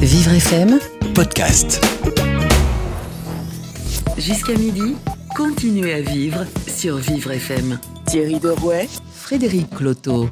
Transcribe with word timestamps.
Vivre 0.00 0.32
FM, 0.32 0.78
podcast. 1.14 1.80
jusqu'à 4.18 4.54
midi, 4.54 4.94
continuez 5.36 5.92
à 5.94 6.00
vivre 6.02 6.44
sur 6.68 6.96
Vivre 6.96 7.30
FM. 7.32 7.78
Thierry 8.06 8.38
Derouet, 8.40 8.86
Frédéric 9.12 9.70
Cloteau. 9.70 10.28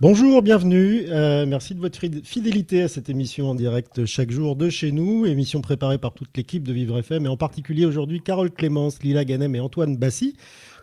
Bonjour, 0.00 0.42
bienvenue. 0.42 1.04
Euh, 1.08 1.46
merci 1.46 1.74
de 1.74 1.80
votre 1.80 1.98
fid- 1.98 2.24
fidélité 2.24 2.82
à 2.82 2.88
cette 2.88 3.08
émission 3.08 3.50
en 3.50 3.54
direct 3.54 4.04
chaque 4.06 4.30
jour 4.30 4.56
de 4.56 4.68
chez 4.70 4.90
nous. 4.92 5.26
Émission 5.26 5.60
préparée 5.60 5.98
par 5.98 6.12
toute 6.14 6.36
l'équipe 6.36 6.62
de 6.66 6.72
Vivre 6.72 6.98
FM 6.98 7.26
et 7.26 7.28
en 7.28 7.36
particulier 7.36 7.86
aujourd'hui 7.86 8.20
Carole 8.22 8.50
Clémence, 8.50 9.02
Lila 9.02 9.24
Ganem 9.24 9.54
et 9.54 9.60
Antoine 9.60 9.96
Bassi 9.96 10.36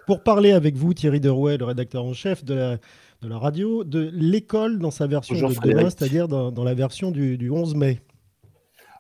pour 0.07 0.23
parler 0.23 0.52
avec 0.52 0.75
vous, 0.75 0.93
Thierry 0.93 1.20
Derouet, 1.20 1.57
le 1.57 1.65
rédacteur 1.65 2.04
en 2.05 2.13
chef 2.13 2.43
de 2.43 2.54
la, 2.55 2.77
de 3.22 3.28
la 3.28 3.38
radio, 3.38 3.84
de 3.84 4.10
l'école 4.14 4.80
dans 4.80 4.90
sa 4.90 5.06
version 5.06 5.36
Bonjour, 5.36 5.62
de 5.62 5.70
demain, 5.70 5.90
c'est-à-dire 5.90 6.28
dans, 6.28 6.52
dans 6.52 6.64
la 6.64 6.74
version 6.74 7.12
du, 7.12 7.38
du 7.38 7.52
11 7.52 7.76
mai. 7.76 8.02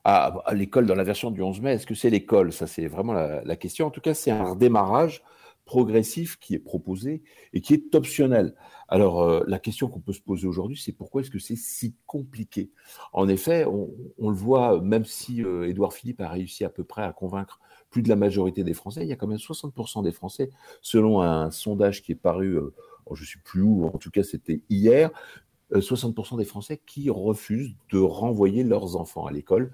à 0.03 0.43
l'école 0.53 0.85
dans 0.85 0.95
la 0.95 1.03
version 1.03 1.31
du 1.31 1.41
11 1.41 1.61
mai. 1.61 1.73
Est-ce 1.73 1.87
que 1.87 1.95
c'est 1.95 2.11
l'école? 2.11 2.53
Ça, 2.53 2.67
c'est 2.67 2.85
vraiment 2.87 3.13
la, 3.13 3.43
la 3.43 3.55
question. 3.55 3.87
En 3.87 3.89
tout 3.89 4.01
cas, 4.01 4.13
c'est 4.13 4.29
un 4.29 4.51
redémarrage 4.51 5.23
progressif 5.65 6.37
qui 6.39 6.53
est 6.53 6.59
proposé 6.59 7.23
et 7.53 7.61
qui 7.61 7.73
est 7.73 7.95
optionnel. 7.95 8.53
Alors, 8.89 9.23
euh, 9.23 9.43
la 9.47 9.57
question 9.57 9.87
qu'on 9.87 10.01
peut 10.01 10.13
se 10.13 10.21
poser 10.21 10.47
aujourd'hui, 10.47 10.77
c'est 10.77 10.91
pourquoi 10.91 11.21
est-ce 11.21 11.31
que 11.31 11.39
c'est 11.39 11.55
si 11.55 11.95
compliqué? 12.05 12.71
En 13.13 13.27
effet, 13.27 13.65
on, 13.65 13.89
on 14.19 14.29
le 14.29 14.35
voit, 14.35 14.81
même 14.81 15.05
si 15.05 15.43
euh, 15.43 15.67
Édouard 15.67 15.93
Philippe 15.93 16.21
a 16.21 16.29
réussi 16.29 16.63
à 16.63 16.69
peu 16.69 16.83
près 16.83 17.03
à 17.03 17.13
convaincre 17.13 17.59
plus 17.89 18.01
de 18.01 18.09
la 18.09 18.15
majorité 18.15 18.63
des 18.63 18.73
Français, 18.73 19.01
il 19.01 19.07
y 19.07 19.11
a 19.11 19.15
quand 19.17 19.27
même 19.27 19.37
60% 19.37 20.03
des 20.03 20.11
Français, 20.13 20.49
selon 20.81 21.21
un 21.21 21.51
sondage 21.51 22.01
qui 22.01 22.13
est 22.13 22.15
paru, 22.15 22.57
euh, 22.57 22.73
je 23.11 23.21
ne 23.21 23.27
sais 23.27 23.39
plus 23.43 23.61
où, 23.61 23.85
en 23.85 23.97
tout 23.97 24.11
cas 24.11 24.23
c'était 24.23 24.61
hier, 24.69 25.11
euh, 25.73 25.81
60% 25.81 26.37
des 26.37 26.45
Français 26.45 26.81
qui 26.85 27.09
refusent 27.09 27.75
de 27.91 27.99
renvoyer 27.99 28.63
leurs 28.63 28.95
enfants 28.95 29.25
à 29.25 29.31
l'école, 29.31 29.71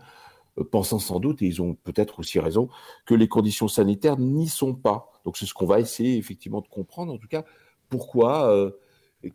euh, 0.58 0.64
pensant 0.64 1.00
sans 1.00 1.20
doute, 1.20 1.42
et 1.42 1.46
ils 1.46 1.62
ont 1.62 1.76
peut-être 1.76 2.20
aussi 2.20 2.40
raison, 2.40 2.70
que 3.06 3.16
les 3.16 3.28
conditions 3.28 3.68
sanitaires 3.68 4.18
n'y 4.18 4.48
sont 4.48 4.76
pas. 4.76 5.12
Donc 5.26 5.38
c'est 5.38 5.46
ce 5.46 5.54
qu'on 5.54 5.66
va 5.66 5.80
essayer 5.80 6.18
effectivement 6.18 6.62
de 6.62 6.68
comprendre, 6.68 7.14
en 7.14 7.18
tout 7.18 7.28
cas, 7.28 7.44
pourquoi, 7.90 8.52
euh, 8.52 8.72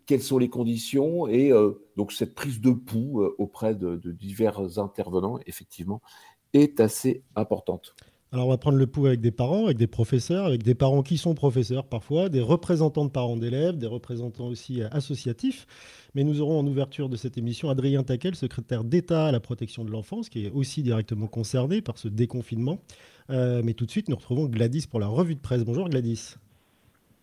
quelles 0.07 0.23
sont 0.23 0.39
les 0.39 0.49
conditions, 0.49 1.27
et 1.27 1.53
euh, 1.53 1.73
donc 1.97 2.13
cette 2.13 2.35
prise 2.35 2.61
de 2.61 2.71
pouls 2.71 3.23
euh, 3.23 3.35
auprès 3.39 3.75
de 3.75 3.97
divers 4.11 4.79
intervenants, 4.79 5.39
effectivement, 5.47 6.01
est 6.53 6.81
assez 6.81 7.23
importante. 7.37 7.95
Alors 8.33 8.47
on 8.47 8.51
va 8.51 8.57
prendre 8.57 8.79
le 8.79 8.87
pouls 8.87 9.07
avec 9.07 9.21
des 9.21 9.31
parents, 9.31 9.67
avec 9.67 9.77
des 9.77 9.87
professeurs, 9.87 10.47
avec 10.47 10.63
des 10.63 10.75
parents 10.75 11.03
qui 11.03 11.19
sont 11.19 11.35
professeurs 11.35 11.85
parfois, 11.85 12.31
des 12.31 12.41
représentants 12.41 13.05
de 13.05 13.11
parents 13.11 13.37
d'élèves, 13.37 13.77
des 13.77 13.87
représentants 13.87 14.47
aussi 14.47 14.83
euh, 14.83 14.89
associatifs. 14.91 15.67
Mais 16.15 16.25
nous 16.25 16.41
aurons 16.41 16.59
en 16.59 16.67
ouverture 16.67 17.11
de 17.11 17.17
cette 17.17 17.37
émission 17.37 17.69
Adrien 17.69 18.03
Taquel, 18.03 18.35
secrétaire 18.35 18.85
d'État 18.85 19.27
à 19.27 19.33
la 19.33 19.41
protection 19.41 19.85
de 19.85 19.91
l'enfance, 19.91 20.31
qui 20.31 20.47
est 20.47 20.51
aussi 20.51 20.83
directement 20.83 21.27
concerné 21.27 21.83
par 21.83 21.99
ce 21.99 22.09
déconfinement. 22.09 22.79
Euh, 23.29 23.61
mais 23.63 23.75
tout 23.75 23.85
de 23.85 23.91
suite, 23.91 24.09
nous 24.09 24.17
retrouvons 24.17 24.47
Gladys 24.47 24.87
pour 24.91 24.99
la 24.99 25.09
revue 25.09 25.35
de 25.35 25.41
presse. 25.41 25.63
Bonjour 25.65 25.91
Gladys. 25.91 26.37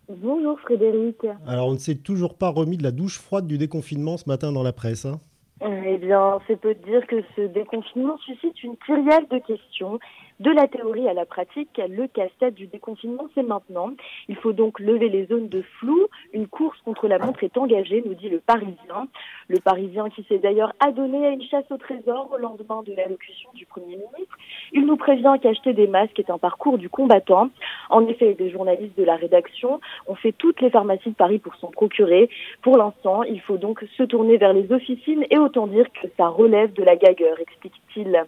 Bonjour 0.08 0.60
Frédéric. 0.60 1.16
Alors 1.44 1.68
on 1.68 1.72
ne 1.72 1.78
s'est 1.78 1.96
toujours 1.96 2.34
pas 2.36 2.50
remis 2.50 2.76
de 2.76 2.84
la 2.84 2.92
douche 2.92 3.18
froide 3.18 3.48
du 3.48 3.58
déconfinement 3.58 4.16
ce 4.16 4.28
matin 4.28 4.52
dans 4.52 4.62
la 4.62 4.72
presse. 4.72 5.06
hein? 5.06 5.20
Euh, 5.62 5.82
Eh 5.86 5.98
bien, 5.98 6.38
c'est 6.46 6.58
peu 6.58 6.74
de 6.74 6.82
dire 6.84 7.06
que 7.06 7.16
ce 7.36 7.42
déconfinement 7.48 8.16
suscite 8.18 8.62
une 8.62 8.76
kyrielle 8.78 9.26
de 9.30 9.38
questions. 9.38 9.98
De 10.40 10.50
la 10.50 10.66
théorie 10.68 11.06
à 11.06 11.12
la 11.12 11.26
pratique, 11.26 11.78
le 11.86 12.06
casse-tête 12.06 12.54
du 12.54 12.66
déconfinement, 12.66 13.28
c'est 13.34 13.42
maintenant. 13.42 13.90
Il 14.26 14.36
faut 14.36 14.54
donc 14.54 14.80
lever 14.80 15.10
les 15.10 15.26
zones 15.26 15.50
de 15.50 15.60
flou. 15.78 16.06
Une 16.32 16.48
course 16.48 16.78
contre 16.86 17.08
la 17.08 17.18
montre 17.18 17.44
est 17.44 17.58
engagée, 17.58 18.02
nous 18.06 18.14
dit 18.14 18.30
le 18.30 18.40
Parisien. 18.40 19.06
Le 19.48 19.60
Parisien 19.60 20.08
qui 20.08 20.24
s'est 20.30 20.38
d'ailleurs 20.38 20.72
adonné 20.80 21.26
à 21.26 21.30
une 21.30 21.42
chasse 21.42 21.70
au 21.70 21.76
trésor 21.76 22.30
au 22.32 22.38
lendemain 22.38 22.82
de 22.82 22.94
l'allocution 22.94 23.50
du 23.52 23.66
Premier 23.66 23.96
ministre. 23.96 24.38
Il 24.72 24.86
nous 24.86 24.96
prévient 24.96 25.34
qu'acheter 25.42 25.74
des 25.74 25.86
masques 25.86 26.18
est 26.18 26.30
un 26.30 26.38
parcours 26.38 26.78
du 26.78 26.88
combattant. 26.88 27.50
En 27.90 28.06
effet, 28.06 28.32
des 28.32 28.48
journalistes 28.48 28.96
de 28.96 29.04
la 29.04 29.16
rédaction 29.16 29.78
ont 30.06 30.14
fait 30.14 30.32
toutes 30.32 30.62
les 30.62 30.70
pharmacies 30.70 31.10
de 31.10 31.16
Paris 31.16 31.38
pour 31.38 31.54
s'en 31.56 31.70
procurer. 31.70 32.30
Pour 32.62 32.78
l'instant, 32.78 33.24
il 33.24 33.42
faut 33.42 33.58
donc 33.58 33.84
se 33.94 34.04
tourner 34.04 34.38
vers 34.38 34.54
les 34.54 34.72
officines 34.72 35.26
et 35.28 35.36
autant 35.36 35.66
dire 35.66 35.92
que 35.92 36.08
ça 36.16 36.28
relève 36.28 36.72
de 36.72 36.82
la 36.82 36.96
gagueur, 36.96 37.38
explique-t-il. 37.40 38.24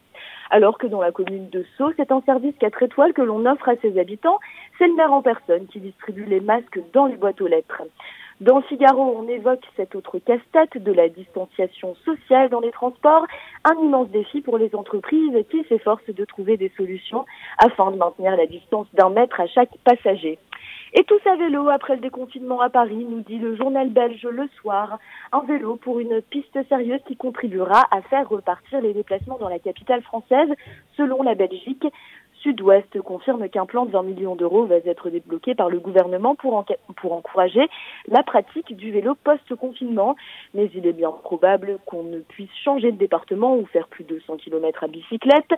Alors 0.54 0.76
que 0.76 0.86
dans 0.86 1.00
la 1.00 1.12
commune 1.12 1.48
de 1.48 1.64
Sceaux, 1.74 1.92
c'est 1.96 2.12
un 2.12 2.20
service 2.26 2.54
4 2.60 2.82
étoiles 2.82 3.14
que 3.14 3.22
l'on 3.22 3.46
offre 3.46 3.70
à 3.70 3.76
ses 3.76 3.98
habitants. 3.98 4.38
C'est 4.76 4.86
le 4.86 4.94
maire 4.94 5.10
en 5.10 5.22
personne 5.22 5.66
qui 5.66 5.80
distribue 5.80 6.26
les 6.26 6.40
masques 6.40 6.78
dans 6.92 7.06
les 7.06 7.16
boîtes 7.16 7.40
aux 7.40 7.46
lettres. 7.46 7.80
Dans 8.42 8.60
Figaro, 8.60 9.16
on 9.18 9.26
évoque 9.28 9.64
cet 9.76 9.94
autre 9.94 10.18
casse-tête 10.18 10.76
de 10.76 10.92
la 10.92 11.08
distanciation 11.08 11.94
sociale 12.04 12.50
dans 12.50 12.60
les 12.60 12.70
transports, 12.70 13.24
un 13.64 13.80
immense 13.82 14.10
défi 14.10 14.42
pour 14.42 14.58
les 14.58 14.74
entreprises 14.74 15.32
qui 15.50 15.64
s'efforcent 15.70 16.10
de 16.10 16.24
trouver 16.26 16.58
des 16.58 16.70
solutions 16.76 17.24
afin 17.56 17.90
de 17.90 17.96
maintenir 17.96 18.36
la 18.36 18.46
distance 18.46 18.88
d'un 18.92 19.08
mètre 19.08 19.40
à 19.40 19.46
chaque 19.46 19.70
passager. 19.84 20.38
Et 20.94 21.04
tous 21.04 21.20
à 21.26 21.36
vélo 21.36 21.70
après 21.70 21.94
le 21.94 22.03
déconfinement 22.03 22.60
à 22.60 22.69
Paris, 22.69 23.06
nous 23.08 23.22
dit 23.22 23.38
le 23.38 23.56
journal 23.56 23.88
belge 23.88 24.26
le 24.30 24.47
soir. 24.60 24.98
Un 25.32 25.41
vélo 25.41 25.76
pour 25.76 26.00
une 26.00 26.20
piste 26.20 26.58
sérieuse 26.69 27.00
qui 27.06 27.16
contribuera 27.16 27.86
à 27.91 28.03
faire 28.03 28.28
repartir 28.28 28.82
les 28.82 28.92
déplacements 28.92 29.38
dans 29.38 29.48
la 29.48 29.58
capitale 29.58 30.02
française, 30.02 30.50
selon 30.98 31.22
la 31.22 31.34
Belgique. 31.34 31.86
Sud-Ouest 32.42 33.00
confirme 33.03 33.48
qu'un 33.48 33.66
plan 33.66 33.86
de 33.86 33.92
20 33.92 34.03
millions 34.03 34.34
d'euros 34.34 34.66
va 34.66 34.76
être 34.76 35.10
débloqué 35.10 35.54
par 35.54 35.70
le 35.70 35.78
gouvernement 35.78 36.34
pour, 36.34 36.64
encourager 37.12 37.69
la 38.08 38.22
pratique 38.22 38.76
du 38.76 38.91
vélo 38.91 39.14
post-confinement. 39.22 40.16
Mais 40.54 40.69
il 40.75 40.86
est 40.86 40.92
bien 40.92 41.10
probable 41.10 41.78
qu'on 41.86 42.02
ne 42.02 42.19
puisse 42.19 42.50
changer 42.64 42.91
de 42.91 42.97
département 42.97 43.56
ou 43.56 43.64
faire 43.66 43.86
plus 43.88 44.04
de 44.04 44.20
100 44.26 44.38
km 44.38 44.84
à 44.84 44.88
bicyclette. 44.88 45.50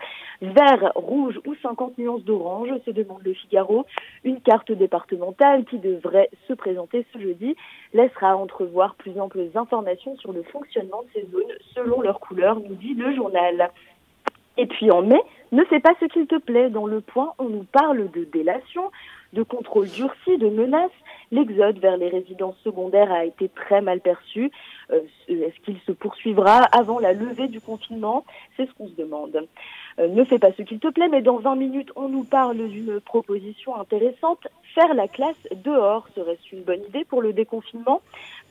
Vert, 0.42 0.92
rouge 0.94 1.40
ou 1.46 1.54
50 1.62 1.96
nuances 1.98 2.24
d'orange, 2.24 2.68
se 2.84 2.90
demande 2.90 3.22
le 3.24 3.32
Figaro. 3.32 3.86
Une 4.24 4.40
carte 4.40 4.70
départementale 4.70 5.64
qui 5.64 5.78
devrait 5.78 6.28
se 6.48 6.52
présenter 6.52 7.06
ce 7.12 7.18
jeudi 7.18 7.56
laissera 7.94 8.36
entrevoir 8.36 8.94
plus 8.96 9.18
amples 9.18 9.48
informations 9.54 10.16
sur 10.18 10.32
le 10.32 10.42
fonctionnement 10.42 11.02
de 11.02 11.20
ces 11.20 11.26
zones 11.30 11.52
selon 11.74 12.02
leur 12.02 12.20
couleur, 12.20 12.60
nous 12.60 12.74
dit 12.74 12.94
le 12.94 13.14
journal. 13.14 13.70
Et 14.56 14.66
puis 14.66 14.90
en 14.90 15.02
mai, 15.02 15.20
ne 15.52 15.64
fais 15.64 15.80
pas 15.80 15.94
ce 16.00 16.06
qu'il 16.06 16.26
te 16.26 16.38
plaît. 16.38 16.70
Dans 16.70 16.86
le 16.86 17.00
point, 17.00 17.32
on 17.38 17.48
nous 17.48 17.64
parle 17.64 18.10
de 18.10 18.24
délation, 18.24 18.90
de 19.32 19.42
contrôle 19.42 19.88
durci, 19.88 20.38
de 20.38 20.48
menaces. 20.48 20.90
L'exode 21.30 21.78
vers 21.78 21.96
les 21.96 22.08
résidences 22.08 22.56
secondaires 22.62 23.12
a 23.12 23.24
été 23.24 23.48
très 23.48 23.80
mal 23.80 24.00
perçu. 24.00 24.50
Euh, 24.92 25.00
Est-ce 25.28 25.58
qu'il 25.64 25.78
se 25.86 25.92
poursuivra 25.92 26.58
avant 26.72 26.98
la 26.98 27.12
levée 27.12 27.48
du 27.48 27.60
confinement? 27.60 28.24
C'est 28.56 28.66
ce 28.66 28.72
qu'on 28.74 28.88
se 28.88 28.94
demande. 28.94 29.46
Euh, 29.98 30.08
ne 30.08 30.24
fais 30.24 30.38
pas 30.38 30.52
ce 30.52 30.62
qu'il 30.62 30.78
te 30.78 30.88
plaît, 30.88 31.08
mais 31.08 31.22
dans 31.22 31.38
20 31.38 31.56
minutes, 31.56 31.90
on 31.96 32.08
nous 32.08 32.24
parle 32.24 32.68
d'une 32.68 33.00
proposition 33.00 33.76
intéressante. 33.76 34.46
Faire 34.74 34.94
la 34.94 35.08
classe 35.08 35.48
dehors 35.54 36.08
serait-ce 36.14 36.54
une 36.54 36.62
bonne 36.62 36.82
idée 36.88 37.04
pour 37.04 37.22
le 37.22 37.32
déconfinement? 37.32 38.00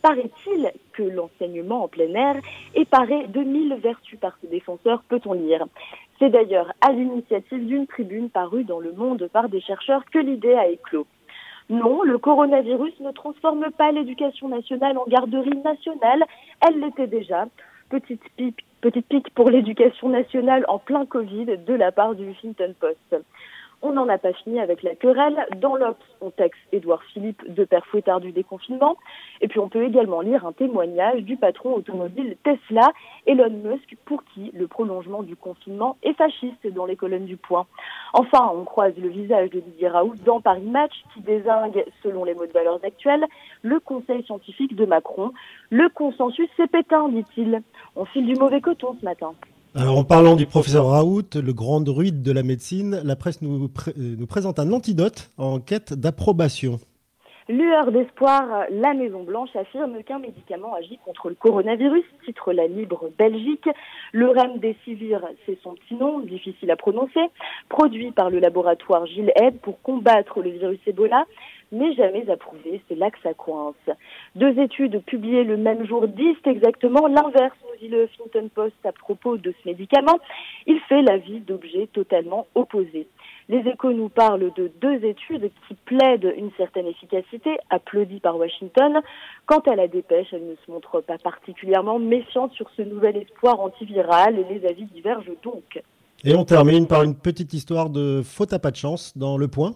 Paraît-il 0.02 0.72
que 0.94 1.04
l'enseignement 1.04 1.84
en 1.84 1.88
plein 1.88 2.14
air 2.14 2.36
est 2.76 2.86
paré 2.86 3.28
de 3.28 3.42
mille 3.42 3.76
vertus 3.76 4.20
par 4.20 4.38
ses 4.42 4.48
défenseurs, 4.48 5.04
peut-on 5.04 5.34
lire? 5.34 5.66
C'est 6.20 6.30
d'ailleurs 6.30 6.72
à 6.82 6.92
l'initiative 6.92 7.66
d'une 7.66 7.88
tribune 7.88 8.30
parue 8.30 8.64
dans 8.64 8.80
Le 8.80 8.94
Monde 8.94 9.30
par 9.34 9.50
des 9.50 9.62
chercheurs 9.62 10.06
que 10.12 10.20
l'idée 10.20 10.54
a 10.54 10.68
éclos. 10.68 11.08
Non, 11.70 12.04
le 12.04 12.18
coronavirus 12.18 13.00
ne 13.00 13.12
transforme 13.12 13.72
pas 13.72 13.92
l'éducation 13.92 14.50
nationale 14.50 14.98
en 14.98 15.06
garderie 15.06 15.58
nationale, 15.64 16.24
elle 16.62 16.80
l'était 16.80 17.08
déjà. 17.08 17.46
Petite 17.90 18.22
pique, 18.36 19.34
pour 19.34 19.50
l'éducation 19.50 20.10
nationale 20.10 20.66
en 20.68 20.80
plein 20.80 21.06
Covid 21.06 21.46
de 21.46 21.74
la 21.74 21.92
part 21.92 22.16
du 22.16 22.30
Huffington 22.30 22.74
Post. 22.80 23.16
On 23.86 23.92
n'en 23.92 24.08
a 24.08 24.18
pas 24.18 24.32
fini 24.32 24.62
avec 24.62 24.82
la 24.82 24.96
querelle. 24.96 25.46
Dans 25.58 25.76
l'Obs, 25.76 25.98
on 26.22 26.30
texte 26.30 26.62
Édouard 26.72 27.04
Philippe 27.04 27.44
de 27.54 27.66
père 27.66 27.86
fouettard 27.88 28.22
du 28.22 28.32
déconfinement. 28.32 28.96
Et 29.42 29.50
puis 29.50 29.60
on 29.60 29.68
peut 29.68 29.84
également 29.84 30.22
lire 30.22 30.46
un 30.46 30.54
témoignage 30.54 31.22
du 31.24 31.36
patron 31.36 31.74
automobile 31.74 32.38
Tesla, 32.46 32.94
Elon 33.26 33.50
Musk, 33.50 33.98
pour 34.06 34.24
qui 34.24 34.52
le 34.54 34.68
prolongement 34.68 35.22
du 35.22 35.36
confinement 35.36 35.98
est 36.02 36.14
fasciste 36.14 36.66
dans 36.68 36.86
les 36.86 36.96
colonnes 36.96 37.26
du 37.26 37.36
Point. 37.36 37.66
Enfin, 38.14 38.50
on 38.56 38.64
croise 38.64 38.96
le 38.98 39.10
visage 39.10 39.50
de 39.50 39.60
Didier 39.60 39.90
Raoult 39.90 40.16
dans 40.24 40.40
Paris 40.40 40.62
Match 40.62 40.94
qui 41.14 41.20
désingue, 41.20 41.84
selon 42.04 42.24
les 42.24 42.36
mots 42.36 42.46
de 42.46 42.54
valeurs 42.54 42.80
actuelles, 42.86 43.26
le 43.64 43.82
conseil 43.82 44.24
scientifique 44.24 44.78
de 44.78 44.86
Macron. 44.86 45.34
Le 45.70 45.90
consensus, 45.90 46.48
c'est 46.56 46.72
pétain, 46.72 47.10
dit-il. 47.10 47.62
On 47.98 48.06
file 48.06 48.28
du 48.28 48.36
mauvais 48.36 48.62
coton 48.62 48.96
ce 48.98 49.04
matin. 49.04 49.34
Alors 49.76 49.98
en 49.98 50.04
parlant 50.04 50.36
du 50.36 50.46
professeur 50.46 50.86
Raoult, 50.86 51.24
le 51.34 51.52
grand 51.52 51.82
druide 51.82 52.22
de 52.22 52.32
la 52.32 52.44
médecine, 52.44 53.02
la 53.04 53.16
presse 53.16 53.40
euh, 53.42 53.68
nous 53.98 54.28
présente 54.28 54.60
un 54.60 54.72
antidote 54.72 55.32
en 55.40 55.60
quête 55.60 55.94
d'approbation. 55.94 56.80
Lueur 57.50 57.92
d'espoir, 57.92 58.66
la 58.70 58.94
Maison-Blanche 58.94 59.54
affirme 59.56 60.02
qu'un 60.04 60.20
médicament 60.20 60.76
agit 60.76 60.98
contre 61.04 61.28
le 61.28 61.36
coronavirus, 61.36 62.06
titre 62.24 62.54
la 62.54 62.68
Libre 62.68 63.10
Belgique. 63.18 63.68
Le 64.14 64.30
Remdesivir, 64.30 65.22
c'est 65.46 65.58
son 65.62 65.74
petit 65.74 65.96
nom, 65.96 66.20
difficile 66.20 66.72
à 66.72 66.78
prononcer, 66.78 67.20
produit 67.68 68.12
par 68.12 68.30
le 68.30 68.40
laboratoire 68.40 69.08
Gilles 69.08 69.34
Aide 69.36 69.60
pour 69.60 69.82
combattre 69.82 70.42
le 70.42 70.52
virus 70.52 70.80
Ebola. 70.86 71.26
N'est 71.74 71.94
jamais 71.94 72.30
approuvé. 72.30 72.82
C'est 72.88 72.96
là 72.96 73.12
que 73.12 73.20
ça 73.22 73.34
coince. 73.34 73.76
Deux 74.36 74.58
études 74.60 75.04
publiées 75.04 75.44
le 75.44 75.58
même 75.58 75.86
jour 75.86 76.08
disent 76.08 76.36
exactement 76.46 77.08
l'inverse, 77.08 77.56
nous 77.64 77.80
dit 77.80 77.88
le 77.90 78.04
Huffington 78.06 78.50
Post 78.54 78.76
à 78.86 78.92
propos 78.92 79.38
de 79.38 79.52
ce 79.52 79.68
médicament. 79.68 80.20
Il 80.68 80.80
fait 80.88 81.02
la 81.02 81.18
vie 81.18 81.40
d'objets 81.40 81.88
totalement 81.92 82.48
opposés. 82.56 83.08
Les 83.50 83.60
échos 83.68 83.92
nous 83.92 84.10
parlent 84.10 84.52
de 84.56 84.72
deux 84.82 85.04
études 85.04 85.52
qui 85.68 85.76
plaident 85.86 86.34
une 86.38 86.52
certaine 86.58 86.88
efficacité, 86.88 87.58
applaudie 87.70 88.20
par 88.20 88.38
Washington. 88.38 89.02
Quant 89.46 89.60
à 89.60 89.76
la 89.76 89.88
dépêche, 89.88 90.28
elle 90.32 90.48
ne 90.48 90.56
se 90.66 90.72
montre 90.72 91.02
pas 91.02 91.18
particulièrement 91.18 92.00
méfiante 92.00 92.54
sur 92.54 92.70
ce 92.78 92.82
nouvel 92.84 93.18
espoir 93.18 93.60
antiviral 93.60 94.40
et 94.40 94.54
les 94.54 94.66
avis 94.66 94.86
divergent 94.86 95.34
donc. 95.44 95.82
Et 96.24 96.36
on 96.36 96.46
termine 96.46 96.88
par 96.88 97.04
une 97.04 97.16
petite 97.16 97.54
histoire 97.54 97.90
de 97.90 98.22
faute 98.24 98.54
à 98.54 98.60
pas 98.60 98.72
de 98.72 98.78
chance 98.78 99.18
dans 99.18 99.38
Le 99.38 99.50
Point. 99.50 99.74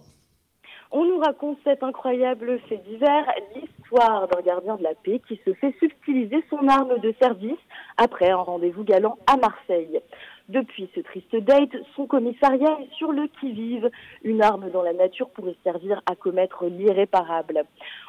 On 0.90 1.04
nous 1.04 1.18
raconte 1.18 1.58
cet 1.64 1.82
incroyable 1.82 2.58
fait 2.68 2.78
divers, 2.78 3.26
l'histoire 3.54 4.26
d'un 4.28 4.40
gardien 4.40 4.76
de 4.76 4.82
la 4.82 4.94
paix 4.94 5.20
qui 5.28 5.38
se 5.44 5.52
fait 5.54 5.74
subtiliser 5.78 6.42
son 6.48 6.66
arme 6.66 6.98
de 7.00 7.14
service 7.20 7.58
après 7.98 8.30
un 8.30 8.36
rendez-vous 8.36 8.84
galant 8.84 9.18
à 9.26 9.36
Marseille. 9.36 10.00
Depuis 10.48 10.88
ce 10.94 11.00
triste 11.00 11.36
date, 11.36 11.76
son 11.94 12.06
commissariat 12.06 12.78
est 12.80 12.94
sur 12.94 13.12
le 13.12 13.26
qui-vive. 13.38 13.90
Une 14.24 14.40
arme 14.40 14.70
dans 14.70 14.80
la 14.80 14.94
nature 14.94 15.28
pourrait 15.28 15.56
servir 15.62 16.00
à 16.06 16.16
commettre 16.16 16.64
l'irréparable. 16.64 17.64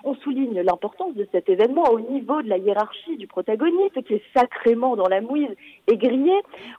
On 0.06 0.15
souligne 0.15 0.62
l'importance 0.62 1.15
de 1.15 1.27
cet 1.33 1.50
événement 1.50 1.83
au 1.91 2.00
niveau 2.00 2.41
de 2.41 2.47
la 2.47 2.57
hiérarchie 2.57 3.18
du 3.18 3.27
protagoniste 3.27 4.01
qui 4.03 4.13
est 4.13 4.24
sacrément 4.33 4.95
dans 4.95 5.09
la 5.09 5.19
mouise 5.19 5.53
et 5.88 5.97
grillé. 5.97 6.31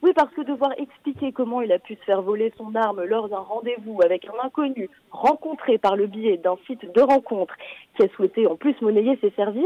Oui, 0.03 0.13
parce 0.17 0.33
que 0.33 0.41
devoir 0.41 0.73
expliquer 0.79 1.31
comment 1.31 1.61
il 1.61 1.73
a 1.73 1.79
pu 1.79 1.95
se 1.97 2.05
faire 2.05 2.23
voler 2.23 2.55
son 2.57 2.75
arme 2.75 3.05
lors 3.05 3.29
d'un 3.29 3.41
rendez-vous 3.41 4.01
avec 4.03 4.27
un 4.29 4.43
inconnu 4.43 4.89
rencontré 5.11 5.77
par 5.77 5.95
le 5.95 6.07
biais 6.07 6.39
d'un 6.39 6.57
site 6.67 6.91
de 6.91 7.03
rencontre 7.03 7.55
qui 8.01 8.07
a 8.07 8.17
souhaité 8.17 8.47
en 8.47 8.57
plus 8.57 8.75
monnayer 8.81 9.19
ses 9.21 9.31
services, 9.31 9.65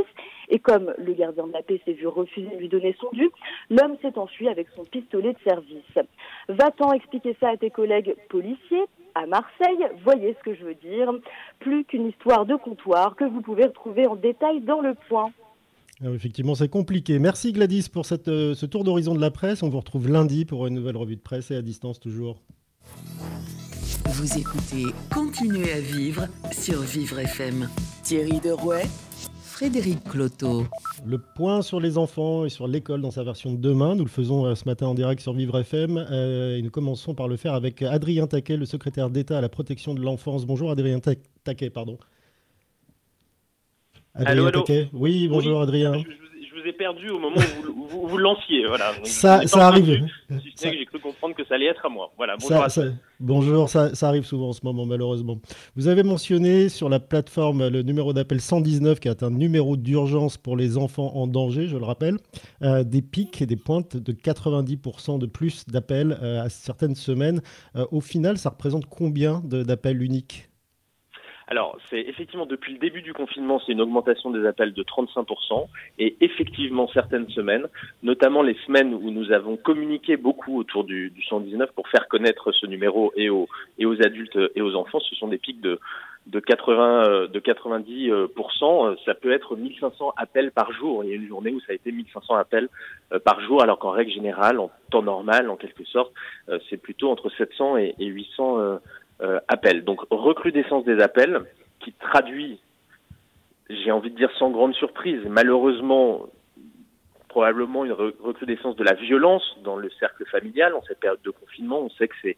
et 0.49 0.59
comme 0.59 0.93
le 0.99 1.13
gardien 1.13 1.47
de 1.47 1.53
la 1.53 1.63
paix 1.63 1.81
s'est 1.85 1.93
vu 1.93 2.07
refuser 2.07 2.49
de 2.49 2.57
lui 2.57 2.69
donner 2.69 2.97
son 3.01 3.09
dû, 3.13 3.31
l'homme 3.71 3.97
s'est 4.03 4.19
enfui 4.19 4.49
avec 4.49 4.69
son 4.75 4.85
pistolet 4.85 5.33
de 5.33 5.39
service. 5.45 6.09
Va-t'en 6.49 6.93
expliquer 6.93 7.37
ça 7.41 7.51
à 7.51 7.57
tes 7.57 7.71
collègues 7.71 8.15
policiers 8.29 8.85
à 9.15 9.27
Marseille, 9.27 9.87
voyez 10.03 10.35
ce 10.39 10.51
que 10.51 10.57
je 10.57 10.65
veux 10.65 10.75
dire. 10.75 11.13
Plus 11.61 11.85
qu'une 11.85 12.09
histoire 12.09 12.47
de 12.47 12.57
comptoir 12.57 13.15
que 13.15 13.25
vous 13.25 13.41
pouvez 13.41 13.65
retrouver 13.65 14.07
en 14.07 14.17
détail 14.17 14.61
dans 14.61 14.81
le 14.81 14.95
point. 15.09 15.31
Ah 16.03 16.11
effectivement, 16.11 16.57
c'est 16.57 16.69
compliqué. 16.69 17.21
Merci 17.21 17.53
Gladys 17.53 17.89
pour 17.93 18.07
cette, 18.07 18.27
euh, 18.27 18.55
ce 18.55 18.67
tour 18.67 18.83
d'horizon 18.83 19.15
de 19.15 19.21
la 19.21 19.31
presse. 19.31 19.63
On 19.63 19.69
vous 19.69 19.79
retrouve 19.79 20.09
lundi 20.09 20.45
pour 20.45 20.67
une 20.67 20.75
nouvelle 20.75 20.97
revue 20.97 21.17
de 21.17 21.21
presse 21.21 21.53
et 21.53 21.57
à 21.57 21.63
distance 21.63 22.01
toujours. 22.01 22.43
Vous 24.07 24.39
écoutez 24.39 24.85
Continuez 25.13 25.73
à 25.73 25.81
vivre 25.81 26.27
sur 26.53 26.81
Vivre 26.81 27.21
FM. 27.21 27.69
Thierry 28.05 28.39
Derouet, 28.39 28.85
Frédéric 29.43 30.05
Cloteau. 30.05 30.67
Le 31.07 31.17
point 31.17 31.63
sur 31.63 31.81
les 31.81 31.97
enfants 31.97 32.45
et 32.45 32.51
sur 32.51 32.69
l'école 32.69 33.01
dans 33.01 33.11
sa 33.11 33.25
version 33.25 33.51
de 33.51 33.57
demain, 33.57 33.95
nous 33.95 34.05
le 34.05 34.11
faisons 34.11 34.45
euh, 34.45 34.55
ce 34.55 34.67
matin 34.67 34.89
en 34.89 34.95
direct 34.95 35.23
sur 35.23 35.33
Vivre 35.33 35.59
FM 35.59 35.97
euh, 35.97 36.59
et 36.59 36.61
nous 36.61 36.71
commençons 36.71 37.15
par 37.15 37.29
le 37.29 37.39
faire 37.39 37.55
avec 37.55 37.81
Adrien 37.81 38.27
Taquet, 38.27 38.59
le 38.59 38.67
secrétaire 38.67 39.09
d'État 39.09 39.39
à 39.39 39.41
la 39.41 39.49
protection 39.49 39.95
de 39.95 40.03
l'enfance. 40.03 40.45
Bonjour 40.45 40.71
Adrien 40.71 40.99
Taquet, 41.01 41.71
pardon. 41.71 41.97
Adrien 44.15 44.51
Taquet. 44.51 44.91
Oui, 44.93 45.27
bonjour 45.29 45.63
Adrien 45.63 45.95
ai 46.67 46.73
perdu 46.73 47.11
au 47.11 47.19
moment 47.19 47.37
où 47.37 47.89
vous, 47.89 48.09
vous, 48.09 48.19
lanciez. 48.19 48.67
Voilà. 48.67 48.93
ça, 49.05 49.47
ça 49.47 49.67
arrive. 49.67 50.07
si 50.57 50.71
j'ai 50.71 50.87
cru 50.87 50.99
comprendre 50.99 51.35
que 51.35 51.45
ça 51.45 51.55
allait 51.55 51.67
être 51.67 51.85
à 51.85 51.89
moi. 51.89 52.13
Voilà. 52.17 52.37
Bonjour. 52.41 52.71
Ça, 52.71 52.83
bonjour, 53.21 53.69
ça, 53.69 53.95
ça, 53.95 54.09
arrive 54.09 54.25
souvent 54.25 54.49
en 54.49 54.53
ce 54.53 54.61
moment, 54.65 54.87
malheureusement. 54.87 55.39
Vous 55.77 55.89
avez 55.89 56.03
mentionné 56.03 56.69
sur 56.69 56.89
la 56.89 57.01
plateforme 57.01 57.69
le 57.69 57.83
numéro 57.83 58.13
d'appel 58.13 58.41
119, 58.41 59.01
qui 59.01 59.09
est 59.09 59.23
un 59.23 59.31
numéro 59.31 59.77
d'urgence 59.77 60.37
pour 60.37 60.57
les 60.57 60.77
enfants 60.77 61.13
en 61.15 61.27
danger, 61.27 61.67
je 61.67 61.77
le 61.77 61.85
rappelle, 61.85 62.19
euh, 62.63 62.85
des 62.85 63.03
pics 63.03 63.43
et 63.43 63.47
des 63.47 63.57
pointes 63.57 63.97
de 63.97 64.13
90% 64.13 65.19
de 65.19 65.27
plus 65.27 65.67
d'appels 65.67 66.19
euh, 66.23 66.45
à 66.45 66.49
certaines 66.49 66.97
semaines. 66.97 67.43
Euh, 67.77 67.87
au 67.91 68.01
final, 68.01 68.39
ça 68.39 68.51
représente 68.51 68.87
combien 68.87 69.41
d'appels 69.45 70.03
uniques? 70.03 70.49
Alors, 71.47 71.77
c'est 71.91 72.01
effectivement 72.01 72.47
depuis 72.47 72.73
le 72.73 72.79
début 72.79 73.03
du 73.03 73.13
confinement, 73.13 73.61
c'est 73.61 73.73
une 73.73 73.83
augmentation 73.83 74.31
des 74.31 74.47
appels 74.47 74.73
de 74.73 74.83
35%. 74.83 75.67
Et 75.99 76.17
effectivement, 76.21 76.89
certaines 76.89 77.29
semaines, 77.31 77.67
notamment 78.03 78.43
les 78.43 78.57
semaines 78.67 78.95
où 78.95 79.11
nous 79.11 79.31
avons 79.31 79.57
communiqué 79.57 80.17
beaucoup 80.17 80.59
autour 80.59 80.85
du, 80.85 81.11
du 81.11 81.23
119 81.23 81.71
pour 81.73 81.89
faire 81.89 82.09
connaître 82.09 82.51
ce 82.53 82.67
numéro 82.67 83.13
et 83.17 83.29
aux, 83.29 83.49
et 83.79 83.85
aux 83.85 84.01
adultes 84.03 84.39
et 84.55 84.63
aux 84.63 84.75
enfants, 84.75 85.01
ce 85.01 85.15
sont 85.17 85.29
des 85.29 85.39
pics 85.39 85.61
de, 85.61 85.79
de 86.27 86.41
80 86.41 87.05
euh, 87.09 87.29
de 87.29 87.41
90%, 87.41 88.97
ça 89.05 89.15
peut 89.15 89.33
être 89.33 89.57
1500 89.57 90.15
appels 90.17 90.51
par 90.51 90.73
jour. 90.73 91.05
Il 91.05 91.11
y 91.11 91.13
a 91.13 91.17
une 91.17 91.29
journée 91.29 91.53
où 91.53 91.61
ça 91.61 91.73
a 91.73 91.75
été 91.75 91.93
1500 91.93 92.35
appels 92.35 92.69
euh, 93.13 93.19
par 93.19 93.41
jour, 93.41 93.63
alors 93.63 93.79
qu'en 93.79 93.91
règle 93.91 94.11
générale, 94.11 94.59
en 94.59 94.71
temps 94.91 95.03
normal, 95.03 95.51
en 95.51 95.57
quelque 95.57 95.85
sorte, 95.85 96.13
euh, 96.49 96.59
c'est 96.71 96.79
plutôt 96.79 97.11
entre 97.11 97.31
700 97.31 97.77
et 97.77 97.95
800 97.99 98.59
euh, 98.61 98.79
appels. 99.49 99.85
Donc 99.85 100.01
recrudescence 100.11 100.85
des 100.85 101.01
appels 101.01 101.43
qui 101.81 101.93
traduit, 101.93 102.59
j'ai 103.69 103.91
envie 103.91 104.11
de 104.11 104.17
dire 104.17 104.31
sans 104.39 104.51
grande 104.51 104.75
surprise, 104.75 105.21
malheureusement 105.29 106.27
probablement 107.29 107.85
une 107.85 107.93
recrudescence 107.93 108.77
de 108.77 108.85
la 108.85 108.95
violence 108.95 109.57
dans 109.65 109.77
le 109.77 109.91
cercle 109.99 110.25
familial 110.27 110.73
en 110.75 110.83
cette 110.83 111.01
période 111.01 111.21
de 111.25 111.31
confinement. 111.31 111.81
On 111.81 111.91
sait 111.91 112.07
que 112.07 112.15
c'est 112.23 112.37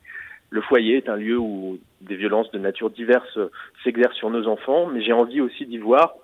le 0.48 0.62
foyer 0.62 0.96
est 0.96 1.08
un 1.08 1.16
lieu 1.16 1.36
où 1.36 1.78
des 2.00 2.16
violences 2.16 2.50
de 2.52 2.58
nature 2.58 2.88
diverse 2.88 3.38
s'exercent 3.84 4.16
sur 4.16 4.30
nos 4.30 4.46
enfants, 4.46 4.86
mais 4.86 5.02
j'ai 5.02 5.12
envie 5.12 5.40
aussi 5.40 5.66
d'y 5.66 5.78
voir 5.78 6.14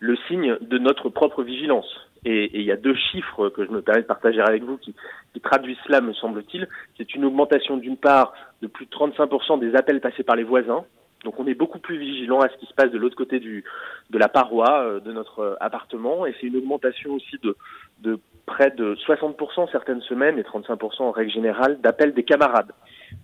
le 0.00 0.16
signe 0.28 0.56
de 0.60 0.78
notre 0.78 1.10
propre 1.10 1.42
vigilance. 1.42 2.05
Et, 2.24 2.58
il 2.58 2.64
y 2.64 2.72
a 2.72 2.76
deux 2.76 2.94
chiffres 2.94 3.48
que 3.50 3.64
je 3.64 3.70
me 3.70 3.82
permets 3.82 4.02
de 4.02 4.06
partager 4.06 4.40
avec 4.40 4.62
vous 4.62 4.76
qui, 4.78 4.94
qui 5.32 5.40
traduisent 5.40 5.78
cela, 5.86 6.00
me 6.00 6.12
semble-t-il. 6.14 6.68
C'est 6.96 7.14
une 7.14 7.24
augmentation 7.24 7.76
d'une 7.76 7.96
part 7.96 8.32
de 8.62 8.66
plus 8.66 8.86
de 8.86 8.90
35% 8.90 9.60
des 9.60 9.74
appels 9.76 10.00
passés 10.00 10.22
par 10.22 10.36
les 10.36 10.44
voisins. 10.44 10.84
Donc 11.24 11.40
on 11.40 11.46
est 11.46 11.54
beaucoup 11.54 11.78
plus 11.78 11.98
vigilant 11.98 12.40
à 12.40 12.48
ce 12.48 12.56
qui 12.56 12.66
se 12.66 12.74
passe 12.74 12.90
de 12.90 12.98
l'autre 12.98 13.16
côté 13.16 13.40
du, 13.40 13.64
de 14.10 14.18
la 14.18 14.28
paroi 14.28 14.82
euh, 14.82 15.00
de 15.00 15.12
notre 15.12 15.40
euh, 15.40 15.54
appartement. 15.60 16.26
Et 16.26 16.34
c'est 16.40 16.46
une 16.46 16.56
augmentation 16.56 17.14
aussi 17.14 17.36
de, 17.42 17.56
de 17.98 18.18
près 18.46 18.70
de 18.70 18.94
60% 18.94 19.70
certaines 19.72 20.02
semaines 20.02 20.38
et 20.38 20.42
35% 20.42 21.02
en 21.02 21.10
règle 21.10 21.32
générale 21.32 21.80
d'appels 21.80 22.14
des 22.14 22.24
camarades. 22.24 22.72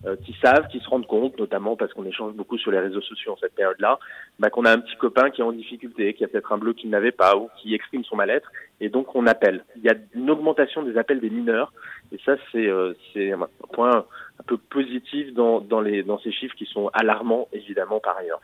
Euh, 0.04 0.16
qui 0.24 0.34
savent, 0.42 0.66
qui 0.68 0.80
se 0.80 0.88
rendent 0.88 1.06
compte, 1.06 1.38
notamment 1.38 1.76
parce 1.76 1.92
qu'on 1.92 2.04
échange 2.04 2.34
beaucoup 2.34 2.58
sur 2.58 2.72
les 2.72 2.78
réseaux 2.80 3.00
sociaux 3.00 3.32
en 3.32 3.36
cette 3.36 3.54
période-là, 3.54 3.98
bah, 4.38 4.50
qu'on 4.50 4.64
a 4.64 4.72
un 4.72 4.78
petit 4.78 4.96
copain 4.96 5.30
qui 5.30 5.40
est 5.40 5.44
en 5.44 5.52
difficulté, 5.52 6.14
qui 6.14 6.24
a 6.24 6.28
peut-être 6.28 6.52
un 6.52 6.58
bleu 6.58 6.72
qu'il 6.72 6.90
n'avait 6.90 7.12
pas 7.12 7.36
ou 7.36 7.48
qui 7.56 7.74
exprime 7.74 8.02
son 8.04 8.16
mal-être, 8.16 8.50
et 8.80 8.88
donc 8.88 9.14
on 9.14 9.26
appelle. 9.26 9.64
Il 9.76 9.82
y 9.82 9.88
a 9.88 9.94
une 10.14 10.30
augmentation 10.30 10.82
des 10.82 10.96
appels 10.96 11.20
des 11.20 11.30
mineurs, 11.30 11.72
et 12.10 12.18
ça 12.24 12.34
c'est 12.50 12.66
euh, 12.66 12.94
c'est 13.12 13.32
un 13.32 13.48
point 13.72 14.04
un 14.40 14.42
peu 14.44 14.56
positif 14.56 15.32
dans, 15.34 15.60
dans, 15.60 15.80
les, 15.80 16.02
dans 16.02 16.18
ces 16.18 16.32
chiffres 16.32 16.56
qui 16.56 16.66
sont 16.66 16.90
alarmants 16.92 17.48
évidemment 17.52 18.00
par 18.00 18.16
ailleurs. 18.16 18.40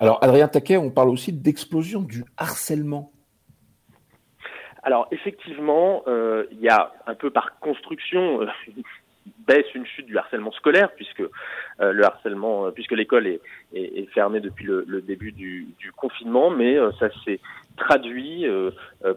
Alors 0.00 0.18
Adrien 0.22 0.48
Taquet, 0.48 0.76
on 0.76 0.90
parle 0.90 1.10
aussi 1.10 1.32
d'explosion 1.32 2.02
du 2.02 2.24
harcèlement 2.36 3.12
alors 4.86 5.08
effectivement, 5.10 6.04
euh, 6.06 6.44
il 6.52 6.60
y 6.60 6.68
a 6.68 6.92
un 7.08 7.16
peu 7.16 7.30
par 7.30 7.58
construction 7.58 8.42
euh, 8.42 8.46
baisse, 9.48 9.66
une 9.74 9.84
chute 9.84 10.06
du 10.06 10.16
harcèlement 10.16 10.52
scolaire, 10.52 10.92
puisque 10.94 11.20
euh, 11.20 11.92
le 11.92 12.04
harcèlement, 12.04 12.66
euh, 12.66 12.70
puisque 12.70 12.92
l'école 12.92 13.26
est, 13.26 13.40
est, 13.74 13.98
est, 13.98 14.06
fermée 14.14 14.38
depuis 14.38 14.64
le, 14.64 14.84
le 14.86 15.00
début 15.00 15.32
du, 15.32 15.66
du, 15.80 15.90
confinement, 15.90 16.50
mais 16.50 16.76
euh, 16.76 16.92
ça 17.00 17.08
s'est 17.24 17.40
traduit 17.76 18.46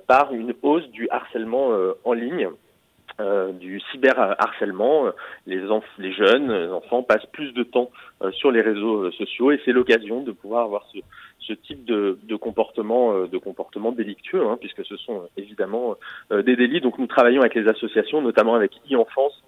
par 0.08 0.34
une 0.34 0.54
hausse 0.64 0.90
du 0.90 1.08
harcèlement 1.10 1.70
en 2.04 2.12
ligne. 2.12 2.50
du 3.54 3.80
cyberharcèlement, 3.90 5.14
les, 5.48 5.66
les 5.98 6.12
jeunes, 6.12 6.52
les 6.52 6.68
enfants 6.68 7.02
passent 7.02 7.26
plus 7.28 7.54
de 7.54 7.64
temps 7.64 7.90
sur 8.32 8.52
les 8.52 8.60
réseaux 8.60 9.10
sociaux 9.12 9.52
et 9.52 9.62
c'est 9.64 9.72
l'occasion 9.72 10.24
de 10.24 10.34
pouvoir 10.34 10.66
avoir 10.66 10.86
ce, 10.92 10.98
ce 11.50 11.54
type 11.54 11.84
de, 11.84 12.36
comportement, 12.36 13.26
de 13.26 13.38
comportement 13.38 13.92
délictueux, 13.92 14.46
hein, 14.48 14.58
puisque 14.60 14.86
ce 14.86 14.96
sont 14.98 15.24
évidemment 15.36 15.96
des 16.32 16.56
délits. 16.56 16.80
Donc 16.80 16.98
nous 17.00 17.08
travaillons 17.08 17.42
avec 17.42 17.56
les 17.56 17.68
associations, 17.68 18.22
notamment 18.22 18.56
avec 18.56 18.72
e-enfance, 18.92 19.44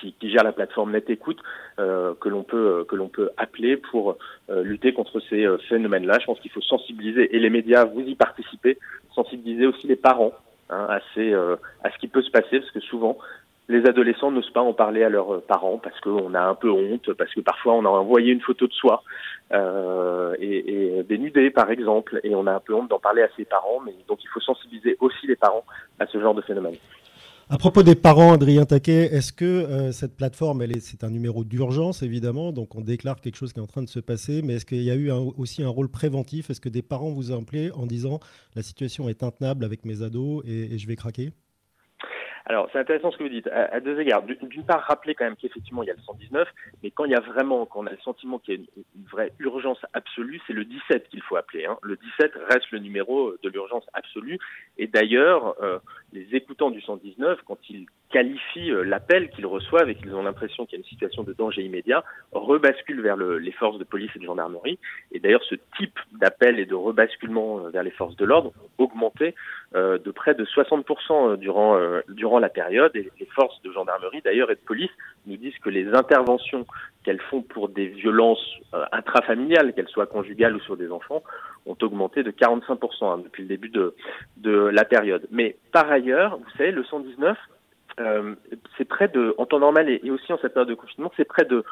qui, 0.00 0.30
gère 0.30 0.44
la 0.44 0.52
plateforme 0.52 0.92
Net 0.92 1.08
Écoute 1.10 1.38
euh, 1.78 2.14
que 2.20 2.28
l'on 2.28 2.42
peut 2.42 2.80
euh, 2.80 2.84
que 2.84 2.96
l'on 2.96 3.08
peut 3.08 3.30
appeler 3.36 3.76
pour 3.76 4.16
euh, 4.48 4.62
lutter 4.62 4.92
contre 4.92 5.20
ces 5.20 5.44
euh, 5.44 5.58
phénomènes-là. 5.68 6.18
Je 6.20 6.26
pense 6.26 6.40
qu'il 6.40 6.50
faut 6.50 6.62
sensibiliser 6.62 7.34
et 7.34 7.38
les 7.38 7.50
médias 7.50 7.84
vous 7.84 8.00
y 8.00 8.14
participez, 8.14 8.78
sensibiliser 9.14 9.66
aussi 9.66 9.86
les 9.86 9.96
parents 9.96 10.32
hein, 10.70 10.86
à 10.88 11.00
ces 11.14 11.32
à 11.34 11.90
ce 11.92 11.98
qui 11.98 12.08
peut 12.08 12.22
se 12.22 12.30
passer 12.30 12.60
parce 12.60 12.70
que 12.70 12.80
souvent 12.80 13.18
les 13.70 13.86
adolescents 13.86 14.32
n'osent 14.32 14.50
pas 14.50 14.62
en 14.62 14.72
parler 14.72 15.04
à 15.04 15.08
leurs 15.08 15.42
parents 15.42 15.78
parce 15.78 15.98
qu'on 16.00 16.34
a 16.34 16.40
un 16.40 16.54
peu 16.56 16.70
honte, 16.70 17.12
parce 17.14 17.32
que 17.32 17.40
parfois 17.40 17.74
on 17.74 17.84
a 17.84 17.88
envoyé 17.88 18.32
une 18.32 18.40
photo 18.40 18.66
de 18.66 18.72
soi 18.72 19.02
euh, 19.52 20.34
et, 20.40 20.98
et 20.98 21.02
dénudé 21.04 21.50
par 21.50 21.70
exemple, 21.70 22.20
et 22.24 22.34
on 22.34 22.46
a 22.48 22.52
un 22.52 22.60
peu 22.60 22.74
honte 22.74 22.90
d'en 22.90 22.98
parler 22.98 23.22
à 23.22 23.28
ses 23.36 23.44
parents, 23.44 23.80
mais 23.86 23.94
donc 24.08 24.18
il 24.24 24.28
faut 24.28 24.40
sensibiliser 24.40 24.96
aussi 24.98 25.26
les 25.28 25.36
parents 25.36 25.64
à 26.00 26.06
ce 26.06 26.20
genre 26.20 26.34
de 26.34 26.42
phénomène. 26.42 26.74
À 27.48 27.58
propos 27.58 27.82
des 27.82 27.96
parents, 27.96 28.32
Adrien 28.32 28.64
Taquet, 28.64 29.12
est-ce 29.12 29.32
que 29.32 29.44
euh, 29.44 29.92
cette 29.92 30.16
plateforme, 30.16 30.64
c'est 30.80 31.02
un 31.04 31.10
numéro 31.10 31.44
d'urgence 31.44 32.02
évidemment, 32.02 32.52
donc 32.52 32.74
on 32.74 32.80
déclare 32.80 33.20
quelque 33.20 33.36
chose 33.36 33.52
qui 33.52 33.60
est 33.60 33.62
en 33.62 33.68
train 33.68 33.82
de 33.82 33.88
se 33.88 34.00
passer, 34.00 34.42
mais 34.42 34.54
est-ce 34.54 34.66
qu'il 34.66 34.82
y 34.82 34.90
a 34.90 34.96
eu 34.96 35.10
aussi 35.38 35.62
un 35.62 35.68
rôle 35.68 35.88
préventif? 35.88 36.50
Est-ce 36.50 36.60
que 36.60 36.68
des 36.68 36.82
parents 36.82 37.10
vous 37.10 37.30
ont 37.30 37.42
appelé 37.42 37.70
en 37.72 37.86
disant 37.86 38.18
la 38.56 38.62
situation 38.62 39.08
est 39.08 39.22
intenable 39.22 39.64
avec 39.64 39.84
mes 39.84 40.02
ados 40.02 40.42
et 40.44 40.76
je 40.76 40.86
vais 40.88 40.96
craquer? 40.96 41.30
Alors, 42.50 42.68
c'est 42.72 42.80
intéressant 42.80 43.12
ce 43.12 43.16
que 43.16 43.22
vous 43.22 43.28
dites, 43.28 43.46
à, 43.46 43.78
deux 43.78 44.00
égards. 44.00 44.24
D'une 44.24 44.64
part, 44.64 44.80
rappeler 44.80 45.14
quand 45.14 45.22
même 45.24 45.36
qu'effectivement, 45.36 45.84
il 45.84 45.86
y 45.86 45.90
a 45.92 45.94
le 45.94 46.00
119, 46.00 46.48
mais 46.82 46.90
quand 46.90 47.04
il 47.04 47.12
y 47.12 47.14
a 47.14 47.20
vraiment, 47.20 47.64
quand 47.64 47.84
on 47.84 47.86
a 47.86 47.92
le 47.92 47.98
sentiment 47.98 48.40
qu'il 48.40 48.54
y 48.54 48.56
a 48.56 48.60
une, 48.60 49.04
vraie 49.08 49.32
urgence 49.38 49.78
absolue, 49.92 50.40
c'est 50.48 50.52
le 50.52 50.64
17 50.64 51.10
qu'il 51.10 51.22
faut 51.22 51.36
appeler. 51.36 51.66
Hein. 51.66 51.78
Le 51.82 51.94
17 51.94 52.32
reste 52.48 52.68
le 52.72 52.80
numéro 52.80 53.34
de 53.40 53.48
l'urgence 53.48 53.84
absolue. 53.92 54.40
Et 54.78 54.88
d'ailleurs, 54.88 55.54
euh, 55.62 55.78
les 56.12 56.26
écoutants 56.32 56.70
du 56.70 56.80
119, 56.80 57.40
quand 57.46 57.58
ils 57.68 57.86
qualifient 58.10 58.72
euh, 58.72 58.82
l'appel 58.82 59.30
qu'ils 59.30 59.46
reçoivent 59.46 59.88
et 59.88 59.94
qu'ils 59.94 60.14
ont 60.14 60.22
l'impression 60.22 60.66
qu'il 60.66 60.78
y 60.78 60.82
a 60.82 60.82
une 60.82 60.88
situation 60.88 61.22
de 61.22 61.32
danger 61.32 61.62
immédiat, 61.62 62.02
rebasculent 62.32 63.00
vers 63.00 63.16
le, 63.16 63.38
les 63.38 63.52
forces 63.52 63.78
de 63.78 63.84
police 63.84 64.10
et 64.16 64.18
de 64.18 64.24
gendarmerie. 64.24 64.78
Et 65.12 65.20
d'ailleurs, 65.20 65.44
ce 65.48 65.54
type 65.76 65.98
d'appel 66.12 66.58
et 66.58 66.66
de 66.66 66.74
rebasculement 66.74 67.60
euh, 67.66 67.70
vers 67.70 67.82
les 67.82 67.92
forces 67.92 68.16
de 68.16 68.24
l'ordre 68.24 68.52
ont 68.78 68.84
augmenté 68.84 69.34
euh, 69.74 69.98
de 69.98 70.10
près 70.10 70.34
de 70.34 70.44
60% 70.44 71.36
durant, 71.36 71.78
durant 72.08 72.38
la 72.38 72.48
période. 72.48 72.94
Et 72.96 73.10
les 73.18 73.26
forces 73.26 73.60
de 73.62 73.70
gendarmerie, 73.72 74.20
d'ailleurs, 74.22 74.50
et 74.50 74.56
de 74.56 74.60
police 74.60 74.90
nous 75.26 75.36
disent 75.36 75.58
que 75.58 75.70
les 75.70 75.86
interventions 75.94 76.66
qu'elles 77.04 77.20
font 77.20 77.42
pour 77.42 77.68
des 77.68 77.86
violences 77.86 78.44
intrafamiliales, 78.92 79.72
qu'elles 79.74 79.88
soient 79.88 80.06
conjugales 80.06 80.56
ou 80.56 80.60
sur 80.60 80.76
des 80.76 80.90
enfants, 80.90 81.22
ont 81.66 81.76
augmenté 81.82 82.22
de 82.22 82.30
45% 82.30 83.04
hein, 83.04 83.18
depuis 83.18 83.42
le 83.42 83.48
début 83.48 83.68
de, 83.68 83.94
de 84.38 84.50
la 84.50 84.84
période. 84.84 85.26
Mais 85.30 85.56
par 85.72 85.90
ailleurs, 85.90 86.38
vous 86.38 86.50
savez, 86.56 86.72
le 86.72 86.84
119, 86.84 87.36
euh, 88.00 88.34
c'est 88.78 88.86
près 88.86 89.08
de, 89.08 89.34
en 89.38 89.46
temps 89.46 89.58
normal 89.58 89.88
et, 89.88 90.10
aussi 90.10 90.32
en 90.32 90.38
cette 90.38 90.54
période 90.54 90.68
de 90.68 90.74
confinement, 90.74 91.12
c'est 91.16 91.24
près 91.24 91.44
de 91.44 91.64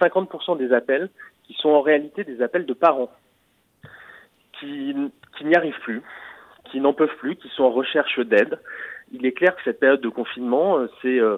50% 0.00 0.56
des 0.56 0.72
appels 0.72 1.10
qui 1.44 1.54
sont 1.54 1.70
en 1.70 1.82
réalité 1.82 2.24
des 2.24 2.42
appels 2.42 2.64
de 2.64 2.72
parents 2.72 3.10
qui, 4.58 4.94
qui 5.36 5.44
n'y 5.44 5.54
arrivent 5.54 5.80
plus, 5.80 6.02
qui 6.70 6.80
n'en 6.80 6.94
peuvent 6.94 7.16
plus, 7.18 7.36
qui 7.36 7.48
sont 7.48 7.64
en 7.64 7.70
recherche 7.70 8.18
d'aide. 8.20 8.58
Il 9.12 9.26
est 9.26 9.32
clair 9.32 9.54
que 9.54 9.62
cette 9.64 9.80
période 9.80 10.00
de 10.00 10.08
confinement, 10.08 10.78
euh, 10.78 11.36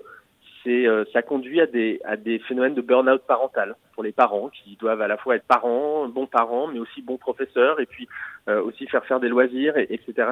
euh, 0.68 1.04
ça 1.12 1.22
conduit 1.22 1.60
à 1.60 1.66
des, 1.66 2.00
phénomènes 2.48 2.74
de 2.74 2.80
burn-out 2.80 3.22
parental 3.26 3.76
pour 3.94 4.02
les 4.02 4.12
parents 4.12 4.48
qui 4.48 4.76
doivent 4.76 5.00
à 5.00 5.08
la 5.08 5.16
fois 5.16 5.36
être 5.36 5.46
parents, 5.46 6.08
bons 6.08 6.26
parents, 6.26 6.66
mais 6.66 6.78
aussi 6.78 7.02
bons 7.02 7.18
professeurs, 7.18 7.80
et 7.80 7.86
puis 7.86 8.08
euh, 8.48 8.62
aussi 8.62 8.86
faire 8.86 9.04
faire 9.04 9.20
des 9.20 9.28
loisirs, 9.28 9.76
et, 9.76 9.86
etc., 9.90 10.28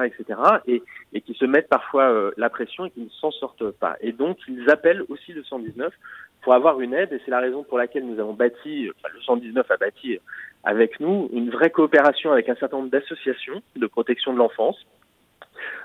et, 0.67 0.81
qui 1.21 1.33
se 1.33 1.45
mettent 1.45 1.69
parfois 1.69 2.03
euh, 2.03 2.31
la 2.37 2.49
pression 2.49 2.85
et 2.85 2.91
qui 2.91 3.01
ne 3.01 3.09
s'en 3.09 3.31
sortent 3.31 3.71
pas. 3.71 3.95
Et 4.01 4.11
donc 4.11 4.37
ils 4.47 4.69
appellent 4.69 5.03
aussi 5.09 5.33
le 5.33 5.43
119 5.43 5.93
pour 6.41 6.53
avoir 6.53 6.79
une 6.79 6.93
aide, 6.93 7.13
et 7.13 7.21
c'est 7.25 7.31
la 7.31 7.39
raison 7.39 7.63
pour 7.63 7.77
laquelle 7.77 8.05
nous 8.05 8.19
avons 8.19 8.33
bâti, 8.33 8.89
enfin, 8.97 9.13
le 9.13 9.21
119 9.21 9.69
a 9.71 9.77
bâti 9.77 10.19
avec 10.63 10.99
nous 10.99 11.29
une 11.33 11.49
vraie 11.49 11.69
coopération 11.69 12.31
avec 12.31 12.49
un 12.49 12.55
certain 12.55 12.77
nombre 12.77 12.89
d'associations 12.89 13.61
de 13.75 13.87
protection 13.87 14.33
de 14.33 14.37
l'enfance 14.37 14.77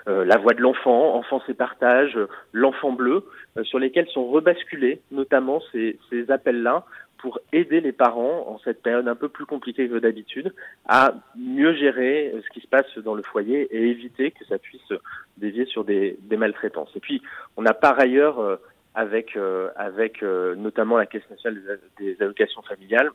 la 0.06 0.38
voix 0.38 0.54
de 0.54 0.60
l'enfant, 0.60 1.14
Enfance 1.14 1.42
et 1.48 1.54
partage, 1.54 2.16
euh, 2.16 2.28
l'enfant 2.52 2.92
bleu, 2.92 3.24
euh, 3.56 3.64
sur 3.64 3.78
lesquels 3.78 4.08
sont 4.08 4.26
rebasculés 4.26 5.00
notamment 5.10 5.60
ces, 5.72 5.98
ces 6.08 6.30
appels-là 6.30 6.84
pour 7.18 7.38
aider 7.52 7.80
les 7.80 7.92
parents 7.92 8.48
en 8.48 8.58
cette 8.60 8.82
période 8.82 9.06
un 9.06 9.14
peu 9.14 9.28
plus 9.28 9.44
compliquée 9.44 9.88
que 9.88 9.98
d'habitude 9.98 10.54
à 10.88 11.14
mieux 11.36 11.74
gérer 11.74 12.34
ce 12.42 12.48
qui 12.54 12.60
se 12.60 12.66
passe 12.66 12.96
dans 12.98 13.14
le 13.14 13.22
foyer 13.22 13.68
et 13.70 13.90
éviter 13.90 14.30
que 14.30 14.44
ça 14.46 14.58
puisse 14.58 14.92
dévier 15.36 15.66
sur 15.66 15.84
des, 15.84 16.16
des 16.22 16.38
maltraitances. 16.38 16.90
Et 16.96 17.00
puis, 17.00 17.20
on 17.58 17.66
a 17.66 17.74
par 17.74 18.00
ailleurs, 18.00 18.58
avec, 18.94 19.36
avec 19.76 20.22
notamment 20.22 20.96
la 20.96 21.04
Caisse 21.04 21.28
nationale 21.28 21.78
des 21.98 22.16
allocations 22.22 22.62
familiales, 22.62 23.10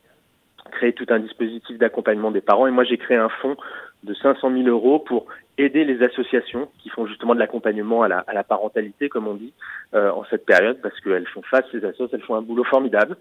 créé 0.72 0.94
tout 0.94 1.06
un 1.10 1.20
dispositif 1.20 1.78
d'accompagnement 1.78 2.32
des 2.32 2.42
parents. 2.42 2.68
Et 2.68 2.72
moi, 2.72 2.84
j'ai 2.84 2.98
créé 2.98 3.18
un 3.18 3.30
fonds 3.30 3.56
de 4.04 4.14
500 4.14 4.52
000 4.52 4.68
euros 4.68 5.00
pour 5.00 5.26
aider 5.58 5.84
les 5.84 6.04
associations 6.04 6.70
qui 6.80 6.90
font 6.90 7.08
justement 7.08 7.34
de 7.34 7.40
l'accompagnement 7.40 8.04
à 8.04 8.08
la, 8.08 8.20
à 8.20 8.34
la, 8.34 8.44
parentalité, 8.44 9.10
comme 9.10 9.28
on 9.28 9.36
dit, 9.36 9.54
euh, 9.94 10.12
en 10.12 10.24
cette 10.26 10.46
période, 10.46 10.80
parce 10.82 11.00
qu'elles 11.00 11.28
font 11.28 11.42
face, 11.44 11.66
ces 11.72 11.84
associations, 11.84 12.10
elles 12.18 12.24
font 12.26 12.36
un 12.36 12.42
boulot 12.42 12.64
formidable, 12.66 13.16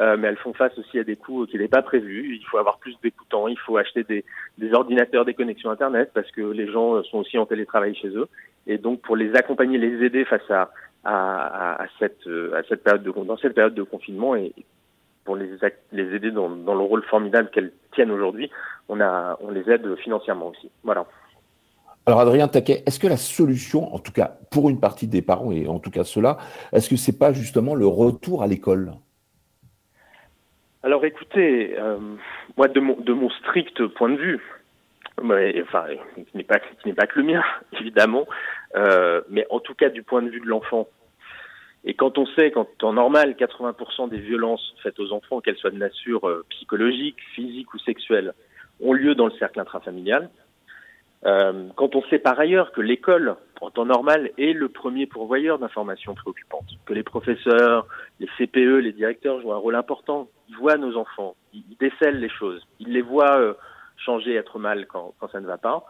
euh, 0.00 0.16
mais 0.18 0.28
elles 0.28 0.36
font 0.36 0.52
face 0.52 0.76
aussi 0.78 0.98
à 0.98 1.04
des 1.04 1.16
coûts 1.16 1.46
qui 1.46 1.58
n'est 1.58 1.68
pas 1.68 1.82
prévu. 1.82 2.34
Il 2.34 2.44
faut 2.46 2.58
avoir 2.58 2.78
plus 2.78 2.96
d'écoutants, 3.02 3.48
il 3.48 3.58
faut 3.58 3.76
acheter 3.76 4.02
des, 4.04 4.24
des, 4.58 4.72
ordinateurs, 4.74 5.24
des 5.24 5.34
connexions 5.34 5.70
Internet, 5.70 6.10
parce 6.12 6.30
que 6.32 6.42
les 6.42 6.70
gens 6.70 7.02
sont 7.04 7.18
aussi 7.18 7.38
en 7.38 7.46
télétravail 7.46 7.94
chez 7.94 8.08
eux. 8.08 8.28
Et 8.66 8.78
donc, 8.78 9.00
pour 9.00 9.16
les 9.16 9.34
accompagner, 9.36 9.78
les 9.78 10.04
aider 10.04 10.24
face 10.24 10.50
à, 10.50 10.70
à, 11.04 11.82
à 11.82 11.86
cette, 11.98 12.26
à 12.26 12.62
cette 12.68 12.82
période 12.82 13.04
de, 13.04 13.12
dans 13.12 13.36
cette 13.36 13.54
période 13.54 13.74
de 13.74 13.84
confinement 13.84 14.34
et 14.34 14.52
pour 15.26 15.36
les, 15.36 15.50
les 15.92 16.14
aider 16.14 16.30
dans, 16.30 16.48
dans 16.48 16.74
le 16.74 16.80
rôle 16.80 17.02
formidable 17.04 17.50
qu'elles 17.50 17.72
tiennent 17.92 18.12
aujourd'hui, 18.12 18.50
on, 18.88 19.00
a, 19.00 19.36
on 19.40 19.50
les 19.50 19.68
aide 19.70 19.94
financièrement 19.96 20.48
aussi. 20.48 20.70
Voilà. 20.84 21.04
Alors 22.06 22.20
Adrien 22.20 22.46
Taquet, 22.46 22.84
est-ce 22.86 23.00
que 23.00 23.08
la 23.08 23.16
solution, 23.16 23.92
en 23.92 23.98
tout 23.98 24.12
cas 24.12 24.38
pour 24.52 24.70
une 24.70 24.78
partie 24.78 25.08
des 25.08 25.22
parents 25.22 25.50
et 25.50 25.66
en 25.66 25.80
tout 25.80 25.90
cas 25.90 26.04
cela, 26.04 26.38
est-ce 26.72 26.88
que 26.88 26.94
c'est 26.94 27.18
pas 27.18 27.32
justement 27.32 27.74
le 27.74 27.88
retour 27.88 28.44
à 28.44 28.46
l'école? 28.46 28.92
Alors 30.84 31.04
écoutez, 31.04 31.76
euh, 31.76 31.98
moi 32.56 32.68
de 32.68 32.78
mon, 32.78 32.94
de 33.00 33.12
mon 33.12 33.28
strict 33.28 33.84
point 33.88 34.10
de 34.10 34.18
vue, 34.18 34.40
enfin 35.20 35.86
qui 36.14 36.36
n'est 36.36 36.44
pas 36.44 36.60
qui 36.60 36.86
n'est 36.86 36.94
pas 36.94 37.08
que 37.08 37.18
le 37.18 37.26
mien 37.26 37.42
évidemment, 37.80 38.24
euh, 38.76 39.22
mais 39.28 39.44
en 39.50 39.58
tout 39.58 39.74
cas 39.74 39.88
du 39.88 40.04
point 40.04 40.22
de 40.22 40.28
vue 40.28 40.40
de 40.40 40.46
l'enfant. 40.46 40.86
Et 41.86 41.94
quand 41.94 42.18
on 42.18 42.26
sait 42.26 42.50
qu'en 42.50 42.64
temps 42.64 42.92
normal, 42.92 43.36
80% 43.38 44.08
des 44.08 44.18
violences 44.18 44.74
faites 44.82 44.98
aux 44.98 45.12
enfants, 45.12 45.40
qu'elles 45.40 45.56
soient 45.56 45.70
de 45.70 45.78
nature 45.78 46.28
euh, 46.28 46.44
psychologique, 46.50 47.16
physique 47.34 47.72
ou 47.72 47.78
sexuelle, 47.78 48.34
ont 48.80 48.92
lieu 48.92 49.14
dans 49.14 49.26
le 49.26 49.32
cercle 49.38 49.60
intrafamilial, 49.60 50.28
euh, 51.24 51.68
quand 51.76 51.94
on 51.94 52.02
sait 52.04 52.18
par 52.18 52.38
ailleurs 52.38 52.72
que 52.72 52.80
l'école, 52.80 53.36
en 53.60 53.70
temps 53.70 53.86
normal, 53.86 54.32
est 54.36 54.52
le 54.52 54.68
premier 54.68 55.06
pourvoyeur 55.06 55.60
d'informations 55.60 56.14
préoccupantes, 56.14 56.66
que 56.84 56.92
les 56.92 57.04
professeurs, 57.04 57.86
les 58.18 58.28
CPE, 58.36 58.80
les 58.82 58.92
directeurs 58.92 59.40
jouent 59.40 59.52
un 59.52 59.58
rôle 59.58 59.76
important, 59.76 60.28
ils 60.48 60.56
voient 60.56 60.76
nos 60.76 60.96
enfants, 60.96 61.36
ils, 61.54 61.62
décèlent 61.78 62.18
les 62.18 62.28
choses, 62.28 62.66
ils 62.80 62.92
les 62.92 63.00
voient 63.00 63.38
euh, 63.38 63.54
changer, 63.96 64.34
être 64.34 64.58
mal 64.58 64.86
quand, 64.86 65.14
ça 65.32 65.40
ne 65.40 65.46
va 65.46 65.56
pas, 65.56 65.84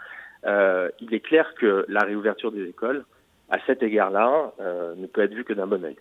il 1.00 1.12
est 1.12 1.20
clair 1.20 1.54
que 1.54 1.84
la 1.88 2.00
réouverture 2.00 2.52
des 2.52 2.68
écoles, 2.68 3.04
à 3.50 3.58
cet 3.66 3.82
égard-là, 3.82 4.52
euh, 4.60 4.94
ne 4.96 5.06
peut 5.06 5.22
être 5.22 5.34
vue 5.34 5.44
que 5.44 5.52
d'un 5.52 5.66
bon 5.66 5.84
œil. 5.84 5.96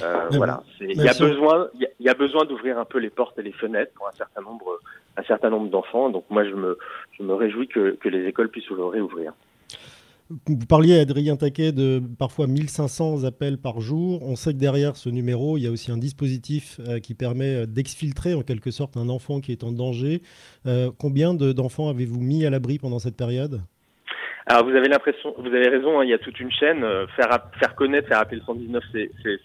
Euh, 0.00 0.28
voilà. 0.32 0.62
Il 0.80 0.96
y 0.96 1.08
a 1.08 1.12
besoin, 1.12 1.68
il 1.74 1.88
y, 2.00 2.08
a 2.08 2.14
besoin 2.14 2.44
d'ouvrir 2.44 2.78
un 2.78 2.84
peu 2.84 2.98
les 2.98 3.10
portes 3.10 3.38
et 3.38 3.42
les 3.42 3.52
fenêtres 3.52 3.92
pour 3.94 4.08
un 4.08 4.12
certain 4.12 4.40
nombre, 4.40 4.78
un 5.16 5.22
certain 5.24 5.50
nombre 5.50 5.68
d'enfants. 5.68 6.08
Donc 6.08 6.24
moi, 6.30 6.44
je 6.44 6.54
me, 6.54 6.78
je 7.18 7.22
me 7.22 7.34
réjouis 7.34 7.68
que, 7.68 7.96
que 7.96 8.08
les 8.08 8.26
écoles 8.26 8.48
puissent 8.48 8.70
réouvrir. 8.70 9.32
Vous 10.46 10.56
parliez, 10.66 10.98
Adrien 10.98 11.36
Taquet, 11.36 11.72
de 11.72 12.02
parfois 12.18 12.46
1500 12.46 13.24
appels 13.24 13.58
par 13.58 13.80
jour. 13.80 14.22
On 14.22 14.34
sait 14.34 14.54
que 14.54 14.58
derrière 14.58 14.96
ce 14.96 15.10
numéro, 15.10 15.58
il 15.58 15.64
y 15.64 15.66
a 15.66 15.70
aussi 15.70 15.90
un 15.90 15.98
dispositif 15.98 16.80
euh, 16.88 17.00
qui 17.00 17.12
permet 17.12 17.66
d'exfiltrer 17.66 18.32
en 18.32 18.42
quelque 18.42 18.70
sorte 18.70 18.96
un 18.96 19.10
enfant 19.10 19.40
qui 19.40 19.52
est 19.52 19.62
en 19.62 19.72
danger. 19.72 20.22
Euh, 20.66 20.90
combien 20.98 21.34
d'enfants 21.34 21.90
avez-vous 21.90 22.20
mis 22.20 22.46
à 22.46 22.50
l'abri 22.50 22.78
pendant 22.78 22.98
cette 22.98 23.16
période? 23.16 23.60
Alors 24.46 24.64
vous 24.64 24.74
avez 24.74 24.88
l'impression, 24.88 25.34
vous 25.38 25.54
avez 25.54 25.68
raison, 25.68 26.00
hein, 26.00 26.04
il 26.04 26.10
y 26.10 26.14
a 26.14 26.18
toute 26.18 26.40
une 26.40 26.50
chaîne. 26.50 26.82
Euh, 26.82 27.06
faire 27.08 27.28
faire 27.58 27.74
connaître, 27.76 28.08
faire 28.08 28.18
appeler 28.18 28.40
le 28.40 28.44
119, 28.44 28.82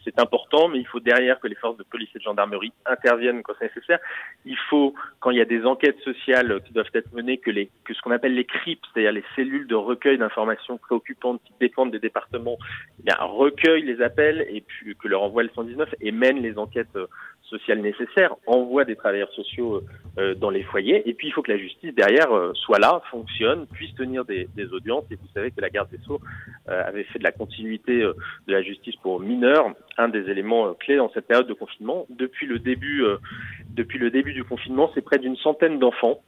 c'est 0.03 0.19
important, 0.19 0.69
mais 0.69 0.79
il 0.79 0.87
faut 0.87 0.99
derrière 0.99 1.39
que 1.39 1.47
les 1.47 1.55
forces 1.55 1.77
de 1.77 1.83
police 1.83 2.09
et 2.15 2.19
de 2.19 2.23
gendarmerie 2.23 2.73
interviennent 2.85 3.43
quand 3.43 3.53
c'est 3.59 3.67
nécessaire. 3.67 3.99
Il 4.45 4.57
faut, 4.69 4.95
quand 5.19 5.29
il 5.29 5.37
y 5.37 5.41
a 5.41 5.45
des 5.45 5.65
enquêtes 5.65 5.99
sociales 5.99 6.61
qui 6.65 6.73
doivent 6.73 6.89
être 6.95 7.13
menées, 7.13 7.37
que 7.37 7.51
les 7.51 7.69
que 7.83 7.93
ce 7.93 8.01
qu'on 8.01 8.11
appelle 8.11 8.33
les 8.33 8.45
CRIP, 8.45 8.79
c'est-à-dire 8.91 9.11
les 9.11 9.23
cellules 9.35 9.67
de 9.67 9.75
recueil 9.75 10.17
d'informations 10.17 10.77
préoccupantes 10.77 11.41
qui 11.45 11.53
dépendent 11.59 11.91
des 11.91 11.99
départements, 11.99 12.57
eh 12.99 13.03
bien, 13.03 13.17
recueillent 13.19 13.85
les 13.85 14.01
appels 14.01 14.47
et 14.49 14.61
puis 14.61 14.95
que 14.95 15.07
leur 15.07 15.21
envoie 15.21 15.43
le 15.43 15.49
119 15.53 15.93
et 16.01 16.11
mènent 16.11 16.41
les 16.41 16.57
enquêtes 16.57 16.97
euh, 17.51 17.57
sociales 17.57 17.79
nécessaires, 17.81 18.35
envoie 18.45 18.85
des 18.85 18.95
travailleurs 18.95 19.31
sociaux 19.31 19.81
euh, 20.17 20.35
dans 20.35 20.49
les 20.49 20.63
foyers, 20.63 21.07
et 21.07 21.13
puis 21.13 21.27
il 21.27 21.31
faut 21.31 21.41
que 21.41 21.51
la 21.51 21.57
justice 21.57 21.93
derrière 21.93 22.31
euh, 22.31 22.51
soit 22.53 22.79
là, 22.79 23.01
fonctionne, 23.11 23.67
puisse 23.67 23.93
tenir 23.95 24.25
des, 24.25 24.47
audiences. 24.71 25.05
Et 25.11 25.15
vous 25.15 25.27
savez 25.33 25.51
que 25.51 25.61
la 25.61 25.69
garde 25.69 25.89
des 25.89 25.97
Sceaux 25.99 26.19
euh, 26.69 26.83
avait 26.85 27.03
fait 27.03 27.19
de 27.19 27.23
la 27.23 27.31
continuité 27.31 28.01
de 28.01 28.15
la 28.47 28.61
justice 28.61 28.95
pour 28.97 29.19
mineurs 29.19 29.73
un 29.97 30.09
des 30.09 30.29
éléments 30.29 30.73
clés 30.73 30.97
dans 30.97 31.09
cette 31.11 31.27
période 31.27 31.47
de 31.47 31.53
confinement. 31.53 32.05
Depuis 32.09 32.45
le 32.47 32.59
début, 32.59 33.03
depuis 33.69 33.97
le 33.97 34.11
début 34.11 34.33
du 34.33 34.43
confinement, 34.43 34.91
c'est 34.93 35.01
près 35.01 35.17
d'une 35.17 35.37
centaine 35.37 35.79
d'enfants 35.79 36.21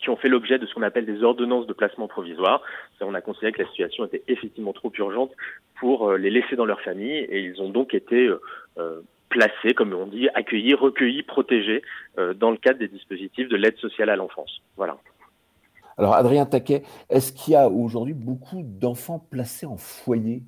qui 0.00 0.10
ont 0.10 0.16
fait 0.16 0.28
l'objet 0.28 0.58
de 0.58 0.66
ce 0.66 0.74
qu'on 0.74 0.82
appelle 0.82 1.06
des 1.06 1.22
ordonnances 1.22 1.66
de 1.66 1.72
placement 1.72 2.08
provisoire. 2.08 2.62
On 3.00 3.14
a 3.14 3.20
considéré 3.20 3.52
que 3.52 3.62
la 3.62 3.68
situation 3.68 4.04
était 4.04 4.22
effectivement 4.28 4.72
trop 4.72 4.92
urgente 4.98 5.30
pour 5.78 6.12
les 6.12 6.30
laisser 6.30 6.56
dans 6.56 6.66
leur 6.66 6.80
famille 6.80 7.16
et 7.16 7.40
ils 7.40 7.60
ont 7.62 7.70
donc 7.70 7.94
été 7.94 8.28
euh, 8.78 9.00
placés, 9.28 9.74
comme 9.74 9.92
on 9.92 10.06
dit, 10.06 10.28
accueillis, 10.34 10.74
recueillis, 10.74 11.22
protégés 11.22 11.82
euh, 12.18 12.34
dans 12.34 12.50
le 12.50 12.56
cadre 12.56 12.78
des 12.78 12.88
dispositifs 12.88 13.48
de 13.48 13.56
l'aide 13.56 13.76
sociale 13.78 14.10
à 14.10 14.16
l'enfance. 14.16 14.62
Voilà. 14.76 14.96
Alors, 15.96 16.14
Adrien 16.14 16.46
Taquet, 16.46 16.82
est-ce 17.10 17.32
qu'il 17.32 17.54
y 17.54 17.56
a 17.56 17.68
aujourd'hui 17.68 18.14
beaucoup 18.14 18.62
d'enfants 18.62 19.18
placés 19.30 19.66
en 19.66 19.76
foyer? 19.76 20.42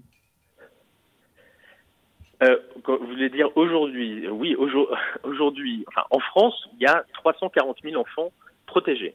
Euh, 2.43 2.57
vous 2.87 3.07
voulez 3.07 3.29
dire 3.29 3.49
aujourd'hui 3.57 4.29
Oui, 4.29 4.57
aujourd'hui, 5.25 5.85
enfin, 5.89 6.07
en 6.11 6.21
France, 6.21 6.69
il 6.75 6.83
y 6.83 6.87
a 6.87 7.05
340 7.15 7.79
000 7.83 8.01
enfants 8.01 8.31
protégés. 8.67 9.15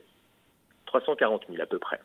340 0.88 1.44
000 1.50 1.62
à 1.62 1.66
peu 1.66 1.80
près. 1.80 2.00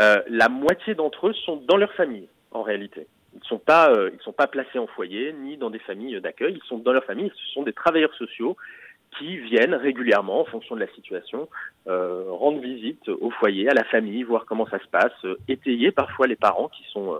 Euh, 0.00 0.22
la 0.28 0.48
moitié 0.48 0.94
d'entre 0.94 1.28
eux 1.28 1.34
sont 1.34 1.56
dans 1.56 1.76
leur 1.76 1.92
famille, 1.92 2.28
en 2.52 2.62
réalité. 2.62 3.06
Ils 3.34 3.40
ne 3.40 3.44
sont 3.44 3.58
pas, 3.58 3.90
euh, 3.90 4.10
sont 4.22 4.32
pas 4.32 4.46
placés 4.46 4.78
en 4.78 4.86
foyer 4.86 5.32
ni 5.32 5.56
dans 5.56 5.70
des 5.70 5.78
familles 5.78 6.20
d'accueil. 6.20 6.58
Ils 6.62 6.68
sont 6.68 6.78
dans 6.78 6.92
leur 6.92 7.04
famille. 7.04 7.30
Ce 7.34 7.52
sont 7.52 7.62
des 7.62 7.72
travailleurs 7.72 8.14
sociaux 8.14 8.56
qui 9.18 9.36
viennent 9.38 9.74
régulièrement, 9.74 10.40
en 10.40 10.44
fonction 10.44 10.74
de 10.74 10.80
la 10.80 10.92
situation, 10.94 11.48
euh, 11.88 12.24
rendre 12.28 12.60
visite 12.60 13.08
au 13.08 13.30
foyer, 13.30 13.68
à 13.68 13.74
la 13.74 13.84
famille, 13.84 14.22
voir 14.22 14.46
comment 14.46 14.66
ça 14.66 14.78
se 14.78 14.86
passe, 14.86 15.12
euh, 15.24 15.36
étayer 15.48 15.90
parfois 15.90 16.26
les 16.26 16.36
parents 16.36 16.68
qui 16.68 16.84
sont 16.92 17.18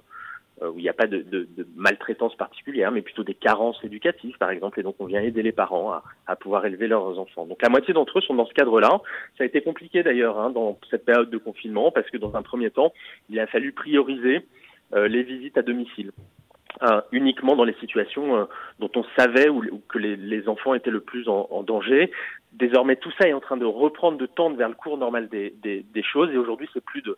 euh, 0.63 0.71
où 0.71 0.79
il 0.79 0.83
n'y 0.83 0.89
a 0.89 0.95
pas 0.95 1.07
de, 1.07 1.19
de, 1.23 1.49
de, 1.57 1.67
maltraitance 1.75 2.35
particulière, 2.37 2.91
mais 2.93 3.01
plutôt 3.01 3.25
des 3.25 3.35
carences 3.35 3.83
éducatives, 3.83 4.37
par 4.39 4.51
exemple, 4.51 4.79
et 4.79 4.83
donc 4.83 4.97
on 4.99 5.07
vient 5.07 5.23
aider 5.23 5.43
les 5.43 5.53
parents 5.53 5.93
à, 5.93 6.05
à 6.27 6.37
pouvoir 6.37 6.67
élever 6.67 6.87
leurs 6.87 7.19
enfants. 7.19 7.47
Donc 7.47 7.63
la 7.63 7.71
moitié 7.71 7.95
d'entre 7.95 8.19
eux 8.19 8.23
sont 8.23 8.35
dans 8.35 8.47
ce 8.47 8.53
cadre-là. 8.53 9.01
Ça 9.39 9.45
a 9.45 9.47
été 9.47 9.63
compliqué 9.63 10.03
d'ailleurs 10.03 10.39
hein, 10.39 10.51
dans 10.51 10.79
cette 10.91 11.07
période 11.07 11.31
de 11.31 11.39
confinement, 11.39 11.91
parce 11.91 12.09
que 12.11 12.19
dans 12.19 12.37
un 12.37 12.43
premier 12.43 12.71
temps, 12.71 12.93
il 13.31 13.41
a 13.41 13.47
fallu 13.47 13.73
prioriser 13.73 14.47
les 14.93 15.23
visites 15.23 15.57
à 15.59 15.63
domicile. 15.63 16.13
Euh, 16.83 17.03
uniquement 17.13 17.57
dans 17.57 17.65
les 17.65 17.75
situations 17.75 18.37
euh, 18.37 18.45
dont 18.79 18.91
on 18.95 19.05
savait 19.19 19.51
ou, 19.51 19.83
que 19.89 19.99
les, 19.99 20.49
enfants 20.49 20.73
étaient 20.73 20.91
le 20.91 21.01
plus 21.01 21.29
en, 21.29 21.63
danger. 21.63 22.11
Désormais, 22.53 22.97
tout 22.97 23.11
ça 23.21 23.29
est 23.29 23.35
en 23.35 23.41
train 23.41 23.59
de 23.59 23.67
reprendre 23.67 24.17
de 24.17 24.25
tendre 24.25 24.57
vers 24.57 24.69
le 24.69 24.75
cours 24.75 24.97
normal 24.97 25.29
des, 25.29 25.85
choses 26.03 26.31
et 26.33 26.39
aujourd'hui, 26.39 26.71
c'est 26.73 26.83
plus 26.83 27.03
de, 27.03 27.17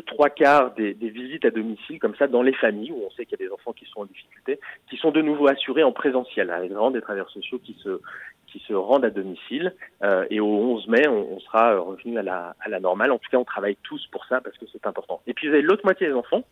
trois 0.00 0.30
quarts 0.30 0.72
des, 0.74 0.94
visites 0.94 1.44
à 1.44 1.50
domicile 1.50 1.98
comme 1.98 2.14
ça 2.14 2.28
dans 2.28 2.40
les 2.40 2.54
familles 2.54 2.92
où 2.92 3.02
on 3.04 3.10
sait 3.10 3.26
qu'il 3.26 3.38
y 3.38 3.42
a 3.42 3.46
des 3.46 3.52
enfants 3.52 3.72
qui 3.72 3.84
sont 3.86 4.00
en 4.00 4.04
difficulté, 4.06 4.58
qui 4.88 4.96
sont 4.96 5.10
de 5.10 5.20
nouveau 5.20 5.50
assurés 5.50 5.82
en 5.82 5.92
présentiel 5.92 6.50
avec 6.50 6.70
vraiment 6.70 6.90
des 6.90 7.02
travailleurs 7.02 7.30
sociaux 7.30 7.58
qui 7.58 7.76
se 7.84 8.72
rendent 8.72 9.04
à 9.04 9.10
domicile. 9.10 9.74
Euh, 10.02 10.24
et 10.30 10.40
au 10.40 10.46
11 10.46 10.88
mai, 10.88 11.06
on, 11.08 11.38
sera 11.40 11.78
revenu 11.78 12.16
à 12.16 12.22
la 12.22 12.80
normale. 12.80 13.10
En 13.12 13.18
tout 13.18 13.28
cas, 13.30 13.38
on 13.38 13.44
travaille 13.44 13.76
tous 13.82 14.06
pour 14.12 14.24
ça 14.26 14.40
parce 14.40 14.56
que 14.56 14.64
c'est 14.72 14.86
important. 14.86 15.20
Et 15.26 15.34
puis 15.34 15.48
vous 15.48 15.52
avez 15.52 15.62
l'autre 15.62 15.84
moitié 15.84 16.06
des 16.06 16.14
enfants 16.14 16.44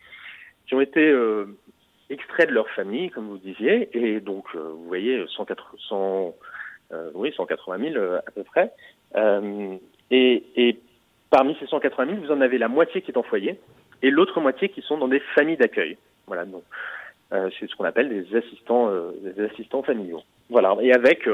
qui 0.67 0.75
ont 0.75 0.81
été 0.81 1.01
euh, 1.01 1.47
extraits 2.13 2.49
de 2.49 2.55
leur 2.55 2.69
famille, 2.71 3.11
comme 3.11 3.29
vous 3.29 3.39
disiez, 3.39 3.89
et 3.95 4.21
donc 4.21 4.45
euh, 4.55 4.71
vous 4.75 4.85
voyez 4.85 5.25
180, 5.29 6.33
euh, 6.93 7.11
oui, 7.15 7.33
180 7.35 7.93
000 7.93 7.97
euh, 7.97 8.19
à 8.19 8.31
peu 8.31 8.45
près. 8.45 8.73
Et, 10.11 10.45
et, 10.57 10.79
parmi 11.31 11.57
ces 11.59 11.67
180 11.67 12.07
000, 12.07 12.27
vous 12.27 12.31
en 12.31 12.41
avez 12.43 12.59
la 12.59 12.69
moitié 12.69 13.01
qui 13.01 13.11
est 13.11 13.17
en 13.17 13.23
foyer 13.23 13.59
et 14.03 14.11
l'autre 14.11 14.41
moitié 14.41 14.69
qui 14.69 14.83
sont 14.83 14.99
dans 14.99 15.09
des 15.09 15.21
familles 15.35 15.57
d'accueil. 15.57 15.97
Voilà, 16.27 16.45
donc 16.45 16.63
c'est 17.31 17.67
ce 17.67 17.75
qu'on 17.77 17.85
appelle 17.85 18.11
des 18.11 18.37
assistants, 18.37 18.91
des 19.23 19.43
assistants 19.45 19.83
familiaux. 19.83 20.23
Voilà, 20.51 20.77
et 20.83 20.93
avec 20.93 21.27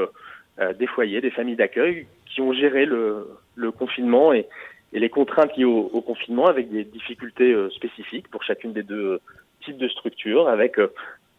des 0.77 0.87
foyers, 0.87 1.19
des 1.19 1.31
familles 1.31 1.57
d'accueil 1.57 2.07
qui 2.25 2.39
ont 2.39 2.53
géré 2.53 2.85
le, 2.85 3.27
le 3.55 3.71
confinement 3.71 4.31
et, 4.31 4.47
et 4.93 4.99
les 4.99 5.09
contraintes 5.09 5.55
liées 5.55 5.65
au, 5.65 5.89
au, 5.93 6.01
confinement 6.01 6.47
avec 6.47 6.71
des 6.71 6.83
difficultés 6.83 7.55
spécifiques 7.75 8.27
pour 8.29 8.43
chacune 8.43 8.73
des 8.73 8.83
deux 8.83 9.19
type 9.61 9.77
de 9.77 9.87
structure 9.87 10.47
avec 10.47 10.79
euh, 10.79 10.91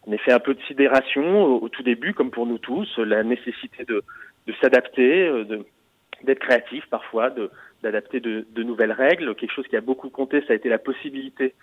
en 0.07 0.11
effet 0.11 0.31
un 0.31 0.39
peu 0.39 0.53
de 0.53 0.61
sidération 0.63 1.45
au, 1.45 1.69
tout 1.69 1.83
début, 1.83 2.13
comme 2.13 2.31
pour 2.31 2.45
nous 2.45 2.57
tous, 2.57 2.97
la 2.97 3.23
nécessité 3.23 3.83
de, 3.85 4.03
de 4.47 4.53
s'adapter, 4.61 5.27
euh, 5.27 5.43
de, 5.43 5.65
d'être 6.23 6.39
créatif 6.39 6.85
parfois, 6.89 7.29
de, 7.29 7.51
d'adapter 7.83 8.19
de, 8.19 8.45
de, 8.49 8.63
nouvelles 8.63 8.91
règles. 8.91 9.35
Quelque 9.35 9.53
chose 9.53 9.67
qui 9.67 9.75
a 9.75 9.81
beaucoup 9.81 10.09
compté, 10.09 10.41
ça 10.47 10.53
a 10.53 10.55
été 10.55 10.69
la 10.69 10.79
possibilité 10.79 11.53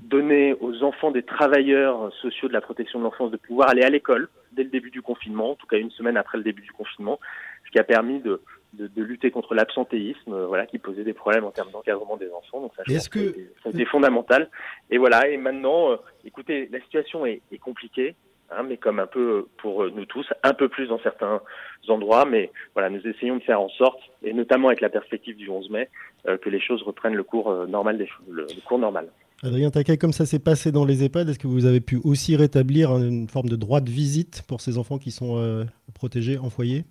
donnée 0.00 0.54
aux 0.60 0.82
enfants 0.82 1.10
des 1.10 1.22
travailleurs 1.22 2.12
sociaux 2.20 2.48
de 2.48 2.52
la 2.52 2.60
protection 2.60 2.98
de 2.98 3.04
l'enfance 3.04 3.30
de 3.30 3.38
pouvoir 3.38 3.70
aller 3.70 3.82
à 3.82 3.88
l'école 3.88 4.28
dès 4.52 4.64
le 4.64 4.70
début 4.70 4.90
du 4.90 5.00
confinement, 5.00 5.52
en 5.52 5.54
tout 5.54 5.66
cas 5.66 5.78
une 5.78 5.90
semaine 5.90 6.18
après 6.18 6.38
le 6.38 6.44
début 6.44 6.62
du 6.62 6.72
confinement, 6.72 7.18
ce 7.66 7.70
qui 7.70 7.78
a 7.78 7.84
permis 7.84 8.20
de, 8.20 8.42
de, 8.76 8.86
de, 8.86 9.02
lutter 9.02 9.30
contre 9.30 9.54
l'absentéisme, 9.54 10.32
euh, 10.32 10.46
voilà, 10.46 10.66
qui 10.66 10.78
posait 10.78 11.04
des 11.04 11.12
problèmes 11.14 11.44
en 11.44 11.50
termes 11.50 11.70
d'encadrement 11.70 12.16
des 12.16 12.30
enfants. 12.30 12.60
Donc 12.60 12.72
ça, 12.76 12.82
Est-ce 12.88 13.08
que 13.08 13.34
ça 13.62 13.68
a 13.68 13.70
été 13.70 13.84
fondamental. 13.84 14.50
Et 14.90 14.98
voilà. 14.98 15.28
Et 15.28 15.36
maintenant, 15.36 15.92
euh, 15.92 15.96
écoutez, 16.24 16.68
la 16.70 16.80
situation 16.80 17.26
est, 17.26 17.42
est 17.52 17.58
compliquée. 17.58 18.14
Hein, 18.50 18.62
mais 18.68 18.76
comme 18.76 19.00
un 19.00 19.08
peu 19.08 19.48
pour 19.56 19.90
nous 19.90 20.04
tous, 20.04 20.24
un 20.44 20.54
peu 20.54 20.68
plus 20.68 20.86
dans 20.86 21.00
certains 21.00 21.40
endroits, 21.88 22.24
mais 22.24 22.52
voilà, 22.74 22.90
nous 22.90 23.04
essayons 23.04 23.36
de 23.36 23.42
faire 23.42 23.60
en 23.60 23.68
sorte, 23.70 23.98
et 24.22 24.32
notamment 24.32 24.68
avec 24.68 24.80
la 24.80 24.88
perspective 24.88 25.36
du 25.36 25.48
11 25.48 25.70
mai, 25.70 25.88
euh, 26.28 26.38
que 26.38 26.48
les 26.48 26.60
choses 26.60 26.82
reprennent 26.82 27.14
le 27.14 27.24
cours 27.24 27.50
euh, 27.50 27.66
normal 27.66 27.98
des 27.98 28.08
le, 28.28 28.42
le, 28.42 28.60
cours 28.64 28.78
normal. 28.78 29.08
Adrien 29.42 29.70
Taquet, 29.70 29.98
comme 29.98 30.12
ça 30.12 30.26
s'est 30.26 30.38
passé 30.38 30.70
dans 30.70 30.84
les 30.84 31.04
EHPAD, 31.04 31.28
est-ce 31.28 31.38
que 31.38 31.48
vous 31.48 31.66
avez 31.66 31.80
pu 31.80 32.00
aussi 32.04 32.36
rétablir 32.36 32.92
une 32.96 33.28
forme 33.28 33.48
de 33.48 33.56
droit 33.56 33.80
de 33.80 33.90
visite 33.90 34.42
pour 34.46 34.60
ces 34.60 34.78
enfants 34.78 34.98
qui 34.98 35.10
sont 35.10 35.38
euh, 35.38 35.64
protégés 35.94 36.38
en 36.38 36.48
foyer? 36.48 36.84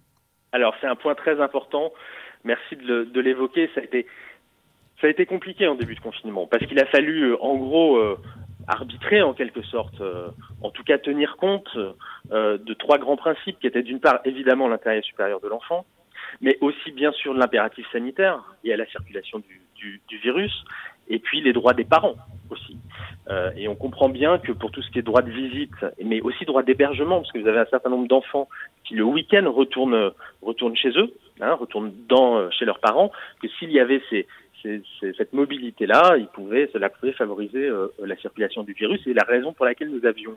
Alors 0.55 0.73
c'est 0.79 0.87
un 0.87 0.95
point 0.95 1.15
très 1.15 1.41
important. 1.41 1.91
Merci 2.45 2.77
de 2.77 3.19
l'évoquer. 3.19 3.69
Ça 3.75 3.81
a 3.81 5.09
été 5.09 5.25
compliqué 5.25 5.67
en 5.67 5.75
début 5.75 5.95
de 5.95 5.99
confinement 5.99 6.47
parce 6.47 6.65
qu'il 6.65 6.79
a 6.79 6.85
fallu 6.85 7.31
euh, 7.31 7.43
en 7.43 7.55
gros 7.57 7.97
euh, 7.97 8.17
arbitrer 8.67 9.21
en 9.21 9.33
quelque 9.33 9.61
sorte, 9.63 9.99
euh, 9.99 10.29
en 10.61 10.69
tout 10.69 10.83
cas 10.83 10.97
tenir 10.97 11.35
compte 11.37 11.77
de 12.31 12.73
trois 12.73 12.97
grands 12.97 13.17
principes 13.17 13.59
qui 13.59 13.67
étaient 13.67 13.83
d'une 13.83 13.99
part 13.99 14.21
évidemment 14.25 14.67
l'intérêt 14.67 15.01
supérieur 15.01 15.41
de 15.41 15.47
l'enfant, 15.49 15.85
mais 16.41 16.57
aussi 16.61 16.91
bien 16.91 17.11
sûr 17.11 17.33
l'impératif 17.33 17.85
sanitaire 17.91 18.41
et 18.63 18.73
à 18.73 18.77
la 18.77 18.85
circulation 18.87 19.39
du, 19.39 20.01
virus, 20.23 20.63
et 21.09 21.19
puis 21.19 21.41
les 21.41 21.53
droits 21.53 21.73
des 21.73 21.83
parents 21.83 22.15
aussi. 22.49 22.77
Euh, 23.29 23.49
et 23.57 23.67
on 23.67 23.75
comprend 23.75 24.09
bien 24.09 24.37
que 24.37 24.51
pour 24.51 24.71
tout 24.71 24.81
ce 24.81 24.91
qui 24.91 24.99
est 24.99 25.01
droit 25.01 25.23
de 25.23 25.31
visite, 25.31 25.73
mais 26.03 26.21
aussi 26.21 26.45
droit 26.45 26.63
d'hébergement, 26.63 27.21
parce 27.21 27.31
que 27.31 27.39
vous 27.39 27.47
avez 27.47 27.59
un 27.59 27.65
certain 27.65 27.89
nombre 27.89 28.07
d'enfants 28.07 28.47
qui 28.83 28.93
le 28.93 29.03
week-end 29.03 29.51
retournent, 29.51 30.11
retournent 30.43 30.75
chez 30.75 30.89
eux, 30.89 31.11
hein, 31.41 31.53
retournent 31.53 31.91
dans, 32.07 32.51
chez 32.51 32.65
leurs 32.65 32.79
parents, 32.79 33.11
que 33.41 33.47
s'il 33.47 33.71
y 33.71 33.79
avait 33.79 34.01
ces, 34.09 34.27
ces, 34.61 34.81
ces, 34.99 35.13
cette 35.13 35.33
mobilité-là, 35.33 36.17
il 36.17 36.27
pouvait, 36.27 36.69
cela 36.71 36.89
pouvait 36.89 37.13
favoriser 37.13 37.67
euh, 37.67 37.87
la 38.03 38.15
circulation 38.17 38.63
du 38.63 38.73
virus. 38.73 39.01
Et 39.07 39.13
la 39.13 39.23
raison 39.23 39.53
pour 39.53 39.65
laquelle 39.65 39.89
nous 39.89 40.05
avions 40.05 40.35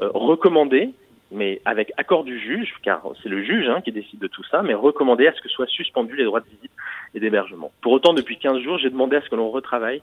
euh, 0.00 0.08
recommandé, 0.14 0.90
mais 1.32 1.60
avec 1.64 1.92
accord 1.96 2.24
du 2.24 2.38
juge, 2.38 2.74
car 2.82 3.02
c'est 3.22 3.28
le 3.28 3.42
juge 3.42 3.68
hein, 3.68 3.80
qui 3.80 3.90
décide 3.90 4.20
de 4.20 4.28
tout 4.28 4.44
ça, 4.44 4.62
mais 4.62 4.74
recommandé 4.74 5.26
à 5.26 5.32
ce 5.32 5.40
que 5.40 5.48
soient 5.48 5.66
suspendus 5.66 6.16
les 6.16 6.24
droits 6.24 6.40
de 6.40 6.46
visite 6.46 6.70
et 7.14 7.20
d'hébergement. 7.20 7.72
Pour 7.80 7.92
autant, 7.92 8.12
depuis 8.12 8.38
15 8.38 8.60
jours, 8.60 8.78
j'ai 8.78 8.90
demandé 8.90 9.16
à 9.16 9.22
ce 9.22 9.28
que 9.28 9.36
l'on 9.36 9.50
retravaille 9.50 10.02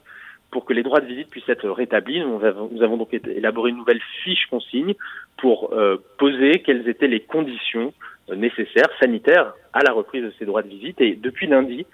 pour 0.50 0.64
que 0.64 0.72
les 0.72 0.82
droits 0.82 1.00
de 1.00 1.06
visite 1.06 1.30
puissent 1.30 1.48
être 1.48 1.68
rétablis. 1.68 2.20
Nous 2.20 2.44
avons, 2.44 2.68
nous 2.72 2.82
avons 2.82 2.96
donc 2.96 3.14
élaboré 3.14 3.70
une 3.70 3.76
nouvelle 3.76 4.00
fiche 4.24 4.46
consigne 4.46 4.94
pour 5.36 5.72
euh, 5.72 5.96
poser 6.18 6.60
quelles 6.60 6.88
étaient 6.88 7.08
les 7.08 7.20
conditions 7.20 7.92
euh, 8.30 8.36
nécessaires, 8.36 8.88
sanitaires, 9.00 9.54
à 9.72 9.82
la 9.82 9.92
reprise 9.92 10.24
de 10.24 10.32
ces 10.38 10.44
droits 10.44 10.62
de 10.62 10.68
visite. 10.68 11.00
Et 11.00 11.14
depuis 11.14 11.46
lundi, 11.46 11.86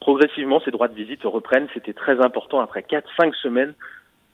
progressivement, 0.00 0.60
ces 0.60 0.70
droits 0.70 0.88
de 0.88 0.94
visite 0.94 1.22
reprennent. 1.24 1.68
C'était 1.74 1.94
très 1.94 2.20
important 2.20 2.60
après 2.60 2.82
4-5 2.82 3.34
semaines 3.42 3.74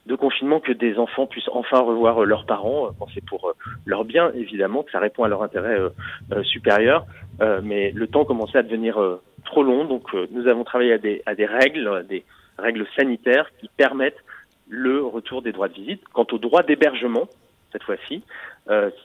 de 0.07 0.15
confinement 0.15 0.59
que 0.59 0.71
des 0.71 0.97
enfants 0.97 1.27
puissent 1.27 1.49
enfin 1.51 1.79
revoir 1.79 2.25
leurs 2.25 2.45
parents. 2.45 2.89
Bon, 2.99 3.05
c'est 3.13 3.23
pour 3.23 3.53
leur 3.85 4.03
bien, 4.03 4.31
évidemment, 4.33 4.83
que 4.83 4.91
ça 4.91 4.99
répond 4.99 5.23
à 5.23 5.27
leur 5.27 5.43
intérêt 5.43 5.79
euh, 5.79 6.43
supérieur. 6.43 7.05
Euh, 7.41 7.61
mais 7.63 7.91
le 7.91 8.07
temps 8.07 8.25
commençait 8.25 8.57
à 8.57 8.63
devenir 8.63 8.99
euh, 8.99 9.21
trop 9.45 9.63
long, 9.63 9.85
donc 9.85 10.13
nous 10.31 10.47
avons 10.47 10.63
travaillé 10.63 10.93
à 10.93 10.97
des, 10.97 11.21
à 11.25 11.35
des 11.35 11.45
règles, 11.45 12.05
des 12.07 12.23
règles 12.57 12.87
sanitaires 12.95 13.49
qui 13.59 13.69
permettent 13.77 14.23
le 14.69 15.03
retour 15.03 15.41
des 15.41 15.51
droits 15.51 15.67
de 15.67 15.73
visite. 15.73 16.03
Quant 16.13 16.27
aux 16.31 16.37
droits 16.37 16.63
d'hébergement, 16.63 17.27
cette 17.71 17.83
fois-ci, 17.83 18.23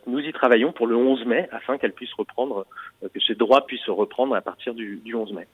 nous 0.06 0.18
y 0.20 0.32
travaillons 0.32 0.72
pour 0.72 0.86
le 0.86 0.96
11 0.96 1.24
mai 1.24 1.48
afin 1.50 1.78
qu'elles 1.78 1.92
puissent 1.92 2.12
reprendre, 2.14 2.66
que 3.02 3.20
ces 3.20 3.34
droits 3.34 3.66
puissent 3.66 3.88
reprendre 3.88 4.34
à 4.34 4.40
partir 4.40 4.74
du, 4.74 4.96
du 4.96 5.14
11 5.14 5.32
mai. 5.32 5.46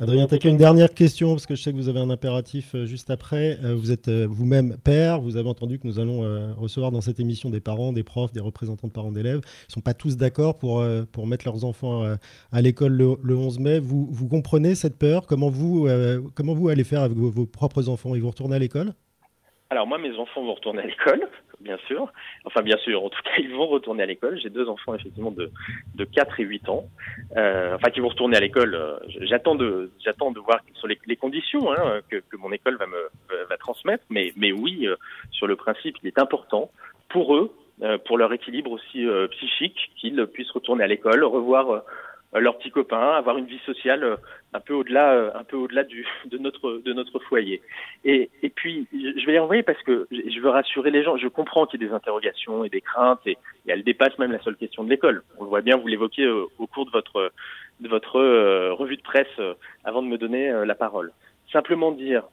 Adrien 0.00 0.26
Taquet, 0.26 0.48
une 0.48 0.56
dernière 0.56 0.94
question, 0.94 1.32
parce 1.32 1.44
que 1.44 1.54
je 1.54 1.62
sais 1.62 1.72
que 1.72 1.76
vous 1.76 1.90
avez 1.90 2.00
un 2.00 2.08
impératif 2.08 2.74
juste 2.86 3.10
après. 3.10 3.58
Vous 3.74 3.92
êtes 3.92 4.08
vous-même 4.08 4.78
père, 4.82 5.20
vous 5.20 5.36
avez 5.36 5.48
entendu 5.50 5.78
que 5.78 5.86
nous 5.86 5.98
allons 5.98 6.54
recevoir 6.56 6.90
dans 6.90 7.02
cette 7.02 7.20
émission 7.20 7.50
des 7.50 7.60
parents, 7.60 7.92
des 7.92 8.02
profs, 8.02 8.32
des 8.32 8.40
représentants 8.40 8.88
de 8.88 8.92
parents 8.92 9.12
d'élèves. 9.12 9.42
Ils 9.44 9.70
ne 9.70 9.72
sont 9.74 9.80
pas 9.82 9.92
tous 9.92 10.16
d'accord 10.16 10.56
pour, 10.56 10.82
pour 11.12 11.26
mettre 11.26 11.44
leurs 11.44 11.66
enfants 11.66 12.02
à 12.50 12.62
l'école 12.62 12.94
le, 12.94 13.16
le, 13.22 13.36
11 13.36 13.58
mai. 13.58 13.78
Vous, 13.78 14.08
vous 14.10 14.26
comprenez 14.26 14.74
cette 14.74 14.96
peur? 14.96 15.26
Comment 15.26 15.50
vous, 15.50 15.86
comment 16.34 16.54
vous 16.54 16.70
allez 16.70 16.84
faire 16.84 17.02
avec 17.02 17.18
vos, 17.18 17.30
vos 17.30 17.44
propres 17.44 17.90
enfants? 17.90 18.14
Ils 18.14 18.22
vont 18.22 18.30
retourner 18.30 18.56
à 18.56 18.58
l'école? 18.58 18.94
Alors 19.70 19.86
moi, 19.86 19.98
mes 19.98 20.16
enfants 20.16 20.42
vont 20.42 20.54
retourner 20.54 20.82
à 20.82 20.86
l'école, 20.86 21.28
bien 21.60 21.78
sûr. 21.86 22.12
Enfin, 22.44 22.62
bien 22.62 22.76
sûr, 22.78 23.04
en 23.04 23.08
tout 23.08 23.22
cas, 23.22 23.30
ils 23.38 23.54
vont 23.54 23.68
retourner 23.68 24.02
à 24.02 24.06
l'école. 24.06 24.38
J'ai 24.40 24.50
deux 24.50 24.68
enfants, 24.68 24.94
effectivement, 24.94 25.30
de, 25.30 25.50
de 25.94 26.04
4 26.04 26.40
et 26.40 26.44
8 26.44 26.68
ans. 26.68 26.84
Euh, 27.36 27.76
enfin, 27.76 27.90
qui 27.90 28.00
vont 28.00 28.08
retourner 28.08 28.36
à 28.36 28.40
l'école. 28.40 28.76
J'attends 29.20 29.54
de, 29.54 29.90
j'attends 30.04 30.32
de 30.32 30.40
voir 30.40 30.60
sont 30.80 30.86
les, 30.86 30.98
les 31.06 31.16
conditions 31.16 31.70
hein, 31.72 32.00
que, 32.08 32.16
que, 32.16 32.36
mon 32.36 32.52
école 32.52 32.76
va 32.76 32.86
me 32.86 33.10
va 33.48 33.56
transmettre. 33.56 34.04
Mais, 34.10 34.32
mais 34.36 34.52
oui, 34.52 34.86
euh, 34.86 34.96
sur 35.30 35.46
le 35.46 35.56
principe, 35.56 35.96
il 36.02 36.08
est 36.08 36.18
important 36.18 36.70
pour 37.08 37.36
eux, 37.36 37.54
euh, 37.82 37.98
pour 37.98 38.18
leur 38.18 38.32
équilibre 38.32 38.70
aussi 38.70 39.06
euh, 39.06 39.28
psychique, 39.28 39.90
qu'ils 39.96 40.26
puissent 40.26 40.50
retourner 40.50 40.84
à 40.84 40.86
l'école, 40.86 41.24
revoir 41.24 41.82
leurs 42.32 42.58
petits 42.58 42.70
copains, 42.70 43.10
avoir 43.12 43.38
une 43.38 43.46
vie 43.46 43.58
sociale 43.66 44.18
un 44.52 44.60
peu 44.60 44.74
au-delà, 44.74 45.32
un 45.36 45.44
peu 45.44 45.56
au-delà 45.56 45.84
du, 45.84 46.06
de 46.26 46.38
notre 46.38 46.80
de 46.84 46.92
notre 46.92 47.18
foyer. 47.18 47.60
Et, 48.04 48.30
et 48.42 48.50
puis 48.50 48.86
je 48.92 49.26
vais 49.26 49.34
y 49.34 49.38
envoyer 49.38 49.62
parce 49.62 49.82
que 49.82 50.06
je 50.10 50.40
veux 50.40 50.50
rassurer 50.50 50.90
les 50.90 51.02
gens. 51.02 51.16
Je 51.16 51.28
comprends 51.28 51.66
qu'il 51.66 51.80
y 51.80 51.84
ait 51.84 51.88
des 51.88 51.94
interrogations 51.94 52.64
et 52.64 52.68
des 52.68 52.80
craintes 52.80 53.20
et, 53.26 53.36
elles 53.66 53.84
dépassent 53.84 54.18
même 54.18 54.32
la 54.32 54.40
seule 54.42 54.56
question 54.56 54.84
de 54.84 54.90
l'école. 54.90 55.22
On 55.38 55.44
le 55.44 55.48
voit 55.48 55.60
bien, 55.60 55.76
vous 55.76 55.86
l'évoquez 55.86 56.28
au 56.28 56.66
cours 56.66 56.86
de 56.86 56.90
votre 56.90 57.32
de 57.80 57.88
votre 57.88 58.20
revue 58.72 58.96
de 58.96 59.02
presse 59.02 59.40
avant 59.84 60.02
de 60.02 60.08
me 60.08 60.18
donner 60.18 60.52
la 60.64 60.74
parole. 60.74 61.12
Simplement 61.52 61.92
dire 61.92 62.24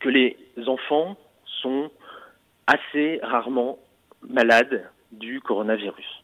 que 0.00 0.08
les 0.08 0.36
enfants 0.66 1.16
sont 1.44 1.90
assez 2.66 3.20
rarement 3.22 3.78
malades 4.28 4.88
du 5.12 5.40
coronavirus. 5.40 6.19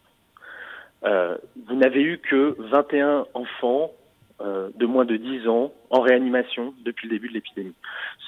Euh, 1.05 1.37
vous 1.67 1.77
n'avez 1.77 2.03
eu 2.03 2.19
que 2.19 2.57
21 2.59 3.27
enfants 3.35 3.93
euh, 4.43 4.69
de 4.75 4.85
moins 4.85 5.07
de 5.07 5.17
10 5.17 5.49
ans 5.49 5.73
en 5.89 6.01
réanimation 6.01 6.75
depuis 6.85 7.09
le 7.09 7.15
début 7.15 7.29
de 7.29 7.35
l'épidémie. 7.35 7.75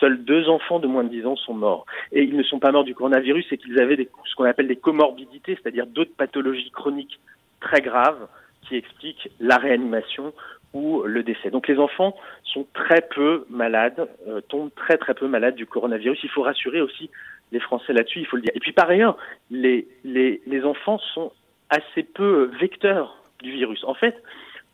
Seuls 0.01 0.25
deux 0.25 0.49
enfants 0.49 0.79
de 0.79 0.87
moins 0.87 1.05
de 1.05 1.11
10 1.11 1.27
ans 1.27 1.37
sont 1.37 1.53
morts. 1.53 1.85
Et 2.13 2.23
ils 2.23 2.37
ne 2.37 2.43
sont 2.43 2.59
pas 2.59 2.73
morts 2.73 2.85
du 2.85 2.95
coronavirus, 2.95 3.47
c'est 3.51 3.59
qu'ils 3.59 3.79
avaient 3.79 3.97
des, 3.97 4.09
ce 4.25 4.35
qu'on 4.35 4.45
appelle 4.45 4.69
des 4.69 4.77
comorbidités, 4.77 5.59
c'est-à-dire 5.61 5.87
d'autres 5.87 6.15
pathologies 6.17 6.71
chroniques 6.71 7.21
très 7.61 7.83
graves 7.83 8.27
qui 8.63 8.77
expliquent 8.77 9.29
la 9.39 9.57
réanimation 9.57 10.33
ou 10.73 11.03
le 11.03 11.23
décès. 11.23 11.51
Donc 11.51 11.69
les 11.69 11.79
enfants 11.79 12.17
sont 12.43 12.67
très 12.73 13.03
peu 13.15 13.45
malades, 13.51 14.09
euh, 14.29 14.41
tombent 14.49 14.75
très 14.75 14.97
très 14.97 15.15
peu 15.15 15.29
malades 15.29 15.57
du 15.57 15.67
coronavirus. 15.67 16.21
Il 16.23 16.31
faut 16.31 16.43
rassurer 16.43 16.81
aussi 16.81 17.11
les 17.53 17.61
Français 17.61 17.93
là-dessus, 17.93 18.21
il 18.21 18.27
faut 18.27 18.37
le 18.37 18.43
dire. 18.43 18.53
Et 18.55 18.61
puis 18.61 18.73
par 18.73 18.89
ailleurs, 18.89 19.17
les, 19.51 19.89
les, 20.05 20.41
les 20.47 20.65
enfants 20.65 20.99
sont 21.15 21.33
assez 21.71 22.03
peu 22.03 22.51
vecteurs 22.61 23.17
du 23.43 23.53
virus. 23.53 23.85
En 23.85 23.95
fait, 23.95 24.23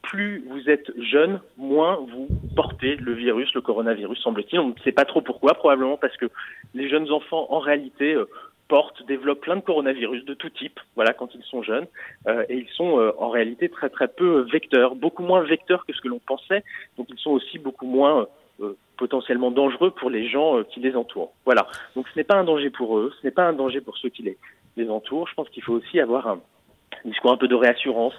plus 0.02 0.44
vous 0.48 0.68
êtes 0.68 0.90
jeune, 1.00 1.40
moins 1.56 1.96
vous 1.96 2.28
portez 2.54 2.96
le 2.96 3.12
virus, 3.12 3.52
le 3.54 3.60
coronavirus, 3.60 4.18
semble-t-il. 4.20 4.60
On 4.60 4.68
ne 4.68 4.80
sait 4.84 4.92
pas 4.92 5.04
trop 5.04 5.22
pourquoi, 5.22 5.54
probablement 5.54 5.96
parce 5.96 6.16
que 6.16 6.26
les 6.74 6.88
jeunes 6.88 7.10
enfants, 7.10 7.46
en 7.50 7.58
réalité, 7.58 8.14
euh, 8.14 8.28
portent, 8.68 9.04
développent 9.06 9.40
plein 9.40 9.56
de 9.56 9.60
coronavirus 9.60 10.24
de 10.24 10.34
tout 10.34 10.50
type, 10.50 10.80
voilà, 10.94 11.12
quand 11.12 11.34
ils 11.34 11.42
sont 11.42 11.62
jeunes, 11.62 11.86
euh, 12.26 12.44
et 12.48 12.56
ils 12.56 12.68
sont 12.68 12.98
euh, 12.98 13.12
en 13.18 13.28
réalité 13.28 13.68
très 13.68 13.90
très 13.90 14.08
peu 14.08 14.46
vecteurs, 14.50 14.94
beaucoup 14.94 15.22
moins 15.22 15.42
vecteurs 15.42 15.84
que 15.86 15.92
ce 15.92 16.00
que 16.00 16.08
l'on 16.08 16.18
pensait, 16.18 16.64
donc 16.96 17.06
ils 17.10 17.18
sont 17.18 17.30
aussi 17.30 17.58
beaucoup 17.58 17.86
moins 17.86 18.26
euh, 18.60 18.76
potentiellement 18.96 19.50
dangereux 19.50 19.90
pour 19.90 20.10
les 20.10 20.28
gens 20.28 20.62
qui 20.64 20.80
les 20.80 20.96
entourent. 20.96 21.32
Voilà, 21.44 21.66
donc 21.96 22.08
ce 22.08 22.18
n'est 22.18 22.24
pas 22.24 22.36
un 22.36 22.44
danger 22.44 22.70
pour 22.70 22.98
eux, 22.98 23.12
ce 23.20 23.26
n'est 23.26 23.32
pas 23.32 23.44
un 23.44 23.52
danger 23.52 23.80
pour 23.80 23.98
ceux 23.98 24.08
qui 24.08 24.22
les, 24.22 24.38
les 24.76 24.88
entourent. 24.88 25.28
Je 25.28 25.34
pense 25.34 25.48
qu'il 25.50 25.62
faut 25.62 25.74
aussi 25.74 26.00
avoir 26.00 26.28
un 26.28 26.40
discours 27.04 27.32
un 27.32 27.36
peu 27.36 27.48
de 27.48 27.54
réassurance, 27.54 28.14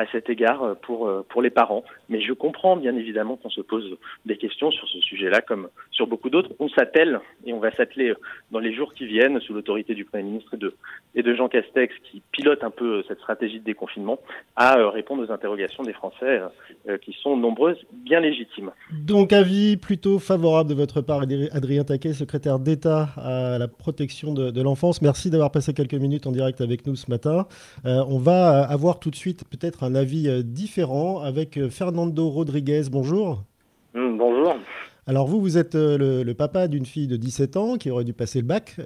à 0.00 0.06
cet 0.12 0.30
égard 0.30 0.62
euh, 0.62 0.74
pour, 0.74 1.06
euh, 1.06 1.24
pour 1.28 1.42
les 1.42 1.50
parents. 1.50 1.84
Mais 2.08 2.22
je 2.22 2.32
comprends 2.32 2.76
bien 2.76 2.96
évidemment 2.96 3.36
qu'on 3.36 3.50
se 3.50 3.60
pose 3.60 3.98
des 4.24 4.38
questions 4.38 4.70
sur 4.70 4.88
ce 4.88 4.98
sujet-là 5.00 5.42
comme 5.42 5.68
sur 5.90 6.06
beaucoup 6.06 6.30
d'autres. 6.30 6.50
On 6.58 6.70
s'attelle 6.70 7.20
et 7.44 7.52
on 7.52 7.60
va 7.60 7.70
s'atteler 7.72 8.08
euh, 8.08 8.14
dans 8.50 8.60
les 8.60 8.74
jours 8.74 8.94
qui 8.94 9.06
viennent 9.06 9.38
sous 9.40 9.52
l'autorité 9.52 9.94
du 9.94 10.06
Premier 10.06 10.22
ministre 10.22 10.54
et 10.54 10.56
de, 10.56 10.74
et 11.14 11.22
de 11.22 11.34
Jean 11.34 11.48
Castex 11.48 11.94
qui 12.10 12.22
pilote 12.32 12.64
un 12.64 12.70
peu 12.70 13.04
cette 13.08 13.18
stratégie 13.18 13.60
de 13.60 13.64
déconfinement 13.64 14.18
à 14.56 14.88
répondre 14.88 15.22
aux 15.26 15.30
interrogations 15.30 15.82
des 15.82 15.92
Français 15.92 16.40
qui 17.02 17.12
sont 17.22 17.36
nombreuses, 17.36 17.78
bien 17.92 18.20
légitimes. 18.20 18.70
Donc 18.92 19.32
avis 19.32 19.76
plutôt 19.76 20.18
favorable 20.18 20.70
de 20.70 20.74
votre 20.74 21.00
part, 21.00 21.22
Adrien 21.52 21.84
Taquet, 21.84 22.12
secrétaire 22.12 22.58
d'État 22.58 23.08
à 23.16 23.58
la 23.58 23.68
protection 23.68 24.32
de 24.32 24.62
l'enfance. 24.62 25.02
Merci 25.02 25.30
d'avoir 25.30 25.50
passé 25.50 25.72
quelques 25.74 25.94
minutes 25.94 26.26
en 26.26 26.32
direct 26.32 26.60
avec 26.60 26.86
nous 26.86 26.96
ce 26.96 27.10
matin. 27.10 27.46
on 27.84 28.18
va 28.18 28.62
avoir 28.62 28.98
tout 28.98 29.10
de 29.10 29.16
suite 29.16 29.44
peut-être 29.50 29.84
un 29.84 29.89
un 29.90 29.94
avis 29.96 30.28
euh, 30.28 30.42
différent 30.42 31.20
avec 31.20 31.56
euh, 31.56 31.68
Fernando 31.68 32.28
Rodriguez. 32.28 32.82
Bonjour. 32.90 33.42
Mm, 33.94 34.16
bonjour. 34.16 34.56
Alors 35.06 35.26
vous, 35.26 35.40
vous 35.40 35.58
êtes 35.58 35.74
euh, 35.74 36.22
le, 36.24 36.34
papa 36.34 36.68
d'une 36.68 36.86
fille 36.86 37.08
de 37.08 37.16
17 37.16 37.56
ans 37.56 37.76
qui 37.76 37.90
aurait 37.90 38.04
dû 38.04 38.12
passer 38.12 38.40
le 38.40 38.46
bac, 38.46 38.76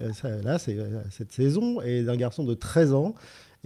là, 0.42 0.58
c'est 0.58 0.76
cette 1.10 1.32
saison, 1.32 1.82
et 1.82 2.02
d'un 2.02 2.16
garçon 2.16 2.44
de 2.44 2.54
13 2.54 2.94
ans. 2.94 3.14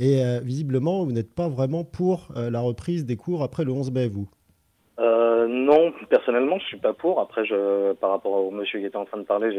Et 0.01 0.22
visiblement, 0.44 1.05
vous 1.05 1.11
n'êtes 1.11 1.35
pas 1.35 1.48
vraiment 1.48 1.83
pour 1.83 2.29
la 2.37 2.61
reprise 2.61 3.05
des 3.05 3.16
cours 3.16 3.42
après 3.42 3.64
le 3.64 3.72
11 3.72 3.90
mai, 3.90 4.07
vous? 4.07 4.29
Non, 4.96 5.92
personnellement, 6.09 6.59
je 6.61 6.66
suis 6.66 6.77
pas 6.77 6.92
pour. 6.92 7.20
Après, 7.20 7.44
je, 7.44 7.94
par 7.94 8.11
rapport 8.11 8.33
au 8.33 8.53
monsieur 8.53 8.79
qui 8.79 8.87
était 8.87 8.96
en 8.96 9.05
train 9.05 9.18
de 9.18 9.24
parler, 9.24 9.51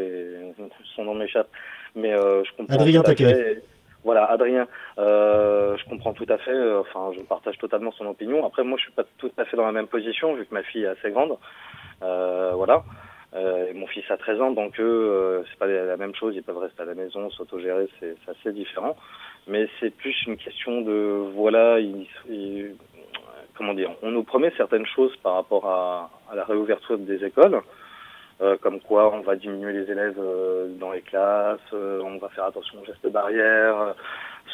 son 0.96 1.04
nom 1.04 1.14
m'échappe. 1.14 1.48
Mais 1.94 2.12
je 2.12 2.56
comprends. 2.56 2.74
Adrien 2.74 3.02
Taquet. 3.02 3.62
Voilà, 4.02 4.24
Adrien, 4.24 4.66
euh, 4.98 5.76
je 5.76 5.84
comprends 5.88 6.14
tout 6.14 6.26
à 6.28 6.38
fait. 6.38 6.50
Euh, 6.54 6.80
enfin, 6.80 7.12
je 7.14 7.20
partage 7.22 7.58
totalement 7.58 7.92
son 7.92 8.06
opinion. 8.06 8.46
Après, 8.46 8.64
moi, 8.64 8.78
je 8.78 8.84
suis 8.84 8.92
pas 8.92 9.04
tout 9.18 9.30
à 9.36 9.44
fait 9.44 9.56
dans 9.56 9.66
la 9.66 9.72
même 9.72 9.88
position 9.88 10.34
vu 10.34 10.46
que 10.46 10.54
ma 10.54 10.62
fille 10.62 10.84
est 10.84 10.86
assez 10.86 11.10
grande. 11.10 11.36
Euh, 12.02 12.52
voilà. 12.54 12.82
et 13.36 13.74
mon 13.74 13.86
fils 13.86 14.10
a 14.10 14.16
13 14.16 14.40
ans, 14.40 14.50
donc 14.52 14.80
eux, 14.80 15.44
c'est 15.50 15.58
pas 15.58 15.66
la 15.66 15.96
même 15.98 16.14
chose. 16.14 16.34
Ils 16.34 16.42
peuvent 16.42 16.58
rester 16.58 16.82
à 16.82 16.86
la 16.86 16.94
maison, 16.94 17.30
s'autogérer, 17.30 17.88
c'est 18.00 18.16
assez 18.26 18.52
différent. 18.52 18.96
Mais 19.46 19.68
c'est 19.78 19.90
plus 19.90 20.16
une 20.26 20.36
question 20.36 20.80
de 20.80 21.30
voilà, 21.34 21.78
comment 23.54 23.74
dire, 23.74 23.90
on 24.02 24.10
nous 24.10 24.24
promet 24.24 24.52
certaines 24.56 24.86
choses 24.86 25.14
par 25.18 25.34
rapport 25.34 25.66
à, 25.66 26.10
à 26.32 26.34
la 26.34 26.44
réouverture 26.44 26.98
des 26.98 27.22
écoles. 27.22 27.60
Euh, 28.42 28.56
comme 28.58 28.80
quoi 28.80 29.14
on 29.14 29.20
va 29.20 29.36
diminuer 29.36 29.72
les 29.74 29.90
élèves 29.90 30.18
euh, 30.18 30.68
dans 30.78 30.92
les 30.92 31.02
classes, 31.02 31.60
euh, 31.74 32.00
on 32.02 32.16
va 32.16 32.30
faire 32.30 32.44
attention 32.44 32.80
aux 32.80 32.86
gestes 32.86 33.06
barrières, 33.08 33.94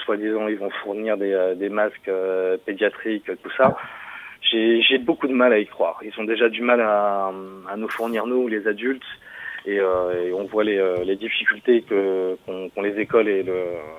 soi-disant 0.05 0.49
ils 0.49 0.59
vont 0.59 0.70
fournir 0.83 1.16
des, 1.16 1.55
des 1.57 1.68
masques 1.68 2.11
pédiatriques, 2.64 3.31
tout 3.42 3.51
ça. 3.57 3.77
J'ai 4.42 4.99
beaucoup 4.99 5.29
de 5.29 5.33
mal 5.33 5.53
à 5.53 5.59
y 5.59 5.66
croire. 5.66 6.01
Ils 6.03 6.12
ont 6.18 6.25
déjà 6.25 6.49
du 6.49 6.62
mal 6.62 6.81
à, 6.81 7.31
à 7.68 7.77
nous 7.77 7.88
fournir, 7.88 8.27
nous, 8.27 8.49
les 8.49 8.66
adultes, 8.66 9.07
et, 9.66 9.77
et 9.77 10.33
on 10.33 10.44
voit 10.44 10.64
les, 10.64 11.05
les 11.05 11.16
difficultés 11.16 11.83
qu'ont 11.83 12.83
les 12.83 12.99
écoles 13.01 13.29
et 13.29 13.42
le, 13.42 13.57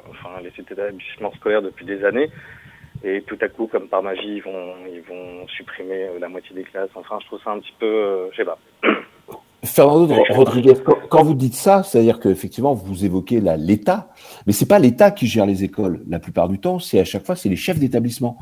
enfin, 0.09 0.29
les 0.41 0.51
établissements 0.57 1.33
scolaires 1.33 1.61
depuis 1.61 1.85
des 1.85 2.03
années. 2.03 2.29
Et 3.03 3.21
tout 3.21 3.37
à 3.41 3.47
coup, 3.47 3.67
comme 3.67 3.87
par 3.87 4.03
magie, 4.03 4.37
ils 4.37 4.43
vont, 4.43 4.75
ils 4.91 5.01
vont 5.01 5.47
supprimer 5.49 6.07
la 6.19 6.29
moitié 6.29 6.55
des 6.55 6.63
classes. 6.63 6.89
Enfin, 6.95 7.19
je 7.21 7.27
trouve 7.27 7.41
ça 7.43 7.51
un 7.51 7.59
petit 7.59 7.75
peu, 7.79 8.29
je 8.31 8.37
sais 8.37 8.45
pas. 8.45 8.57
Fernando 9.67 10.15
Rodriguez, 10.29 10.73
quand 11.09 11.23
vous 11.23 11.33
dites 11.33 11.53
ça, 11.53 11.83
c'est-à-dire 11.83 12.19
qu'effectivement, 12.19 12.73
vous 12.73 13.05
évoquez 13.05 13.41
l'État, 13.57 14.09
mais 14.45 14.53
c'est 14.53 14.67
pas 14.67 14.79
l'État 14.79 15.11
qui 15.11 15.27
gère 15.27 15.45
les 15.45 15.63
écoles. 15.63 16.03
La 16.09 16.19
plupart 16.19 16.49
du 16.49 16.59
temps, 16.59 16.79
c'est 16.79 16.99
à 16.99 17.05
chaque 17.05 17.25
fois, 17.25 17.35
c'est 17.35 17.49
les 17.49 17.55
chefs 17.55 17.79
d'établissement. 17.79 18.37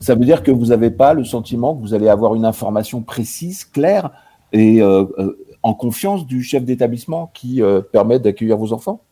Ça 0.00 0.14
veut 0.14 0.24
dire 0.24 0.42
que 0.42 0.50
vous 0.50 0.66
n'avez 0.66 0.90
pas 0.90 1.12
le 1.12 1.24
sentiment 1.24 1.74
que 1.74 1.82
vous 1.82 1.94
allez 1.94 2.08
avoir 2.08 2.34
une 2.34 2.44
information 2.44 3.02
précise, 3.02 3.64
claire 3.64 4.10
et 4.52 4.80
euh, 4.80 5.04
euh, 5.18 5.36
en 5.62 5.74
confiance 5.74 6.26
du 6.26 6.42
chef 6.42 6.64
d'établissement 6.64 7.30
qui 7.34 7.62
euh, 7.62 7.80
permet 7.80 8.18
d'accueillir 8.18 8.56
vos 8.56 8.72
enfants? 8.72 9.02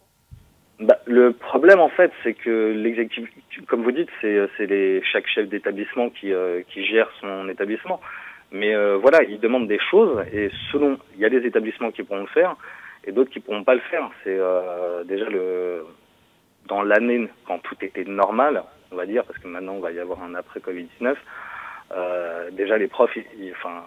Bah, 0.79 0.99
Le 1.07 1.33
problème, 1.33 1.81
en 1.81 1.89
fait, 1.89 2.13
c'est 2.23 2.35
que 2.35 2.73
l'exécutif, 2.73 3.29
comme 3.67 3.83
vous 3.83 3.93
dites, 3.93 4.09
c'est 4.21 5.03
chaque 5.13 5.27
chef 5.27 5.49
d'établissement 5.49 6.11
qui, 6.11 6.33
qui 6.73 6.85
gère 6.85 7.11
son 7.21 7.49
établissement. 7.49 8.01
Mais 8.53 8.75
euh, 8.75 8.97
voilà, 8.97 9.23
ils 9.25 9.41
demandent 9.41 9.69
des 9.69 9.81
choses 9.91 10.25
et 10.33 10.51
selon, 10.71 10.99
il 11.15 11.21
y 11.21 11.25
a 11.25 11.31
des 11.31 11.45
établissements 11.47 11.91
qui 11.91 12.03
pourront 12.03 12.21
le 12.21 12.27
faire 12.29 12.57
et 13.05 13.13
d'autres 13.13 13.31
qui 13.31 13.41
pourront 13.41 13.65
pas 13.65 13.75
le 13.75 13.81
faire. 13.81 14.09
C'est 14.25 14.37
euh, 14.39 15.05
déjà 15.05 15.29
le 15.29 15.85
dans 16.69 16.83
l'année 16.83 17.29
quand 17.47 17.59
tout 17.61 17.77
était 17.83 18.05
normal, 18.05 18.65
on 18.91 18.97
va 18.97 19.07
dire, 19.07 19.25
parce 19.25 19.39
que 19.39 19.47
maintenant 19.47 19.75
on 19.75 19.81
va 19.81 19.93
y 19.93 20.01
avoir 20.01 20.23
un 20.23 20.35
après 20.35 20.61
Covid-19. 20.61 21.15
Euh, 21.93 22.51
déjà 22.51 22.77
les 22.79 22.89
profs, 22.89 23.17
ils, 23.17 23.53
enfin, 23.53 23.85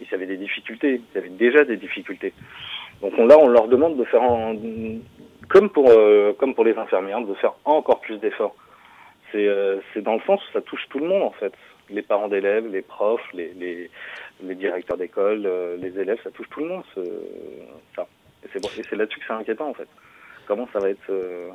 ils 0.00 0.14
avaient 0.14 0.26
des 0.26 0.36
difficultés, 0.36 1.00
ils 1.12 1.18
avaient 1.18 1.28
déjà 1.28 1.64
des 1.64 1.76
difficultés. 1.76 2.32
Donc 3.02 3.12
on, 3.18 3.26
là, 3.26 3.36
on 3.38 3.48
leur 3.48 3.68
demande 3.68 3.96
de 3.96 4.04
faire 4.04 4.22
en, 4.22 4.54
comme 5.48 5.70
pour 5.70 5.90
euh, 5.90 6.32
comme 6.38 6.54
pour 6.54 6.64
les 6.64 6.76
infirmières, 6.76 7.20
de 7.20 7.34
faire 7.34 7.54
encore 7.64 8.00
plus 8.00 8.18
d'efforts. 8.18 8.54
C'est 9.32 9.46
euh, 9.46 9.80
c'est 9.92 10.02
dans 10.02 10.14
le 10.14 10.20
sens 10.20 10.40
où 10.48 10.52
ça 10.52 10.60
touche 10.60 10.86
tout 10.88 10.98
le 10.98 11.06
monde 11.06 11.22
en 11.22 11.32
fait 11.32 11.52
les 11.90 12.02
parents 12.02 12.28
d'élèves, 12.28 12.66
les 12.66 12.82
profs, 12.82 13.32
les, 13.32 13.52
les, 13.54 13.90
les 14.42 14.54
directeurs 14.54 14.96
d'école, 14.96 15.44
euh, 15.46 15.76
les 15.76 15.98
élèves, 15.98 16.18
ça 16.22 16.30
touche 16.30 16.48
tout 16.50 16.60
le 16.60 16.68
monde. 16.68 16.82
Ce, 16.94 17.00
ça. 17.94 18.06
Et 18.44 18.48
c'est 18.88 18.96
là-dessus 18.96 19.18
que 19.18 19.24
c'est 19.26 19.32
inquiétant 19.32 19.68
en 19.70 19.74
fait. 19.74 19.88
Comment 20.46 20.68
ça 20.72 20.78
va 20.78 20.90
être 20.90 21.10
euh, 21.10 21.50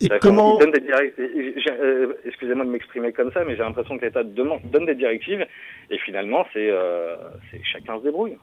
et 0.00 0.08
comment... 0.20 0.58
Euh, 0.60 2.14
excusez-moi 2.24 2.64
de 2.64 2.70
m'exprimer 2.70 3.12
comme 3.12 3.30
ça, 3.32 3.44
mais 3.44 3.56
j'ai 3.56 3.62
l'impression 3.62 3.98
que 3.98 4.04
l'État 4.04 4.24
donne 4.24 4.86
des 4.86 4.94
directives 4.94 5.46
et 5.90 5.98
finalement 5.98 6.44
c'est 6.52 6.70
euh, 6.70 7.16
chacun 7.62 7.98
se 7.98 8.04
débrouille. 8.04 8.36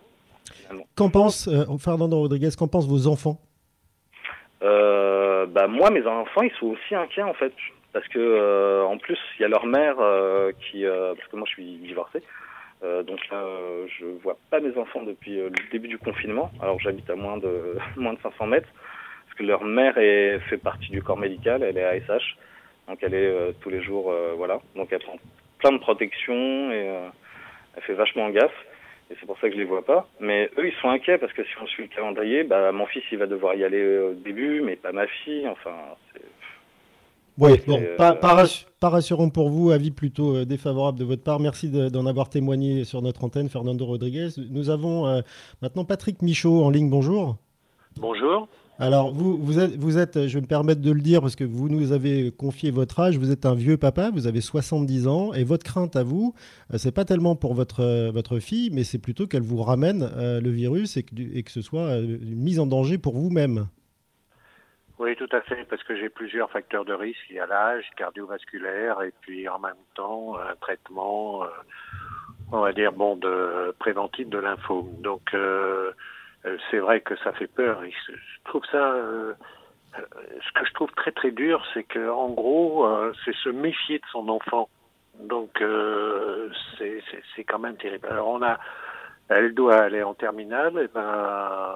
Qu'en 0.95 1.09
pense 1.09 1.49
Fernando 1.79 2.17
Rodriguez 2.17 2.49
Qu'en 2.57 2.67
pensent 2.67 2.87
vos 2.87 3.07
enfants? 3.07 3.39
Bah 4.61 5.67
moi, 5.67 5.89
mes 5.89 6.05
enfants, 6.05 6.41
ils 6.43 6.51
sont 6.59 6.67
aussi 6.67 6.95
inquiets 6.95 7.23
en 7.23 7.33
fait 7.33 7.53
parce 7.93 8.07
que 8.07 8.19
euh, 8.19 8.83
en 8.83 8.97
plus 8.97 9.17
il 9.37 9.41
y 9.41 9.45
a 9.45 9.47
leur 9.47 9.65
mère 9.65 9.95
euh, 9.99 10.51
qui 10.51 10.85
euh, 10.85 11.13
parce 11.15 11.27
que 11.27 11.35
moi 11.35 11.45
je 11.47 11.53
suis 11.53 11.77
divorcé 11.77 12.21
donc 12.81 13.19
là 13.29 13.43
je 13.99 14.05
vois 14.23 14.37
pas 14.49 14.61
mes 14.61 14.77
enfants 14.77 15.03
depuis 15.03 15.35
le 15.35 15.51
début 15.69 15.89
du 15.89 15.97
confinement 15.97 16.49
alors 16.61 16.79
j'habite 16.79 17.09
à 17.09 17.15
moins 17.15 17.35
de 17.37 17.77
moins 17.97 18.13
de 18.13 18.19
500 18.19 18.47
mètres 18.47 18.69
parce 19.25 19.37
que 19.37 19.43
leur 19.43 19.65
mère 19.65 19.95
fait 19.95 20.57
partie 20.63 20.89
du 20.89 21.03
corps 21.03 21.17
médical 21.17 21.61
elle 21.61 21.77
est 21.77 21.83
ASH 21.83 22.37
donc 22.87 22.99
elle 23.01 23.13
est 23.15 23.53
tous 23.59 23.69
les 23.69 23.81
jours 23.81 24.15
voilà 24.37 24.61
donc 24.77 24.87
elle 24.93 24.99
prend 24.99 25.17
plein 25.57 25.73
de 25.73 25.79
protections 25.79 26.71
et 26.71 27.09
elle 27.75 27.83
fait 27.83 27.93
vachement 27.93 28.29
gaffe. 28.29 28.51
Et 29.11 29.15
c'est 29.19 29.25
pour 29.25 29.39
ça 29.39 29.47
que 29.47 29.53
je 29.53 29.59
les 29.59 29.65
vois 29.65 29.83
pas. 29.83 30.07
Mais 30.19 30.49
eux, 30.57 30.67
ils 30.67 30.75
sont 30.81 30.89
inquiets 30.89 31.17
parce 31.17 31.33
que 31.33 31.43
si 31.43 31.51
on 31.61 31.67
suit 31.67 31.83
le 31.83 31.89
calendrier, 31.89 32.43
bah, 32.43 32.71
mon 32.71 32.85
fils, 32.85 33.03
il 33.11 33.17
va 33.17 33.25
devoir 33.25 33.55
y 33.55 33.63
aller 33.63 33.97
au 33.97 34.13
début, 34.13 34.61
mais 34.61 34.75
pas 34.75 34.91
ma 34.91 35.07
fille. 35.07 35.47
Enfin, 35.47 35.75
oui, 37.39 37.59
bon, 37.67 37.81
pas, 37.97 38.13
pas, 38.13 38.89
rassurant 38.89 39.29
pour 39.29 39.49
vous, 39.49 39.71
avis 39.71 39.91
plutôt 39.91 40.45
défavorable 40.45 40.99
de 40.99 41.05
votre 41.05 41.23
part. 41.23 41.39
Merci 41.39 41.69
d'en 41.69 42.05
avoir 42.05 42.29
témoigné 42.29 42.83
sur 42.83 43.01
notre 43.01 43.23
antenne, 43.23 43.49
Fernando 43.49 43.85
Rodriguez. 43.85 44.29
Nous 44.49 44.69
avons 44.69 45.21
maintenant 45.61 45.85
Patrick 45.85 46.21
Michaud 46.21 46.63
en 46.63 46.69
ligne. 46.69 46.89
Bonjour. 46.89 47.37
Bonjour. 47.99 48.47
Alors, 48.81 49.13
vous, 49.13 49.37
vous, 49.37 49.59
êtes, 49.59 49.75
vous 49.75 49.97
êtes, 49.97 50.27
je 50.27 50.35
vais 50.35 50.41
me 50.41 50.47
permettre 50.47 50.79
de 50.79 50.91
le 50.91 51.01
dire 51.01 51.19
parce 51.19 51.35
que 51.35 51.43
vous 51.43 51.67
nous 51.67 51.91
avez 51.91 52.31
confié 52.31 52.71
votre 52.71 53.01
âge, 53.01 53.17
vous 53.17 53.29
êtes 53.29 53.45
un 53.45 53.53
vieux 53.53 53.75
papa, 53.75 54.09
vous 54.09 54.25
avez 54.25 54.39
70 54.39 55.07
ans, 55.07 55.33
et 55.33 55.43
votre 55.43 55.65
crainte 55.65 55.97
à 55.97 56.03
vous, 56.03 56.33
euh, 56.73 56.77
c'est 56.77 56.93
pas 56.93 57.03
tellement 57.03 57.35
pour 57.35 57.53
votre, 57.53 57.81
euh, 57.81 58.09
votre 58.09 58.39
fille, 58.39 58.69
mais 58.71 58.85
c'est 58.85 58.97
plutôt 58.97 59.27
qu'elle 59.27 59.43
vous 59.43 59.61
ramène 59.61 60.09
euh, 60.15 60.39
le 60.39 60.49
virus 60.49 60.95
et 60.95 61.03
que, 61.03 61.13
et 61.33 61.43
que 61.43 61.51
ce 61.51 61.61
soit 61.61 61.97
une 61.97 62.39
mise 62.39 62.57
en 62.61 62.67
danger 62.67 62.97
pour 62.97 63.17
vous-même. 63.17 63.67
Oui, 64.99 65.15
tout 65.15 65.29
à 65.31 65.41
fait, 65.41 65.63
parce 65.69 65.81
que 65.83 65.95
j'ai 65.95 66.09
plusieurs 66.09 66.51
facteurs 66.51 66.85
de 66.85 66.93
risque. 66.93 67.25
Il 67.29 67.37
y 67.37 67.39
a 67.39 67.45
l'âge 67.45 67.89
cardiovasculaire 67.95 69.01
et 69.01 69.13
puis 69.21 69.47
en 69.47 69.57
même 69.59 69.81
temps 69.95 70.37
un 70.37 70.55
traitement, 70.55 71.45
on 72.51 72.59
va 72.59 72.73
dire, 72.73 72.91
bon, 72.91 73.15
de 73.15 73.73
préventif 73.79 74.27
de 74.27 74.37
l'info. 74.37 74.89
Donc, 74.99 75.33
euh, 76.45 76.57
c'est 76.71 76.79
vrai 76.79 77.01
que 77.01 77.15
ça 77.17 77.33
fait 77.33 77.47
peur. 77.47 77.81
je 77.83 78.13
trouve 78.45 78.63
ça, 78.71 78.91
euh, 78.93 79.33
euh, 79.97 80.01
ce 80.45 80.51
que 80.59 80.65
je 80.65 80.73
trouve 80.73 80.91
très 80.93 81.11
très 81.11 81.31
dur, 81.31 81.65
c'est 81.73 81.83
que 81.83 82.09
en 82.09 82.29
gros, 82.29 82.87
c'est 83.25 83.35
se 83.35 83.49
méfier 83.49 83.99
de 83.99 84.05
son 84.11 84.29
enfant. 84.29 84.69
Donc 85.19 85.61
c'est 86.77 87.43
quand 87.43 87.59
même 87.59 87.75
terrible. 87.75 88.07
Alors 88.09 88.29
on 88.29 88.41
a, 88.41 88.57
elle 89.29 89.53
doit 89.53 89.77
aller 89.77 90.03
en 90.03 90.13
terminale. 90.13 90.77
Et 90.79 90.87
ben 90.93 91.75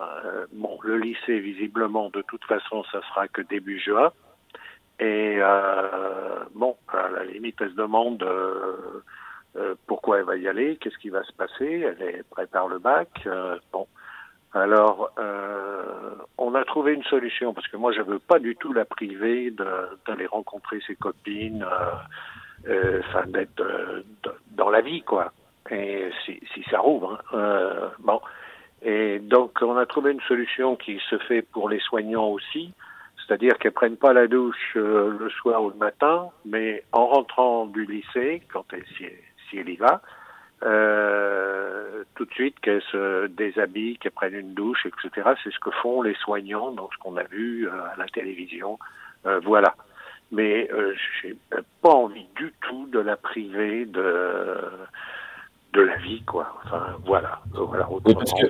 bon, 0.51 0.79
le 0.83 0.97
lycée 0.97 1.39
visiblement 1.39 2.09
de 2.09 2.21
toute 2.23 2.43
façon, 2.45 2.83
ça 2.91 3.01
sera 3.09 3.27
que 3.27 3.41
début 3.41 3.79
juin. 3.79 4.11
Et 4.99 5.39
bon, 6.53 6.77
à 6.87 7.09
la 7.09 7.25
limite, 7.25 7.55
elle 7.59 7.71
se 7.71 7.75
demande 7.75 8.25
pourquoi 9.87 10.19
elle 10.19 10.25
va 10.25 10.37
y 10.37 10.47
aller, 10.47 10.77
qu'est-ce 10.77 10.97
qui 10.97 11.09
va 11.09 11.23
se 11.23 11.33
passer. 11.33 11.85
Elle 11.99 12.23
prépare 12.25 12.67
le 12.67 12.79
bac. 12.79 13.09
bon, 13.71 13.87
alors, 14.53 15.09
euh, 15.17 16.13
on 16.37 16.53
a 16.53 16.63
trouvé 16.63 16.93
une 16.93 17.03
solution 17.03 17.53
parce 17.53 17.67
que 17.67 17.77
moi, 17.77 17.91
je 17.91 18.01
veux 18.01 18.19
pas 18.19 18.37
du 18.37 18.55
tout 18.55 18.71
la 18.71 18.85
priver 18.85 19.51
d'aller 20.05 20.27
rencontrer 20.27 20.79
ses 20.85 20.95
copines, 20.95 21.63
euh, 21.63 22.69
euh, 22.69 23.01
enfin 23.03 23.25
d'être 23.27 23.61
euh, 23.61 24.03
dans 24.51 24.69
la 24.69 24.81
vie, 24.81 25.01
quoi. 25.01 25.31
Et 25.71 26.09
si, 26.25 26.39
si 26.53 26.63
ça 26.69 26.79
rouvre, 26.79 27.13
hein. 27.13 27.37
Euh, 27.37 27.89
bon. 27.99 28.21
Et 28.81 29.19
donc, 29.19 29.59
on 29.61 29.77
a 29.77 29.85
trouvé 29.85 30.11
une 30.11 30.21
solution 30.21 30.75
qui 30.75 30.99
se 31.09 31.17
fait 31.19 31.41
pour 31.41 31.69
les 31.69 31.79
soignants 31.79 32.27
aussi, 32.27 32.73
c'est-à-dire 33.17 33.57
qu'elles 33.57 33.71
prennent 33.71 33.95
pas 33.95 34.11
la 34.11 34.27
douche 34.27 34.75
le 34.75 35.29
soir 35.29 35.63
ou 35.63 35.69
le 35.69 35.77
matin, 35.77 36.29
mais 36.43 36.83
en 36.91 37.07
rentrant 37.07 37.65
du 37.65 37.85
lycée, 37.85 38.41
quand 38.51 38.65
elle, 38.73 38.83
si, 38.97 39.05
si 39.49 39.57
elle 39.57 39.69
y 39.69 39.77
va, 39.77 40.01
euh, 40.65 42.03
tout 42.15 42.25
de 42.25 42.31
suite 42.31 42.59
qu'elles 42.61 42.83
se 42.91 43.27
déshabillent, 43.27 43.97
qu'elles 43.97 44.11
prennent 44.11 44.35
une 44.35 44.53
douche, 44.53 44.85
etc. 44.85 45.31
C'est 45.43 45.51
ce 45.51 45.59
que 45.59 45.71
font 45.71 46.01
les 46.01 46.15
soignants, 46.15 46.71
dans 46.71 46.89
ce 46.91 46.97
qu'on 46.97 47.17
a 47.17 47.23
vu 47.23 47.67
euh, 47.67 47.71
à 47.93 47.95
la 47.97 48.05
télévision. 48.07 48.79
Euh, 49.25 49.39
voilà. 49.43 49.75
Mais 50.31 50.69
euh, 50.71 50.95
j'ai 51.21 51.35
pas 51.81 51.89
envie 51.89 52.27
du 52.35 52.53
tout 52.61 52.87
de 52.87 52.99
la 52.99 53.17
priver 53.17 53.85
de 53.85 54.57
de 55.73 55.81
la 55.81 55.97
vie, 55.97 56.21
quoi. 56.23 56.47
Enfin, 56.65 56.83
voilà. 57.05 57.41
Voilà. 57.53 57.89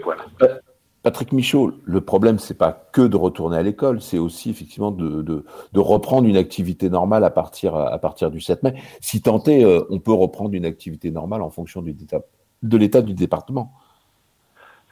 voilà. 0.03 0.59
Patrick 1.03 1.33
Michaud, 1.33 1.73
le 1.83 1.99
problème, 1.99 2.39
c'est 2.39 2.57
pas 2.57 2.71
que 2.93 3.01
de 3.01 3.17
retourner 3.17 3.57
à 3.57 3.61
l'école, 3.61 4.01
c'est 4.01 4.17
aussi 4.17 4.49
effectivement 4.49 4.91
de, 4.91 5.21
de, 5.21 5.45
de, 5.73 5.79
reprendre 5.79 6.27
une 6.27 6.37
activité 6.37 6.89
normale 6.89 7.25
à 7.25 7.29
partir, 7.29 7.75
à 7.75 7.97
partir 7.99 8.31
du 8.31 8.39
7 8.39 8.63
mai. 8.63 8.73
Si 9.01 9.21
tant 9.21 9.43
est, 9.43 9.65
euh, 9.65 9.81
on 9.89 9.99
peut 9.99 10.13
reprendre 10.13 10.53
une 10.53 10.65
activité 10.65 11.11
normale 11.11 11.41
en 11.41 11.49
fonction 11.49 11.81
du, 11.81 11.93
de 11.93 12.77
l'état 12.77 13.01
du 13.01 13.13
département. 13.13 13.73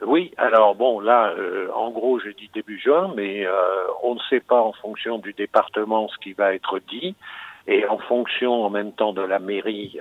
Oui, 0.06 0.34
alors 0.38 0.76
bon, 0.76 1.00
là, 1.00 1.32
euh, 1.38 1.70
en 1.74 1.92
gros, 1.92 2.20
j'ai 2.20 2.34
dit 2.34 2.50
début 2.54 2.80
juin, 2.80 3.14
mais 3.16 3.46
euh, 3.46 3.52
on 4.04 4.16
ne 4.16 4.20
sait 4.30 4.42
pas 4.42 4.62
en 4.62 4.74
fonction 4.74 5.18
du 5.18 5.32
département 5.32 6.10
ce 6.10 6.18
qui 6.18 6.34
va 6.34 6.54
être 6.54 6.80
dit, 6.90 7.16
et 7.68 7.88
en 7.88 8.00
fonction 8.00 8.66
en 8.66 8.70
même 8.70 8.92
temps 8.92 9.14
de 9.14 9.22
la 9.22 9.40
mairie 9.40 9.98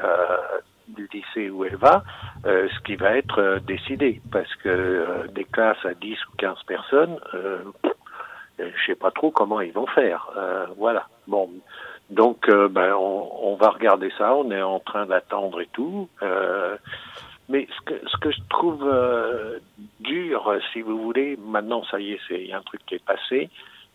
du 0.95 1.09
lycée 1.13 1.51
où 1.51 1.65
elle 1.65 1.77
va, 1.77 2.05
euh, 2.47 2.69
ce 2.75 2.81
qui 2.81 2.97
va 2.97 3.17
être 3.17 3.41
euh, 3.41 3.61
décidé. 3.61 4.21
Parce 4.31 4.53
que 4.57 4.69
euh, 4.69 5.27
des 5.29 5.45
classes 5.45 5.85
à 5.85 5.95
10 5.95 6.17
ou 6.27 6.37
15 6.39 6.63
personnes, 6.67 7.19
je 8.59 8.87
sais 8.87 8.95
pas 8.95 9.11
trop 9.11 9.31
comment 9.31 9.61
ils 9.61 9.73
vont 9.73 9.87
faire. 9.87 10.29
voilà. 10.77 11.09
Bon. 11.27 11.51
Donc, 12.11 12.51
ben, 12.51 12.93
on, 12.95 13.55
va 13.55 13.71
regarder 13.71 14.13
ça. 14.19 14.35
On 14.35 14.51
est 14.51 14.61
en 14.61 14.81
train 14.81 15.07
d'attendre 15.07 15.61
et 15.61 15.69
tout. 15.73 16.09
mais 17.49 17.67
ce 17.71 18.17
que, 18.19 18.31
je 18.31 18.41
trouve 18.51 18.85
dur, 20.01 20.53
si 20.73 20.83
vous 20.83 20.99
voulez, 21.01 21.39
maintenant, 21.43 21.85
ça 21.85 22.01
y 22.01 22.13
est, 22.13 22.21
c'est 22.29 22.45
y 22.45 22.53
a 22.53 22.59
un 22.59 22.63
truc 22.63 22.85
qui 22.85 22.97
est 22.97 23.05
passé, 23.05 23.49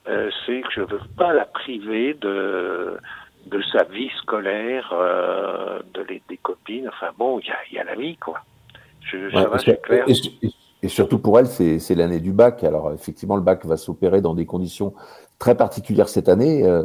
c'est 0.05 0.61
que 0.61 0.71
je 0.71 0.81
veux 0.81 1.01
pas 1.17 1.33
la 1.33 1.45
priver 1.45 2.13
de 2.15 2.97
de 3.45 3.61
sa 3.71 3.83
vie 3.83 4.09
scolaire, 4.17 4.91
euh, 4.93 5.79
de 5.93 6.01
les, 6.01 6.21
des 6.29 6.37
copines. 6.37 6.87
Enfin 6.89 7.11
bon, 7.17 7.39
il 7.39 7.47
y 7.47 7.51
a, 7.51 7.57
y 7.73 7.79
a, 7.79 7.83
la 7.83 7.95
vie, 7.95 8.17
quoi. 8.17 8.39
Je, 9.01 9.29
ça 9.31 9.47
va, 9.47 9.59
c'est 9.59 9.81
clair. 9.81 10.05
Et, 10.81 10.87
surtout 10.87 11.17
pour 11.17 11.39
elle, 11.39 11.47
c'est 11.47 11.95
l'année 11.95 12.19
du 12.19 12.31
bac. 12.31 12.63
Alors 12.63 12.93
effectivement, 12.93 13.35
le 13.35 13.41
bac 13.41 13.65
va 13.65 13.77
s'opérer 13.77 14.21
dans 14.21 14.35
des 14.35 14.45
conditions 14.45 14.93
très 15.39 15.55
particulières 15.55 16.09
cette 16.09 16.29
année. 16.29 16.63
Euh, 16.63 16.83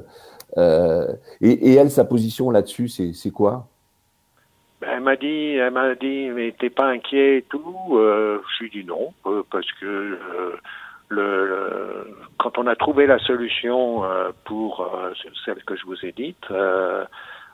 euh, 0.57 1.07
et, 1.41 1.51
et, 1.51 1.75
elle, 1.75 1.91
sa 1.91 2.05
position 2.05 2.51
là-dessus, 2.51 2.89
c'est 2.89 3.31
quoi? 3.31 3.69
Ben, 4.81 4.89
elle 4.95 5.01
m'a 5.01 5.17
dit, 5.17 5.55
elle 5.55 5.73
m'a 5.73 5.95
dit, 5.95 6.31
mais 6.31 6.55
t'es 6.59 6.71
pas 6.71 6.87
inquiet 6.87 7.39
et 7.39 7.43
tout. 7.43 7.65
Je 7.93 8.61
lui 8.61 8.67
ai 8.69 8.83
dit 8.83 8.87
non, 8.87 9.13
parce 9.51 9.71
que 9.73 10.19
euh, 11.13 12.07
le, 12.07 12.17
quand 12.39 12.59
on 12.59 12.67
a 12.67 12.77
trouvé 12.77 13.07
la 13.07 13.19
solution 13.19 14.05
euh, 14.05 14.31
pour 14.45 14.83
euh, 14.83 15.13
celle 15.45 15.63
que 15.65 15.77
je 15.77 15.85
vous 15.87 16.05
ai 16.05 16.13
dite, 16.13 16.51
euh, 16.51 17.05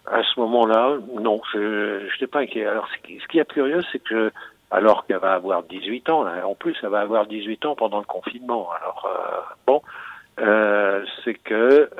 à 0.06 0.22
ce 0.22 0.38
moment-là, 0.40 0.98
non, 1.20 1.40
je 1.52 2.04
n'étais 2.04 2.26
pas 2.26 2.40
inquiet. 2.40 2.66
Alors, 2.66 2.86
ce 2.94 3.06
qui, 3.06 3.18
ce 3.18 3.26
qui 3.26 3.38
est 3.38 3.50
curieux, 3.50 3.82
c'est 3.90 3.98
que, 3.98 4.30
alors 4.70 5.06
qu'elle 5.06 5.18
va 5.18 5.32
avoir 5.32 5.64
18 5.64 6.08
ans, 6.10 6.26
en 6.26 6.54
plus, 6.54 6.76
elle 6.82 6.90
va 6.90 7.00
avoir 7.00 7.26
18 7.26 7.66
ans 7.66 7.74
pendant 7.74 7.98
le 7.98 8.04
confinement. 8.04 8.68
Alors, 8.80 9.08
bon, 9.66 9.82
c'est 11.24 11.34
que 11.34 11.90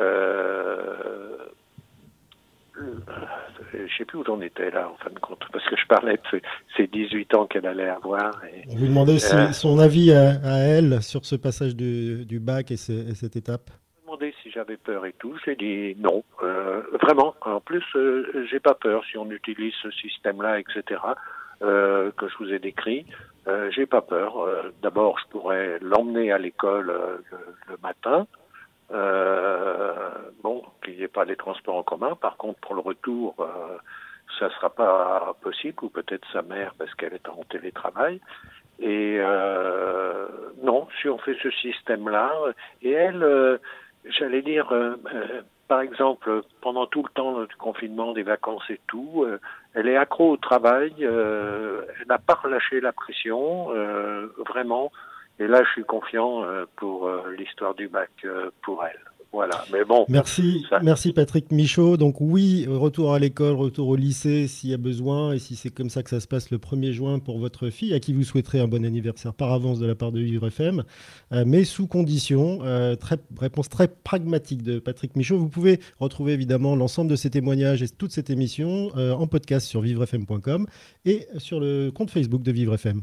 je 3.72 3.96
sais 3.96 4.04
plus 4.04 4.18
où 4.18 4.24
on 4.28 4.40
était 4.40 4.70
là, 4.70 4.88
en 4.90 4.96
fin 4.96 5.10
de 5.10 5.18
compte, 5.18 5.42
parce 5.52 5.64
que 5.68 5.76
je 5.76 5.86
parlais 5.86 6.18
de 6.32 6.40
ces 6.76 6.86
18 6.86 7.34
ans 7.34 7.46
qu'elle 7.46 7.66
allait 7.66 7.88
avoir. 7.88 8.42
Et, 8.44 8.64
On 8.68 8.76
lui 8.76 8.88
demandait 8.88 9.18
euh, 9.32 9.52
son 9.52 9.78
avis 9.78 10.12
à, 10.12 10.58
elle 10.58 11.02
sur 11.02 11.24
ce 11.24 11.36
passage 11.36 11.74
du, 11.74 12.24
du 12.24 12.38
bac 12.40 12.70
et, 12.70 12.76
cette 12.76 13.36
étape. 13.36 13.70
Je 13.94 14.06
demandé 14.06 14.34
si 14.42 14.50
j'avais 14.50 14.76
peur 14.76 15.04
et 15.06 15.14
tout. 15.18 15.36
J'ai 15.44 15.56
dit 15.56 15.96
non, 15.98 16.22
euh, 16.42 16.82
vraiment. 17.02 17.34
En 17.40 17.60
plus, 17.60 17.84
euh, 17.96 18.46
j'ai 18.50 18.60
pas 18.60 18.74
peur 18.74 19.02
si 19.10 19.18
on 19.18 19.30
utilise 19.30 19.74
ce 19.82 19.90
système-là, 19.90 20.60
etc. 20.60 21.00
Euh, 21.62 22.10
que 22.18 22.28
je 22.28 22.36
vous 22.38 22.52
ai 22.52 22.58
décrit. 22.58 23.06
Euh, 23.48 23.70
j'ai 23.74 23.86
pas 23.86 24.02
peur. 24.02 24.38
Euh, 24.40 24.74
d'abord, 24.82 25.18
je 25.18 25.26
pourrais 25.30 25.78
l'emmener 25.80 26.30
à 26.30 26.36
l'école 26.36 26.88
le, 26.88 27.24
le, 27.70 27.78
matin. 27.82 28.26
Euh, 28.92 30.10
bon, 30.42 30.62
qu'il 30.84 30.96
n'y 30.96 31.02
ait 31.02 31.08
pas 31.08 31.24
les 31.24 31.36
transports 31.36 31.76
en 31.76 31.82
commun. 31.82 32.14
Par 32.14 32.36
contre, 32.36 32.60
pour 32.60 32.74
le 32.74 32.80
retour, 32.80 33.34
euh, 33.40 33.76
ça 34.38 34.46
ne 34.46 34.50
sera 34.50 34.70
pas 34.70 35.34
possible, 35.40 35.76
ou 35.82 35.88
peut-être 35.88 36.26
sa 36.32 36.42
mère 36.42 36.74
parce 36.78 36.94
qu'elle 36.94 37.14
est 37.14 37.28
en 37.28 37.42
télétravail. 37.48 38.20
Et 38.78 39.16
euh, 39.18 40.26
non, 40.62 40.86
si 41.00 41.08
on 41.08 41.18
fait 41.18 41.36
ce 41.42 41.50
système-là, 41.50 42.32
et 42.82 42.92
elle, 42.92 43.22
euh, 43.22 43.58
j'allais 44.04 44.42
dire, 44.42 44.72
par 45.66 45.80
exemple, 45.80 46.42
pendant 46.60 46.86
tout 46.86 47.02
le 47.02 47.08
temps 47.08 47.42
du 47.42 47.56
confinement, 47.56 48.12
des 48.12 48.22
vacances 48.22 48.68
et 48.68 48.80
tout, 48.86 49.26
elle 49.74 49.88
est 49.88 49.96
accro 49.96 50.32
au 50.32 50.36
travail, 50.36 50.94
elle 51.00 52.06
n'a 52.06 52.18
pas 52.18 52.34
relâché 52.34 52.80
la 52.80 52.92
pression, 52.92 53.70
vraiment. 54.46 54.92
Et 55.38 55.46
là, 55.46 55.62
je 55.64 55.70
suis 55.70 55.84
confiant 55.84 56.44
pour 56.76 57.10
l'histoire 57.36 57.74
du 57.74 57.88
bac 57.88 58.10
pour 58.62 58.84
elle. 58.84 58.98
Voilà, 59.36 59.64
mais 59.70 59.84
bon. 59.84 60.06
Merci, 60.08 60.64
merci 60.82 61.12
Patrick 61.12 61.52
Michaud. 61.52 61.98
Donc 61.98 62.20
oui, 62.20 62.66
retour 62.66 63.12
à 63.12 63.18
l'école, 63.18 63.54
retour 63.54 63.88
au 63.88 63.96
lycée 63.96 64.46
s'il 64.46 64.70
y 64.70 64.74
a 64.74 64.78
besoin, 64.78 65.34
et 65.34 65.38
si 65.38 65.56
c'est 65.56 65.68
comme 65.68 65.90
ça 65.90 66.02
que 66.02 66.08
ça 66.08 66.20
se 66.20 66.26
passe 66.26 66.50
le 66.50 66.56
1er 66.56 66.92
juin 66.92 67.18
pour 67.18 67.38
votre 67.38 67.68
fille, 67.68 67.92
à 67.92 68.00
qui 68.00 68.14
vous 68.14 68.22
souhaiterez 68.22 68.60
un 68.60 68.66
bon 68.66 68.82
anniversaire 68.84 69.34
par 69.34 69.52
avance 69.52 69.78
de 69.78 69.86
la 69.86 69.94
part 69.94 70.10
de 70.10 70.20
Vivre 70.20 70.46
FM, 70.46 70.84
euh, 71.32 71.44
mais 71.46 71.64
sous 71.64 71.86
condition. 71.86 72.60
Euh, 72.62 72.96
très, 72.96 73.18
réponse 73.38 73.68
très 73.68 73.88
pragmatique 73.88 74.62
de 74.62 74.78
Patrick 74.78 75.16
Michaud. 75.16 75.36
Vous 75.36 75.50
pouvez 75.50 75.80
retrouver 76.00 76.32
évidemment 76.32 76.74
l'ensemble 76.74 77.10
de 77.10 77.16
ces 77.16 77.28
témoignages 77.28 77.82
et 77.82 77.88
toute 77.88 78.12
cette 78.12 78.30
émission 78.30 78.90
euh, 78.96 79.12
en 79.12 79.26
podcast 79.26 79.66
sur 79.66 79.82
vivrefm.com 79.82 80.66
et 81.04 81.26
sur 81.36 81.60
le 81.60 81.90
compte 81.90 82.10
Facebook 82.10 82.42
de 82.42 82.52
Vivre 82.52 82.72
FM. 82.74 83.02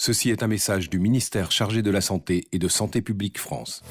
Ceci 0.00 0.30
est 0.30 0.44
un 0.44 0.46
message 0.46 0.88
du 0.90 1.00
ministère 1.00 1.50
chargé 1.50 1.82
de 1.82 1.90
la 1.90 2.00
Santé 2.00 2.44
et 2.52 2.60
de 2.60 2.68
Santé 2.68 3.02
publique 3.02 3.36
France. 3.36 3.82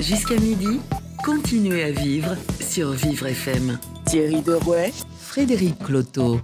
Jusqu'à 0.00 0.36
midi, 0.36 0.80
continuez 1.22 1.82
à 1.82 1.90
vivre 1.90 2.34
sur 2.60 2.92
Vivre 2.92 3.26
FM. 3.26 3.78
Thierry 4.06 4.40
Derouet, 4.40 4.92
Frédéric 5.18 5.78
Cloteau. 5.80 6.40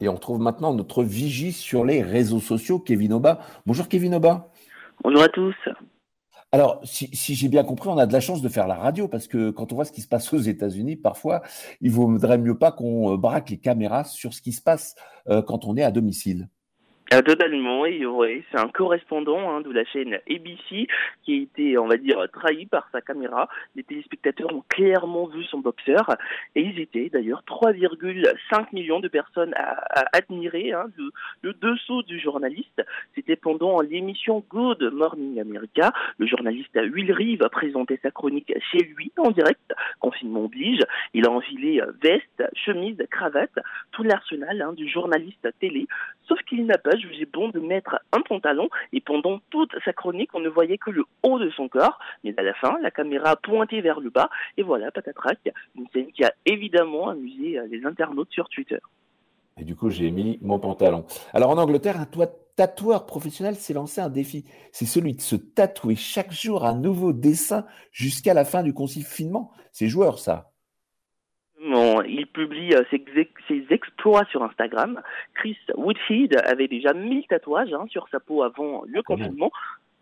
Et 0.00 0.08
on 0.08 0.14
retrouve 0.14 0.40
maintenant 0.40 0.74
notre 0.74 1.04
vigie 1.04 1.52
sur 1.52 1.84
les 1.84 2.02
réseaux 2.02 2.40
sociaux, 2.40 2.80
Kevin 2.80 3.12
Oba. 3.12 3.38
Bonjour 3.66 3.86
Kevin 3.86 4.16
Oba. 4.16 4.50
Bonjour 5.04 5.22
à 5.22 5.28
tous. 5.28 5.54
Alors, 6.50 6.80
si, 6.82 7.08
j'ai 7.14 7.48
bien 7.48 7.62
compris, 7.62 7.88
on 7.88 7.98
a 7.98 8.06
de 8.06 8.12
la 8.12 8.20
chance 8.20 8.42
de 8.42 8.48
faire 8.48 8.66
la 8.66 8.74
radio 8.74 9.06
parce 9.06 9.28
que 9.28 9.50
quand 9.50 9.70
on 9.70 9.76
voit 9.76 9.84
ce 9.84 9.92
qui 9.92 10.00
se 10.00 10.08
passe 10.08 10.32
aux 10.32 10.40
États-Unis, 10.40 10.96
parfois, 10.96 11.42
il 11.80 11.92
vaudrait 11.92 12.38
mieux 12.38 12.58
pas 12.58 12.72
qu'on 12.72 13.16
braque 13.16 13.50
les 13.50 13.58
caméras 13.58 14.02
sur 14.02 14.34
ce 14.34 14.42
qui 14.42 14.50
se 14.50 14.60
passe 14.60 14.96
euh, 15.28 15.40
quand 15.40 15.66
on 15.66 15.76
est 15.76 15.84
à 15.84 15.92
domicile. 15.92 16.48
Euh, 17.12 17.20
totalement, 17.20 17.84
et 17.84 18.06
oui, 18.06 18.42
c'est 18.50 18.58
un 18.58 18.68
correspondant 18.68 19.50
hein, 19.50 19.60
de 19.60 19.70
la 19.70 19.84
chaîne 19.84 20.14
ABC 20.30 20.86
qui 21.22 21.32
a 21.32 21.42
été, 21.42 21.76
on 21.76 21.86
va 21.86 21.98
dire, 21.98 22.24
trahi 22.32 22.64
par 22.64 22.88
sa 22.90 23.02
caméra. 23.02 23.50
Les 23.76 23.82
téléspectateurs 23.82 24.50
ont 24.54 24.64
clairement 24.68 25.26
vu 25.26 25.44
son 25.44 25.58
boxeur 25.58 26.16
et 26.54 26.62
ils 26.62 26.80
étaient 26.80 27.10
d'ailleurs 27.10 27.42
3,5 27.46 28.68
millions 28.72 29.00
de 29.00 29.08
personnes 29.08 29.52
à, 29.56 29.84
admirer 30.14 30.72
hein, 30.72 30.86
le, 31.42 31.52
dessous 31.52 32.02
du 32.04 32.18
journaliste. 32.18 32.82
C'était 33.14 33.36
pendant 33.36 33.82
l'émission 33.82 34.42
Good 34.48 34.82
Morning 34.94 35.38
America. 35.38 35.92
Le 36.16 36.26
journaliste 36.26 36.74
Will 36.94 37.12
Reeve 37.12 37.42
a 37.42 37.50
présenté 37.50 38.00
sa 38.02 38.10
chronique 38.10 38.54
chez 38.70 38.84
lui 38.84 39.12
en 39.18 39.32
direct, 39.32 39.74
confinement 40.00 40.44
oblige. 40.44 40.80
Il 41.12 41.26
a 41.26 41.30
enfilé 41.30 41.82
veste, 42.02 42.42
chemise, 42.54 42.96
cravate, 43.10 43.58
tout 43.90 44.02
l'arsenal 44.02 44.62
hein, 44.62 44.72
du 44.72 44.88
journaliste 44.88 45.46
télé, 45.60 45.86
sauf 46.32 46.42
qu'il 46.48 46.64
n'a 46.66 46.78
pas 46.78 46.96
jugé 46.96 47.26
bon 47.26 47.48
de 47.48 47.60
mettre 47.60 47.96
un 48.12 48.20
pantalon 48.22 48.68
et 48.92 49.00
pendant 49.00 49.40
toute 49.50 49.72
sa 49.84 49.92
chronique, 49.92 50.30
on 50.34 50.40
ne 50.40 50.48
voyait 50.48 50.78
que 50.78 50.90
le 50.90 51.04
haut 51.22 51.38
de 51.38 51.50
son 51.50 51.68
corps. 51.68 51.98
Mais 52.24 52.34
à 52.38 52.42
la 52.42 52.54
fin, 52.54 52.78
la 52.80 52.90
caméra 52.90 53.36
pointait 53.36 53.80
vers 53.80 54.00
le 54.00 54.10
bas 54.10 54.30
et 54.56 54.62
voilà, 54.62 54.90
patatrac, 54.90 55.38
une 55.76 55.86
scène 55.92 56.10
qui 56.12 56.24
a 56.24 56.32
évidemment 56.46 57.10
amusé 57.10 57.58
euh, 57.58 57.66
les 57.70 57.84
internautes 57.84 58.30
sur 58.30 58.48
Twitter. 58.48 58.78
Et 59.58 59.64
du 59.64 59.76
coup, 59.76 59.90
j'ai 59.90 60.10
mis 60.10 60.38
mon 60.40 60.58
pantalon. 60.58 61.04
Alors 61.34 61.50
en 61.50 61.58
Angleterre, 61.58 62.00
un 62.00 62.08
tatoueur 62.56 63.04
professionnel 63.04 63.54
s'est 63.54 63.74
lancé 63.74 64.00
un 64.00 64.08
défi. 64.08 64.44
C'est 64.72 64.86
celui 64.86 65.14
de 65.14 65.20
se 65.20 65.36
tatouer 65.36 65.96
chaque 65.96 66.32
jour 66.32 66.64
un 66.64 66.74
nouveau 66.74 67.12
dessin 67.12 67.66
jusqu'à 67.90 68.32
la 68.32 68.44
fin 68.44 68.62
du 68.62 68.72
confinement. 68.72 69.50
C'est 69.70 69.88
joueur, 69.88 70.18
ça 70.18 70.51
il 71.64 72.26
publie 72.26 72.74
euh, 72.74 72.82
ses, 72.90 73.66
exploits 73.70 74.24
sur 74.30 74.42
Instagram. 74.42 75.00
Chris 75.34 75.58
Woodhead 75.76 76.36
avait 76.46 76.68
déjà 76.68 76.92
1000 76.92 77.26
tatouages 77.26 77.72
hein, 77.72 77.86
sur 77.88 78.08
sa 78.08 78.20
peau 78.20 78.42
avant 78.42 78.82
le 78.86 79.02
confinement. 79.02 79.50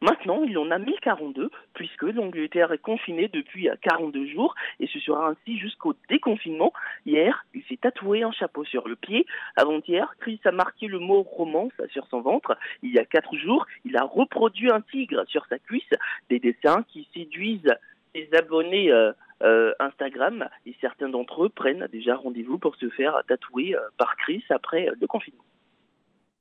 Maintenant, 0.03 0.43
il 0.45 0.57
en 0.57 0.71
a 0.71 0.79
1042, 0.79 1.51
puisque 1.75 2.05
l'Angleterre 2.05 2.73
est 2.73 2.79
confinée 2.79 3.29
depuis 3.29 3.69
42 3.83 4.29
jours, 4.29 4.55
et 4.79 4.87
ce 4.87 4.99
sera 4.99 5.29
ainsi 5.29 5.59
jusqu'au 5.59 5.95
déconfinement. 6.09 6.73
Hier, 7.05 7.45
il 7.53 7.63
s'est 7.65 7.77
tatoué 7.77 8.23
un 8.23 8.33
chapeau 8.33 8.65
sur 8.65 8.89
le 8.89 8.97
pied. 8.97 9.27
Avant-hier, 9.57 10.11
Chris 10.21 10.41
a 10.47 10.53
marqué 10.53 10.87
le 10.87 11.01
mot 11.01 11.23
romance 11.23 11.75
sur 11.91 12.07
son 12.07 12.23
ventre. 12.23 12.57
Il 12.83 12.95
y 12.95 12.99
a 12.99 13.05
4 13.05 13.37
jours, 13.37 13.67
il 13.85 13.95
a 13.99 14.05
reproduit 14.05 14.71
un 14.73 14.81
tigre 14.81 15.25
sur 15.29 15.45
sa 15.51 15.59
cuisse, 15.59 15.93
des 16.31 16.39
dessins 16.39 16.83
qui 16.89 17.07
séduisent 17.13 17.75
les 18.15 18.29
abonnés 18.37 18.91
euh, 18.91 19.13
euh, 19.43 19.73
Instagram 19.79 20.49
et 20.67 20.75
certains 20.81 21.09
d'entre 21.09 21.45
eux 21.45 21.49
prennent 21.49 21.89
déjà 21.93 22.17
rendez-vous 22.17 22.59
pour 22.59 22.77
se 22.77 22.89
faire 22.91 23.21
tatouer 23.29 23.75
euh, 23.75 23.81
par 23.97 24.17
Chris 24.17 24.45
après 24.51 24.89
le 25.01 25.07
confinement. 25.07 25.45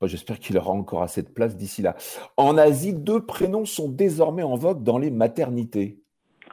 J'espère 0.02 0.38
qu'il 0.38 0.56
aura 0.56 0.70
encore 0.70 1.02
assez 1.02 1.22
de 1.22 1.28
place 1.28 1.56
d'ici 1.56 1.82
là. 1.82 1.94
En 2.38 2.56
Asie, 2.56 2.94
deux 2.94 3.26
prénoms 3.26 3.66
sont 3.66 3.90
désormais 3.90 4.42
en 4.42 4.56
vogue 4.56 4.82
dans 4.82 4.96
les 4.96 5.10
maternités. 5.10 5.98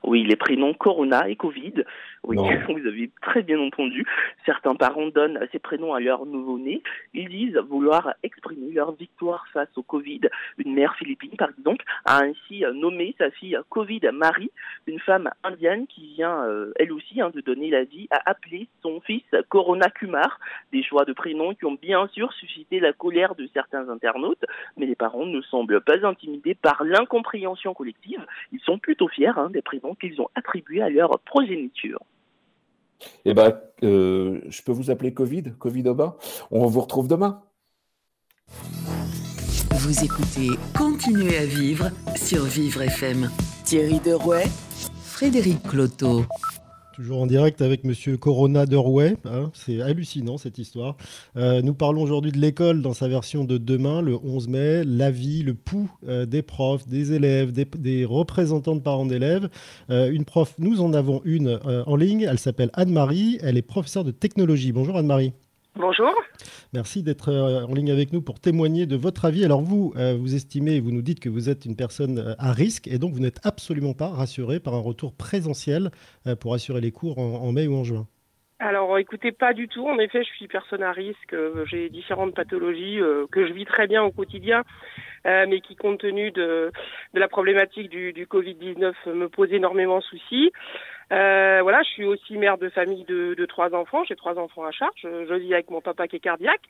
Oui, 0.04 0.24
les 0.24 0.36
prénoms 0.36 0.74
Corona 0.74 1.28
et 1.30 1.36
Covid. 1.36 1.84
Oui, 2.24 2.38
vous 2.70 2.88
avez 2.88 3.10
très 3.22 3.42
bien 3.42 3.60
entendu. 3.60 4.06
Certains 4.46 4.76
parents 4.76 5.08
donnent 5.08 5.40
ces 5.52 5.60
prénoms 5.60 5.94
à 5.94 6.00
leur 6.00 6.26
nouveau-né. 6.26 6.82
Ils 7.14 7.30
disent 7.30 7.58
vouloir 7.70 8.14
exprimer 8.24 8.72
leur 8.72 8.94
victoire 8.94 9.46
face 9.54 9.70
au 9.76 9.84
Covid. 9.84 10.22
Une 10.58 10.74
mère 10.74 10.96
philippine, 10.96 11.36
par 11.38 11.50
exemple, 11.58 11.86
a 12.06 12.24
ainsi 12.24 12.64
nommé 12.74 13.16
sa 13.18 13.32
fille 13.32 13.58
Covid 13.70 14.02
Marie, 14.14 14.52
une 14.88 15.00
femme 15.00 15.30
indienne 15.44 15.88
qui 15.88 16.14
vient, 16.16 16.44
euh, 16.44 16.74
elle 16.78 16.92
aussi, 16.92 17.22
hein, 17.22 17.32
de 17.34 17.42
donner 17.42 17.70
la 17.70 17.84
vie, 17.84 18.08
à 18.12 18.30
appeler 18.30 18.68
son 18.82 19.00
fils 19.02 19.24
Corona 19.50 19.90
Kumar. 19.90 20.40
Des 20.72 20.84
choix 20.84 21.06
de 21.06 21.14
prénoms 21.14 21.54
qui 21.54 21.66
ont 21.66 21.78
bien 21.82 22.08
sûr 22.10 22.34
suscité 22.34 22.80
la 22.80 22.94
colère 22.94 23.36
de 23.36 23.48
certains 23.54 23.90
internautes, 23.90 24.44
mais 24.76 24.86
les 24.86 24.96
parents 24.96 25.26
ne 25.26 25.42
semblent 25.42 25.82
pas 25.82 26.06
intimidés 26.06 26.56
par 26.56 26.84
l'incompréhension 26.84 27.74
collective. 27.74 28.26
Ils 28.52 28.60
sont 28.60 28.78
plutôt 28.78 29.08
fiers 29.08 29.38
hein, 29.38 29.50
des 29.50 29.62
prénoms 29.62 29.87
qu'ils 29.96 30.20
ont 30.22 30.28
attribués 30.36 30.82
à 30.82 30.90
leur 30.90 31.20
progéniture. 31.20 32.00
Eh 33.26 33.34
bien, 33.34 33.54
euh, 33.84 34.42
je 34.48 34.62
peux 34.64 34.72
vous 34.72 34.90
appeler 34.90 35.14
Covid, 35.14 35.54
Covid 35.60 35.88
Oba. 35.90 36.18
On 36.52 36.66
vous 36.66 36.82
retrouve 36.82 37.08
demain. 37.08 37.44
Vous 39.72 40.04
écoutez 40.04 40.50
Continuez 40.76 41.38
à 41.38 41.46
vivre 41.46 41.90
sur 42.16 42.44
Vivre 42.44 42.82
FM. 42.82 43.30
Thierry 43.64 44.00
Derouet, 44.00 44.46
Frédéric 45.04 45.62
Cloteau. 45.64 46.24
Toujours 46.98 47.22
en 47.22 47.28
direct 47.28 47.62
avec 47.62 47.84
Monsieur 47.84 48.18
Corona 48.18 48.66
de 48.66 48.76
Rouet. 48.76 49.18
Hein, 49.26 49.52
c'est 49.54 49.84
hallucinant 49.84 50.40
cette 50.40 50.58
histoire. 50.58 50.98
Euh, 51.36 51.62
nous 51.62 51.76
parlons 51.76 52.02
aujourd'hui 52.02 52.32
de 52.32 52.40
l'école 52.40 52.82
dans 52.82 52.96
sa 52.96 53.08
version 53.08 53.44
de 53.44 53.60
demain, 53.60 54.02
le 54.02 54.16
11 54.16 54.48
mai. 54.48 54.84
La 54.84 55.12
vie, 55.12 55.44
le 55.44 55.54
pouls 55.54 55.92
euh, 56.08 56.26
des 56.26 56.42
profs, 56.42 56.88
des 56.88 57.14
élèves, 57.14 57.52
des, 57.52 58.04
représentants 58.04 58.76
de 58.76 58.82
parents 58.82 59.06
d'élèves. 59.06 59.48
Euh, 59.92 60.10
une 60.10 60.26
prof, 60.26 60.56
nous 60.58 60.82
en 60.82 60.92
avons 60.94 61.22
une 61.24 61.60
en 61.86 61.96
ligne. 61.96 62.26
Elle 62.28 62.40
s'appelle 62.40 62.72
Anne-Marie. 62.74 63.38
Elle 63.44 63.58
est 63.60 63.62
professeure 63.62 64.04
de 64.04 64.10
technologie. 64.10 64.72
Bonjour 64.72 64.98
Anne-Marie. 64.98 65.34
Bonjour. 65.80 66.12
Merci 66.74 67.04
d'être 67.04 67.30
euh, 67.30 67.66
en 67.66 67.74
ligne 67.74 67.92
avec 67.92 68.12
nous 68.12 68.22
pour 68.22 68.40
témoigner 68.40 68.88
de 68.88 68.96
votre 68.96 69.26
avis. 69.26 69.46
Alors 69.46 69.62
vous, 69.62 69.94
euh, 69.96 70.16
vous 70.20 70.34
estimez, 70.34 70.80
vous 70.80 70.92
nous 70.92 71.04
dites 71.04 71.20
que 71.20 71.30
vous 71.30 71.50
êtes 71.50 71.66
une 71.66 71.76
personne 71.76 72.18
euh, 72.18 72.34
à 72.40 72.52
risque 72.52 72.88
et 72.88 72.98
donc 72.98 73.14
vous 73.14 73.20
n'êtes 73.20 73.40
absolument 73.46 73.94
pas 73.94 74.08
rassuré 74.08 74.60
par 74.60 74.74
un 74.74 74.80
retour 74.80 75.14
présentiel 75.16 75.92
pour 76.42 76.56
assurer 76.56 76.82
les 76.82 76.92
cours 76.92 77.20
en, 77.20 77.52
mai 77.52 77.68
ou 77.68 77.76
en 77.76 77.84
juin. 77.84 78.08
Alors 78.60 78.98
écoutez, 78.98 79.32
pas 79.32 79.54
du 79.54 79.68
tout. 79.68 79.88
En 79.88 80.00
effet, 80.00 80.24
je 80.24 80.30
suis 80.36 80.48
personne 80.48 80.82
à 80.82 80.92
risque. 80.92 81.36
J'ai 81.66 81.90
différentes 81.90 82.34
pathologies 82.34 83.00
que 83.32 83.48
je 83.48 83.54
vis 83.54 83.66
très 83.66 83.86
bien 83.86 84.04
au 84.04 84.12
quotidien, 84.12 84.64
mais 85.26 85.62
qui, 85.62 85.76
compte 85.76 86.00
tenu 86.00 86.32
de, 86.32 86.72
la 87.14 87.28
problématique 87.28 87.90
du, 87.90 88.14
du 88.14 88.26
Covid-19, 88.26 88.94
me 89.14 89.30
posent 89.30 89.54
énormément 89.54 90.00
de 90.00 90.04
soucis. 90.04 90.52
Euh, 91.12 91.60
voilà, 91.62 91.82
je 91.84 91.90
suis 91.90 92.06
aussi 92.06 92.38
mère 92.38 92.58
de 92.58 92.70
famille 92.70 93.06
de, 93.06 93.34
de 93.34 93.46
trois 93.46 93.74
enfants. 93.74 94.04
J'ai 94.08 94.16
trois 94.16 94.38
enfants 94.38 94.66
à 94.66 94.72
charge. 94.72 95.00
Je, 95.02 95.34
vis 95.36 95.54
avec 95.54 95.70
mon 95.70 95.82
papa 95.82 96.08
qui 96.08 96.18
est 96.18 96.20
cardiaque. 96.22 96.64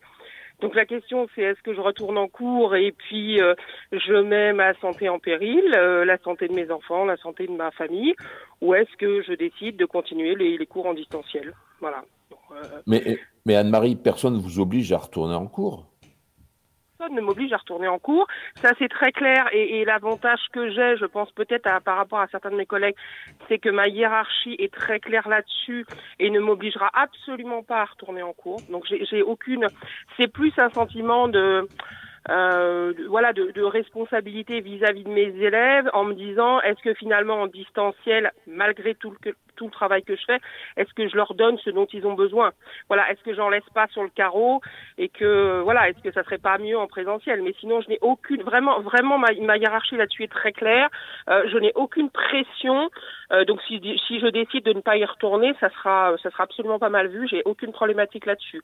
Donc 0.60 0.74
la 0.74 0.86
question 0.86 1.28
c'est 1.36 1.44
est-ce 1.44 1.62
que 1.62 1.76
je 1.76 1.80
retourne 1.80 2.18
en 2.18 2.28
cours 2.28 2.76
et 2.76 2.92
puis 2.92 3.40
euh, 3.40 3.54
je 3.92 4.14
mets 4.14 4.54
ma 4.54 4.74
santé 4.80 5.08
en 5.08 5.20
péril, 5.20 5.64
euh, 5.76 6.04
la 6.04 6.18
santé 6.18 6.48
de 6.48 6.54
mes 6.54 6.72
enfants, 6.72 7.06
la 7.06 7.18
santé 7.18 7.46
de 7.46 7.52
ma 7.52 7.70
famille, 7.70 8.16
ou 8.62 8.74
est-ce 8.74 8.92
que 8.98 9.22
je 9.22 9.34
décide 9.34 9.78
de 9.78 9.86
continuer 9.86 10.34
les, 10.34 10.58
les 10.58 10.66
cours 10.66 10.88
en 10.88 10.96
distanciel? 10.96 11.54
Voilà. 11.80 12.04
mais 12.88 13.20
mais 13.46 13.56
Anne-Marie, 13.56 13.98
personne 13.98 14.34
ne 14.34 14.40
vous 14.40 14.60
oblige 14.60 14.92
à 14.92 14.98
retourner 14.98 15.36
en 15.36 15.46
cours 15.46 15.86
personne 16.98 17.16
ne 17.16 17.22
m'oblige 17.22 17.54
à 17.54 17.58
retourner 17.58 17.88
en 17.88 18.00
cours. 18.00 18.28
Ça, 18.56 18.72
c'est 18.80 18.90
très 18.90 19.12
clair. 19.12 19.48
Et, 19.52 19.80
et 19.80 19.86
l'avantage 19.86 20.40
que 20.52 20.70
j'ai, 20.72 20.98
je 20.98 21.06
pense 21.06 21.32
peut-être 21.32 21.68
par 21.84 21.98
rapport 21.98 22.20
à 22.20 22.28
certains 22.28 22.52
de 22.52 22.56
mes 22.56 22.66
collègues, 22.66 22.96
c'est 23.48 23.60
que 23.60 23.70
ma 23.70 23.88
hiérarchie 23.88 24.56
est 24.60 24.74
très 24.74 25.00
claire 25.00 25.28
là-dessus 25.28 25.86
et 26.20 26.30
ne 26.30 26.40
m'obligera 26.40 26.90
absolument 26.94 27.64
pas 27.64 27.82
à 27.82 27.86
retourner 27.86 28.22
en 28.22 28.34
cours. 28.34 28.62
Donc, 28.70 28.86
j'ai 28.88 29.22
aucune. 29.22 29.68
C'est 30.18 30.32
plus 30.32 30.54
un 30.58 30.70
sentiment 30.70 31.28
de 31.28 31.68
euh, 32.30 32.94
voilà, 33.08 33.34
de, 33.34 33.52
de 33.52 33.64
responsabilité 33.64 34.60
vis-à-vis 34.62 35.04
de 35.04 35.10
mes 35.10 35.34
élèves 35.40 35.90
en 35.94 36.04
me 36.04 36.14
disant 36.14 36.60
est-ce 36.62 36.82
que 36.82 36.94
finalement 36.94 37.42
en 37.42 37.48
distanciel, 37.48 38.32
malgré 38.48 38.96
tout 38.96 39.12
le, 39.12 39.34
tout 39.56 39.66
le 39.66 39.72
travail 39.72 40.04
que 40.04 40.16
je 40.16 40.24
fais, 40.26 40.40
est-ce 40.78 40.94
que 40.94 41.08
je 41.08 41.16
leur 41.16 41.34
donne 41.34 41.58
ce 41.60 41.70
dont 41.70 41.88
ils 41.92 42.06
ont 42.06 42.14
besoin? 42.14 42.52
Voilà, 42.88 43.12
est-ce 43.12 43.22
que 43.24 43.34
j'en 43.34 43.50
laisse 43.50 43.68
pas 43.74 43.88
sur 43.88 44.04
le 44.04 44.10
carreau 44.10 44.62
et 44.98 45.10
que 45.10 45.62
voilà, 45.62 45.90
est-ce 45.90 46.02
que 46.02 46.12
ça 46.12 46.24
serait 46.24 46.38
pas 46.38 46.58
mieux 46.58 46.78
en 46.78 46.88
présentiel? 46.88 47.42
Mais 47.42 47.54
sinon, 47.60 47.82
je 47.82 47.90
n'ai 47.90 47.98
aucune, 48.02 48.44
vraiment, 48.44 48.80
vraiment, 48.82 49.18
ma, 49.18 49.30
ma 49.42 49.58
hiérarchie 49.58 49.98
là-dessus 49.98 50.24
est 50.24 50.32
très 50.32 50.52
claire. 50.52 50.90
Euh, 51.30 51.44
je 51.52 51.58
n'ai 51.58 51.72
aucune 51.76 52.10
pression. 52.10 52.90
Euh, 53.32 53.46
donc 53.46 53.62
si, 53.68 53.80
si 54.08 54.20
je 54.20 54.28
décide 54.28 54.64
de 54.64 54.74
ne 54.74 54.82
pas 54.82 54.98
y 54.98 55.06
retourner, 55.06 55.54
ça 55.60 55.70
sera, 55.70 56.16
ça 56.22 56.30
sera 56.30 56.44
absolument 56.44 56.80
pas 56.80 56.90
mal 56.90 57.08
vu. 57.08 57.28
J'ai 57.28 57.42
aucune 57.46 57.72
problématique 57.72 58.26
là-dessus. 58.26 58.62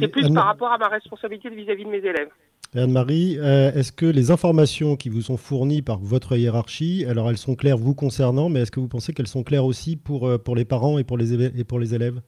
C'est 0.00 0.08
plus 0.08 0.32
par 0.32 0.46
rapport 0.46 0.72
à 0.72 0.78
ma 0.78 0.88
responsabilité 0.88 1.50
vis-à-vis 1.50 1.84
-vis 1.84 1.86
de 1.86 1.90
mes 1.90 2.04
élèves. 2.08 2.30
Anne-Marie, 2.74 3.36
euh, 3.38 3.70
est-ce 3.72 3.92
que 3.92 4.06
les 4.06 4.30
informations 4.30 4.96
qui 4.96 5.10
vous 5.10 5.20
sont 5.20 5.36
fournies 5.36 5.82
par 5.82 5.98
votre 5.98 6.34
hiérarchie, 6.38 7.04
alors 7.06 7.28
elles 7.28 7.36
sont 7.36 7.54
claires 7.54 7.76
vous 7.76 7.94
concernant, 7.94 8.48
mais 8.48 8.60
est-ce 8.60 8.70
que 8.70 8.80
vous 8.80 8.88
pensez 8.88 9.12
qu'elles 9.12 9.26
sont 9.26 9.42
claires 9.42 9.66
aussi 9.66 9.96
pour, 9.96 10.26
euh, 10.26 10.38
les 10.56 10.64
parents 10.64 10.98
et 10.98 11.04
pour 11.04 11.18
les, 11.18 11.34
élèves? 11.34 12.22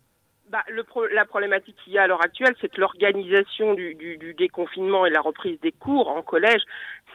Bah, 0.50 0.62
la 1.14 1.24
problématique 1.24 1.76
qu'il 1.82 1.94
y 1.94 1.98
a 1.98 2.02
à 2.02 2.06
l'heure 2.06 2.22
actuelle, 2.22 2.54
c'est 2.60 2.70
que 2.70 2.78
l'organisation 2.78 3.72
du, 3.72 4.34
déconfinement 4.36 5.06
et 5.06 5.10
la 5.10 5.22
reprise 5.22 5.58
des 5.62 5.72
cours 5.72 6.08
en 6.08 6.20
collège, 6.20 6.60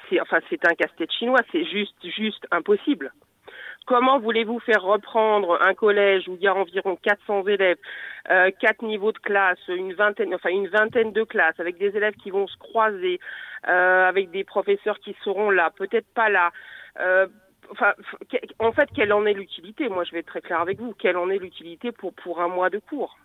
c'est 0.09 0.19
enfin 0.19 0.39
c'est 0.49 0.65
un 0.65 0.73
casse-tête 0.73 1.11
chinois, 1.11 1.41
c'est 1.51 1.65
juste 1.65 1.95
juste 2.03 2.47
impossible. 2.49 3.13
Comment 3.85 4.19
voulez-vous 4.19 4.59
faire 4.59 4.83
reprendre 4.83 5.59
un 5.61 5.73
collège 5.73 6.27
où 6.27 6.35
il 6.35 6.41
y 6.41 6.47
a 6.47 6.53
environ 6.55 6.95
400 6.95 7.47
élèves, 7.47 7.77
euh, 8.29 8.51
quatre 8.59 8.83
niveaux 8.83 9.11
de 9.11 9.17
classe, 9.17 9.59
une 9.67 9.93
vingtaine, 9.93 10.33
enfin 10.35 10.49
une 10.49 10.67
vingtaine 10.67 11.11
de 11.11 11.23
classes, 11.23 11.59
avec 11.59 11.77
des 11.77 11.95
élèves 11.97 12.13
qui 12.15 12.29
vont 12.29 12.47
se 12.47 12.57
croiser, 12.57 13.19
euh, 13.67 14.07
avec 14.07 14.29
des 14.29 14.43
professeurs 14.43 14.99
qui 14.99 15.15
seront 15.23 15.49
là, 15.49 15.71
peut-être 15.75 16.07
pas 16.13 16.29
là. 16.29 16.51
Euh, 16.99 17.27
enfin, 17.71 17.93
en 18.59 18.71
fait, 18.71 18.89
quelle 18.93 19.11
en 19.11 19.25
est 19.25 19.33
l'utilité? 19.33 19.89
Moi, 19.89 20.03
je 20.03 20.11
vais 20.11 20.19
être 20.19 20.27
très 20.27 20.41
clair 20.41 20.61
avec 20.61 20.79
vous. 20.79 20.93
Quelle 20.93 21.17
en 21.17 21.29
est 21.29 21.39
l'utilité 21.39 21.91
pour 21.91 22.13
pour 22.13 22.41
un 22.41 22.47
mois 22.47 22.69
de 22.69 22.79
cours? 22.79 23.17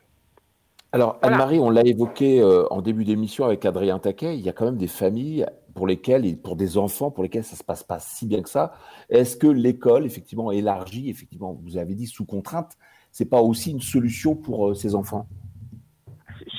Alors, 0.94 1.18
Anne-Marie, 1.22 1.58
on 1.58 1.70
l'a 1.70 1.84
évoqué 1.84 2.40
euh, 2.40 2.68
en 2.70 2.80
début 2.80 3.04
d'émission 3.04 3.44
avec 3.44 3.64
Adrien 3.64 3.98
Taquet, 3.98 4.38
il 4.38 4.42
y 4.42 4.48
a 4.48 4.52
quand 4.52 4.64
même 4.64 4.76
des 4.76 4.86
familles 4.86 5.44
pour 5.74 5.88
lesquelles, 5.88 6.24
et 6.24 6.36
pour 6.36 6.54
des 6.54 6.78
enfants 6.78 7.10
pour 7.10 7.24
lesquels 7.24 7.42
ça 7.42 7.56
se 7.56 7.64
passe 7.64 7.82
pas 7.82 7.98
si 7.98 8.28
bien 8.28 8.40
que 8.42 8.48
ça. 8.48 8.74
Est-ce 9.08 9.36
que 9.36 9.48
l'école, 9.48 10.06
effectivement, 10.06 10.52
élargie, 10.52 11.10
effectivement, 11.10 11.52
vous 11.52 11.78
avez 11.78 11.96
dit 11.96 12.06
sous 12.06 12.24
contrainte, 12.24 12.78
c'est 13.10 13.28
pas 13.28 13.42
aussi 13.42 13.72
une 13.72 13.80
solution 13.80 14.36
pour 14.36 14.68
euh, 14.68 14.74
ces 14.74 14.94
enfants? 14.94 15.26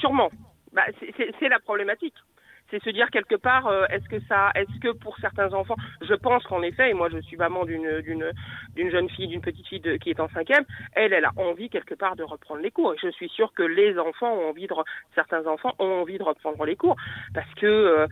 Sûrement. 0.01 0.29
Bah, 0.73 0.81
c'est 0.99 1.47
la 1.47 1.59
problématique 1.61 2.15
c'est 2.75 2.89
se 2.89 2.93
dire 2.93 3.09
quelque 3.09 3.35
part 3.35 3.67
euh, 3.67 3.85
est-ce 3.89 4.07
que 4.09 4.19
ça 4.27 4.51
est-ce 4.55 4.79
que 4.79 4.91
pour 4.91 5.17
certains 5.19 5.53
enfants 5.53 5.75
je 6.01 6.13
pense 6.13 6.43
qu'en 6.43 6.61
effet 6.61 6.89
et 6.89 6.93
moi 6.93 7.09
je 7.09 7.19
suis 7.19 7.37
maman 7.37 7.65
d'une 7.65 8.01
d'une 8.01 8.91
jeune 8.91 9.09
fille 9.09 9.27
d'une 9.27 9.41
petite 9.41 9.67
fille 9.67 9.81
qui 9.99 10.09
est 10.09 10.19
en 10.19 10.29
cinquième 10.29 10.65
elle 10.93 11.13
elle 11.13 11.25
a 11.25 11.31
envie 11.37 11.69
quelque 11.69 11.95
part 11.95 12.15
de 12.15 12.23
reprendre 12.23 12.61
les 12.61 12.71
cours 12.71 12.93
je 13.01 13.09
suis 13.09 13.29
sûre 13.29 13.53
que 13.53 13.63
les 13.63 13.97
enfants 13.97 14.33
ont 14.33 14.49
envie 14.49 14.67
certains 15.13 15.45
enfants 15.47 15.73
ont 15.79 16.01
envie 16.01 16.17
de 16.17 16.23
reprendre 16.23 16.65
les 16.65 16.75
cours 16.75 16.95
parce 17.33 17.53
que 17.55 17.65
euh, 17.65 18.07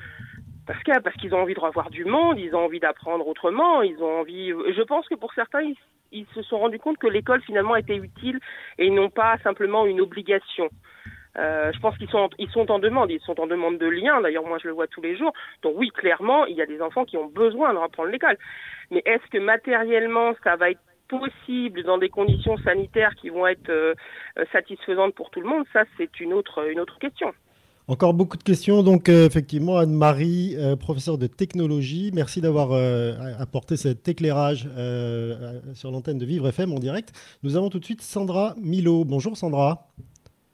parce 0.66 0.82
que 0.84 1.00
parce 1.02 1.16
qu'ils 1.18 1.36
ont 1.36 1.42
envie 1.42 1.56
de 1.56 1.60
revoir 1.60 1.90
du 1.90 2.06
monde, 2.06 2.40
ils 2.40 2.56
ont 2.56 2.64
envie 2.64 2.80
d'apprendre 2.80 3.28
autrement, 3.28 3.82
ils 3.82 4.02
ont 4.02 4.22
envie. 4.22 4.52
Je 4.52 4.82
pense 4.84 5.06
que 5.10 5.16
pour 5.16 5.34
certains, 5.34 5.62
ils, 5.62 5.76
ils 6.14 6.26
se 6.34 6.42
sont 6.44 6.58
rendus 6.58 6.80
compte 6.80 6.98
que 6.98 7.08
l'école 7.08 7.42
finalement 7.42 7.76
était 7.76 7.98
utile 7.98 8.40
et 8.78 8.90
non 8.90 9.10
pas 9.10 9.38
simplement 9.44 9.86
une 9.86 10.00
obligation. 10.00 10.70
Euh, 11.38 11.72
je 11.74 11.80
pense 11.80 11.98
qu'ils 11.98 12.10
sont, 12.10 12.30
ils 12.38 12.50
sont 12.52 12.70
en 12.72 12.80
demande, 12.80 13.10
ils 13.12 13.22
sont 13.22 13.40
en 13.40 13.48
demande 13.48 13.78
de 13.78 13.88
liens. 13.88 14.22
D'ailleurs, 14.22 14.46
moi, 14.46 14.58
je 14.62 14.68
le 14.68 14.74
vois 14.74 14.88
tous 14.88 15.02
les 15.02 15.18
jours. 15.18 15.34
Donc 15.64 15.74
oui, 15.78 15.90
clairement, 15.90 16.46
il 16.46 16.56
y 16.56 16.62
a 16.62 16.66
des 16.66 16.82
enfants 16.82 17.06
qui 17.06 17.18
ont 17.18 17.28
besoin 17.28 17.74
de 17.74 17.80
reprendre 17.80 18.10
l'école. 18.10 18.38
Mais 18.92 19.02
est-ce 19.06 19.28
que 19.32 19.40
matériellement, 19.40 20.34
ça 20.44 20.56
va 20.56 20.70
être 20.72 20.82
possible 21.08 21.84
dans 21.84 21.98
des 21.98 22.10
conditions 22.10 22.58
sanitaires 22.58 23.14
qui 23.16 23.30
vont 23.30 23.46
être 23.48 23.70
euh, 23.70 23.94
euh, 24.38 24.46
satisfaisantes 24.52 25.16
pour 25.16 25.32
tout 25.32 25.42
le 25.42 25.48
monde? 25.48 25.66
Ça, 25.74 25.84
c'est 25.98 26.20
une 26.20 26.34
autre, 26.34 26.70
une 26.70 26.80
autre 26.80 27.00
question. 27.00 27.32
Encore 27.88 28.14
beaucoup 28.14 28.38
de 28.38 28.44
questions. 28.44 28.82
Donc, 28.82 29.10
effectivement, 29.10 29.78
Anne-Marie, 29.78 30.56
professeure 30.80 31.18
de 31.18 31.28
technologie, 31.28 32.12
merci 32.14 32.40
d'avoir 32.40 32.70
apporté 33.42 33.76
cet 33.76 34.08
éclairage 34.08 34.70
sur 35.74 35.92
l'antenne 35.92 36.18
de 36.18 36.26
Vivre 36.26 36.48
FM 36.48 36.72
en 36.72 36.80
direct. 36.80 37.12
Nous 37.44 37.58
avons 37.58 37.70
tout 37.70 37.80
de 37.80 37.84
suite 37.86 38.02
Sandra 38.02 38.56
Milo. 38.58 39.04
Bonjour 39.04 39.36
Sandra. 39.36 39.90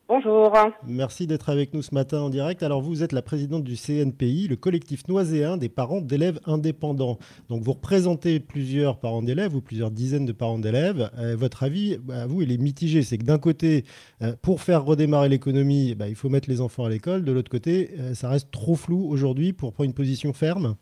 Bonjour. 0.10 0.52
Merci 0.88 1.28
d'être 1.28 1.50
avec 1.52 1.76
nous 1.76 1.84
ce 1.84 1.94
matin 1.94 2.22
en 2.22 2.32
direct. 2.32 2.64
Alors 2.64 2.82
vous 2.82 3.04
êtes 3.04 3.12
la 3.12 3.22
présidente 3.22 3.64
du 3.64 3.76
CNPI, 3.76 4.48
le 4.48 4.56
collectif 4.56 5.08
noiséen 5.08 5.56
des 5.56 5.70
parents 5.70 6.02
d'élèves 6.02 6.40
indépendants. 6.48 7.20
Donc 7.48 7.62
vous 7.62 7.74
représentez 7.74 8.40
plusieurs 8.40 9.00
parents 9.00 9.22
d'élèves 9.22 9.54
ou 9.54 9.62
plusieurs 9.62 9.92
dizaines 9.92 10.26
de 10.26 10.32
parents 10.32 10.58
d'élèves. 10.58 11.12
Euh, 11.20 11.36
votre 11.36 11.62
avis, 11.62 12.00
à 12.12 12.26
vous, 12.26 12.42
il 12.42 12.52
est 12.52 12.58
mitigé. 12.58 13.04
C'est 13.04 13.20
que 13.20 13.24
d'un 13.24 13.38
côté, 13.38 13.84
euh, 14.24 14.34
pour 14.42 14.62
faire 14.62 14.84
redémarrer 14.84 15.30
l'économie, 15.30 15.94
bah, 15.94 16.08
il 16.08 16.16
faut 16.16 16.30
mettre 16.30 16.50
les 16.50 16.60
enfants 16.60 16.86
à 16.86 16.90
l'école. 16.90 17.24
De 17.24 17.32
l'autre 17.32 17.52
côté, 17.52 17.92
euh, 18.00 18.16
ça 18.16 18.30
reste 18.30 18.50
trop 18.50 18.74
flou 18.74 19.08
aujourd'hui 19.08 19.54
pour 19.54 19.74
prendre 19.74 19.90
une 19.90 19.96
position 19.96 20.34
ferme. 20.34 20.76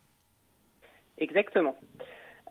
Exactement. 1.17 1.75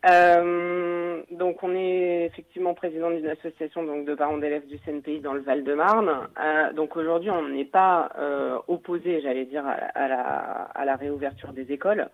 Euh, 0.08 1.22
donc 1.30 1.62
on 1.62 1.74
est 1.74 2.26
effectivement 2.26 2.74
président 2.74 3.10
d'une 3.10 3.26
association 3.26 3.82
donc 3.82 4.04
de 4.04 4.14
parents 4.14 4.38
d'élèves 4.38 4.66
du 4.66 4.78
CNPI 4.78 5.20
dans 5.20 5.32
le 5.32 5.40
Val-de-Marne. 5.40 6.28
Euh, 6.38 6.72
donc 6.72 6.96
aujourd'hui 6.96 7.30
on 7.30 7.48
n'est 7.48 7.64
pas 7.64 8.10
euh, 8.18 8.58
opposé, 8.68 9.20
j'allais 9.20 9.46
dire, 9.46 9.64
à, 9.66 10.08
la, 10.08 10.20
à, 10.20 10.84
la, 10.84 10.96
réouverture 10.96 11.52
des 11.52 11.72
écoles, 11.72 12.08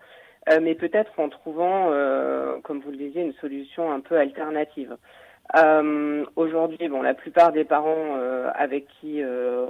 euh, 0.49 0.59
mais 0.61 0.75
peut-être 0.75 1.19
en 1.19 1.29
trouvant, 1.29 1.89
euh, 1.91 2.59
comme 2.63 2.79
vous 2.79 2.91
le 2.91 2.97
disiez, 2.97 3.21
une 3.21 3.33
solution 3.33 3.91
un 3.91 3.99
peu 3.99 4.17
alternative. 4.17 4.95
aujourd'hui, 6.35 6.87
bon, 6.87 7.01
la 7.03 7.13
plupart 7.13 7.51
des 7.51 7.65
parents 7.65 8.17
avec 8.55 8.87
qui 8.99 9.21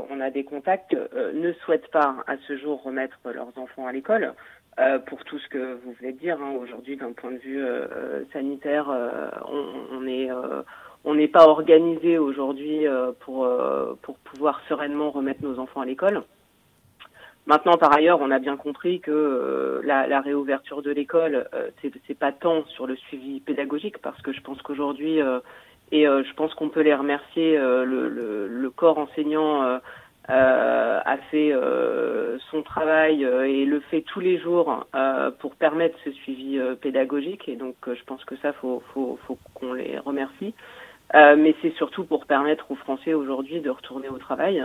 on 0.10 0.22
a 0.22 0.30
des 0.30 0.46
contacts 0.46 0.96
ne 1.34 1.52
souhaitent 1.66 1.92
pas 1.92 2.16
à 2.28 2.36
ce 2.48 2.56
jour 2.58 2.82
remettre 2.84 3.20
leurs 3.26 3.58
enfants 3.58 3.88
à 3.88 3.92
l'école. 3.92 4.34
Euh, 4.80 4.98
pour 4.98 5.24
tout 5.24 5.38
ce 5.38 5.48
que 5.50 5.76
vous 5.84 5.94
venez 6.00 6.14
de 6.14 6.18
dire. 6.18 6.38
Hein. 6.42 6.56
Aujourd'hui, 6.60 6.98
d'un 6.98 7.12
point 7.12 7.32
de 7.32 7.38
vue 7.38 7.64
euh, 7.64 7.86
euh, 7.92 8.24
sanitaire, 8.34 8.90
on, 9.48 9.66
on, 9.92 10.08
est 10.08 10.30
on 11.04 11.14
n'est 11.14 11.28
pas 11.28 11.48
organisé 11.48 12.18
aujourd'hui 12.18 12.86
pour 13.20 13.48
pour 14.02 14.18
pouvoir 14.18 14.62
sereinement 14.68 15.12
remettre 15.12 15.44
nos 15.44 15.60
enfants 15.60 15.82
à 15.82 15.86
l'école. 15.86 16.24
Maintenant, 17.46 17.74
par 17.74 17.94
ailleurs, 17.94 18.20
on 18.22 18.32
a 18.32 18.40
bien 18.40 18.56
compris 18.56 19.02
que 19.02 19.82
la, 19.84 20.08
la, 20.08 20.22
réouverture 20.22 20.82
de 20.82 20.92
l'école, 20.92 21.46
c'est, 21.82 22.18
pas 22.18 22.32
tant 22.32 22.66
sur 22.68 22.88
le 22.88 22.96
suivi 22.96 23.42
pédagogique, 23.42 23.98
parce 23.98 24.22
que 24.22 24.32
je 24.32 24.40
pense 24.40 24.62
qu'aujourd'hui, 24.62 25.20
et 25.92 26.06
je 26.06 26.34
pense 26.36 26.54
qu'on 26.56 26.70
peut 26.70 26.82
les 26.82 26.96
remercier, 26.96 27.58
le, 27.58 28.08
le, 28.08 28.48
le, 28.48 28.70
corps 28.70 28.98
enseignant 28.98 29.64
euh, 29.64 29.78
a 30.28 31.18
fait 31.32 31.52
euh, 31.52 32.38
son 32.50 32.62
travail 32.64 33.26
euh, 33.26 33.44
et 33.44 33.66
le 33.66 33.80
fait 33.82 34.02
tous 34.02 34.20
les 34.20 34.38
jours 34.40 34.86
pour 35.40 35.56
permettre 35.56 35.98
ce 36.04 36.12
suivi 36.12 36.60
pédagogique. 36.82 37.48
Et 37.50 37.56
donc, 37.56 37.76
je 37.88 38.04
pense 38.06 38.24
que 38.26 38.36
ça, 38.38 38.54
faut, 38.54 38.82
faut, 38.94 39.20
faut 39.28 39.38
qu'on 39.54 39.74
les 39.74 39.98
remercie. 40.00 40.54
mais 41.14 41.56
c'est 41.62 41.74
surtout 41.76 42.06
pour 42.06 42.26
permettre 42.26 42.72
aux 42.72 42.76
Français 42.76 43.14
aujourd'hui 43.14 43.62
de 43.62 43.70
retourner 43.70 44.10
au 44.10 44.18
travail. 44.18 44.64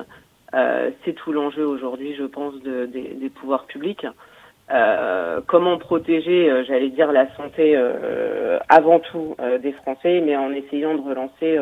c'est 0.52 1.14
tout 1.14 1.32
l'enjeu 1.32 1.66
aujourd'hui, 1.66 2.14
je 2.14 2.24
pense, 2.24 2.54
de, 2.62 2.86
des, 2.86 3.14
des 3.14 3.30
pouvoirs 3.30 3.66
publics. 3.66 4.06
Euh, 4.70 5.40
comment 5.46 5.78
protéger, 5.78 6.64
j'allais 6.66 6.90
dire, 6.90 7.10
la 7.10 7.34
santé 7.36 7.72
euh, 7.74 8.58
avant 8.68 9.00
tout 9.00 9.34
des 9.62 9.72
Français, 9.72 10.20
mais 10.24 10.36
en 10.36 10.52
essayant 10.52 10.94
de 10.94 11.00
relancer 11.00 11.58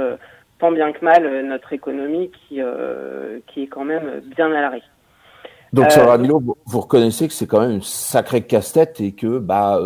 tant 0.59 0.73
bien 0.73 0.93
que 0.93 1.05
mal 1.05 1.25
euh, 1.25 1.43
notre 1.43 1.73
économie 1.73 2.31
qui, 2.31 2.61
euh, 2.61 3.41
qui 3.47 3.63
est 3.63 3.67
quand 3.67 3.85
même 3.85 4.21
bien 4.35 4.51
à 4.53 4.61
l'arrêt. 4.61 4.83
Donc, 5.73 5.91
Sarah 5.91 6.15
euh, 6.15 6.19
Milo, 6.19 6.41
vous 6.65 6.81
reconnaissez 6.81 7.27
que 7.27 7.35
c'est 7.35 7.47
quand 7.47 7.61
même 7.61 7.73
une 7.73 7.83
sacrée 7.83 8.43
casse-tête 8.43 9.01
et 9.01 9.13
que 9.13 9.39
bah, 9.39 9.79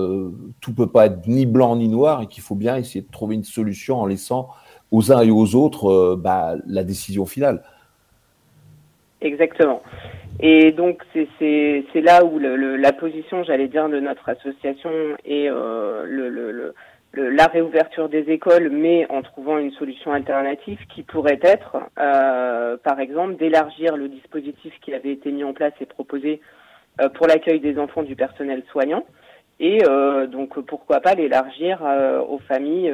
tout 0.60 0.74
peut 0.74 0.86
pas 0.86 1.06
être 1.06 1.26
ni 1.26 1.46
blanc 1.46 1.74
ni 1.74 1.88
noir 1.88 2.22
et 2.22 2.26
qu'il 2.26 2.42
faut 2.42 2.54
bien 2.54 2.76
essayer 2.76 3.00
de 3.00 3.10
trouver 3.10 3.34
une 3.34 3.44
solution 3.44 4.00
en 4.00 4.06
laissant 4.06 4.50
aux 4.92 5.10
uns 5.10 5.22
et 5.22 5.30
aux 5.30 5.54
autres 5.56 6.16
bah, 6.16 6.54
la 6.66 6.84
décision 6.84 7.26
finale. 7.26 7.62
Exactement. 9.20 9.82
Et 10.38 10.70
donc, 10.70 11.02
c'est 11.12 11.84
là 11.94 12.24
où 12.24 12.38
le, 12.38 12.76
la 12.76 12.92
position, 12.92 13.42
j'allais 13.42 13.68
dire, 13.68 13.88
de 13.88 14.00
notre 14.00 14.28
association 14.28 14.90
et 15.24 15.48
le, 15.48 16.74
la 17.14 17.46
réouverture 17.46 18.08
des 18.08 18.30
écoles, 18.30 18.70
mais 18.70 19.06
en 19.10 19.22
trouvant 19.22 19.58
une 19.58 19.72
solution 19.72 20.12
alternative 20.12 20.78
qui 20.94 21.02
pourrait 21.02 21.40
être, 21.42 21.78
euh, 21.98 22.76
par 22.76 23.00
exemple, 23.00 23.36
d'élargir 23.36 23.96
le 23.96 24.08
dispositif 24.08 24.72
qui 24.80 24.94
avait 24.94 25.12
été 25.12 25.32
mis 25.32 25.44
en 25.44 25.52
place 25.52 25.72
et 25.80 25.86
proposé 25.86 26.40
pour 27.14 27.26
l'accueil 27.26 27.60
des 27.60 27.78
enfants 27.78 28.02
du 28.02 28.14
personnel 28.14 28.62
soignant. 28.70 29.06
Et 29.58 29.78
donc 30.28 30.58
pourquoi 30.60 31.00
pas 31.00 31.14
l'élargir 31.14 31.82
aux 32.28 32.40
familles, 32.40 32.92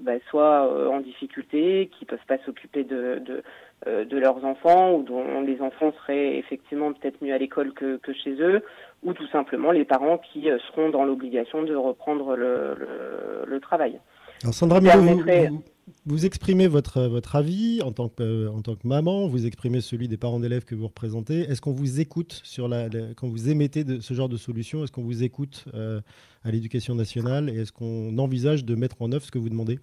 bah, 0.00 0.12
soit 0.28 0.90
en 0.90 1.00
difficulté, 1.00 1.88
qui 1.98 2.04
peuvent 2.04 2.18
pas 2.26 2.38
s'occuper 2.44 2.84
de, 2.84 3.42
de, 3.86 4.18
leurs 4.18 4.44
enfants 4.44 4.94
ou 4.94 5.02
dont 5.02 5.40
les 5.40 5.60
enfants 5.60 5.92
seraient 5.92 6.36
effectivement 6.36 6.92
peut-être 6.92 7.22
mieux 7.22 7.32
à 7.32 7.38
l'école 7.38 7.72
que, 7.72 7.96
que, 7.98 8.12
chez 8.12 8.32
eux, 8.40 8.62
ou 9.02 9.12
tout 9.12 9.26
simplement 9.28 9.70
les 9.70 9.84
parents 9.84 10.18
qui 10.18 10.48
seront 10.68 10.90
dans 10.90 11.04
l'obligation 11.04 11.62
de 11.62 11.74
reprendre 11.74 12.36
le, 12.36 12.74
le, 12.74 13.44
le 13.46 13.60
travail. 13.60 14.00
Alors 14.42 14.54
Sandra 14.54 14.80
Milo, 14.80 15.60
vous, 16.04 16.26
exprimez 16.26 16.68
votre, 16.68 17.02
votre 17.02 17.34
avis 17.34 17.80
en 17.82 17.92
tant, 17.92 18.08
que, 18.08 18.48
en 18.48 18.60
tant 18.60 18.76
que 18.76 18.86
maman, 18.86 19.26
vous 19.26 19.46
exprimez 19.46 19.80
celui 19.80 20.06
des 20.06 20.16
parents 20.16 20.38
d'élèves 20.38 20.64
que 20.64 20.74
vous 20.74 20.86
représentez. 20.86 21.40
Est-ce 21.40 21.60
qu'on 21.60 21.72
vous 21.72 22.00
écoute 22.00 22.40
sur 22.44 22.68
la, 22.68 22.88
quand 23.16 23.26
vous 23.26 23.48
émettez 23.48 23.84
de, 23.84 24.00
ce 24.00 24.14
genre 24.14 24.28
de 24.28 24.36
solution 24.36 24.84
Est-ce 24.84 24.92
qu'on 24.92 25.02
vous 25.02 25.22
écoute 25.22 25.64
euh, 25.74 26.00
à 26.44 26.50
l'éducation 26.50 26.94
nationale 26.94 27.48
et 27.48 27.62
est-ce 27.62 27.72
qu'on 27.72 28.16
envisage 28.18 28.64
de 28.64 28.74
mettre 28.74 29.00
en 29.00 29.10
œuvre 29.12 29.24
ce 29.24 29.30
que 29.30 29.38
vous 29.38 29.48
demandez? 29.48 29.78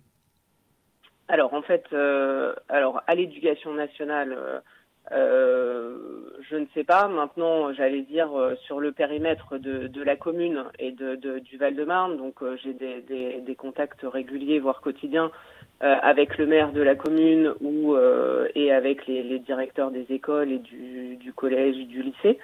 Alors 1.28 1.54
en 1.54 1.62
fait, 1.62 1.86
euh, 1.94 2.54
alors 2.70 3.02
à 3.08 3.16
l'éducation 3.16 3.74
nationale, 3.74 4.36
euh, 4.38 4.60
euh, 5.12 5.98
je 6.50 6.56
ne 6.56 6.66
sais 6.76 6.84
pas. 6.84 7.08
Maintenant, 7.08 7.74
j'allais 7.74 8.04
dire 8.04 8.38
euh, 8.38 8.56
sur 8.66 8.80
le 8.80 8.92
périmètre 8.92 9.58
de, 9.58 9.88
de 9.88 10.04
la 10.04 10.16
commune 10.16 10.66
et 10.78 10.92
de, 10.92 11.16
de 11.16 11.40
du 11.40 11.58
Val-de-Marne, 11.58 12.18
donc 12.18 12.44
euh, 12.44 12.58
j'ai 12.64 12.74
des, 12.74 13.02
des, 13.02 13.42
des, 13.42 13.56
contacts 13.56 14.04
réguliers, 14.04 14.60
voire 14.60 14.82
quotidiens, 14.82 15.32
avec 15.82 16.38
le 16.38 16.46
maire 16.46 16.72
de 16.72 16.82
la 16.82 16.96
commune 16.96 17.54
ou 17.60 17.98
et 18.56 18.72
avec 18.72 19.06
les, 19.08 19.22
les, 19.24 19.40
directeurs 19.40 19.92
des 19.92 20.06
écoles 20.10 20.54
et 20.54 20.60
du, 20.60 21.18
du 21.18 21.34
collège, 21.34 21.76
du 21.88 22.02
lycée. 22.02 22.40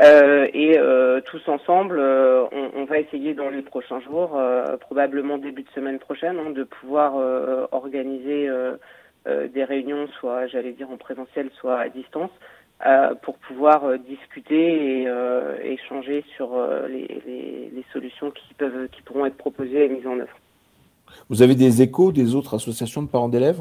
Et 0.00 0.78
tous 1.26 1.48
ensemble, 1.48 2.00
on, 2.00 2.70
on, 2.74 2.84
va 2.84 2.98
essayer 2.98 3.34
dans 3.34 3.50
les 3.50 3.62
prochains 3.62 4.00
jours, 4.00 4.40
probablement 4.80 5.38
début 5.38 5.62
de 5.62 5.70
semaine 5.74 5.98
prochaine, 5.98 6.38
hein, 6.38 6.50
de 6.50 6.64
pouvoir 6.64 7.14
organiser 7.72 8.48
euh, 9.28 9.46
des 9.46 9.62
réunions, 9.62 10.08
soit 10.18 10.48
j'allais 10.48 10.72
dire 10.72 10.90
en 10.90 10.96
présentiel, 10.96 11.48
soit 11.60 11.78
à 11.78 11.88
distance, 11.88 12.30
euh, 12.84 13.14
pour 13.22 13.36
pouvoir 13.36 13.84
euh, 13.84 13.96
discuter 13.98 15.02
et 15.02 15.72
échanger 15.72 16.24
sur 16.36 16.50
les, 16.88 17.22
les, 17.24 17.70
les, 17.72 17.84
solutions 17.92 18.32
qui 18.32 18.54
peuvent, 18.54 18.88
qui 18.88 19.00
pourront 19.02 19.26
être 19.26 19.36
proposées 19.36 19.84
et 19.84 19.88
mises 19.88 20.06
en 20.06 20.18
œuvre. 20.18 20.36
Vous 21.28 21.42
avez 21.42 21.54
des 21.54 21.82
échos 21.82 22.10
des 22.10 22.34
autres 22.34 22.54
associations 22.54 23.02
de 23.02 23.08
parents 23.08 23.28
d'élèves? 23.28 23.60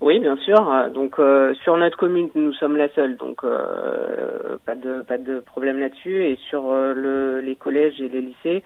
Oui, 0.00 0.18
bien 0.20 0.36
sûr. 0.36 0.90
Donc 0.94 1.16
sur 1.62 1.76
notre 1.76 1.96
commune, 1.96 2.30
nous 2.34 2.52
sommes 2.54 2.76
la 2.76 2.88
seule, 2.90 3.16
donc 3.16 3.44
euh, 3.44 4.56
pas 4.64 4.74
de 4.74 5.02
pas 5.02 5.18
de 5.18 5.40
problème 5.40 5.78
là-dessus. 5.80 6.24
Et 6.24 6.36
sur 6.48 6.72
le, 6.72 7.40
les 7.40 7.56
collèges 7.56 8.00
et 8.00 8.08
les 8.08 8.20
lycées, 8.20 8.62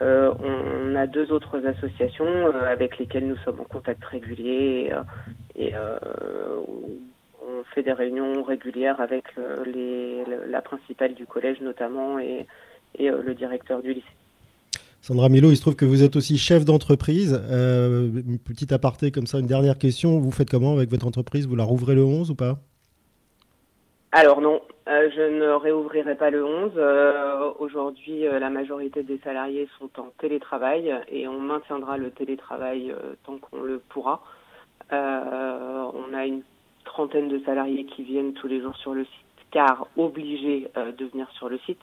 euh, 0.00 0.32
on, 0.40 0.94
a 0.94 1.06
deux 1.06 1.32
autres 1.32 1.66
associations 1.66 2.26
euh, 2.26 2.70
avec 2.70 2.98
lesquelles 2.98 3.26
nous 3.26 3.36
sommes 3.38 3.60
en 3.60 3.64
contact 3.64 4.04
régulier 4.04 4.92
et, 5.56 5.74
euh, 5.74 5.98
on 7.42 7.64
fait 7.74 7.82
des 7.82 7.92
réunions 7.92 8.42
régulières 8.42 9.00
avec 9.00 9.24
les, 9.66 10.24
la 10.48 10.62
principale 10.62 11.14
du 11.14 11.26
collège 11.26 11.60
notamment 11.60 12.18
et, 12.18 12.46
et 12.96 13.10
le 13.10 13.34
directeur 13.34 13.82
du 13.82 13.94
lycée. 13.94 14.06
Sandra 15.08 15.30
Milo, 15.30 15.48
il 15.48 15.56
se 15.56 15.62
trouve 15.62 15.74
que 15.74 15.86
vous 15.86 16.02
êtes 16.02 16.16
aussi 16.16 16.36
chef 16.36 16.66
d'entreprise. 16.66 17.42
Euh, 17.50 18.10
une 18.26 18.38
petite 18.38 18.72
aparté 18.72 19.10
comme 19.10 19.26
ça, 19.26 19.38
une 19.38 19.46
dernière 19.46 19.78
question. 19.78 20.18
Vous 20.18 20.30
faites 20.30 20.50
comment 20.50 20.74
avec 20.74 20.90
votre 20.90 21.06
entreprise? 21.06 21.48
Vous 21.48 21.56
la 21.56 21.64
rouvrez 21.64 21.94
le 21.94 22.04
11 22.04 22.30
ou 22.30 22.34
pas? 22.34 22.58
Alors 24.12 24.42
non, 24.42 24.60
euh, 24.86 25.08
je 25.16 25.22
ne 25.22 25.48
réouvrirai 25.48 26.14
pas 26.14 26.28
le 26.28 26.44
11. 26.44 26.72
Euh, 26.76 27.52
aujourd'hui, 27.58 28.24
la 28.24 28.50
majorité 28.50 29.02
des 29.02 29.16
salariés 29.24 29.66
sont 29.78 29.88
en 29.98 30.10
télétravail 30.18 30.94
et 31.10 31.26
on 31.26 31.40
maintiendra 31.40 31.96
le 31.96 32.10
télétravail 32.10 32.94
tant 33.24 33.38
qu'on 33.38 33.62
le 33.62 33.78
pourra. 33.78 34.22
on 34.92 36.14
a 36.14 36.26
une 36.26 36.42
trentaine 36.84 37.28
de 37.30 37.40
salariés 37.46 37.86
qui 37.86 38.02
viennent 38.02 38.34
tous 38.34 38.46
les 38.46 38.60
jours 38.60 38.76
sur 38.76 38.92
le 38.92 39.04
site, 39.04 39.46
car 39.52 39.86
obligés 39.96 40.68
de 40.76 41.06
venir 41.06 41.30
sur 41.30 41.48
le 41.48 41.58
site. 41.64 41.80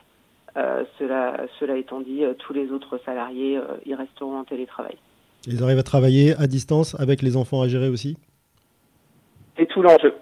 Cela, 0.56 1.38
cela 1.60 1.78
étant 1.78 2.00
dit, 2.00 2.24
tous 2.40 2.54
les 2.54 2.72
autres 2.72 3.00
salariés 3.06 3.60
y 3.86 3.94
resteront 3.94 4.38
en 4.38 4.44
télétravail. 4.44 4.98
Ils 5.48 5.62
arrivent 5.64 5.80
à 5.80 5.84
travailler 5.84 6.34
à 6.40 6.48
distance 6.48 7.00
avec 7.00 7.22
les 7.22 7.38
enfants 7.38 7.62
à 7.62 7.68
gérer 7.68 7.90
aussi? 7.90 8.18
C'est 9.58 9.68
tout 9.68 9.82
l'enjeu. 9.82 10.14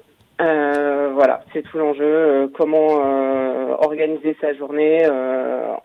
Euh, 0.42 1.12
voilà, 1.14 1.44
c'est 1.54 1.62
tout 1.62 1.78
l'enjeu. 1.78 2.04
Euh, 2.04 2.48
comment 2.54 3.06
euh, 3.06 3.76
organiser 3.80 4.36
sa 4.42 4.54
journée 4.54 5.08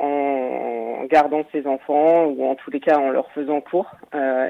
en 0.00 1.04
gardant 1.08 1.44
ses 1.52 1.66
enfants 1.66 2.26
ou 2.26 2.44
en 2.44 2.54
tous 2.54 2.70
les 2.70 2.80
cas 2.80 2.98
en 2.98 3.10
leur 3.10 3.30
faisant 3.30 3.60
cours 3.60 3.90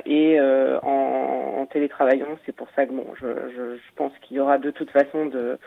et 0.06 0.40
en, 0.40 1.66
télétravaillant. 1.70 2.38
C'est 2.46 2.56
pour 2.56 2.68
ça 2.74 2.86
que 2.86 2.92
bon, 2.92 3.04
je, 3.20 3.26
je, 3.26 3.76
je 3.76 3.94
pense 3.94 4.12
qu'il 4.22 4.38
y 4.38 4.40
aura 4.40 4.56
de 4.56 4.70
toute 4.70 4.90
façon 4.90 5.26
de 5.26 5.58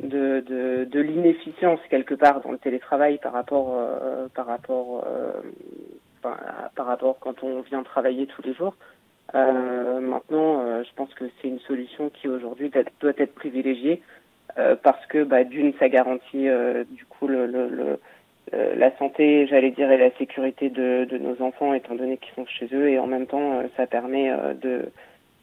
de, 0.00 0.40
de, 0.40 0.84
de 0.84 1.00
l'inefficience 1.00 1.80
quelque 1.88 2.14
part 2.14 2.40
dans 2.42 2.52
le 2.52 2.58
télétravail 2.58 3.18
par 3.18 3.32
rapport 3.32 3.78
par 4.34 4.46
rapport 4.46 5.06
par, 6.22 6.38
par 6.74 6.86
rapport 6.86 7.18
quand 7.18 7.42
on 7.42 7.62
vient 7.62 7.82
travailler 7.82 8.26
tous 8.26 8.42
les 8.42 8.54
jours. 8.54 8.74
Euh, 9.34 10.00
maintenant, 10.00 10.60
euh, 10.60 10.84
je 10.84 10.94
pense 10.94 11.12
que 11.14 11.24
c'est 11.40 11.48
une 11.48 11.58
solution 11.60 12.10
qui 12.10 12.28
aujourd'hui 12.28 12.70
doit 13.00 13.12
être 13.16 13.34
privilégiée 13.34 14.00
euh, 14.56 14.76
parce 14.80 15.04
que 15.06 15.24
bah, 15.24 15.44
d'une, 15.44 15.74
ça 15.74 15.88
garantit 15.88 16.48
du 16.90 17.04
coup 17.06 17.26
le, 17.26 17.46
le, 17.46 17.68
le 17.68 18.00
la 18.52 18.96
santé, 18.96 19.48
j'allais 19.48 19.72
dire, 19.72 19.90
et 19.90 19.98
la 19.98 20.12
sécurité 20.18 20.70
de, 20.70 21.04
de 21.04 21.18
nos 21.18 21.42
enfants, 21.42 21.74
étant 21.74 21.96
donné 21.96 22.16
qu'ils 22.16 22.32
sont 22.34 22.46
chez 22.46 22.68
eux, 22.72 22.88
et 22.88 22.96
en 23.00 23.08
même 23.08 23.26
temps, 23.26 23.60
ça 23.76 23.88
permet 23.88 24.30
de, 24.62 24.92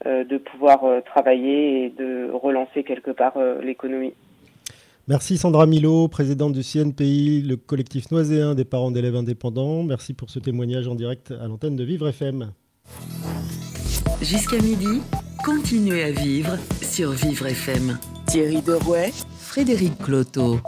de 0.05 0.37
pouvoir 0.37 1.03
travailler 1.03 1.83
et 1.83 1.89
de 1.89 2.29
relancer 2.31 2.85
quelque 2.85 3.11
part 3.11 3.37
l'économie. 3.61 4.13
Merci 5.09 5.37
Sandra 5.37 5.65
Milo, 5.65 6.07
présidente 6.07 6.53
du 6.53 6.61
CNPI, 6.61 7.41
le 7.41 7.57
collectif 7.57 8.09
noiséen 8.09 8.55
des 8.55 8.63
parents 8.63 8.89
d'élèves 8.89 9.17
indépendants. 9.17 9.83
Merci 9.83 10.13
pour 10.13 10.29
ce 10.29 10.39
témoignage 10.39 10.87
en 10.87 10.95
direct 10.95 11.31
à 11.31 11.49
l'antenne 11.49 11.75
de 11.75 11.83
Vivre 11.83 12.07
FM. 12.07 12.53
Jusqu'à 14.21 14.55
midi, 14.63 15.01
continuez 15.43 16.03
à 16.03 16.11
vivre 16.11 16.55
sur 16.81 17.09
Vivre 17.09 17.47
FM. 17.47 17.99
Thierry 18.27 18.61
Derouet, 18.61 19.11
Frédéric 19.37 19.97
Cloto. 19.97 20.59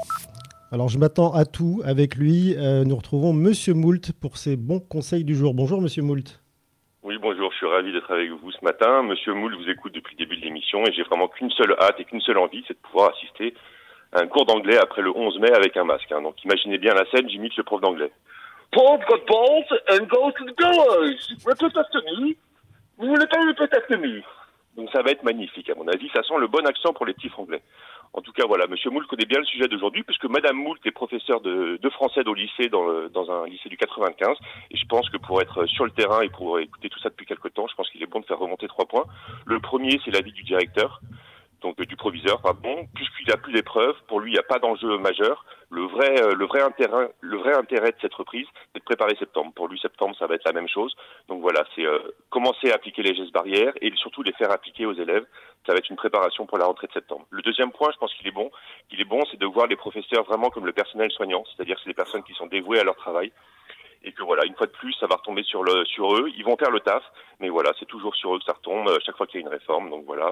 Alors 0.69 0.89
je 0.89 0.99
m'attends 0.99 1.33
à 1.33 1.45
tout 1.45 1.81
avec 1.86 2.15
lui. 2.15 2.55
Euh, 2.57 2.83
nous 2.83 2.97
retrouvons 2.97 3.31
Monsieur 3.31 3.73
Moult 3.73 4.11
pour 4.19 4.36
ses 4.36 4.57
bons 4.57 4.81
conseils 4.81 5.23
du 5.23 5.33
jour. 5.33 5.53
Bonjour 5.53 5.81
Monsieur 5.81 6.03
Moult. 6.03 6.41
Oui, 7.03 7.15
bonjour, 7.21 7.53
je 7.53 7.57
suis 7.57 7.67
ravi 7.67 7.93
d'être 7.93 8.11
avec 8.11 8.29
vous 8.31 8.51
ce 8.51 8.65
matin. 8.65 9.01
Monsieur 9.01 9.33
Moult 9.33 9.55
vous 9.55 9.69
écoute 9.69 9.93
depuis 9.93 10.17
le 10.19 10.25
début 10.25 10.36
de 10.36 10.41
l'émission 10.41 10.83
et 10.86 10.91
j'ai 10.91 11.03
vraiment 11.03 11.29
qu'une 11.29 11.51
seule 11.51 11.73
hâte 11.79 12.01
et 12.01 12.03
qu'une 12.03 12.19
seule 12.19 12.38
envie, 12.38 12.65
c'est 12.67 12.73
de 12.73 12.79
pouvoir 12.79 13.13
assister 13.15 13.53
un 14.14 14.28
cours 14.28 14.45
d'anglais 14.45 14.78
après 14.78 15.01
le 15.01 15.16
11 15.16 15.39
mai 15.39 15.51
avec 15.51 15.76
un 15.78 15.84
masque. 15.84 16.12
Hein. 16.12 16.22
Donc 16.22 16.43
imaginez 16.43 16.78
bien 16.78 16.93
la 16.93 17.06
scène, 17.12 17.30
j'imite 17.30 17.56
le 17.58 17.64
prof 17.64 17.82
d'anglais. 17.82 18.12
Paul 18.72 18.99
got 19.08 19.26
balls 19.28 19.80
and 19.89 20.08
goes 20.08 20.34
to 20.34 20.45
the 20.45 20.58
gallows. 20.58 21.16
Vous 22.97 23.08
voulez 23.08 23.28
pas 23.28 23.38
peut-être 23.58 23.97
mieux 23.97 24.24
Donc 24.78 24.89
ça 24.91 25.01
va 25.01 25.12
être 25.12 25.24
magnifique, 25.24 25.70
à 25.70 25.76
mon 25.76 25.88
avis. 25.88 26.10
Ça 26.14 26.24
sent 26.24 26.36
le 26.39 26.47
bon 26.47 26.66
accent 26.66 26.93
pour 26.93 27.06
les 27.06 27.14
petits 27.14 27.30
franglais. 27.30 27.62
En 28.14 28.22
tout 28.22 28.32
cas, 28.32 28.45
voilà, 28.47 28.66
Monsieur 28.68 28.91
Moult 28.91 29.06
connaît 29.08 29.26
bien 29.26 29.39
le 29.39 29.45
sujet 29.45 29.68
d'aujourd'hui, 29.68 30.03
puisque 30.03 30.24
Madame 30.26 30.56
Moult 30.56 30.80
est 30.86 30.91
professeure 30.91 31.41
de, 31.41 31.78
de 31.82 31.89
français 31.89 32.26
au 32.26 32.34
lycée, 32.34 32.70
dans, 32.70 33.10
dans, 33.10 33.30
un 33.30 33.45
lycée 33.45 33.68
du 33.68 33.76
95. 33.76 34.38
Et 34.72 34.78
je 34.78 34.86
pense 34.86 35.10
que 35.10 35.18
pour 35.18 35.41
être 35.41 35.66
sur 35.66 35.84
le 35.84 35.91
terrain 35.91 36.22
et 36.22 36.30
pour 36.30 36.60
écouter 36.60 36.89
tout 36.89 36.99
ça 36.99 37.10
depuis 37.10 37.26
quelque 37.26 37.49
temps, 37.49 37.68
je 37.68 37.76
pense 37.76 37.89
qu'il 37.89 38.01
est 38.01 38.06
bon 38.06 38.22
de 38.22 38.26
faire 38.26 38.39
remonter 38.39 38.70
trois 38.70 38.86
points. 38.86 39.03
Le 39.45 39.60
premier, 39.60 39.99
c'est 40.06 40.12
l'avis 40.12 40.32
du 40.32 40.43
directeur 40.43 41.01
donc 41.66 41.82
du 41.82 41.95
proviseur, 41.95 42.41
pardon, 42.41 42.86
puisqu'il 42.93 43.32
a 43.32 43.38
plus 43.38 43.51
d'épreuves, 43.51 43.95
pour 44.07 44.20
lui, 44.20 44.30
il 44.30 44.34
n'y 44.34 44.39
a 44.39 44.43
pas 44.43 44.59
d'enjeu 44.59 44.99
majeur. 44.99 45.45
Le 45.72 45.82
vrai, 45.82 46.22
euh, 46.22 46.36
le 46.36 46.45
vrai 46.45 46.61
intérêt, 46.61 47.09
le 47.22 47.38
vrai 47.38 47.55
intérêt 47.55 47.89
de 47.89 47.97
cette 47.99 48.13
reprise, 48.13 48.45
c'est 48.72 48.82
de 48.82 48.84
préparer 48.86 49.16
septembre. 49.18 49.51
Pour 49.55 49.68
lui, 49.68 49.80
septembre, 49.80 50.16
ça 50.20 50.28
va 50.28 50.36
être 50.36 50.45
la 50.45 50.53
même 50.53 50.68
chose. 50.68 50.95
Donc 51.28 51.41
voilà, 51.41 51.66
c'est 51.74 51.84
euh, 51.84 51.97
commencer 52.30 52.70
à 52.70 52.76
appliquer 52.76 53.01
les 53.01 53.16
gestes 53.16 53.34
barrières 53.34 53.74
et 53.82 53.91
surtout 53.95 54.22
les 54.22 54.34
faire 54.34 54.51
appliquer 54.51 54.86
aux 54.86 54.93
élèves. 54.93 55.26
Ça 55.66 55.74
va 55.74 55.80
être 55.80 55.89
une 55.89 55.95
préparation 55.95 56.45
pour 56.45 56.59
la 56.59 56.66
rentrée 56.66 56.86
de 56.86 56.93
septembre. 56.93 57.26
Le 57.32 57.41
deuxième 57.41 57.72
point, 57.72 57.89
je 57.91 57.97
pense 57.97 58.13
qu'il 58.13 58.28
est 58.28 58.32
bon, 58.32 58.51
qu'il 58.88 59.01
est 59.01 59.05
bon, 59.05 59.24
c'est 59.32 59.39
de 59.39 59.47
voir 59.47 59.66
les 59.66 59.76
professeurs 59.76 60.24
vraiment 60.24 60.51
comme 60.51 60.68
le 60.68 60.74
personnel 60.74 61.09
soignant, 61.09 61.43
c'est-à-dire 61.45 61.80
c'est 61.84 61.89
des 61.89 61.95
personnes 61.95 62.22
qui 62.22 62.34
sont 62.34 62.45
dévouées 62.45 62.80
à 62.80 62.84
leur 62.84 62.95
travail 62.95 63.32
et 64.05 64.11
que 64.11 64.24
voilà, 64.24 64.45
une 64.45 64.55
fois 64.55 64.68
de 64.68 64.72
plus, 64.72 64.93
ça 64.99 65.07
va 65.07 65.16
retomber 65.16 65.41
sur 65.41 65.63
eux. 65.63 66.30
Ils 66.38 66.45
vont 66.45 66.55
faire 66.57 66.70
le 66.70 66.80
taf, 66.80 67.03
mais 67.39 67.49
voilà, 67.49 67.72
c'est 67.80 67.88
toujours 67.88 68.16
sur 68.16 68.36
eux 68.36 68.39
que 68.39 68.45
ça 68.45 68.53
retombe 68.53 68.88
chaque 69.03 69.18
fois 69.18 69.26
qu'il 69.26 69.41
y 69.41 69.43
a 69.43 69.47
une 69.47 69.51
réforme. 69.51 69.89
Donc 69.89 70.05
voilà, 70.05 70.32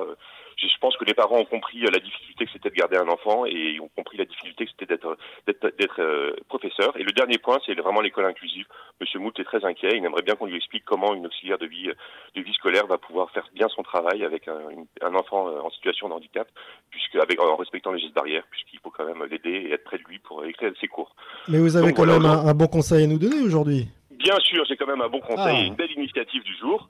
je, 0.58 0.78
pense 0.80 0.97
que 0.97 1.06
les 1.06 1.14
parents 1.14 1.38
ont 1.38 1.45
compris 1.45 1.80
la 1.80 1.99
difficulté 1.99 2.45
que 2.45 2.51
c'était 2.51 2.70
de 2.70 2.76
garder 2.76 2.97
un 2.97 3.08
enfant 3.08 3.45
et 3.45 3.80
ont 3.80 3.89
compris 3.95 4.18
la 4.18 4.26
difficulté 4.26 4.66
que 4.66 4.72
c'était 4.72 4.86
d'être 4.86 5.18
d'être 5.47 6.36
professeur. 6.47 6.95
Et 6.97 7.04
le 7.04 7.12
dernier 7.12 7.38
point, 7.38 7.60
c'est 7.66 7.74
vraiment 7.74 8.01
l'école 8.01 8.26
inclusive. 8.26 8.66
Monsieur 8.99 9.20
Moult 9.20 9.38
est 9.39 9.43
très 9.43 9.64
inquiet. 9.66 9.91
Il 9.93 10.06
aimerait 10.06 10.22
bien 10.22 10.36
qu'on 10.36 10.45
lui 10.45 10.58
explique 10.58 10.86
comment 10.86 11.14
une 11.14 11.26
auxiliaire 11.26 11.58
de 11.58 11.66
vie 11.66 11.89
de 12.36 12.41
vie 12.41 12.54
scolaire 12.54 12.88
va 12.88 12.97
pouvoir 12.97 13.32
faire 13.32 13.47
bien 13.54 13.68
son 13.70 13.84
travail 13.84 14.24
avec 14.24 14.47
un, 14.47 14.60
un 15.01 15.16
enfant 15.16 15.47
en 15.47 15.70
situation 15.72 16.10
de 16.10 16.14
handicap, 16.14 16.47
puisque 16.89 17.16
avec 17.16 17.39
en 17.41 17.56
respectant 17.56 17.91
les 17.91 17.99
gestes 17.99 18.14
barrières, 18.14 18.43
puisqu'il 18.49 18.80
faut 18.80 18.91
quand 18.91 19.06
même 19.06 19.24
l'aider 19.30 19.68
et 19.70 19.74
être 19.74 19.84
près 19.84 19.97
de 19.97 20.04
lui 20.04 20.20
pour 20.20 20.43
écrire 20.45 20.72
ses 20.80 20.88
cours. 20.88 21.16
Mais 21.47 21.60
vous 21.60 21.76
avez 21.76 21.93
quand 21.93 22.06
même 22.06 22.26
un, 22.26 22.54
bon 22.54 22.68
conseil 22.68 23.04
à 23.04 23.08
nous 23.08 23.20
donner 23.20 23.41
aujourd'hui. 23.41 23.88
Bien 24.12 24.38
sûr, 24.39 24.64
j'ai 24.68 24.78
quand 24.78 24.88
même 24.88 25.01
un 25.01 25.10
bon 25.10 25.20
conseil 25.20 25.56
et 25.56 25.64
ah. 25.64 25.68
une 25.68 25.76
belle 25.76 25.91
initiative 25.91 26.43
du 26.43 26.56
jour 26.58 26.88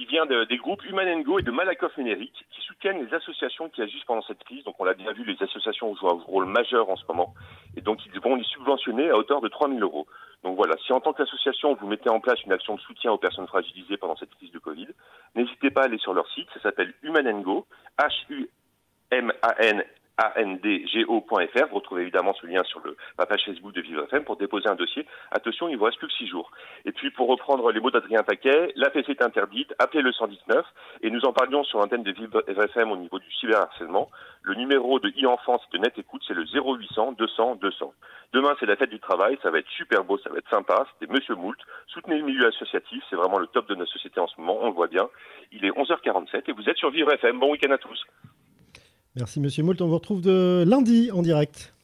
qui 0.00 0.06
vient 0.06 0.24
des 0.24 0.56
groupes 0.56 0.82
Human 0.86 1.22
Go 1.22 1.40
et 1.40 1.42
de 1.42 1.50
Malakoff 1.50 1.94
Numérique 1.98 2.46
qui 2.50 2.62
soutiennent 2.62 3.04
les 3.04 3.12
associations 3.12 3.68
qui 3.68 3.82
agissent 3.82 4.04
pendant 4.04 4.22
cette 4.22 4.42
crise. 4.44 4.64
Donc 4.64 4.76
on 4.78 4.84
l'a 4.84 4.94
bien 4.94 5.12
vu, 5.12 5.24
les 5.24 5.36
associations 5.42 5.94
jouent 5.94 6.08
un 6.08 6.22
rôle 6.24 6.46
majeur 6.46 6.88
en 6.88 6.96
ce 6.96 7.04
moment 7.06 7.34
et 7.76 7.82
donc 7.82 7.98
ils 8.06 8.18
vont 8.18 8.34
les 8.34 8.44
subventionner 8.44 9.10
à 9.10 9.18
hauteur 9.18 9.42
de 9.42 9.48
3 9.48 9.68
000 9.68 9.80
euros. 9.80 10.06
Donc 10.42 10.56
voilà, 10.56 10.74
si 10.86 10.94
en 10.94 11.00
tant 11.00 11.12
qu'association 11.12 11.74
vous 11.74 11.86
mettez 11.86 12.08
en 12.08 12.18
place 12.18 12.42
une 12.44 12.52
action 12.52 12.76
de 12.76 12.80
soutien 12.80 13.12
aux 13.12 13.18
personnes 13.18 13.46
fragilisées 13.46 13.98
pendant 13.98 14.16
cette 14.16 14.34
crise 14.36 14.52
de 14.52 14.58
Covid, 14.58 14.88
n'hésitez 15.34 15.70
pas 15.70 15.82
à 15.82 15.84
aller 15.84 15.98
sur 15.98 16.14
leur 16.14 16.26
site, 16.30 16.48
ça 16.54 16.60
s'appelle 16.62 16.94
Human 17.02 17.26
H-U-M-A-N 17.98 19.84
andgo.fr. 20.36 21.68
Vous 21.70 21.76
retrouvez 21.76 22.02
évidemment 22.02 22.34
ce 22.40 22.46
lien 22.46 22.62
sur 22.64 22.80
le, 22.84 22.96
la 23.18 23.26
page 23.26 23.44
Facebook 23.44 23.72
de 23.72 23.80
Vivre 23.80 24.04
FM 24.04 24.24
pour 24.24 24.36
déposer 24.36 24.68
un 24.68 24.74
dossier. 24.74 25.06
Attention, 25.30 25.68
il 25.68 25.76
vous 25.76 25.84
reste 25.84 25.98
plus 25.98 26.08
que 26.08 26.14
six 26.14 26.28
jours. 26.28 26.50
Et 26.84 26.92
puis, 26.92 27.10
pour 27.10 27.28
reprendre 27.28 27.70
les 27.72 27.80
mots 27.80 27.90
d'Adrien 27.90 28.22
Paquet, 28.22 28.72
la 28.76 28.90
PC 28.90 29.12
est 29.12 29.22
interdite, 29.22 29.74
appelez 29.78 30.02
le 30.02 30.12
119. 30.12 30.64
Et 31.02 31.10
nous 31.10 31.24
en 31.24 31.32
parlions 31.32 31.64
sur 31.64 31.78
l'antenne 31.78 32.02
de 32.02 32.12
Vivre 32.12 32.42
FM 32.46 32.90
au 32.90 32.96
niveau 32.96 33.18
du 33.18 33.30
cyberharcèlement. 33.32 34.10
Le 34.42 34.54
numéro 34.54 34.98
de 35.00 35.12
e-enfance 35.22 35.62
de 35.72 35.78
Net 35.78 35.98
Écoute, 35.98 36.22
c'est 36.26 36.34
le 36.34 36.44
0800 36.44 37.12
200 37.12 37.56
200. 37.56 37.94
Demain, 38.32 38.56
c'est 38.58 38.66
la 38.66 38.76
fête 38.76 38.90
du 38.90 39.00
travail. 39.00 39.38
Ça 39.42 39.50
va 39.50 39.58
être 39.58 39.68
super 39.68 40.04
beau, 40.04 40.18
ça 40.18 40.30
va 40.30 40.38
être 40.38 40.48
sympa. 40.48 40.86
C'était 40.92 41.12
Monsieur 41.12 41.34
Moult. 41.34 41.58
Soutenez 41.88 42.18
le 42.18 42.24
milieu 42.24 42.46
associatif. 42.46 43.02
C'est 43.10 43.16
vraiment 43.16 43.38
le 43.38 43.48
top 43.48 43.68
de 43.68 43.74
notre 43.74 43.92
société 43.92 44.20
en 44.20 44.28
ce 44.28 44.40
moment. 44.40 44.58
On 44.62 44.68
le 44.68 44.72
voit 44.72 44.86
bien. 44.86 45.08
Il 45.52 45.64
est 45.64 45.70
11h47 45.70 46.44
et 46.46 46.52
vous 46.52 46.68
êtes 46.68 46.76
sur 46.76 46.90
Vivre 46.90 47.12
FM. 47.12 47.38
Bon 47.38 47.50
week-end 47.50 47.72
à 47.72 47.78
tous. 47.78 48.06
Merci 49.16 49.40
Monsieur 49.40 49.64
Moult, 49.64 49.80
on 49.82 49.88
vous 49.88 49.94
retrouve 49.94 50.20
de 50.20 50.64
lundi 50.64 51.10
en 51.10 51.22
direct. 51.22 51.74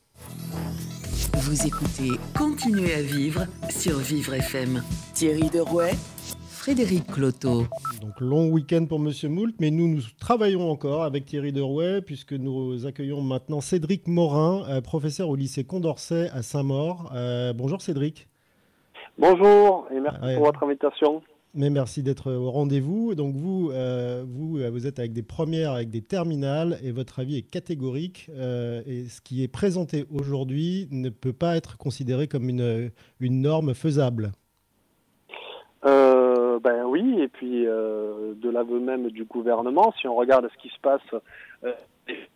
Vous 1.34 1.66
écoutez 1.66 2.20
Continuez 2.38 2.94
à 2.94 3.02
vivre 3.02 3.46
sur 3.68 3.98
Vivre 3.98 4.34
FM. 4.34 4.80
Thierry 5.12 5.50
Derouet, 5.50 5.90
Frédéric 6.48 7.04
Cloteau. 7.08 7.64
Donc 8.00 8.20
long 8.20 8.48
week-end 8.50 8.86
pour 8.88 9.00
Monsieur 9.00 9.28
Moult, 9.28 9.56
mais 9.58 9.72
nous, 9.72 9.88
nous 9.88 10.02
travaillons 10.20 10.70
encore 10.70 11.02
avec 11.02 11.24
Thierry 11.24 11.50
Derouet 11.50 12.00
puisque 12.00 12.32
nous 12.32 12.86
accueillons 12.86 13.22
maintenant 13.22 13.60
Cédric 13.60 14.06
Morin, 14.06 14.62
euh, 14.68 14.80
professeur 14.80 15.28
au 15.28 15.34
lycée 15.34 15.64
Condorcet 15.64 16.30
à 16.32 16.42
Saint-Maur. 16.42 17.10
Euh, 17.12 17.52
bonjour 17.52 17.82
Cédric. 17.82 18.28
Bonjour 19.18 19.88
et 19.90 19.98
merci 19.98 20.36
pour 20.36 20.44
votre 20.44 20.62
invitation. 20.62 21.22
Mais 21.58 21.70
merci 21.70 22.02
d'être 22.02 22.30
au 22.30 22.50
rendez-vous. 22.50 23.14
Donc 23.14 23.34
vous, 23.34 23.70
euh, 23.72 24.24
vous, 24.28 24.58
euh, 24.58 24.68
vous 24.68 24.86
êtes 24.86 24.98
avec 24.98 25.14
des 25.14 25.22
premières, 25.22 25.72
avec 25.72 25.88
des 25.88 26.02
terminales, 26.02 26.76
et 26.84 26.92
votre 26.92 27.18
avis 27.18 27.38
est 27.38 27.50
catégorique. 27.50 28.30
Euh, 28.36 28.82
et 28.86 29.04
ce 29.04 29.22
qui 29.22 29.42
est 29.42 29.48
présenté 29.48 30.04
aujourd'hui 30.12 30.86
ne 30.90 31.08
peut 31.08 31.32
pas 31.32 31.56
être 31.56 31.78
considéré 31.78 32.28
comme 32.28 32.50
une, 32.50 32.90
une 33.20 33.40
norme 33.40 33.72
faisable. 33.72 34.32
ben 36.62 36.84
oui, 36.84 37.20
et 37.20 37.28
puis 37.28 37.64
de 37.64 38.50
l'aveu 38.50 38.80
même 38.80 39.10
du 39.10 39.24
gouvernement, 39.24 39.94
si 40.00 40.08
on 40.08 40.16
regarde 40.16 40.48
ce 40.52 40.62
qui 40.62 40.68
se 40.68 40.80
passe 40.80 41.02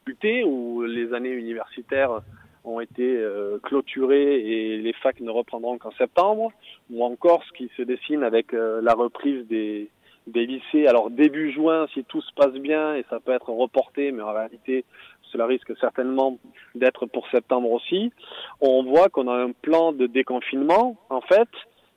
les 0.07 0.45
ou 0.45 0.83
les 0.83 1.13
années 1.13 1.33
universitaires 1.33 2.21
ont 2.65 2.81
été 2.81 3.17
euh, 3.17 3.59
clôturées 3.63 4.41
et 4.41 4.79
les 4.79 4.93
facs 4.93 5.21
ne 5.21 5.31
reprendront 5.31 5.79
qu'en 5.79 5.93
septembre, 5.93 6.53
ou 6.91 7.05
encore 7.05 7.43
ce 7.45 7.53
qui 7.53 7.71
se 7.77 7.83
dessine 7.83 8.23
avec 8.23 8.53
euh, 8.53 8.81
la 8.83 8.95
reprise 8.95 9.47
des, 9.47 9.91
des 10.27 10.47
lycées. 10.47 10.87
Alors 10.87 11.11
début 11.11 11.53
juin, 11.53 11.87
si 11.95 12.05
tout 12.05 12.21
se 12.21 12.33
passe 12.35 12.55
bien, 12.55 12.95
et 12.95 13.05
ça 13.11 13.21
peut 13.21 13.33
être 13.33 13.51
reporté, 13.51 14.13
mais 14.13 14.23
en 14.23 14.33
réalité, 14.33 14.85
cela 15.33 15.47
risque 15.47 15.73
certainement 15.79 16.39
d'être 16.75 17.07
pour 17.07 17.29
septembre 17.31 17.71
aussi. 17.71 18.13
On 18.61 18.83
voit 18.83 19.09
qu'on 19.09 19.29
a 19.29 19.35
un 19.35 19.53
plan 19.53 19.93
de 19.93 20.07
déconfinement, 20.07 20.97
en 21.09 21.21
fait, 21.21 21.49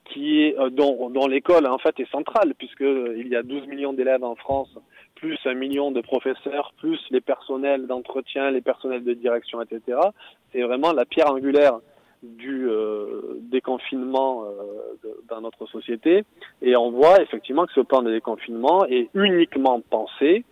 qui 0.05 0.43
est 0.43 0.57
euh, 0.59 0.69
dont, 0.69 1.09
dont 1.09 1.27
l'école 1.27 1.67
en 1.67 1.77
fait 1.77 1.99
est 1.99 2.09
centrale, 2.11 2.53
puisque 2.57 2.81
il 2.81 3.27
y 3.27 3.35
a 3.35 3.43
12 3.43 3.67
millions 3.67 3.93
d'élèves 3.93 4.23
en 4.23 4.35
France 4.35 4.73
plus 5.23 5.39
un 5.45 5.53
million 5.53 5.89
de 5.91 6.01
professeurs, 6.01 6.73
plus 6.79 6.99
les 7.09 7.21
personnels 7.21 7.87
d'entretien, 7.87 8.51
les 8.51 8.59
personnels 8.59 9.05
de 9.05 9.13
direction, 9.13 9.61
etc. 9.61 9.97
C'est 10.51 10.61
vraiment 10.63 10.91
la 10.91 11.05
pierre 11.05 11.31
angulaire 11.31 11.79
du 12.23 12.67
euh, 12.67 13.39
déconfinement 13.39 14.43
euh, 14.43 15.07
dans 15.29 15.39
notre 15.39 15.65
société. 15.67 16.25
Et 16.61 16.75
on 16.75 16.91
voit 16.91 17.21
effectivement 17.21 17.65
que 17.65 17.71
ce 17.71 17.79
plan 17.79 18.01
de 18.01 18.11
déconfinement 18.11 18.85
est 18.85 19.09
uniquement 19.13 19.79
pensé 19.79 20.43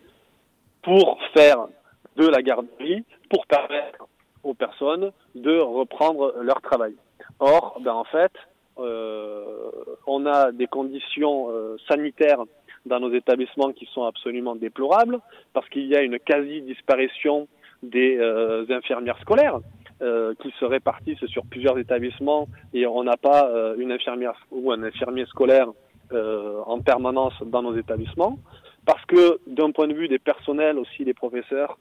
pour 0.84 1.19
faire 1.34 1.67
de 2.15 2.28
la 2.28 2.41
garderie, 2.41 3.03
pour 3.30 3.45
permettre 3.47 4.07
aux 4.43 4.53
personnes 4.53 5.11
de 5.36 5.59
reprendre 5.59 6.34
leur 6.41 6.61
travail. 6.61 6.95
Or, 7.39 7.78
ben, 7.82 7.91
en 7.91 8.05
fait, 8.05 8.32
euh, 8.80 9.69
on 10.07 10.26
a 10.26 10.53
des 10.53 10.67
conditions 10.67 11.49
sanitaires 11.89 12.45
dans 12.86 12.99
nos 12.99 13.13
établissements 13.13 13.71
qui 13.71 13.88
sont 13.93 14.03
absolument 14.03 14.55
déplorables, 14.55 15.19
parce 15.53 15.67
qu'il 15.69 15.86
y 15.86 15.95
a 15.95 16.01
une 16.01 16.19
quasi-disparition 16.19 17.47
des 17.84 18.17
euh, 18.17 18.65
infirmières 18.69 19.19
scolaires 19.19 19.59
euh, 20.01 20.34
qui 20.41 20.51
se 20.59 20.65
répartissent 20.65 21.25
sur 21.25 21.45
plusieurs 21.45 21.77
établissements 21.77 22.47
et 22.73 22.86
on 22.86 23.03
n'a 23.03 23.17
pas 23.17 23.49
euh, 23.49 23.75
une 23.77 23.91
infirmière 23.91 24.34
ou 24.51 24.71
un 24.71 24.84
infirmier 24.84 25.25
scolaire 25.25 25.67
en 26.13 26.82
permanence 26.82 27.41
dans 27.41 27.61
nos 27.61 27.77
établissements, 27.77 28.38
parce 28.86 29.05
que 29.05 29.39
d'un 29.47 29.71
point 29.71 29.88
de 29.88 29.93
vue 29.93 30.09
des 30.09 30.19
personnels 30.19 30.77
aussi 30.77 31.05
des 31.05 31.13
professeurs, 31.13 31.77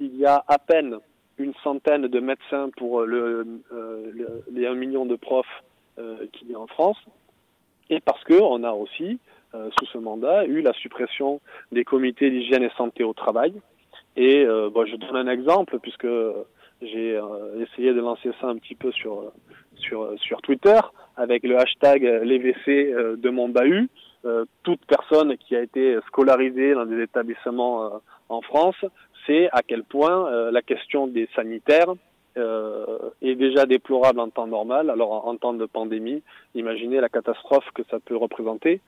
il 0.00 0.16
y 0.16 0.24
a 0.24 0.42
à 0.48 0.58
peine 0.58 0.96
une 1.36 1.52
centaine 1.62 2.06
de 2.06 2.18
médecins 2.18 2.70
pour 2.78 3.02
le, 3.02 3.46
le, 3.70 4.42
les 4.50 4.66
1 4.66 4.72
million 4.72 5.04
de 5.04 5.16
profs 5.16 5.62
qu'il 6.32 6.50
y 6.50 6.54
a 6.54 6.58
en 6.58 6.66
France, 6.66 6.96
et 7.90 8.00
parce 8.00 8.24
que 8.24 8.40
on 8.40 8.64
a 8.64 8.72
aussi 8.72 9.18
euh, 9.54 9.70
sous 9.78 9.86
ce 9.86 9.96
mandat, 9.96 10.44
eu 10.44 10.60
la 10.60 10.74
suppression 10.74 11.40
des 11.72 11.82
comités 11.82 12.28
d'hygiène 12.28 12.62
et 12.62 12.70
santé 12.76 13.02
au 13.02 13.14
travail. 13.14 13.54
Et 14.14 14.44
euh, 14.44 14.68
je 14.84 14.96
donne 14.96 15.16
un 15.16 15.26
exemple 15.26 15.78
puisque 15.80 16.06
j'ai 16.82 17.16
euh, 17.16 17.64
essayé 17.64 17.94
de 17.94 18.00
lancer 18.00 18.30
ça 18.42 18.48
un 18.48 18.56
petit 18.56 18.74
peu 18.74 18.92
sur 18.92 19.32
sur 19.76 20.12
sur 20.18 20.42
Twitter 20.42 20.78
avec 21.16 21.44
le 21.44 21.56
hashtag 21.58 22.02
les 22.24 22.38
de 22.38 23.30
mon 23.30 23.48
bahut. 23.48 23.88
toute 24.64 24.84
personne 24.86 25.36
qui 25.38 25.56
a 25.56 25.62
été 25.62 25.96
scolarisée 26.08 26.74
dans 26.74 26.84
des 26.84 27.00
établissements 27.02 28.02
en 28.28 28.42
France 28.42 28.84
sait 29.26 29.48
à 29.52 29.62
quel 29.62 29.82
point 29.82 30.50
la 30.50 30.62
question 30.62 31.06
des 31.06 31.28
sanitaires 31.34 31.94
est 32.36 33.34
déjà 33.34 33.66
déplorable 33.66 34.20
en 34.20 34.28
temps 34.28 34.46
normal. 34.46 34.90
Alors 34.90 35.26
en 35.26 35.36
temps 35.36 35.54
de 35.54 35.66
pandémie, 35.66 36.22
imaginez 36.54 37.00
la 37.00 37.08
catastrophe 37.08 37.68
que 37.74 37.82
ça 37.90 37.98
peut 37.98 38.16
représenter 38.16 38.80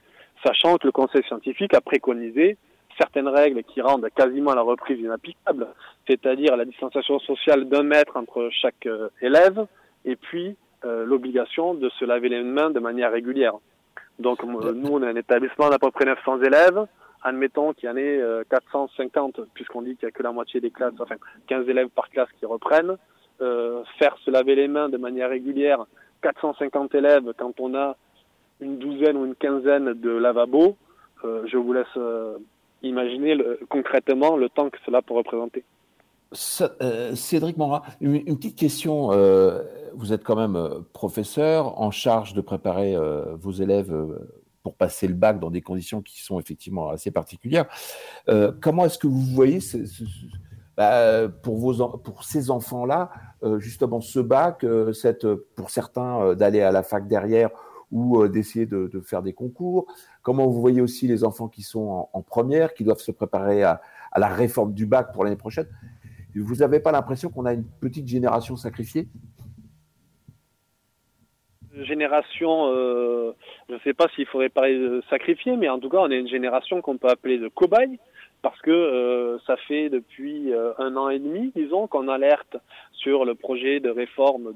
sachant 0.44 0.76
que 0.76 0.86
le 0.86 0.92
Conseil 0.92 1.22
scientifique 1.24 1.74
a 1.74 1.80
préconisé 1.80 2.56
certaines 2.98 3.28
règles 3.28 3.62
qui 3.64 3.80
rendent 3.80 4.08
quasiment 4.14 4.54
la 4.54 4.62
reprise 4.62 5.00
inapplicable, 5.00 5.68
c'est-à-dire 6.06 6.56
la 6.56 6.64
distanciation 6.64 7.18
sociale 7.20 7.68
d'un 7.68 7.82
mètre 7.82 8.16
entre 8.16 8.50
chaque 8.50 8.86
euh, 8.86 9.08
élève 9.22 9.66
et 10.04 10.16
puis 10.16 10.56
euh, 10.84 11.04
l'obligation 11.04 11.74
de 11.74 11.88
se 11.90 12.04
laver 12.04 12.28
les 12.28 12.42
mains 12.42 12.70
de 12.70 12.80
manière 12.80 13.12
régulière. 13.12 13.54
Donc 14.18 14.42
nous, 14.44 14.90
on 14.90 15.02
a 15.02 15.08
un 15.08 15.16
établissement 15.16 15.70
d'à 15.70 15.78
peu 15.78 15.90
près 15.90 16.04
900 16.04 16.42
élèves, 16.42 16.86
admettons 17.22 17.72
qu'il 17.72 17.88
y 17.88 17.92
en 17.92 17.96
ait 17.96 18.20
450, 18.50 19.38
euh, 19.38 19.46
puisqu'on 19.54 19.82
dit 19.82 19.96
qu'il 19.96 20.06
n'y 20.06 20.10
a 20.10 20.12
que 20.12 20.22
la 20.22 20.32
moitié 20.32 20.60
des 20.60 20.70
classes, 20.70 20.92
enfin 20.98 21.16
15 21.46 21.68
élèves 21.68 21.88
par 21.88 22.10
classe 22.10 22.28
qui 22.38 22.46
reprennent, 22.46 22.96
faire 23.98 24.14
se 24.22 24.30
laver 24.30 24.54
les 24.54 24.68
mains 24.68 24.90
de 24.90 24.98
manière 24.98 25.30
régulière, 25.30 25.86
450 26.20 26.94
élèves 26.94 27.32
quand 27.38 27.58
on 27.58 27.74
a 27.74 27.96
une 28.60 28.78
douzaine 28.78 29.16
ou 29.16 29.26
une 29.26 29.34
quinzaine 29.34 29.94
de 29.94 30.10
lavabos, 30.10 30.76
euh, 31.24 31.42
je 31.46 31.56
vous 31.56 31.72
laisse 31.72 31.86
euh, 31.96 32.38
imaginer 32.82 33.36
concrètement 33.68 34.36
le 34.36 34.48
temps 34.48 34.70
que 34.70 34.78
cela 34.86 35.02
peut 35.02 35.14
représenter. 35.14 35.64
Euh, 36.80 37.14
Cédric 37.14 37.56
Morin, 37.56 37.82
une, 38.00 38.36
petite 38.36 38.56
question. 38.56 39.08
vous 39.94 40.12
êtes 40.12 40.22
quand 40.22 40.36
même 40.36 40.84
professeur 40.92 41.80
en 41.80 41.90
charge 41.90 42.34
de 42.34 42.40
préparer 42.40 42.96
vos 43.34 43.50
élèves 43.50 43.92
pour 44.62 44.74
passer 44.76 45.08
le 45.08 45.14
bac 45.14 45.40
dans 45.40 45.50
des 45.50 45.60
conditions 45.60 46.02
qui 46.02 46.22
sont 46.22 46.38
effectivement 46.38 46.90
assez 46.90 47.10
particulières. 47.10 47.66
comment 48.60 48.84
est-ce 48.84 48.98
que 48.98 49.08
vous 49.08 49.20
voyez 49.34 49.58
bah, 50.76 51.28
pour, 51.42 52.22
ces 52.22 52.50
enfants-là, 52.50 53.10
justement 53.58 54.00
ce 54.00 54.20
bac, 54.20 54.64
pour 55.56 55.70
certains 55.70 56.34
d'aller 56.34 56.60
à 56.60 56.70
la 56.70 56.84
fac 56.84 57.08
derrière 57.08 57.50
ou 57.90 58.26
d'essayer 58.28 58.66
de, 58.66 59.00
faire 59.00 59.22
des 59.22 59.32
concours. 59.32 59.86
Comment 60.22 60.46
vous 60.46 60.60
voyez 60.60 60.80
aussi 60.80 61.06
les 61.06 61.24
enfants 61.24 61.48
qui 61.48 61.62
sont 61.62 62.08
en, 62.12 62.22
première, 62.22 62.74
qui 62.74 62.84
doivent 62.84 63.00
se 63.00 63.12
préparer 63.12 63.62
à, 63.62 63.80
la 64.16 64.28
réforme 64.28 64.74
du 64.74 64.86
bac 64.86 65.12
pour 65.12 65.24
l'année 65.24 65.36
prochaine? 65.36 65.66
Vous 66.34 66.56
n'avez 66.56 66.80
pas 66.80 66.92
l'impression 66.92 67.28
qu'on 67.30 67.46
a 67.46 67.52
une 67.52 67.64
petite 67.64 68.06
génération 68.06 68.56
sacrifiée? 68.56 69.08
Génération, 71.74 72.72
je 73.68 73.74
ne 73.74 73.78
sais 73.80 73.94
pas 73.94 74.06
s'il 74.14 74.26
faudrait 74.26 74.48
parler 74.48 74.78
de 74.78 75.02
sacrifier, 75.10 75.56
mais 75.56 75.68
en 75.68 75.78
tout 75.78 75.88
cas, 75.88 75.98
on 75.98 76.10
est 76.10 76.18
une 76.18 76.28
génération 76.28 76.80
qu'on 76.82 76.98
peut 76.98 77.08
appeler 77.08 77.38
de 77.38 77.48
cobayes 77.48 77.98
parce 78.42 78.60
que 78.60 78.70
euh, 78.70 79.38
ça 79.46 79.56
fait 79.68 79.90
depuis 79.90 80.52
euh, 80.52 80.72
un 80.78 80.96
an 80.96 81.08
et 81.10 81.18
demi, 81.18 81.52
disons, 81.54 81.86
qu'on 81.86 82.08
alerte 82.08 82.56
sur 82.92 83.24
le 83.24 83.34
projet 83.34 83.80
de 83.80 83.90
réforme 83.90 84.54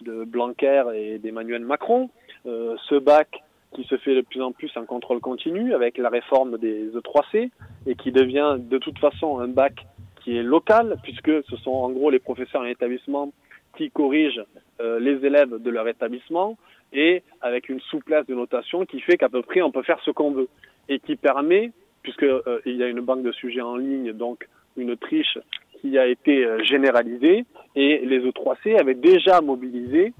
de 0.00 0.24
Blanquer 0.24 0.84
et 0.94 1.18
d'Emmanuel 1.18 1.64
Macron. 1.64 2.10
Euh, 2.46 2.76
ce 2.88 2.96
bac 2.96 3.42
qui 3.74 3.84
se 3.84 3.96
fait 3.96 4.14
de 4.14 4.20
plus 4.20 4.42
en 4.42 4.52
plus 4.52 4.70
en 4.76 4.84
contrôle 4.84 5.20
continu 5.20 5.74
avec 5.74 5.96
la 5.96 6.08
réforme 6.08 6.58
des 6.58 6.90
E3C 6.90 7.50
et 7.86 7.94
qui 7.94 8.12
devient 8.12 8.56
de 8.58 8.78
toute 8.78 8.98
façon 8.98 9.38
un 9.38 9.48
bac 9.48 9.86
qui 10.22 10.36
est 10.36 10.42
local 10.42 10.96
puisque 11.02 11.42
ce 11.44 11.56
sont 11.56 11.70
en 11.70 11.90
gros 11.90 12.10
les 12.10 12.18
professeurs 12.18 12.62
en 12.62 12.66
établissement 12.66 13.32
qui 13.76 13.90
corrigent 13.90 14.44
les 14.80 15.24
élèves 15.24 15.62
de 15.62 15.70
leur 15.70 15.88
établissement 15.88 16.58
et 16.92 17.22
avec 17.40 17.68
une 17.68 17.80
souplesse 17.80 18.26
de 18.26 18.34
notation 18.34 18.84
qui 18.84 19.00
fait 19.00 19.16
qu'à 19.16 19.28
peu 19.28 19.42
près 19.42 19.62
on 19.62 19.70
peut 19.70 19.82
faire 19.82 20.00
ce 20.04 20.10
qu'on 20.10 20.32
veut 20.32 20.48
et 20.88 20.98
qui 20.98 21.16
permet 21.16 21.70
puisqu'il 22.02 22.26
euh, 22.26 22.60
y 22.66 22.82
a 22.82 22.88
une 22.88 23.00
banque 23.00 23.22
de 23.22 23.32
sujets 23.32 23.60
en 23.60 23.76
ligne, 23.76 24.12
donc 24.12 24.48
une 24.76 24.96
triche 24.96 25.38
qui 25.80 25.98
a 25.98 26.06
été 26.06 26.44
euh, 26.44 26.62
généralisée, 26.64 27.44
et 27.74 27.98
les 28.04 28.20
E3C 28.20 28.78
avaient 28.78 28.94
déjà 28.94 29.40
mobilisé 29.40 30.12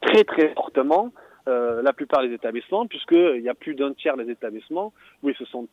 très 0.00 0.24
très 0.24 0.48
fortement 0.54 1.12
euh, 1.48 1.82
la 1.82 1.92
plupart 1.92 2.22
des 2.22 2.32
établissements, 2.32 2.86
puisqu'il 2.86 3.40
y 3.40 3.48
a 3.48 3.54
plus 3.54 3.74
d'un 3.74 3.92
tiers 3.94 4.16
des 4.16 4.30
établissements 4.30 4.92
où 5.22 5.30
ils 5.30 5.36
se 5.36 5.44
sont 5.46 5.66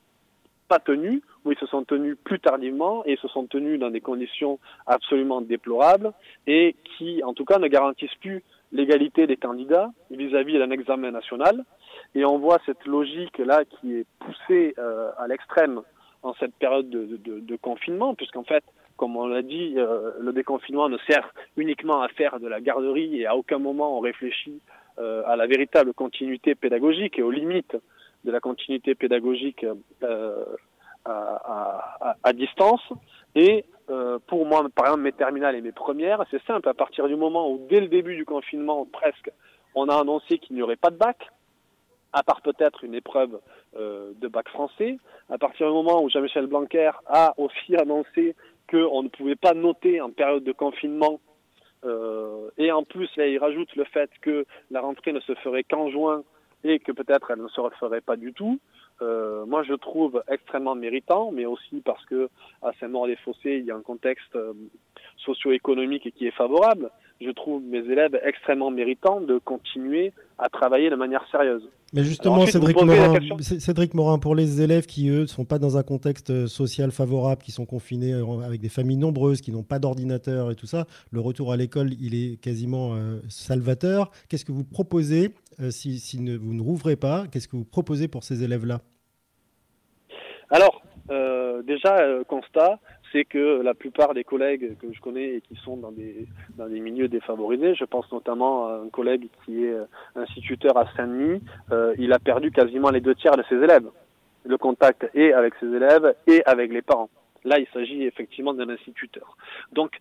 pas 0.68 0.80
tenus, 0.80 1.22
où 1.44 1.52
ils 1.52 1.58
se 1.58 1.68
sont 1.68 1.84
tenus 1.84 2.18
plus 2.24 2.40
tardivement 2.40 3.06
et 3.06 3.18
se 3.18 3.28
sont 3.28 3.46
tenus 3.46 3.80
dans 3.80 3.92
des 3.92 4.02
conditions 4.02 4.60
absolument 4.88 5.42
déplorables 5.42 6.12
et 6.48 6.76
qui, 6.98 7.24
en 7.24 7.34
tout 7.34 7.46
cas, 7.46 7.60
ne 7.60 7.68
garantissent 7.68 8.16
plus 8.22 8.44
l'égalité 8.72 9.28
des 9.28 9.38
candidats 9.38 9.92
vis-à-vis 10.10 10.58
d'un 10.58 10.72
examen 10.72 11.12
national. 11.12 11.64
Et 12.16 12.26
on 12.26 12.40
voit 12.40 12.60
cette 12.66 12.86
logique-là 12.86 13.66
qui 13.66 13.96
est 13.96 14.06
poussée 14.20 14.74
euh, 14.80 15.12
à 15.18 15.28
l'extrême 15.28 15.82
en 16.24 16.34
cette 16.36 16.56
période 16.56 16.90
de, 16.90 17.18
de, 17.18 17.40
de 17.40 17.56
confinement, 17.58 18.16
puisqu'en 18.16 18.44
fait, 18.44 18.64
comme 18.98 19.16
on 19.16 19.28
l'a 19.28 19.42
dit, 19.42 19.76
euh, 19.78 20.12
le 20.20 20.34
déconfinement 20.34 20.90
ne 20.90 20.98
sert 21.10 21.34
uniquement 21.58 22.02
à 22.02 22.08
faire 22.08 22.40
de 22.40 22.48
la 22.48 22.62
garderie 22.62 23.22
et 23.22 23.26
à 23.28 23.36
aucun 23.36 23.60
moment 23.60 23.98
on 23.98 24.00
réfléchit 24.00 24.60
à 24.98 25.36
la 25.36 25.48
véritable 25.48 25.94
continuité 25.94 26.56
pédagogique 26.56 27.20
et 27.20 27.22
aux 27.22 27.32
limites 27.32 27.76
de 28.24 28.32
la 28.32 28.40
continuité 28.40 28.96
pédagogique 28.96 29.66
à, 31.06 32.18
à, 32.24 32.34
distance. 32.34 32.82
Et 33.36 33.66
euh, 33.90 34.18
pour 34.28 34.46
moi, 34.46 34.66
par 34.74 34.88
exemple, 34.88 35.04
mes 35.04 35.12
terminales 35.12 35.56
et 35.56 35.62
mes 35.62 35.72
premières, 35.72 36.24
c'est 36.32 36.44
simple. 36.46 36.68
À 36.68 36.74
partir 36.74 37.08
du 37.08 37.16
moment 37.16 37.50
où, 37.50 37.66
dès 37.70 37.80
le 37.80 37.88
début 37.88 38.16
du 38.16 38.26
confinement, 38.26 38.86
presque, 38.86 39.32
on 39.76 39.90
a 39.90 40.00
annoncé 40.00 40.40
qu'il 40.40 40.56
n'y 40.56 40.62
aurait 40.62 40.76
pas 40.76 40.90
de 40.90 40.98
bac, 40.98 41.30
à 42.14 42.24
part 42.24 42.42
peut-être 42.42 42.84
une 42.84 42.96
épreuve 42.96 43.40
euh, 43.78 44.14
de 44.20 44.28
bac 44.28 44.48
français, 44.50 44.98
à 45.30 45.38
partir 45.38 45.68
du 45.68 45.74
moment 45.74 46.02
où 46.02 46.10
Jean-Michel 46.10 46.48
Blanquer 46.48 46.92
a 47.08 47.34
aussi 47.38 47.76
annoncé 47.76 48.36
qu'on 48.70 49.04
ne 49.04 49.10
pouvait 49.10 49.36
pas 49.36 49.54
noter 49.54 50.02
en 50.02 50.10
période 50.10 50.44
de 50.44 50.52
confinement, 50.52 51.20
euh, 51.86 52.50
et 52.58 52.72
en 52.72 52.84
plus, 52.84 53.10
là, 53.18 53.28
il 53.28 53.38
rajoute 53.38 53.76
le 53.76 53.84
fait 53.84 54.10
que 54.22 54.46
la 54.72 54.82
rentrée 54.82 55.14
ne 55.14 55.20
se 55.20 55.36
ferait 55.36 55.64
qu'en 55.64 55.90
juin 55.90 56.24
et 56.64 56.80
que 56.80 56.92
peut-être 56.92 57.32
elle 57.32 57.42
ne 57.42 57.48
se 57.48 57.62
referait 57.62 58.02
pas 58.02 58.16
du 58.16 58.34
tout. 58.34 58.60
Euh, 59.02 59.46
moi, 59.46 59.64
je 59.64 59.74
trouve 59.74 60.24
extrêmement 60.28 60.76
méritant, 60.76 61.32
mais 61.32 61.46
aussi 61.46 61.82
parce 61.84 62.04
que 62.06 62.30
à 62.62 62.72
Saint-Maur-des-Fossés, 62.80 63.58
il 63.58 63.66
y 63.66 63.72
a 63.72 63.76
un 63.76 63.82
contexte 63.82 64.36
euh, 64.36 64.54
socio-économique 65.18 66.14
qui 66.16 66.28
est 66.28 66.32
favorable. 66.32 66.90
Je 67.22 67.30
trouve 67.32 67.64
mes 67.64 67.80
élèves 67.80 68.20
extrêmement 68.24 68.72
méritants 68.72 69.22
de 69.22 69.38
continuer 69.38 70.12
à 70.38 70.50
travailler 70.50 70.90
de 70.90 70.96
manière 70.96 71.26
sérieuse. 71.32 71.68
Mais 71.94 72.04
justement, 72.04 72.46
Cédric, 72.46 72.76
Morin, 72.82 73.20
Cédric 73.40 73.94
Morin, 73.94 74.20
pour 74.20 74.36
les 74.36 74.62
élèves 74.62 74.86
qui, 74.86 75.08
eux, 75.10 75.22
ne 75.22 75.26
sont 75.28 75.46
pas 75.46 75.60
dans 75.60 75.78
un 75.78 75.84
contexte 75.84 76.30
euh, 76.30 76.48
social 76.48 76.92
favorable, 76.92 77.42
qui 77.42 77.52
sont 77.52 77.66
confinés 77.66 78.14
avec 78.46 78.60
des 78.60 78.70
familles 78.70 78.98
nombreuses, 78.98 79.40
qui 79.40 79.54
n'ont 79.54 79.64
pas 79.64 79.80
d'ordinateur 79.80 80.52
et 80.52 80.56
tout 80.56 80.66
ça, 80.66 80.88
le 81.12 81.22
retour 81.22 81.54
à 81.54 81.58
l'école, 81.58 81.92
il 82.02 82.16
est 82.16 82.42
quasiment 82.42 82.96
salvateur. 83.30 84.12
Qu'est-ce 84.28 84.44
que 84.44 84.52
vous 84.52 84.66
proposez 84.66 85.32
euh, 85.62 85.72
si, 85.72 86.18
vous 86.38 86.54
ne 86.54 86.62
rouvrez 86.62 86.96
pas, 86.96 87.26
qu'est-ce 87.32 87.48
que 87.48 87.56
vous 87.56 87.66
proposez 87.66 88.08
pour 88.08 88.24
ces 88.24 88.44
élèves-là? 88.44 88.82
Alors, 90.50 90.82
euh, 91.12 91.62
déjà, 91.64 91.98
euh, 92.00 92.24
constat, 92.24 92.80
que 93.24 93.62
la 93.62 93.74
plupart 93.74 94.14
des 94.14 94.24
collègues 94.24 94.78
que 94.78 94.88
je 94.92 95.00
connais 95.00 95.36
et 95.36 95.42
qui 95.42 95.56
sont 95.64 95.78
dans 95.78 95.92
des, 95.92 96.28
dans 96.58 96.68
des 96.68 96.80
milieux 96.82 97.08
défavorisés, 97.08 97.76
je 97.76 97.86
pense 97.86 98.12
notamment 98.12 98.68
à 98.68 98.82
un 98.86 98.90
collègue 98.90 99.28
qui 99.46 99.64
est 99.64 99.76
instituteur 100.16 100.78
à 100.78 100.86
Saint-Denis, 100.98 101.42
il 101.98 102.12
a 102.12 102.20
perdu 102.20 102.52
quasiment 102.52 102.90
les 102.90 103.00
deux 103.00 103.16
tiers 103.16 103.38
de 103.38 103.44
ses 103.48 103.56
élèves. 103.56 103.88
Le 104.44 104.58
contact 104.58 105.10
est 105.14 105.32
avec 105.32 105.54
ses 105.60 105.68
élèves 105.68 106.14
et 106.28 106.44
avec 106.46 106.72
les 106.74 106.82
parents. 106.82 107.10
Là, 107.46 107.60
il 107.60 107.68
s'agit 107.74 108.04
effectivement 108.04 108.54
d'un 108.54 108.70
instituteur. 108.70 109.38
Donc, 109.72 109.92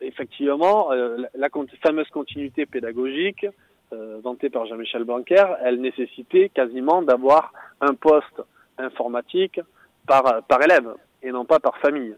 effectivement, 0.00 0.90
la, 0.90 1.48
fameuse 1.82 2.08
continuité 2.08 2.66
pédagogique, 2.66 3.46
euh, 3.94 4.18
vantée 4.22 4.50
par 4.50 4.66
Jean-Michel 4.66 5.04
Blanquer, 5.04 5.44
elle 5.62 5.80
nécessitait 5.80 6.48
quasiment 6.48 7.02
d'avoir 7.02 7.52
un 7.80 7.94
poste 7.94 8.42
informatique 8.78 9.60
par, 10.06 10.42
par 10.44 10.62
élève 10.62 10.94
et 11.24 11.32
non 11.32 11.44
pas 11.44 11.58
par 11.58 11.76
famille. 11.78 12.14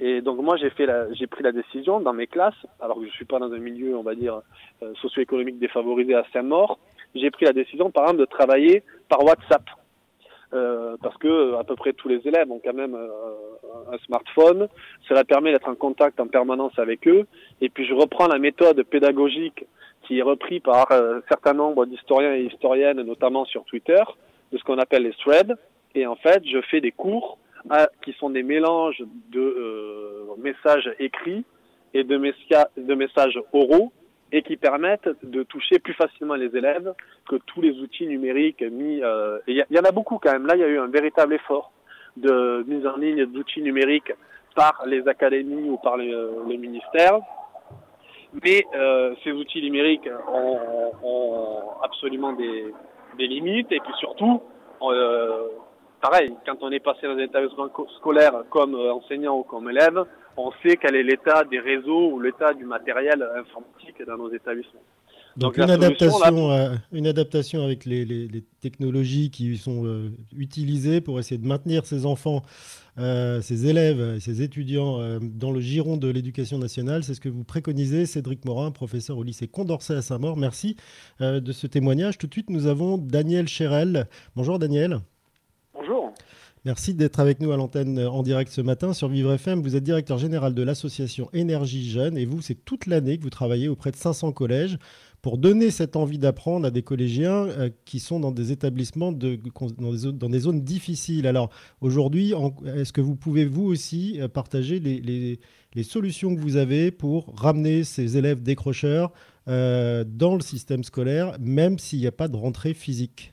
Et 0.00 0.20
donc 0.20 0.38
moi 0.40 0.56
j'ai 0.56 0.70
fait 0.70 0.86
j'ai 1.12 1.26
pris 1.26 1.42
la 1.42 1.52
décision 1.52 2.00
dans 2.00 2.12
mes 2.12 2.26
classes, 2.26 2.66
alors 2.80 2.98
que 2.98 3.06
je 3.06 3.12
suis 3.12 3.24
pas 3.24 3.38
dans 3.38 3.52
un 3.52 3.58
milieu 3.58 3.96
on 3.96 4.02
va 4.02 4.14
dire 4.14 4.42
euh, 4.82 4.92
socio-économique 5.00 5.58
défavorisé 5.58 6.14
à 6.14 6.24
Saint-Maur, 6.32 6.78
j'ai 7.14 7.30
pris 7.30 7.46
la 7.46 7.52
décision 7.52 7.90
par 7.90 8.04
exemple 8.04 8.20
de 8.20 8.26
travailler 8.26 8.82
par 9.08 9.24
WhatsApp. 9.24 9.62
Euh, 10.54 10.96
parce 11.02 11.16
que 11.18 11.56
à 11.56 11.64
peu 11.64 11.76
près 11.76 11.92
tous 11.92 12.08
les 12.08 12.26
élèves 12.26 12.50
ont 12.50 12.60
quand 12.64 12.72
même 12.72 12.94
euh, 12.94 13.08
un 13.92 13.98
smartphone. 14.06 14.68
Cela 15.06 15.22
permet 15.22 15.52
d'être 15.52 15.68
en 15.68 15.74
contact 15.74 16.18
en 16.20 16.26
permanence 16.26 16.72
avec 16.78 17.06
eux. 17.06 17.26
Et 17.60 17.68
puis 17.68 17.84
je 17.86 17.92
reprends 17.92 18.28
la 18.28 18.38
méthode 18.38 18.82
pédagogique 18.84 19.66
qui 20.04 20.20
est 20.20 20.22
repris 20.22 20.60
par 20.60 20.90
un 20.90 21.20
certain 21.28 21.52
nombre 21.52 21.84
d'historiens 21.84 22.34
et 22.34 22.44
historiennes, 22.44 23.02
notamment 23.02 23.44
sur 23.44 23.64
Twitter, 23.64 24.02
de 24.52 24.56
ce 24.56 24.64
qu'on 24.64 24.78
appelle 24.78 25.02
les 25.02 25.12
threads. 25.12 25.54
Et 25.94 26.06
en 26.06 26.16
fait, 26.16 26.42
je 26.46 26.60
fais 26.70 26.80
des 26.80 26.92
cours 26.92 27.36
qui 28.02 28.12
sont 28.14 28.30
des 28.30 28.42
mélanges 28.42 29.02
de 29.30 29.40
euh, 29.40 30.34
messages 30.38 30.90
écrits 30.98 31.44
et 31.94 32.04
de, 32.04 32.16
messages 32.94 33.38
oraux 33.52 33.92
et 34.32 34.42
qui 34.42 34.56
permettent 34.56 35.08
de 35.22 35.42
toucher 35.42 35.78
plus 35.78 35.94
facilement 35.94 36.34
les 36.34 36.54
élèves 36.56 36.92
que 37.28 37.36
tous 37.46 37.62
les 37.62 37.78
outils 37.80 38.06
numériques 38.06 38.62
mis. 38.62 39.02
Euh, 39.02 39.38
il 39.46 39.64
y, 39.70 39.78
en 39.78 39.84
a 39.84 39.92
beaucoup 39.92 40.18
quand 40.18 40.32
même. 40.32 40.46
Là, 40.46 40.54
il 40.54 40.60
y 40.60 40.64
a 40.64 40.68
eu 40.68 40.78
un 40.78 40.88
véritable 40.88 41.34
effort 41.34 41.72
de 42.16 42.64
mise 42.66 42.86
en 42.86 42.96
ligne 42.96 43.26
d'outils 43.26 43.62
numériques 43.62 44.12
par 44.54 44.82
les 44.86 45.06
académies 45.06 45.70
ou 45.70 45.78
par 45.78 45.96
les, 45.96 46.12
euh, 46.12 46.44
les 46.48 46.58
ministères. 46.58 47.20
Mais 48.42 48.64
euh, 48.74 49.14
ces 49.24 49.32
outils 49.32 49.62
numériques 49.62 50.08
ont, 50.30 50.92
ont 51.02 51.62
absolument 51.82 52.32
des, 52.32 52.74
des, 53.16 53.26
limites 53.26 53.72
et 53.72 53.80
puis 53.80 53.92
surtout, 53.98 54.42
euh, 54.82 55.48
pareil, 56.00 56.32
quand 56.46 56.56
on 56.62 56.70
est 56.70 56.80
passé 56.80 57.06
dans 57.06 57.14
un 57.14 57.18
établissement 57.18 57.68
scolaire 57.98 58.44
comme 58.50 58.74
enseignant 58.74 59.38
ou 59.38 59.42
comme 59.42 59.68
élève, 59.70 60.04
on 60.36 60.52
sait 60.62 60.76
quel 60.76 60.94
est 60.94 61.02
l'état 61.02 61.44
des 61.44 61.58
réseaux 61.58 62.12
ou 62.12 62.20
l'état 62.20 62.54
du 62.54 62.64
matériel 62.64 63.22
informatique 63.36 64.02
dans 64.06 64.16
nos 64.16 64.32
établissements. 64.32 64.82
Donc, 65.36 65.56
une, 65.56 65.70
adaptation, 65.70 66.50
euh, 66.50 66.74
une 66.90 67.06
adaptation 67.06 67.62
avec 67.62 67.84
les, 67.84 68.04
les, 68.04 68.44
technologies 68.60 69.30
qui 69.30 69.56
sont 69.56 69.86
euh, 69.86 70.10
utilisées 70.36 71.00
pour 71.00 71.20
essayer 71.20 71.38
de 71.38 71.46
maintenir 71.46 71.86
ces 71.86 72.06
enfants, 72.06 72.42
euh, 72.98 73.40
ces 73.40 73.66
élèves, 73.66 74.18
ces 74.18 74.42
étudiants 74.42 74.98
dans 75.20 75.52
le 75.52 75.60
giron 75.60 75.96
de 75.96 76.08
l'éducation 76.08 76.58
nationale. 76.58 77.04
C'est 77.04 77.14
ce 77.14 77.20
que 77.20 77.28
vous 77.28 77.44
préconisez, 77.44 78.04
Cédric 78.04 78.44
Morin, 78.44 78.72
professeur 78.72 79.16
au 79.16 79.22
lycée 79.22 79.46
Condorcet 79.46 79.94
à 79.94 80.02
Saint-Maur. 80.02 80.36
Merci 80.36 80.76
de 81.20 81.52
ce 81.52 81.68
témoignage. 81.68 82.18
Tout 82.18 82.26
de 82.26 82.32
suite, 82.32 82.50
nous 82.50 82.66
avons 82.66 82.98
Daniel 82.98 83.46
Chérel. 83.46 84.08
Bonjour 84.34 84.58
Daniel. 84.58 84.98
Merci 86.64 86.94
d'être 86.94 87.20
avec 87.20 87.40
nous 87.40 87.52
à 87.52 87.56
l'antenne 87.56 87.98
en 88.00 88.22
direct 88.22 88.50
ce 88.50 88.60
matin 88.60 88.92
sur 88.92 89.08
Vivre 89.08 89.32
FM. 89.32 89.60
Vous 89.62 89.76
êtes 89.76 89.84
directeur 89.84 90.18
général 90.18 90.54
de 90.54 90.62
l'association 90.62 91.28
Énergie 91.32 91.88
Jeune 91.88 92.18
et 92.18 92.24
vous, 92.24 92.42
c'est 92.42 92.56
toute 92.64 92.86
l'année 92.86 93.16
que 93.16 93.22
vous 93.22 93.30
travaillez 93.30 93.68
auprès 93.68 93.92
de 93.92 93.96
500 93.96 94.32
collèges 94.32 94.76
pour 95.22 95.38
donner 95.38 95.70
cette 95.70 95.96
envie 95.96 96.18
d'apprendre 96.18 96.66
à 96.66 96.70
des 96.70 96.82
collégiens 96.82 97.46
euh, 97.46 97.70
qui 97.84 98.00
sont 98.00 98.20
dans 98.20 98.30
des 98.30 98.52
établissements, 98.52 99.12
dans, 99.12 100.28
des, 100.30 100.38
zones 100.38 100.62
difficiles. 100.62 101.26
Alors 101.26 101.50
aujourd'hui, 101.80 102.34
est-ce 102.66 102.92
que 102.92 103.00
vous 103.00 103.16
pouvez 103.16 103.44
vous 103.44 103.64
aussi 103.64 104.20
euh, 104.20 104.28
partager 104.28 104.78
les, 104.80 105.38
solutions 105.82 106.34
que 106.34 106.40
vous 106.40 106.56
avez 106.56 106.90
pour 106.90 107.34
ramener 107.36 107.84
ces 107.84 108.16
élèves 108.16 108.42
décrocheurs 108.42 109.12
euh, 109.46 110.04
dans 110.04 110.34
le 110.34 110.40
système 110.40 110.82
scolaire, 110.82 111.36
même 111.38 111.78
s'il 111.78 112.00
n'y 112.00 112.08
a 112.08 112.12
pas 112.12 112.26
de 112.26 112.36
rentrée 112.36 112.74
physique? 112.74 113.32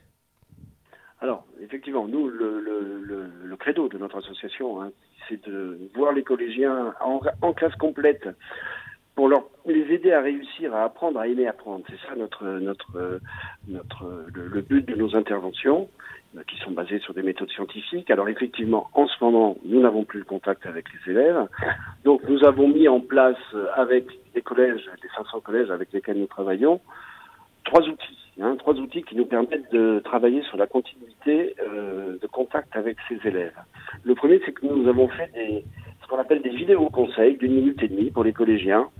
Alors, 1.20 1.44
effectivement, 1.60 2.06
nous, 2.06 2.28
le, 2.28 2.60
le, 2.80 3.26
le 3.44 3.56
credo 3.56 3.88
de 3.88 3.98
notre 3.98 4.18
association, 4.18 4.82
hein, 4.82 4.90
c'est 5.28 5.46
de 5.48 5.78
voir 5.94 6.12
les 6.12 6.22
collégiens 6.22 6.94
en, 7.00 7.52
classe 7.52 7.74
complète 7.76 8.28
pour 9.14 9.30
les 9.66 9.92
aider 9.92 10.12
à 10.12 10.20
réussir 10.20 10.74
à 10.74 10.84
apprendre, 10.84 11.18
à 11.18 11.26
aimer 11.26 11.46
apprendre. 11.46 11.84
C'est 11.88 11.98
ça 12.06 12.14
notre, 12.16 12.44
notre, 12.44 13.20
notre, 13.66 14.26
le, 14.34 14.60
but 14.60 14.86
de 14.86 14.94
nos 14.94 15.16
interventions, 15.16 15.88
euh, 16.36 16.42
qui 16.46 16.56
sont 16.58 16.72
basées 16.72 16.98
sur 16.98 17.14
des 17.14 17.22
méthodes 17.22 17.50
scientifiques. 17.50 18.10
Alors 18.10 18.28
effectivement, 18.28 18.90
en 18.92 19.06
ce 19.06 19.24
moment, 19.24 19.56
nous 19.64 19.80
n'avons 19.80 20.04
plus 20.04 20.18
le 20.18 20.26
contact 20.26 20.66
avec 20.66 20.86
les 20.92 21.12
élèves. 21.12 21.48
Donc 22.04 22.22
nous 22.28 22.44
avons 22.44 22.68
mis 22.68 22.88
en 22.88 23.00
place 23.00 23.36
euh, 23.54 23.68
avec 23.74 24.06
les 24.34 24.42
collèges, 24.42 24.84
les 25.02 25.08
500 25.16 25.40
collèges 25.40 25.70
avec 25.70 25.92
lesquels 25.92 26.18
nous 26.18 26.26
travaillons, 26.26 26.80
trois 27.64 27.82
outils. 27.82 28.25
Hein, 28.38 28.56
trois 28.58 28.74
outils 28.74 29.02
qui 29.02 29.16
nous 29.16 29.24
permettent 29.24 29.72
de 29.72 30.02
travailler 30.04 30.42
sur 30.42 30.58
la 30.58 30.66
continuité 30.66 31.54
euh, 31.58 32.18
de 32.20 32.26
contact 32.26 32.76
avec 32.76 32.98
ces 33.08 33.18
élèves. 33.26 33.56
Le 34.04 34.14
premier, 34.14 34.42
c'est 34.44 34.52
que 34.52 34.66
nous 34.66 34.86
avons 34.88 35.08
fait 35.08 35.30
des, 35.32 35.64
ce 36.02 36.06
qu'on 36.06 36.18
appelle 36.18 36.42
des 36.42 36.50
vidéos 36.50 36.90
conseils 36.90 37.38
d'une 37.38 37.54
minute 37.54 37.82
et 37.82 37.88
demie 37.88 38.10
pour 38.10 38.24
les 38.24 38.34
collégiens, 38.34 38.90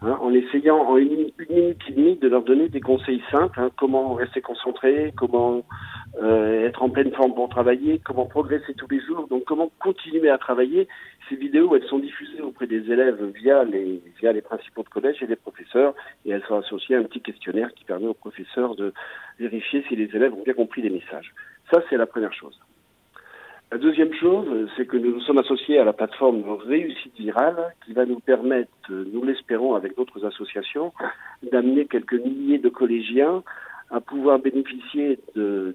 hein, 0.00 0.18
en 0.22 0.32
essayant 0.32 0.78
en 0.78 0.96
une, 0.96 1.30
minute 1.50 1.82
et 1.88 1.92
demie 1.92 2.16
de 2.16 2.26
leur 2.26 2.42
donner 2.42 2.70
des 2.70 2.80
conseils 2.80 3.22
simples, 3.30 3.60
hein, 3.60 3.70
comment 3.76 4.14
rester 4.14 4.40
concentré, 4.40 5.12
comment 5.14 5.62
euh, 6.22 6.66
être 6.66 6.82
en 6.82 6.88
pleine 6.88 7.12
forme 7.12 7.34
pour 7.34 7.50
travailler, 7.50 8.00
comment 8.02 8.24
progresser 8.24 8.72
tous 8.78 8.88
les 8.90 9.00
jours, 9.00 9.28
donc 9.28 9.44
comment 9.44 9.70
continuer 9.78 10.30
à 10.30 10.38
travailler. 10.38 10.88
Ces 11.28 11.36
vidéos, 11.36 11.74
elles 11.74 11.86
sont 11.88 11.98
diffusées 11.98 12.40
auprès 12.40 12.66
des 12.68 12.90
élèves 12.90 13.24
via 13.34 13.64
les, 13.64 14.00
via 14.20 14.32
les 14.32 14.42
principaux 14.42 14.84
de 14.84 14.88
collège 14.88 15.22
et 15.22 15.26
les 15.26 15.36
professeurs, 15.36 15.94
et 16.24 16.30
elles 16.30 16.44
sont 16.44 16.56
associées 16.56 16.94
à 16.94 17.00
un 17.00 17.04
petit 17.04 17.20
questionnaire 17.20 17.72
qui 17.74 17.84
permet 17.84 18.06
aux 18.06 18.14
professeurs 18.14 18.76
de 18.76 18.92
vérifier 19.40 19.84
si 19.88 19.96
les 19.96 20.14
élèves 20.14 20.34
ont 20.34 20.44
bien 20.44 20.54
compris 20.54 20.82
les 20.82 20.90
messages. 20.90 21.34
Ça, 21.72 21.82
c'est 21.90 21.96
la 21.96 22.06
première 22.06 22.32
chose. 22.32 22.60
La 23.72 23.78
deuxième 23.78 24.14
chose, 24.14 24.70
c'est 24.76 24.86
que 24.86 24.96
nous 24.96 25.14
nous 25.14 25.20
sommes 25.22 25.38
associés 25.38 25.80
à 25.80 25.84
la 25.84 25.92
plateforme 25.92 26.44
Réussite 26.48 27.18
Virale 27.18 27.74
qui 27.84 27.94
va 27.94 28.06
nous 28.06 28.20
permettre, 28.20 28.70
nous 28.88 29.24
l'espérons 29.24 29.74
avec 29.74 29.96
d'autres 29.96 30.24
associations, 30.24 30.92
d'amener 31.50 31.86
quelques 31.86 32.14
milliers 32.14 32.58
de 32.58 32.68
collégiens 32.68 33.42
à 33.90 34.00
pouvoir 34.00 34.38
bénéficier 34.38 35.18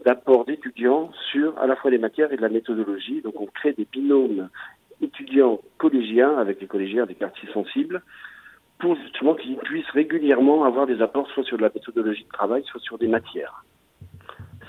d'apports 0.06 0.46
d'étudiants 0.46 1.12
sur 1.32 1.58
à 1.60 1.68
la 1.68 1.76
fois 1.76 1.92
les 1.92 1.98
matières 1.98 2.32
et 2.32 2.38
de 2.38 2.42
la 2.42 2.50
méthodologie. 2.50 3.22
Donc 3.22 3.40
on 3.42 3.46
crée 3.46 3.74
des 3.74 3.88
binômes 3.92 4.48
étudiants 5.02 5.60
collégiens 5.78 6.38
avec 6.38 6.62
les 6.62 6.68
collégiens 6.68 7.06
des 7.06 7.16
quartiers 7.16 7.50
sensibles 7.54 8.02
pour 8.80 8.96
justement 8.96 9.36
qu'ils 9.36 9.58
puissent 9.58 9.90
régulièrement 9.92 10.64
avoir 10.64 10.88
des 10.88 11.02
apports 11.02 11.30
soit 11.30 11.44
sur 11.44 11.58
de 11.58 11.62
la 11.62 11.72
méthodologie 11.74 12.24
de 12.24 12.30
travail, 12.30 12.64
soit 12.66 12.82
sur 12.82 12.98
des 12.98 13.08
matières 13.08 13.64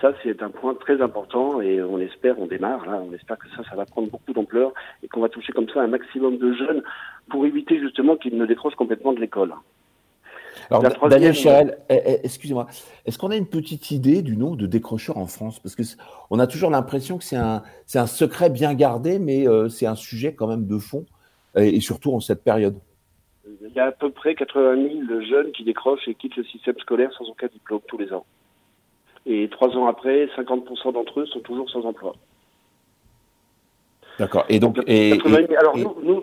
ça, 0.02 0.12
c'est 0.24 0.42
un 0.42 0.50
point 0.50 0.74
très 0.74 1.00
important 1.00 1.60
et 1.60 1.80
on 1.80 1.98
espère, 1.98 2.38
on 2.40 2.46
démarre 2.46 2.84
là, 2.86 3.00
on 3.00 3.14
espère 3.14 3.38
que 3.38 3.48
ça, 3.50 3.62
ça 3.70 3.76
va 3.76 3.86
prendre 3.86 4.10
beaucoup 4.10 4.32
d'ampleur 4.32 4.72
et 5.02 5.08
qu'on 5.08 5.20
va 5.20 5.28
toucher 5.28 5.52
comme 5.52 5.68
ça 5.68 5.80
un 5.80 5.86
maximum 5.86 6.38
de 6.38 6.52
jeunes 6.52 6.82
pour 7.30 7.46
éviter 7.46 7.78
justement 7.78 8.16
qu'ils 8.16 8.36
ne 8.36 8.44
décrochent 8.44 8.74
complètement 8.74 9.12
de 9.12 9.20
l'école. 9.20 9.54
Alors, 10.72 11.08
Daniel 11.08 11.34
Chérel, 11.34 11.78
eh, 11.88 12.00
eh, 12.04 12.20
excusez-moi, 12.24 12.66
est-ce 13.04 13.18
qu'on 13.18 13.30
a 13.30 13.36
une 13.36 13.48
petite 13.48 13.90
idée 13.90 14.22
du 14.22 14.36
nombre 14.36 14.56
de 14.56 14.66
décrocheurs 14.66 15.18
en 15.18 15.26
France? 15.26 15.58
Parce 15.60 15.74
que 15.74 15.82
on 16.30 16.38
a 16.38 16.46
toujours 16.46 16.70
l'impression 16.70 17.18
que 17.18 17.24
c'est 17.24 17.36
un, 17.36 17.62
c'est 17.86 17.98
un 17.98 18.06
secret 18.06 18.50
bien 18.50 18.74
gardé, 18.74 19.18
mais 19.18 19.46
euh, 19.46 19.68
c'est 19.68 19.86
un 19.86 19.94
sujet 19.94 20.34
quand 20.34 20.46
même 20.46 20.66
de 20.66 20.78
fond, 20.78 21.04
et, 21.56 21.80
surtout 21.80 22.12
en 22.12 22.20
cette 22.20 22.42
période. 22.42 22.78
Il 23.46 23.72
y 23.74 23.80
a 23.80 23.86
à 23.86 23.92
peu 23.92 24.10
près 24.10 24.34
80 24.34 25.06
000 25.06 25.20
jeunes 25.22 25.52
qui 25.52 25.64
décrochent 25.64 26.08
et 26.08 26.14
quittent 26.14 26.36
le 26.36 26.44
système 26.44 26.78
scolaire 26.78 27.12
sans 27.18 27.28
aucun 27.28 27.48
diplôme 27.48 27.80
tous 27.86 27.98
les 27.98 28.12
ans. 28.12 28.24
Et 29.26 29.48
trois 29.50 29.68
ans 29.76 29.86
après, 29.86 30.26
50% 30.36 30.92
d'entre 30.92 31.20
eux 31.20 31.26
sont 31.26 31.40
toujours 31.40 31.70
sans 31.70 31.84
emploi. 31.84 32.14
D'accord. 34.22 34.44
Et 34.48 34.60
donc, 34.60 34.78
alors 34.88 35.76
Nous, 35.76 35.96
nous, 36.04 36.22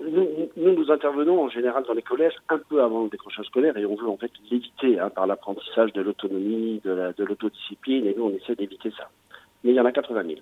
nous, 0.56 0.74
nous, 0.74 0.89
intervenons 0.89 1.43
en 1.43 1.50
général 1.50 1.84
dans 1.86 1.93
les 1.93 2.02
collèges 2.02 2.36
un 2.47 2.58
peu 2.70 2.82
avant 2.82 3.04
le 3.04 3.10
décrochage 3.10 3.45
scolaire 3.47 3.76
et 3.76 3.86
on 3.86 3.95
veut 3.95 4.08
en 4.08 4.16
fait 4.16 4.32
l'éviter 4.50 4.97
hein, 4.97 5.10
par 5.10 5.28
l'apprentissage 5.28 5.91
de 5.91 6.02
l'autonomie, 6.02 6.80
de 6.86 7.26
l'autodiscipline 7.26 8.06
et 8.06 8.16
nous 8.18 8.24
on 8.24 8.30
essaie 8.30 8.56
d'éviter 8.56 8.89
ça. 8.97 9.10
Mais 9.66 9.72
il 9.72 9.76
y 9.76 9.82
en 9.82 9.86
a 9.86 9.91
80 9.91 10.24
000. 10.28 10.36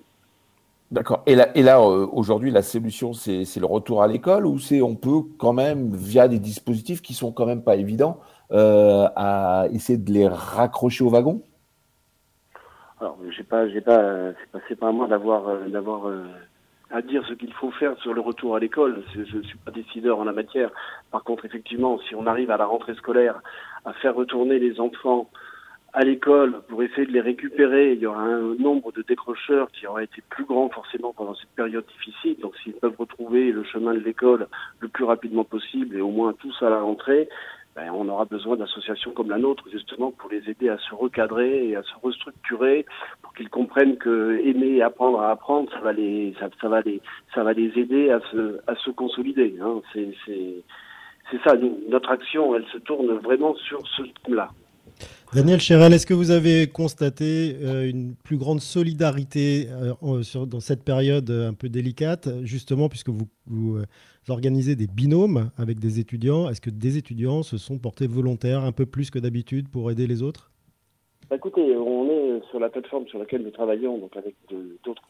D'accord. 0.91 1.24
Et 1.26 1.34
là, 1.34 1.49
et 1.58 1.64
là 1.64 1.80
euh, 1.80 2.05
aujourd'hui, 2.12 2.51
la 2.51 2.62
solution, 2.62 3.14
c'est 3.14 3.43
le 3.58 3.66
retour 3.66 4.03
à 4.03 4.08
l'école 4.08 4.45
ou 4.45 4.60
c'est 4.60 4.84
on 4.84 4.93
peut 4.93 5.24
quand 5.39 5.53
même, 5.53 5.89
via 5.95 6.28
des 6.28 6.38
dispositifs 6.38 7.01
qui 7.01 7.16
sont 7.16 7.32
quand 7.32 7.47
même 7.47 7.64
pas 7.64 7.76
évidents, 7.76 8.20
euh, 8.51 9.08
à 9.16 9.66
essayer 9.74 9.97
de 9.97 10.12
les 10.12 10.28
raccrocher 10.28 11.03
au 11.03 11.10
wagon? 11.10 11.41
Alors, 13.01 13.18
j'ai 13.36 13.43
pas, 13.43 13.68
j'ai 13.68 13.82
pas, 13.82 14.34
c'est 14.70 14.76
pas, 14.76 14.86
pas 14.86 14.89
à 14.89 14.91
moi 14.91 15.08
d'avoir, 15.08 15.47
euh, 15.47 15.68
d'avoir 15.70 16.05
à 16.91 17.01
dire 17.01 17.25
ce 17.27 17.33
qu'il 17.33 17.53
faut 17.53 17.71
faire 17.71 17.97
sur 17.99 18.13
le 18.13 18.21
retour 18.21 18.55
à 18.55 18.59
l'école. 18.59 19.03
Je 19.13 19.38
ne 19.38 19.43
suis 19.43 19.57
pas 19.57 19.71
décideur 19.71 20.19
en 20.19 20.23
la 20.23 20.31
matière. 20.31 20.71
Par 21.11 21.23
contre, 21.23 21.45
effectivement, 21.45 21.99
si 22.07 22.15
on 22.15 22.25
arrive 22.27 22.51
à 22.51 22.57
la 22.57 22.65
rentrée 22.65 22.95
scolaire 22.95 23.41
à 23.85 23.93
faire 23.93 24.15
retourner 24.15 24.59
les 24.59 24.79
enfants 24.79 25.29
à 25.93 26.03
l'école 26.03 26.61
pour 26.67 26.83
essayer 26.83 27.07
de 27.07 27.11
les 27.11 27.21
récupérer, 27.21 27.93
il 27.93 27.99
y 27.99 28.05
aura 28.05 28.21
un 28.21 28.55
nombre 28.55 28.91
de 28.91 29.01
décrocheurs 29.01 29.71
qui 29.71 29.88
aura 29.88 30.03
été 30.03 30.21
plus 30.29 30.45
grand 30.45 30.69
forcément 30.69 31.13
pendant 31.13 31.33
cette 31.33 31.49
période 31.55 31.85
difficile. 31.97 32.38
Donc 32.39 32.55
s'ils 32.57 32.73
peuvent 32.73 32.95
retrouver 32.97 33.51
le 33.51 33.63
chemin 33.63 33.93
de 33.93 33.99
l'école 33.99 34.47
le 34.79 34.88
plus 34.88 35.05
rapidement 35.05 35.43
possible 35.43 35.95
et 35.95 36.01
au 36.01 36.11
moins 36.11 36.33
tous 36.33 36.55
à 36.61 36.69
la 36.69 36.81
rentrée, 36.81 37.29
ben, 37.78 37.91
on 37.91 38.09
aura 38.09 38.25
besoin 38.25 38.55
d'associations 38.55 39.11
comme 39.11 39.30
la 39.30 39.38
nôtre 39.38 39.65
justement 39.71 40.11
pour 40.11 40.32
les 40.32 40.49
aider 40.49 40.67
à 40.67 40.80
se 40.80 40.95
recadrer 40.95 41.69
et 41.69 41.75
à 41.75 41.84
se 41.84 41.93
restructurer 42.01 42.88
pour 43.21 43.36
qu'ils 43.36 43.49
comprennent 43.49 43.97
que 43.97 44.41
aimer 44.43 44.82
apprendre 44.82 45.21
à 45.21 45.30
apprendre 45.30 45.71
ça 45.71 45.80
va 45.82 45.93
les 45.93 46.34
ça, 46.39 46.67
va 46.67 46.82
les 46.82 46.99
ça 47.36 47.43
va 47.43 47.53
les 47.53 47.78
aider 47.78 48.09
à 48.09 48.19
se 48.32 48.59
à 48.65 48.73
se 48.78 48.89
consolider 48.89 49.59
hein. 49.61 49.82
c'est 49.93 50.11
c'est 50.25 51.43
ça 51.43 51.53
notre 51.88 52.09
action 52.09 52.55
elle 52.55 52.65
se 52.65 52.80
tourne 52.80 53.11
vraiment 53.17 53.53
sur 53.53 53.88
ce 53.95 54.01
thème-là 54.23 54.49
Daniel 55.34 55.59
Chérel, 55.59 55.91
est-ce 55.91 56.05
que 56.05 56.13
vous 56.13 56.32
avez 56.32 56.67
constaté 56.67 57.57
euh, 57.61 57.89
une 57.89 58.15
plus 58.15 58.38
grande 58.38 58.61
solidarité 58.61 59.67
euh, 59.69 60.23
dans 60.45 60.61
cette 60.61 60.86
période 60.86 61.30
un 61.30 61.53
peu 61.53 61.67
délicate, 61.67 62.30
justement, 62.43 62.88
puisque 62.88 63.09
vous, 63.09 63.75
euh, 63.75 63.84
organisez 64.30 64.78
des 64.78 64.88
binômes 64.88 65.51
avec 65.57 65.80
des 65.80 65.99
étudiants? 65.99 66.49
Est-ce 66.49 66.61
que 66.61 66.69
des 66.69 66.97
étudiants 66.97 67.43
se 67.43 67.57
sont 67.57 67.78
portés 67.78 68.07
volontaires 68.07 68.63
un 68.63 68.71
peu 68.71 68.86
plus 68.86 69.11
que 69.11 69.19
d'habitude 69.19 69.67
pour 69.67 69.91
aider 69.91 70.07
les 70.07 70.23
autres? 70.23 70.49
Bah, 71.30 71.36
Écoutez, 71.36 71.75
on 71.75 72.09
est 72.09 72.41
sur 72.49 72.59
la 72.59 72.69
plateforme 72.69 73.05
sur 73.07 73.19
laquelle 73.19 73.41
nous 73.41 73.51
travaillons, 73.51 73.97
donc 73.97 74.15
avec 74.15 74.36
d'autres 74.86 75.03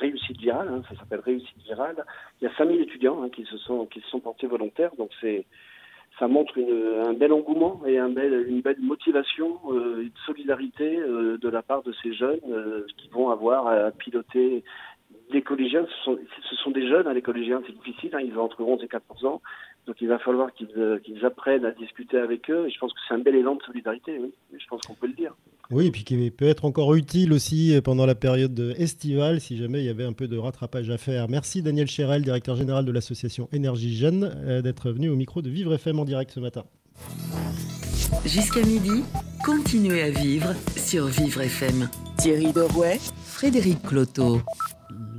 réussite 0.00 0.38
virale, 0.38 0.68
hein, 0.68 0.82
ça 0.88 0.98
s'appelle 0.98 1.20
réussite 1.20 1.62
virale. 1.64 2.04
Il 2.40 2.44
y 2.44 2.48
a 2.48 2.56
5000 2.56 2.80
étudiants 2.80 3.22
hein, 3.22 3.28
qui 3.28 3.44
se 3.44 3.56
sont 3.58 3.86
qui 3.86 4.00
se 4.00 4.08
sont 4.08 4.20
portés 4.20 4.46
volontaires, 4.46 4.90
donc 4.96 5.10
c'est 5.20 5.46
ça 6.20 6.28
montre 6.28 6.60
un 6.60 7.14
bel 7.14 7.32
engouement 7.32 7.80
et 7.86 7.96
une 7.98 8.60
belle 8.60 8.76
motivation 8.80 9.58
euh, 9.70 10.04
de 10.04 10.18
solidarité 10.26 10.98
euh, 10.98 11.38
de 11.38 11.48
la 11.48 11.62
part 11.62 11.82
de 11.82 11.94
ces 12.02 12.12
jeunes 12.12 12.40
euh, 12.48 12.84
qui 12.98 13.08
vont 13.08 13.30
avoir 13.30 13.66
à 13.66 13.90
piloter 13.90 14.62
les 15.30 15.42
collégiens. 15.42 15.86
Ce 16.04 16.56
sont, 16.56 16.70
des 16.70 16.86
jeunes, 16.86 17.06
hein, 17.06 17.14
les 17.14 17.22
collégiens, 17.22 17.62
c'est 17.66 17.72
difficile, 17.72 18.14
hein, 18.14 18.20
ils 18.22 18.36
ont 18.38 18.42
entre 18.42 18.60
11 18.60 18.84
et 18.84 18.88
14 18.88 19.24
ans. 19.24 19.40
Donc 19.86 19.96
il 20.02 20.08
va 20.08 20.18
falloir 20.18 20.52
qu'ils 20.52 21.24
apprennent 21.24 21.64
à 21.64 21.70
discuter 21.70 22.18
avec 22.18 22.50
eux. 22.50 22.66
Et 22.66 22.70
je 22.70 22.78
pense 22.78 22.92
que 22.92 23.00
c'est 23.08 23.14
un 23.14 23.18
bel 23.18 23.34
élan 23.34 23.54
de 23.54 23.62
solidarité, 23.62 24.18
oui. 24.20 24.32
Je 24.52 24.66
pense 24.66 24.82
qu'on 24.82 24.94
peut 24.94 25.06
le 25.06 25.14
dire. 25.14 25.34
Oui, 25.70 25.86
et 25.86 25.90
puis 25.92 26.02
qui 26.02 26.30
peut 26.32 26.48
être 26.48 26.64
encore 26.64 26.94
utile 26.94 27.32
aussi 27.32 27.78
pendant 27.84 28.04
la 28.04 28.16
période 28.16 28.74
estivale, 28.76 29.40
si 29.40 29.56
jamais 29.56 29.78
il 29.78 29.84
y 29.84 29.88
avait 29.88 30.04
un 30.04 30.12
peu 30.12 30.26
de 30.26 30.36
rattrapage 30.36 30.90
à 30.90 30.98
faire. 30.98 31.28
Merci 31.28 31.62
Daniel 31.62 31.86
Chérel, 31.86 32.22
directeur 32.22 32.56
général 32.56 32.84
de 32.84 32.90
l'association 32.90 33.48
Énergie 33.52 33.96
Jeune, 33.96 34.34
euh, 34.44 34.62
d'être 34.62 34.90
venu 34.90 35.08
au 35.10 35.16
micro 35.16 35.42
de 35.42 35.48
Vivre 35.48 35.72
FM 35.74 36.00
en 36.00 36.04
direct 36.04 36.32
ce 36.32 36.40
matin. 36.40 36.64
Jusqu'à 38.26 38.64
midi, 38.64 39.04
continuez 39.44 40.02
à 40.02 40.10
vivre 40.10 40.54
sur 40.76 41.06
Vivre 41.06 41.42
FM. 41.42 41.88
Thierry 42.18 42.52
Dorouet, 42.52 42.98
Frédéric 43.22 43.80
Cloteau. 43.82 44.40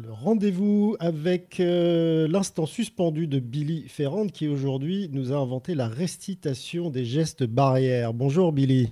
Rendez-vous 0.09 0.97
avec 0.99 1.61
euh, 1.61 2.27
l'instant 2.27 2.65
suspendu 2.65 3.25
de 3.25 3.39
Billy 3.39 3.85
Ferrand 3.87 4.27
qui 4.27 4.49
aujourd'hui 4.49 5.09
nous 5.13 5.31
a 5.31 5.37
inventé 5.37 5.75
la 5.75 5.87
restitution 5.87 6.89
des 6.89 7.05
gestes 7.05 7.43
barrières. 7.43 8.13
Bonjour 8.13 8.51
Billy. 8.51 8.89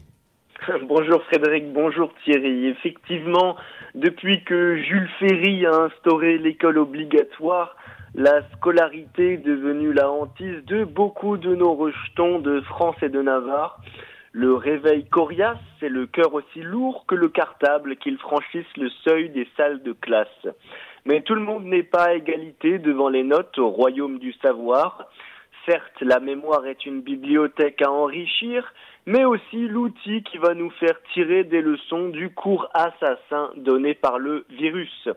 bonjour 0.84 1.24
Frédéric, 1.24 1.72
bonjour 1.72 2.14
Thierry. 2.24 2.68
Effectivement, 2.68 3.56
depuis 3.96 4.44
que 4.44 4.78
Jules 4.78 5.10
Ferry 5.20 5.66
a 5.66 5.84
instauré 5.84 6.38
l'école 6.38 6.78
obligatoire, 6.78 7.76
la 8.16 8.42
scolarité 8.54 9.34
est 9.34 9.38
devenue 9.38 9.94
la 9.94 10.12
hantise 10.12 10.64
de 10.66 10.84
beaucoup 10.84 11.38
de 11.38 11.56
nos 11.56 11.74
rejetons 11.74 12.40
de 12.40 12.62
France 12.62 12.98
et 13.02 13.10
de 13.10 13.22
Navarre. 13.22 13.80
Le 14.32 14.54
réveil 14.54 15.06
coriace 15.06 15.58
c'est 15.80 15.90
le 15.90 16.08
cœur 16.08 16.34
aussi 16.34 16.62
lourd 16.62 17.06
que 17.08 17.16
le 17.16 17.30
cartable 17.30 17.96
qu'ils 17.96 18.18
franchissent 18.18 18.78
le 18.78 18.90
seuil 19.04 19.30
des 19.30 19.48
salles 19.56 19.82
de 19.84 19.94
classe. 19.94 20.48
Mais 21.06 21.22
tout 21.22 21.36
le 21.36 21.42
monde 21.42 21.66
n'est 21.66 21.84
pas 21.84 22.10
à 22.10 22.14
égalité 22.14 22.80
devant 22.80 23.10
les 23.10 23.24
notes 23.24 23.58
au 23.58 23.70
royaume 23.70 24.20
du 24.20 24.34
savoir. 24.34 25.08
Certes, 25.66 26.02
la 26.02 26.20
mémoire 26.20 26.66
est 26.66 26.86
une 26.86 27.02
bibliothèque 27.02 27.82
à 27.82 27.92
enrichir, 27.92 28.74
mais 29.06 29.26
aussi 29.26 29.68
l'outil 29.68 30.24
qui 30.24 30.38
va 30.38 30.54
nous 30.54 30.70
faire 30.72 31.02
tirer 31.14 31.44
des 31.44 31.62
leçons 31.62 32.10
du 32.10 32.30
cours 32.30 32.68
assassin 32.74 33.52
donné 33.58 33.94
par 33.94 34.20
le 34.20 34.46
virus. 34.50 35.10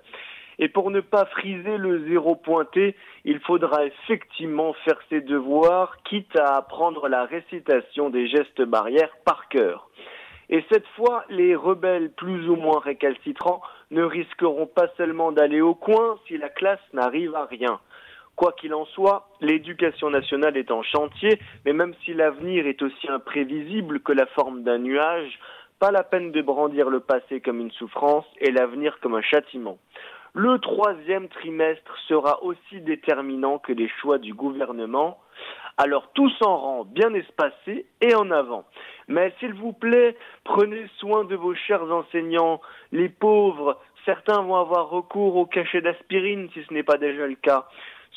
Et 0.59 0.69
pour 0.69 0.91
ne 0.91 1.01
pas 1.01 1.25
friser 1.27 1.77
le 1.77 2.07
zéro 2.09 2.37
pointé, 2.37 2.95
il 3.25 3.41
faudra 3.41 3.85
effectivement 3.85 4.75
faire 4.85 5.01
ses 5.09 5.21
devoirs, 5.21 5.97
quitte 6.05 6.37
à 6.37 6.57
apprendre 6.57 7.09
la 7.09 7.25
récitation 7.25 8.11
des 8.11 8.29
gestes 8.29 8.63
barrières 8.63 9.17
par 9.25 9.49
cœur. 9.49 9.89
Et 10.51 10.63
cette 10.71 10.87
fois, 10.89 11.25
les 11.31 11.57
rebelles 11.57 12.11
plus 12.13 12.49
ou 12.49 12.57
moins 12.57 12.79
récalcitrants 12.79 13.63
ne 13.91 14.03
risqueront 14.03 14.67
pas 14.67 14.89
seulement 14.97 15.33
d'aller 15.33 15.61
au 15.61 15.75
coin 15.75 16.19
si 16.27 16.37
la 16.37 16.51
classe 16.51 16.81
n'arrive 16.93 17.35
à 17.35 17.47
rien. 17.47 17.81
Quoi 18.37 18.53
qu'il 18.53 18.75
en 18.75 18.87
soit, 18.87 19.29
l'éducation 19.41 20.11
nationale 20.11 20.57
est 20.57 20.71
en 20.71 20.83
chantier, 20.83 21.39
mais 21.65 21.73
même 21.73 21.95
si 22.05 22.15
l'avenir 22.15 22.67
est 22.67 22.81
aussi 22.83 23.09
imprévisible 23.09 24.01
que 24.01 24.13
la 24.13 24.27
forme 24.27 24.63
d'un 24.63 24.79
nuage, 24.79 25.39
pas 25.79 25.91
la 25.91 26.03
peine 26.03 26.33
de 26.33 26.41
brandir 26.41 26.89
le 26.91 27.01
passé 27.01 27.41
comme 27.41 27.61
une 27.61 27.73
souffrance 27.73 28.25
et 28.41 28.51
l'avenir 28.51 28.99
comme 29.01 29.15
un 29.15 29.23
châtiment. 29.23 29.79
Le 30.35 30.59
troisième 30.61 31.29
trimestre 31.29 31.95
sera 32.09 32.43
aussi 32.43 32.81
déterminant 32.81 33.59
que 33.59 33.73
les 33.73 33.89
choix 34.01 34.17
du 34.17 34.33
gouvernement. 34.33 35.19
Alors 35.77 36.11
tous 36.15 36.33
en 36.41 36.57
rang, 36.57 36.85
bien 36.85 37.13
espacés 37.13 37.85
et 38.01 38.15
en 38.15 38.31
avant. 38.31 38.65
Mais 39.09 39.35
s'il 39.39 39.53
vous 39.53 39.73
plaît, 39.73 40.17
prenez 40.45 40.87
soin 40.99 41.25
de 41.25 41.37
vos 41.37 41.55
chers 41.55 41.83
enseignants. 41.83 42.61
Les 42.93 43.11
pauvres, 43.11 43.79
certains 44.07 44.41
vont 44.41 44.57
avoir 44.57 44.89
recours 44.89 45.37
au 45.37 45.45
cachet 45.45 45.83
d'aspirine 45.83 46.49
si 46.55 46.63
ce 46.63 46.73
n'est 46.73 46.83
pas 46.83 46.97
déjà 46.97 47.27
le 47.27 47.35
cas. 47.35 47.69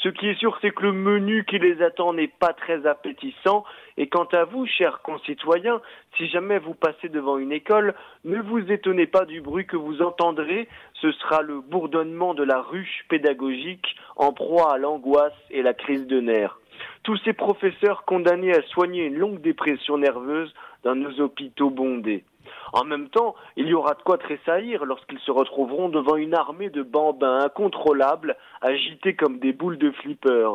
Ce 0.04 0.10
qui 0.10 0.28
est 0.28 0.38
sûr, 0.38 0.58
c'est 0.62 0.72
que 0.72 0.84
le 0.84 0.92
menu 0.92 1.46
qui 1.46 1.58
les 1.58 1.82
attend 1.82 2.14
n'est 2.14 2.28
pas 2.28 2.54
très 2.54 2.86
appétissant. 2.86 3.64
Et 3.98 4.08
quant 4.08 4.28
à 4.34 4.44
vous, 4.44 4.66
chers 4.66 5.02
concitoyens, 5.02 5.82
si 6.18 6.28
jamais 6.28 6.60
vous 6.60 6.74
passez 6.74 7.10
devant 7.10 7.38
une 7.38 7.52
école, 7.52 7.96
ne 8.24 8.40
vous 8.42 8.72
étonnez 8.72 9.08
pas 9.08 9.26
du 9.26 9.42
bruit 9.42 9.66
que 9.66 9.78
vous 9.78 10.02
entendrez. 10.02 10.68
Ce 11.02 11.12
sera 11.14 11.42
le 11.42 11.62
bourdonnement 11.62 12.34
de 12.34 12.44
la 12.44 12.62
ruche 12.62 13.06
pédagogique 13.10 13.96
en 14.18 14.34
proie 14.34 14.74
à 14.74 14.78
l'angoisse 14.78 15.34
et 15.50 15.62
la 15.62 15.74
crise 15.74 16.06
de 16.08 16.20
nerfs. 16.20 16.60
Tous 17.04 17.18
ces 17.24 17.34
professeurs 17.34 18.04
condamnés 18.06 18.54
à 18.54 18.62
soigner 18.64 19.06
une 19.06 19.18
longue 19.18 19.42
dépression 19.42 19.98
nerveuse 19.98 20.54
dans 20.86 20.96
nos 20.96 21.20
hôpitaux 21.20 21.70
bondés. 21.70 22.24
En 22.72 22.84
même 22.84 23.10
temps, 23.10 23.36
il 23.58 23.68
y 23.68 23.74
aura 23.74 23.96
de 23.96 24.02
quoi 24.04 24.18
tressaillir 24.18 24.86
lorsqu'ils 24.86 25.20
se 25.20 25.32
retrouveront 25.32 25.90
devant 25.90 26.16
une 26.16 26.36
armée 26.36 26.70
de 26.70 26.84
bambins 26.84 27.40
incontrôlables, 27.40 28.38
agités 28.62 29.16
comme 29.16 29.40
des 29.40 29.52
boules 29.52 29.80
de 29.80 29.92
flipper. 29.92 30.50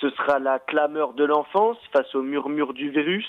Ce 0.00 0.10
sera 0.10 0.38
la 0.40 0.58
clameur 0.58 1.12
de 1.14 1.24
l'enfance 1.24 1.78
face 1.92 2.12
au 2.14 2.22
murmure 2.22 2.74
du 2.74 2.90
virus, 2.90 3.26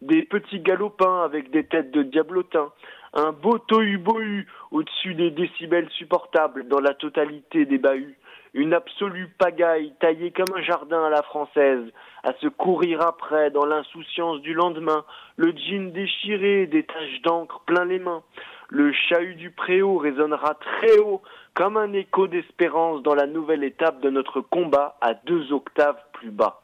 des 0.00 0.22
petits 0.22 0.60
galopins 0.60 1.22
avec 1.22 1.50
des 1.50 1.64
têtes 1.64 1.92
de 1.92 2.02
diablotins, 2.02 2.72
un 3.14 3.30
beau 3.30 3.58
tohu-bohu 3.58 4.46
au-dessus 4.72 5.14
des 5.14 5.30
décibels 5.30 5.88
supportables 5.90 6.66
dans 6.66 6.80
la 6.80 6.94
totalité 6.94 7.64
des 7.66 7.78
bahuts, 7.78 8.16
une 8.54 8.74
absolue 8.74 9.28
pagaille 9.38 9.94
taillée 10.00 10.30
comme 10.30 10.54
un 10.56 10.62
jardin 10.62 11.04
à 11.04 11.10
la 11.10 11.22
française, 11.22 11.84
à 12.22 12.32
se 12.34 12.48
courir 12.48 13.00
après 13.00 13.50
dans 13.50 13.64
l'insouciance 13.64 14.40
du 14.40 14.52
lendemain, 14.52 15.04
le 15.36 15.52
jean 15.56 15.92
déchiré, 15.92 16.66
des 16.66 16.84
taches 16.84 17.22
d'encre 17.22 17.60
plein 17.66 17.84
les 17.84 17.98
mains. 17.98 18.22
Le 18.68 18.92
chahut 18.92 19.34
du 19.34 19.50
préau 19.50 19.98
résonnera 19.98 20.54
très 20.54 20.98
haut, 20.98 21.22
comme 21.54 21.76
un 21.76 21.92
écho 21.92 22.26
d'espérance 22.26 23.02
dans 23.02 23.14
la 23.14 23.26
nouvelle 23.26 23.64
étape 23.64 24.00
de 24.00 24.10
notre 24.10 24.40
combat 24.40 24.96
à 25.00 25.14
deux 25.14 25.52
octaves 25.52 26.00
plus 26.12 26.30
bas. 26.30 26.62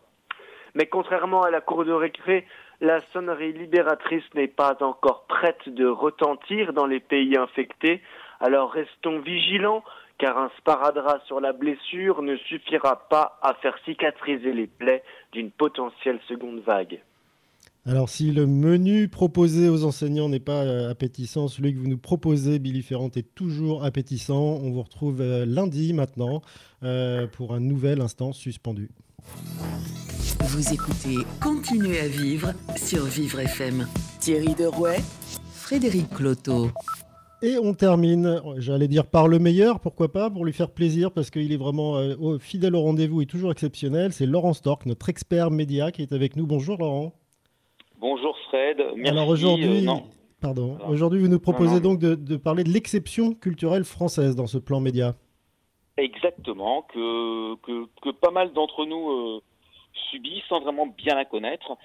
Mais 0.75 0.87
contrairement 0.87 1.43
à 1.43 1.51
la 1.51 1.61
cour 1.61 1.85
de 1.85 1.93
récré, 1.93 2.47
la 2.81 3.01
sonnerie 3.13 3.53
libératrice 3.53 4.25
n'est 4.35 4.47
pas 4.47 4.77
encore 4.81 5.25
prête 5.27 5.69
de 5.69 5.87
retentir 5.87 6.73
dans 6.73 6.87
les 6.87 7.01
pays 7.01 7.37
infectés, 7.37 8.01
alors 8.41 8.71
restons 8.71 9.19
vigilants, 9.19 9.83
car 10.19 10.37
un 10.37 10.51
sparadrap 10.59 11.23
sur 11.27 11.41
la 11.41 11.53
blessure 11.53 12.23
ne 12.23 12.37
suffira 12.37 13.09
pas 13.09 13.39
à 13.43 13.55
faire 13.55 13.77
cicatriser 13.85 14.53
les 14.53 14.67
plaies 14.67 15.03
d'une 15.33 15.51
potentielle 15.51 16.21
seconde 16.29 16.61
vague. 16.61 17.01
Alors 17.87 18.11
si 18.11 18.33
le 18.33 18.47
menu 18.47 19.09
proposé 19.09 19.71
aux 19.71 19.85
enseignants 19.85 20.29
n'est 20.29 20.41
pas 20.41 20.65
euh, 20.65 20.91
appétissant, 20.91 21.49
celui 21.49 21.73
que 21.73 21.79
vous 21.79 21.89
nous 21.89 21.97
proposez, 21.97 22.59
Billy 22.59 22.83
Ferrand, 22.83 23.11
est 23.17 23.35
toujours 23.35 23.85
appétissant. 23.85 24.59
On 24.63 24.73
vous 24.73 24.83
retrouve 24.83 25.23
euh, 25.23 25.47
lundi 25.47 25.95
maintenant 25.95 26.43
euh, 26.83 27.27
pour 27.27 27.55
un 27.55 27.61
nouvel 27.61 28.03
instant 28.03 28.33
suspendu. 28.33 28.91
Vous 30.41 30.73
écoutez 30.73 31.17
Continuez 31.41 32.01
à 32.01 32.09
vivre 32.09 32.53
sur 32.77 33.05
Vivre 33.05 33.41
FM. 33.41 33.87
Thierry 34.21 34.55
Derouet, 34.55 35.01
Frédéric 35.53 36.11
Cloteau. 36.11 36.71
Et 37.41 37.57
on 37.57 37.73
termine, 37.73 38.43
j'allais 38.57 38.89
dire 38.89 39.07
par 39.07 39.29
le 39.29 39.39
meilleur, 39.39 39.79
pourquoi 39.79 40.11
pas, 40.11 40.29
pour 40.29 40.45
lui 40.45 40.53
faire 40.53 40.73
plaisir, 40.73 41.13
parce 41.13 41.31
qu'il 41.31 41.53
est 41.53 41.57
vraiment 41.57 41.97
euh, 41.97 42.39
fidèle 42.39 42.75
au 42.75 42.83
rendez-vous 42.83 43.23
et 43.23 43.27
toujours 43.27 43.53
exceptionnel. 43.53 44.13
C'est 44.13 44.27
Laurent 44.27 44.53
Stork, 44.55 44.87
notre 44.87 45.09
expert 45.09 45.53
média, 45.53 45.93
qui 45.93 46.03
est 46.03 46.13
avec 46.13 46.35
nous. 46.35 46.49
Bonjour 46.49 46.79
Laurent. 46.79 47.13
Bonjour 48.01 48.37
Fred. 48.49 48.79
Merci. 48.97 49.13
Alors 49.13 49.29
aujourd'hui, 49.29 49.89
euh, 49.89 49.93
pardon, 50.41 50.79
aujourd'hui 50.89 51.21
vous 51.21 51.29
nous 51.29 51.39
proposez 51.39 51.79
donc 51.79 52.01
de, 52.01 52.37
parler 52.37 52.65
de 52.65 52.71
l'exception 52.71 53.35
culturelle 53.35 53.85
française 53.85 54.35
dans 54.35 54.49
ce 54.49 54.59
plan 54.59 54.81
média. 54.81 55.15
Exactement, 55.97 56.83
que, 56.93 57.55
que, 57.57 58.11
pas 58.11 58.33
mal 58.33 58.53
d'entre 58.53 58.85
nous 58.85 59.11
euh, 59.11 59.43
subissent 60.11 60.45
sans 60.49 60.61
vraiment 60.61 60.87
bien 60.87 61.15
la 61.15 61.25
connaître. 61.25 61.77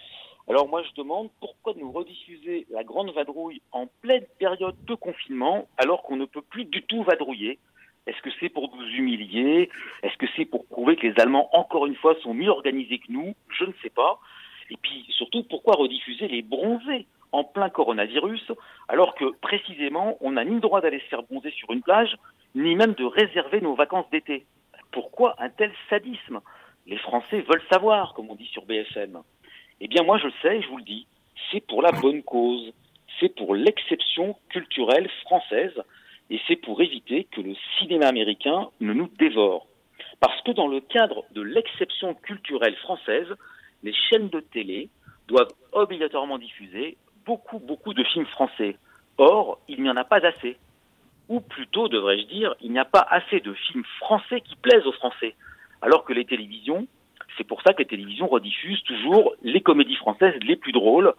Alors 0.49 0.67
moi 0.67 0.83
je 0.83 0.93
demande 0.95 1.29
pourquoi 1.39 1.73
nous 1.77 1.91
rediffuser 1.91 2.67
la 2.69 2.83
grande 2.83 3.11
vadrouille 3.11 3.61
en 3.71 3.87
pleine 4.01 4.25
période 4.39 4.75
de 4.83 4.93
confinement 4.93 5.67
alors 5.77 6.03
qu'on 6.03 6.17
ne 6.17 6.25
peut 6.25 6.41
plus 6.41 6.65
du 6.65 6.83
tout 6.83 7.03
vadrouiller. 7.03 7.59
Est-ce 8.07 8.21
que 8.21 8.29
c'est 8.39 8.49
pour 8.49 8.75
nous 8.75 8.85
humilier? 8.87 9.69
Est-ce 10.01 10.17
que 10.17 10.25
c'est 10.35 10.43
pour 10.43 10.65
prouver 10.65 10.97
que 10.97 11.07
les 11.07 11.19
Allemands 11.21 11.49
encore 11.53 11.85
une 11.85 11.95
fois 11.95 12.15
sont 12.21 12.33
mieux 12.33 12.49
organisés 12.49 12.99
que 12.99 13.09
nous? 13.09 13.33
Je 13.57 13.63
ne 13.63 13.73
sais 13.81 13.89
pas. 13.89 14.19
Et 14.69 14.75
puis 14.75 15.05
surtout 15.11 15.43
pourquoi 15.43 15.75
rediffuser 15.75 16.27
les 16.27 16.41
bronzés 16.41 17.07
en 17.31 17.45
plein 17.45 17.69
coronavirus 17.69 18.51
alors 18.89 19.15
que 19.15 19.31
précisément 19.39 20.17
on 20.19 20.31
n'a 20.31 20.43
ni 20.43 20.55
le 20.55 20.59
droit 20.59 20.81
d'aller 20.81 20.99
se 20.99 21.05
faire 21.05 21.23
bronzer 21.23 21.51
sur 21.51 21.71
une 21.71 21.81
plage 21.81 22.17
ni 22.53 22.75
même 22.75 22.93
de 22.93 23.05
réserver 23.05 23.61
nos 23.61 23.75
vacances 23.75 24.09
d'été? 24.11 24.45
Pourquoi 24.91 25.35
un 25.39 25.49
tel 25.49 25.71
sadisme? 25.89 26.41
Les 26.85 26.97
Français 26.97 27.39
veulent 27.41 27.63
savoir, 27.71 28.13
comme 28.13 28.29
on 28.29 28.35
dit 28.35 28.47
sur 28.47 28.65
BFM. 28.65 29.23
Eh 29.85 29.89
bien, 29.89 30.03
moi, 30.03 30.17
je 30.17 30.27
le 30.27 30.33
sais, 30.41 30.61
je 30.61 30.69
vous 30.69 30.77
le 30.77 30.83
dis, 30.83 31.05
c'est 31.51 31.59
pour 31.59 31.81
la 31.81 31.91
bonne 31.91 32.23
cause. 32.23 32.71
C'est 33.19 33.35
pour 33.35 33.53
l'exception 33.53 34.37
culturelle 34.47 35.09
française 35.23 35.73
et 36.29 36.39
c'est 36.47 36.55
pour 36.55 36.81
éviter 36.81 37.25
que 37.25 37.41
le 37.41 37.53
cinéma 37.77 38.07
américain 38.07 38.69
ne 38.79 38.93
nous 38.93 39.09
dévore. 39.19 39.67
Parce 40.21 40.41
que 40.43 40.51
dans 40.51 40.69
le 40.69 40.79
cadre 40.79 41.25
de 41.31 41.41
l'exception 41.41 42.13
culturelle 42.13 42.77
française, 42.77 43.27
les 43.83 43.93
chaînes 43.93 44.29
de 44.29 44.39
télé 44.39 44.87
doivent 45.27 45.51
obligatoirement 45.73 46.37
diffuser 46.37 46.95
beaucoup, 47.25 47.59
beaucoup 47.59 47.93
de 47.93 48.05
films 48.05 48.25
français. 48.27 48.77
Or, 49.17 49.59
il 49.67 49.83
n'y 49.83 49.89
en 49.89 49.97
a 49.97 50.05
pas 50.05 50.25
assez. 50.25 50.55
Ou 51.27 51.41
plutôt, 51.41 51.89
devrais-je 51.89 52.27
dire, 52.27 52.55
il 52.61 52.71
n'y 52.71 52.79
a 52.79 52.85
pas 52.85 53.05
assez 53.09 53.41
de 53.41 53.53
films 53.53 53.85
français 53.99 54.39
qui 54.39 54.55
plaisent 54.55 54.87
aux 54.87 54.93
Français. 54.93 55.35
Alors 55.81 56.05
que 56.05 56.13
les 56.13 56.23
télévisions 56.23 56.87
c'est 57.37 57.43
pour 57.43 57.61
ça 57.61 57.73
que 57.73 57.79
les 57.79 57.87
télévisions 57.87 58.27
rediffusent 58.27 58.83
toujours 58.83 59.33
les 59.41 59.61
comédies 59.61 59.95
françaises 59.95 60.35
les 60.41 60.55
plus 60.55 60.71
drôles, 60.71 61.13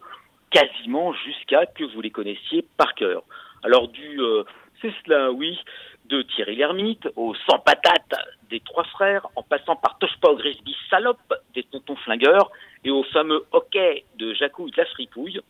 quasiment 0.51 1.12
jusqu'à 1.12 1.67
que 1.67 1.85
vous 1.85 2.01
les 2.01 2.11
connaissiez 2.11 2.65
par 2.77 2.95
cœur. 2.95 3.23
Alors 3.62 3.89
du 3.89 4.21
euh, 4.21 4.45
C'est 4.81 4.93
cela, 5.05 5.33
oui, 5.33 5.59
de 6.07 6.23
Thierry 6.23 6.57
Lhermitte 6.57 7.09
au 7.17 7.35
Sans 7.49 7.59
patate 7.59 8.15
des 8.51 8.61
Trois 8.61 8.85
Frères, 8.85 9.27
en 9.37 9.43
passant 9.43 9.77
par 9.77 9.99
Toshpa 9.99 10.35
Grisby 10.35 10.77
Salope 10.91 11.35
des 11.55 11.62
Tontons 11.65 11.97
Flingueurs 11.97 12.51
et 12.85 12.91
au 12.91 13.03
fameux 13.05 13.45
Hockey 13.53 14.05
de 14.17 14.35
Jacouille 14.35 14.71
de 14.71 14.77
la 14.77 14.87
Fripouille, 14.87 15.41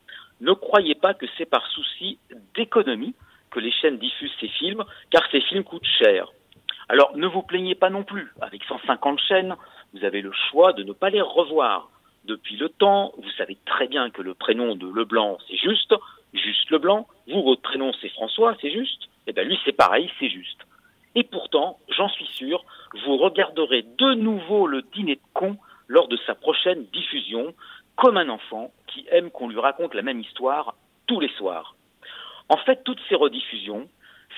ne 0.40 0.52
croyez 0.52 0.94
pas 0.94 1.14
que 1.14 1.26
c'est 1.36 1.46
par 1.46 1.66
souci 1.68 2.18
d'économie 2.54 3.14
que 3.50 3.60
les 3.60 3.72
chaînes 3.72 3.98
diffusent 3.98 4.34
ces 4.40 4.48
films, 4.48 4.84
car 5.10 5.22
ces 5.30 5.40
films 5.40 5.64
coûtent 5.64 5.86
cher. 5.98 6.28
Alors 6.88 7.16
ne 7.16 7.26
vous 7.26 7.42
plaignez 7.42 7.74
pas 7.74 7.90
non 7.90 8.04
plus, 8.04 8.32
avec 8.40 8.62
150 8.64 9.20
chaînes, 9.20 9.56
vous 9.94 10.04
avez 10.04 10.20
le 10.20 10.32
choix 10.50 10.72
de 10.72 10.82
ne 10.82 10.92
pas 10.92 11.10
les 11.10 11.22
revoir. 11.22 11.88
Depuis 12.24 12.56
le 12.56 12.68
temps, 12.68 13.12
vous 13.16 13.30
savez 13.38 13.56
très 13.64 13.86
bien 13.86 14.10
que 14.10 14.22
le 14.22 14.34
prénom 14.34 14.74
de 14.74 14.86
Leblanc, 14.86 15.38
c'est 15.48 15.56
juste 15.56 15.94
Juste 16.34 16.70
Leblanc. 16.70 17.06
Vous, 17.28 17.42
votre 17.42 17.62
prénom, 17.62 17.92
c'est 18.00 18.08
François, 18.08 18.56
c'est 18.60 18.72
juste. 18.72 19.08
Eh 19.26 19.32
bien, 19.32 19.44
lui, 19.44 19.58
c'est 19.64 19.72
pareil, 19.72 20.10
c'est 20.18 20.28
juste. 20.28 20.60
Et 21.14 21.22
pourtant, 21.22 21.78
j'en 21.96 22.08
suis 22.08 22.26
sûr, 22.26 22.64
vous 23.04 23.16
regarderez 23.16 23.82
de 23.82 24.14
nouveau 24.14 24.66
le 24.66 24.82
dîner 24.82 25.14
de 25.14 25.20
con 25.32 25.56
lors 25.86 26.08
de 26.08 26.18
sa 26.26 26.34
prochaine 26.34 26.84
diffusion, 26.86 27.54
comme 27.96 28.16
un 28.16 28.28
enfant 28.28 28.72
qui 28.88 29.06
aime 29.10 29.30
qu'on 29.30 29.48
lui 29.48 29.60
raconte 29.60 29.94
la 29.94 30.02
même 30.02 30.20
histoire 30.20 30.74
tous 31.06 31.20
les 31.20 31.30
soirs. 31.36 31.76
En 32.48 32.56
fait, 32.56 32.82
toutes 32.82 33.00
ces 33.08 33.14
rediffusions, 33.14 33.88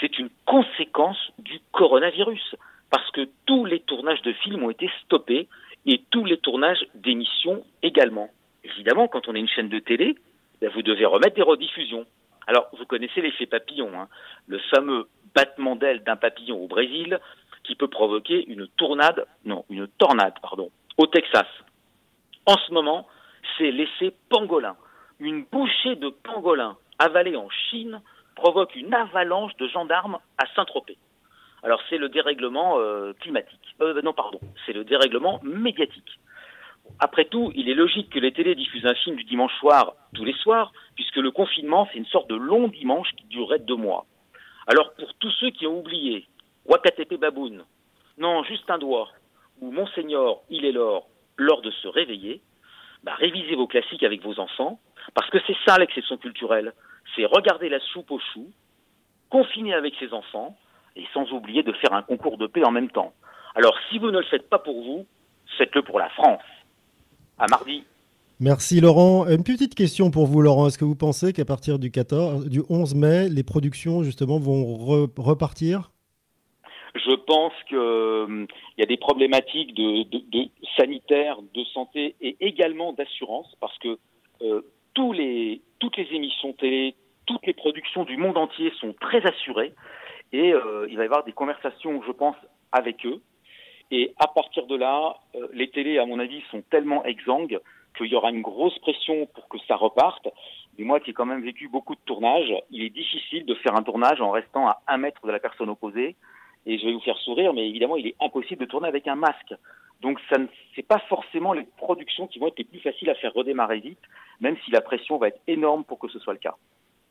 c'est 0.00 0.18
une 0.18 0.28
conséquence 0.44 1.32
du 1.38 1.60
coronavirus, 1.72 2.56
parce 2.90 3.10
que 3.10 3.28
tous 3.46 3.64
les 3.64 3.80
tournages 3.80 4.22
de 4.22 4.32
films 4.32 4.62
ont 4.62 4.70
été 4.70 4.90
stoppés 5.04 5.48
et 5.86 6.02
tous 6.10 6.24
les 6.24 6.38
tournages 6.38 6.84
d'émissions 6.94 7.64
également. 7.82 8.30
Évidemment, 8.64 9.08
quand 9.08 9.28
on 9.28 9.34
est 9.34 9.40
une 9.40 9.48
chaîne 9.48 9.68
de 9.68 9.78
télé, 9.78 10.16
ben, 10.60 10.70
vous 10.70 10.82
devez 10.82 11.04
remettre 11.04 11.36
des 11.36 11.42
rediffusions. 11.42 12.06
Alors, 12.46 12.68
vous 12.78 12.86
connaissez 12.86 13.20
l'effet 13.20 13.46
papillon, 13.46 13.90
hein, 13.98 14.08
le 14.46 14.58
fameux 14.70 15.08
battement 15.34 15.76
d'aile 15.76 16.02
d'un 16.04 16.16
papillon 16.16 16.62
au 16.62 16.68
Brésil 16.68 17.20
qui 17.64 17.74
peut 17.74 17.88
provoquer 17.88 18.44
une 18.46 18.68
tournade, 18.68 19.26
non, 19.44 19.64
une 19.68 19.88
tornade, 19.88 20.34
pardon, 20.40 20.70
au 20.96 21.06
Texas. 21.06 21.46
En 22.46 22.56
ce 22.56 22.72
moment, 22.72 23.08
c'est 23.58 23.72
l'essai 23.72 24.14
pangolin. 24.28 24.76
Une 25.18 25.44
bouchée 25.44 25.96
de 25.96 26.08
pangolin 26.08 26.76
avalée 26.98 27.36
en 27.36 27.50
Chine 27.50 28.00
provoque 28.36 28.74
une 28.76 28.94
avalanche 28.94 29.56
de 29.56 29.66
gendarmes 29.66 30.18
à 30.38 30.44
Saint-Tropez. 30.54 30.96
Alors 31.66 31.82
c'est 31.90 31.98
le 31.98 32.08
dérèglement 32.08 32.78
euh, 32.78 33.12
climatique. 33.14 33.74
Euh, 33.80 34.00
non, 34.00 34.12
pardon, 34.12 34.38
c'est 34.64 34.72
le 34.72 34.84
dérèglement 34.84 35.40
médiatique. 35.42 36.20
Après 37.00 37.24
tout, 37.24 37.50
il 37.56 37.68
est 37.68 37.74
logique 37.74 38.08
que 38.08 38.20
les 38.20 38.30
télés 38.30 38.54
diffusent 38.54 38.86
un 38.86 38.94
film 38.94 39.16
du 39.16 39.24
dimanche 39.24 39.52
soir 39.58 39.94
tous 40.14 40.24
les 40.24 40.32
soirs, 40.34 40.70
puisque 40.94 41.16
le 41.16 41.32
confinement, 41.32 41.88
c'est 41.90 41.98
une 41.98 42.06
sorte 42.06 42.30
de 42.30 42.36
long 42.36 42.68
dimanche 42.68 43.08
qui 43.16 43.24
durerait 43.24 43.58
deux 43.58 43.74
mois. 43.74 44.06
Alors 44.68 44.94
pour 44.94 45.12
tous 45.14 45.32
ceux 45.40 45.50
qui 45.50 45.66
ont 45.66 45.80
oublié 45.80 46.28
Wakatepe 46.66 47.14
Baboun, 47.14 47.64
non, 48.16 48.44
juste 48.44 48.70
un 48.70 48.78
doigt, 48.78 49.08
ou 49.60 49.72
Monseigneur, 49.72 50.42
il 50.48 50.64
est 50.66 50.72
l'or, 50.72 51.08
lors 51.36 51.62
de 51.62 51.72
se 51.72 51.88
réveiller, 51.88 52.42
bah, 53.02 53.16
révisez 53.16 53.56
vos 53.56 53.66
classiques 53.66 54.04
avec 54.04 54.22
vos 54.22 54.38
enfants, 54.38 54.78
parce 55.14 55.28
que 55.30 55.38
c'est 55.48 55.56
ça 55.66 55.78
l'exception 55.78 56.16
culturelle. 56.16 56.74
C'est 57.16 57.24
regarder 57.24 57.68
la 57.68 57.80
soupe 57.80 58.12
aux 58.12 58.20
choux, 58.20 58.52
confiner 59.30 59.74
avec 59.74 59.96
ses 59.96 60.12
enfants, 60.12 60.56
et 60.96 61.04
sans 61.12 61.30
oublier 61.32 61.62
de 61.62 61.72
faire 61.72 61.92
un 61.92 62.02
concours 62.02 62.38
de 62.38 62.46
paix 62.46 62.64
en 62.64 62.70
même 62.70 62.90
temps. 62.90 63.12
Alors 63.54 63.76
si 63.90 63.98
vous 63.98 64.10
ne 64.10 64.18
le 64.18 64.24
faites 64.24 64.48
pas 64.48 64.58
pour 64.58 64.82
vous, 64.82 65.06
faites-le 65.58 65.82
pour 65.82 65.98
la 65.98 66.08
France. 66.10 66.42
À 67.38 67.46
mardi. 67.48 67.84
Merci 68.38 68.80
Laurent. 68.80 69.26
Une 69.26 69.44
petite 69.44 69.74
question 69.74 70.10
pour 70.10 70.26
vous 70.26 70.42
Laurent. 70.42 70.66
Est-ce 70.66 70.78
que 70.78 70.84
vous 70.84 70.96
pensez 70.96 71.32
qu'à 71.32 71.46
partir 71.46 71.78
du 71.78 71.90
14, 71.90 72.48
du 72.48 72.62
11 72.68 72.94
mai, 72.94 73.28
les 73.30 73.42
productions 73.42 74.02
justement 74.02 74.38
vont 74.38 75.08
repartir? 75.16 75.90
Je 76.94 77.14
pense 77.14 77.52
qu'il 77.68 77.76
euh, 77.76 78.46
y 78.78 78.82
a 78.82 78.86
des 78.86 78.96
problématiques 78.96 79.74
de, 79.74 80.04
sanitaires, 80.76 81.38
de 81.54 81.64
santé 81.64 82.14
et 82.20 82.36
également 82.40 82.92
d'assurance, 82.92 83.54
parce 83.60 83.76
que 83.78 83.98
euh, 84.42 84.62
tous 84.94 85.12
les, 85.12 85.60
toutes 85.78 85.96
les 85.96 86.08
émissions 86.12 86.52
télé, 86.54 86.94
toutes 87.26 87.46
les 87.46 87.52
productions 87.52 88.04
du 88.04 88.16
monde 88.16 88.38
entier 88.38 88.72
sont 88.80 88.94
très 89.00 89.26
assurées, 89.26 89.74
et 90.32 90.52
euh, 90.52 90.86
il 90.88 90.96
va 90.96 91.02
y 91.02 91.06
avoir 91.06 91.24
des 91.24 91.32
conversations, 91.32 92.02
je 92.06 92.12
pense, 92.12 92.36
avec 92.72 93.04
eux. 93.06 93.20
Et 93.90 94.14
à 94.18 94.26
partir 94.26 94.66
de 94.66 94.76
là, 94.76 95.16
les 95.52 95.70
télés, 95.70 95.98
à 95.98 96.06
mon 96.06 96.18
avis, 96.18 96.42
sont 96.50 96.62
tellement 96.70 97.04
exsangues 97.04 97.60
qu'il 97.96 98.06
y 98.06 98.16
aura 98.16 98.30
une 98.30 98.42
grosse 98.42 98.78
pression 98.80 99.26
pour 99.26 99.48
que 99.48 99.58
ça 99.68 99.76
reparte. 99.76 100.28
Mais 100.78 100.84
moi 100.84 101.00
qui 101.00 101.10
ai 101.10 101.12
quand 101.12 101.24
même 101.24 101.42
vécu 101.42 101.68
beaucoup 101.68 101.94
de 101.94 102.00
tournages, 102.04 102.52
il 102.70 102.82
est 102.82 102.90
difficile 102.90 103.46
de 103.46 103.54
faire 103.54 103.76
un 103.76 103.82
tournage 103.82 104.20
en 104.20 104.30
restant 104.30 104.68
à 104.68 104.82
un 104.88 104.98
mètre 104.98 105.24
de 105.24 105.32
la 105.32 105.38
personne 105.38 105.70
opposée 105.70 106.16
et 106.66 106.78
je 106.78 106.86
vais 106.86 106.92
vous 106.92 107.00
faire 107.00 107.16
sourire, 107.18 107.54
mais 107.54 107.68
évidemment, 107.68 107.96
il 107.96 108.08
est 108.08 108.16
impossible 108.20 108.60
de 108.60 108.66
tourner 108.66 108.88
avec 108.88 109.06
un 109.06 109.14
masque. 109.14 109.54
Donc, 110.00 110.20
ce 110.28 110.38
n'est 110.38 110.82
pas 110.82 110.98
forcément 111.08 111.52
les 111.52 111.66
productions 111.76 112.26
qui 112.26 112.38
vont 112.38 112.48
être 112.48 112.58
les 112.58 112.64
plus 112.64 112.80
faciles 112.80 113.08
à 113.08 113.14
faire 113.14 113.32
redémarrer 113.32 113.78
vite, 113.78 114.02
même 114.40 114.56
si 114.64 114.70
la 114.72 114.80
pression 114.80 115.16
va 115.16 115.28
être 115.28 115.40
énorme 115.46 115.84
pour 115.84 115.98
que 115.98 116.08
ce 116.08 116.18
soit 116.18 116.34
le 116.34 116.40
cas. 116.40 116.56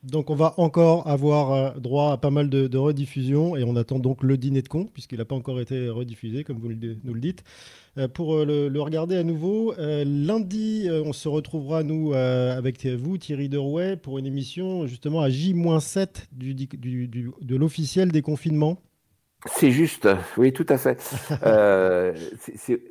Donc 0.05 0.29
on 0.29 0.35
va 0.35 0.53
encore 0.57 1.07
avoir 1.07 1.51
euh, 1.51 1.71
droit 1.79 2.11
à 2.11 2.17
pas 2.17 2.29
mal 2.29 2.49
de, 2.49 2.77
rediffusions 2.77 3.55
et 3.55 3.63
on 3.63 3.75
attend 3.75 3.99
donc 3.99 4.21
le 4.21 4.37
dîner 4.37 4.61
de 4.61 4.67
con 4.67 4.85
puisqu'il 4.85 5.17
n'a 5.17 5.25
pas 5.25 5.35
encore 5.35 5.59
été 5.59 5.89
rediffusé 5.89 6.43
comme 6.43 6.59
vous 6.59 6.69
nous 6.69 7.13
le 7.13 7.19
dites. 7.19 7.43
Euh, 7.97 8.07
pour 8.07 8.35
euh, 8.35 8.69
le, 8.69 8.81
regarder 8.81 9.17
à 9.17 9.23
nouveau, 9.23 9.73
lundi 9.77 10.87
on 10.89 11.13
se 11.13 11.27
retrouvera 11.27 11.83
nous 11.83 12.13
avec 12.13 12.85
vous 12.85 13.17
Thierry 13.17 13.49
Derouet 13.49 13.97
pour 13.97 14.19
une 14.19 14.25
émission 14.25 14.85
justement 14.85 15.21
à 15.21 15.29
J-7 15.29 16.25
du, 16.31 16.53
de 16.55 17.55
l'officiel 17.55 18.11
des 18.11 18.21
confinements. 18.21 18.79
C'est 19.47 19.71
juste, 19.71 20.07
oui, 20.37 20.53
tout 20.53 20.65
à 20.69 20.77
fait. 20.77 21.03
Euh, 21.43 22.13
c'est 22.55 22.81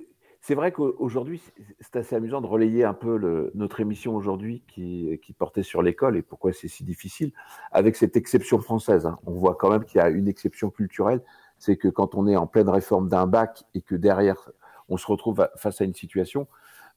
vrai 0.53 0.73
qu'aujourd'hui, 0.73 1.43
c'est 1.81 1.97
assez 1.97 2.15
amusant 2.15 2.43
de 2.43 2.47
relayer 2.47 2.85
un 2.85 2.93
peu 2.93 3.51
notre 3.55 3.81
émission 3.81 4.15
aujourd'hui 4.15 4.63
qui, 4.69 5.19
qui, 5.23 5.33
portait 5.33 5.63
sur 5.63 5.81
l'école 5.81 6.19
et 6.19 6.23
pourquoi 6.23 6.53
c'est 6.53 6.69
si 6.69 6.85
difficile, 6.85 7.33
avec 7.73 7.97
cette 7.97 8.15
exception 8.15 8.61
française. 8.61 9.07
Hein. 9.07 9.19
On 9.25 9.33
voit 9.33 9.55
quand 9.55 9.71
même 9.71 9.85
qu'il 9.87 10.03
y 10.03 10.05
a 10.05 10.11
une 10.11 10.29
exception 10.29 10.69
culturelle, 10.69 11.23
c'est 11.57 11.79
que 11.79 11.89
quand 11.89 12.15
on 12.15 12.27
est 12.27 12.37
en 12.37 12.47
pleine 12.47 12.69
réforme 12.69 13.09
d'un 13.09 13.27
bac 13.27 13.65
et 13.73 13.81
que 13.81 13.95
derrière, 13.95 14.51
on 14.91 14.99
se 14.99 15.07
retrouve 15.07 15.49
face 15.57 15.81
à 15.81 15.85
une 15.85 15.95
situation, 15.95 16.47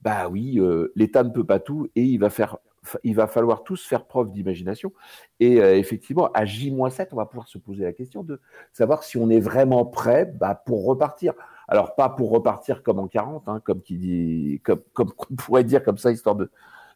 bah 0.01 0.27
oui, 0.29 0.59
euh, 0.59 0.91
l'État 0.95 1.23
ne 1.23 1.29
peut 1.29 1.45
pas 1.45 1.59
tout 1.59 1.87
et 1.95 2.03
il 2.03 2.17
va 2.17 2.29
faire 2.29 2.57
il 3.03 3.15
va 3.15 3.27
falloir 3.27 3.63
tous 3.63 3.85
faire 3.85 4.05
preuve 4.05 4.31
d'imagination. 4.31 4.93
Et 5.39 5.61
euh, 5.61 5.77
effectivement, 5.77 6.29
à 6.33 6.45
J-7, 6.45 7.09
on 7.11 7.17
va 7.17 7.25
pouvoir 7.25 7.47
se 7.47 7.57
poser 7.57 7.83
la 7.83 7.93
question 7.93 8.23
de 8.23 8.39
savoir 8.73 9.03
si 9.03 9.17
on 9.17 9.29
est 9.29 9.39
vraiment 9.39 9.85
prêt 9.85 10.25
bah, 10.25 10.55
pour 10.55 10.85
repartir. 10.85 11.33
Alors, 11.67 11.95
pas 11.95 12.09
pour 12.09 12.29
repartir 12.29 12.83
comme 12.83 12.99
en 12.99 13.07
40, 13.07 13.47
hein, 13.47 13.61
comme, 13.63 13.81
qui 13.81 13.97
dit, 13.97 14.61
comme, 14.63 14.81
on 14.97 15.05
pourrait 15.37 15.63
dire 15.63 15.83
comme 15.83 15.97
ça, 15.97 16.11
histoire 16.11 16.35
de, 16.35 16.49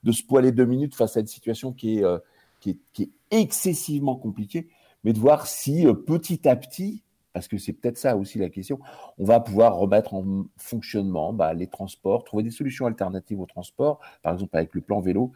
de 0.03 0.11
se 0.11 0.23
poiler 0.23 0.51
deux 0.51 0.65
minutes 0.65 0.95
face 0.95 1.17
à 1.17 1.19
une 1.19 1.27
situation 1.27 1.73
qui 1.73 1.99
est, 1.99 2.03
euh, 2.03 2.17
excessivement 3.31 4.15
compliquée, 4.15 4.69
mais 5.03 5.13
de 5.13 5.19
voir 5.19 5.47
si 5.47 5.87
euh, 5.87 5.93
petit 5.93 6.47
à 6.47 6.55
petit, 6.55 7.03
parce 7.33 7.47
que 7.47 7.57
c'est 7.57 7.73
peut-être 7.73 7.97
ça 7.97 8.17
aussi 8.17 8.39
la 8.39 8.49
question, 8.49 8.79
on 9.17 9.25
va 9.25 9.39
pouvoir 9.39 9.75
remettre 9.75 10.13
en 10.13 10.45
fonctionnement 10.57 11.33
bah, 11.33 11.53
les 11.53 11.67
transports, 11.67 12.23
trouver 12.23 12.43
des 12.43 12.51
solutions 12.51 12.85
alternatives 12.85 13.39
au 13.39 13.45
transport, 13.45 13.99
par 14.21 14.33
exemple 14.33 14.57
avec 14.57 14.73
le 14.73 14.81
plan 14.81 14.99
vélo. 14.99 15.31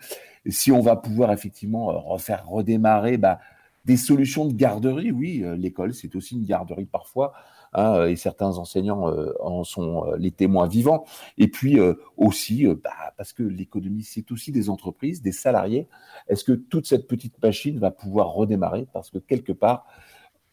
Si 0.48 0.72
on 0.72 0.82
va 0.82 0.96
pouvoir 0.96 1.32
effectivement 1.32 1.92
euh, 1.92 1.98
refaire 1.98 2.48
redémarrer 2.48 3.18
bah, 3.18 3.40
des 3.86 3.98
solutions 3.98 4.46
de 4.46 4.54
garderie, 4.54 5.12
oui, 5.12 5.44
euh, 5.44 5.56
l'école 5.56 5.94
c'est 5.94 6.16
aussi 6.16 6.36
une 6.36 6.46
garderie 6.46 6.86
parfois, 6.86 7.34
hein, 7.74 8.06
et 8.08 8.16
certains 8.16 8.58
enseignants 8.58 9.10
euh, 9.10 9.34
en 9.40 9.64
sont 9.64 10.06
les 10.18 10.32
témoins 10.32 10.68
vivants. 10.68 11.06
Et 11.38 11.48
puis 11.48 11.78
aussi, 12.18 12.66
bah, 12.66 13.14
parce 13.18 13.32
que 13.32 13.44
l'économie 13.44 14.04
c'est 14.04 14.32
aussi 14.32 14.52
des 14.52 14.70
entreprises, 14.70 15.22
des 15.22 15.32
salariés, 15.32 15.88
est-ce 16.28 16.44
que 16.44 16.54
toute 16.54 16.88
cette 16.88 17.08
petite 17.08 17.42
machine 17.42 17.80
va 17.80 17.92
pouvoir 17.92 18.34
redémarrer? 18.34 18.88
Parce 18.92 19.10
que 19.10 19.20
quelque 19.20 19.54
part, 19.54 19.86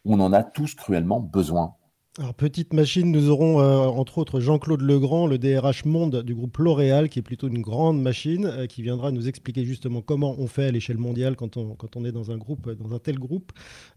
on 0.05 0.19
en 0.19 0.33
a 0.33 0.43
tous 0.43 0.75
cruellement 0.75 1.19
besoin. 1.19 1.75
Alors, 2.19 2.35
petite 2.35 2.73
machine, 2.73 3.11
nous 3.11 3.31
aurons 3.31 3.59
euh, 3.59 3.87
entre 3.87 4.19
autres 4.19 4.39
Jean-Claude 4.39 4.81
Legrand, 4.81 5.25
le 5.25 5.39
DRH 5.39 5.85
Monde 5.85 6.21
du 6.21 6.35
groupe 6.35 6.55
L'Oréal, 6.59 7.09
qui 7.09 7.17
est 7.17 7.23
plutôt 7.23 7.47
une 7.47 7.63
grande 7.63 7.99
machine, 7.99 8.45
euh, 8.45 8.67
qui 8.67 8.83
viendra 8.83 9.11
nous 9.11 9.27
expliquer 9.27 9.65
justement 9.65 10.03
comment 10.03 10.35
on 10.37 10.45
fait 10.45 10.65
à 10.65 10.71
l'échelle 10.71 10.99
mondiale 10.99 11.35
quand 11.35 11.57
on, 11.57 11.73
quand 11.73 11.95
on 11.95 12.05
est 12.05 12.11
dans 12.11 12.29
un 12.29 12.37
groupe, 12.37 12.69
dans 12.69 12.93
un 12.93 12.99
tel 12.99 13.17
groupe. 13.17 13.51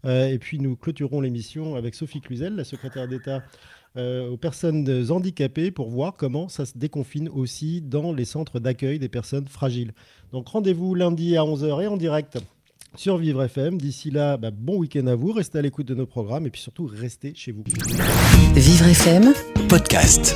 Euh, 0.05 0.29
et 0.29 0.39
puis 0.39 0.57
nous 0.57 0.75
clôturons 0.75 1.21
l'émission 1.21 1.75
avec 1.75 1.93
Sophie 1.93 2.19
Cluzel, 2.19 2.55
la 2.55 2.63
secrétaire 2.63 3.07
d'État 3.07 3.43
aux 3.95 4.37
personnes 4.37 4.87
handicapées, 5.09 5.71
pour 5.71 5.89
voir 5.89 6.13
comment 6.13 6.49
ça 6.49 6.67
se 6.67 6.77
déconfine 6.77 7.29
aussi 7.29 7.81
dans 7.81 8.13
les 8.13 8.25
centres 8.25 8.59
d'accueil 8.59 8.99
des 8.99 9.09
personnes 9.09 9.47
fragiles. 9.47 9.91
Donc 10.31 10.47
rendez-vous 10.49 10.93
lundi 10.93 11.35
à 11.35 11.41
11h 11.41 11.81
et 11.81 11.87
en 11.87 11.97
direct 11.97 12.37
sur 12.95 13.17
Vivre 13.17 13.43
FM. 13.43 13.77
D'ici 13.77 14.11
là, 14.11 14.37
bah, 14.37 14.51
bon 14.51 14.77
week-end 14.77 15.07
à 15.07 15.15
vous. 15.15 15.31
Restez 15.31 15.59
à 15.59 15.61
l'écoute 15.61 15.87
de 15.87 15.95
nos 15.95 16.05
programmes 16.05 16.45
et 16.45 16.49
puis 16.49 16.61
surtout, 16.61 16.89
restez 16.91 17.33
chez 17.35 17.51
vous. 17.51 17.63
Vivre 18.55 18.87
FM, 18.87 19.33
podcast. 19.69 20.35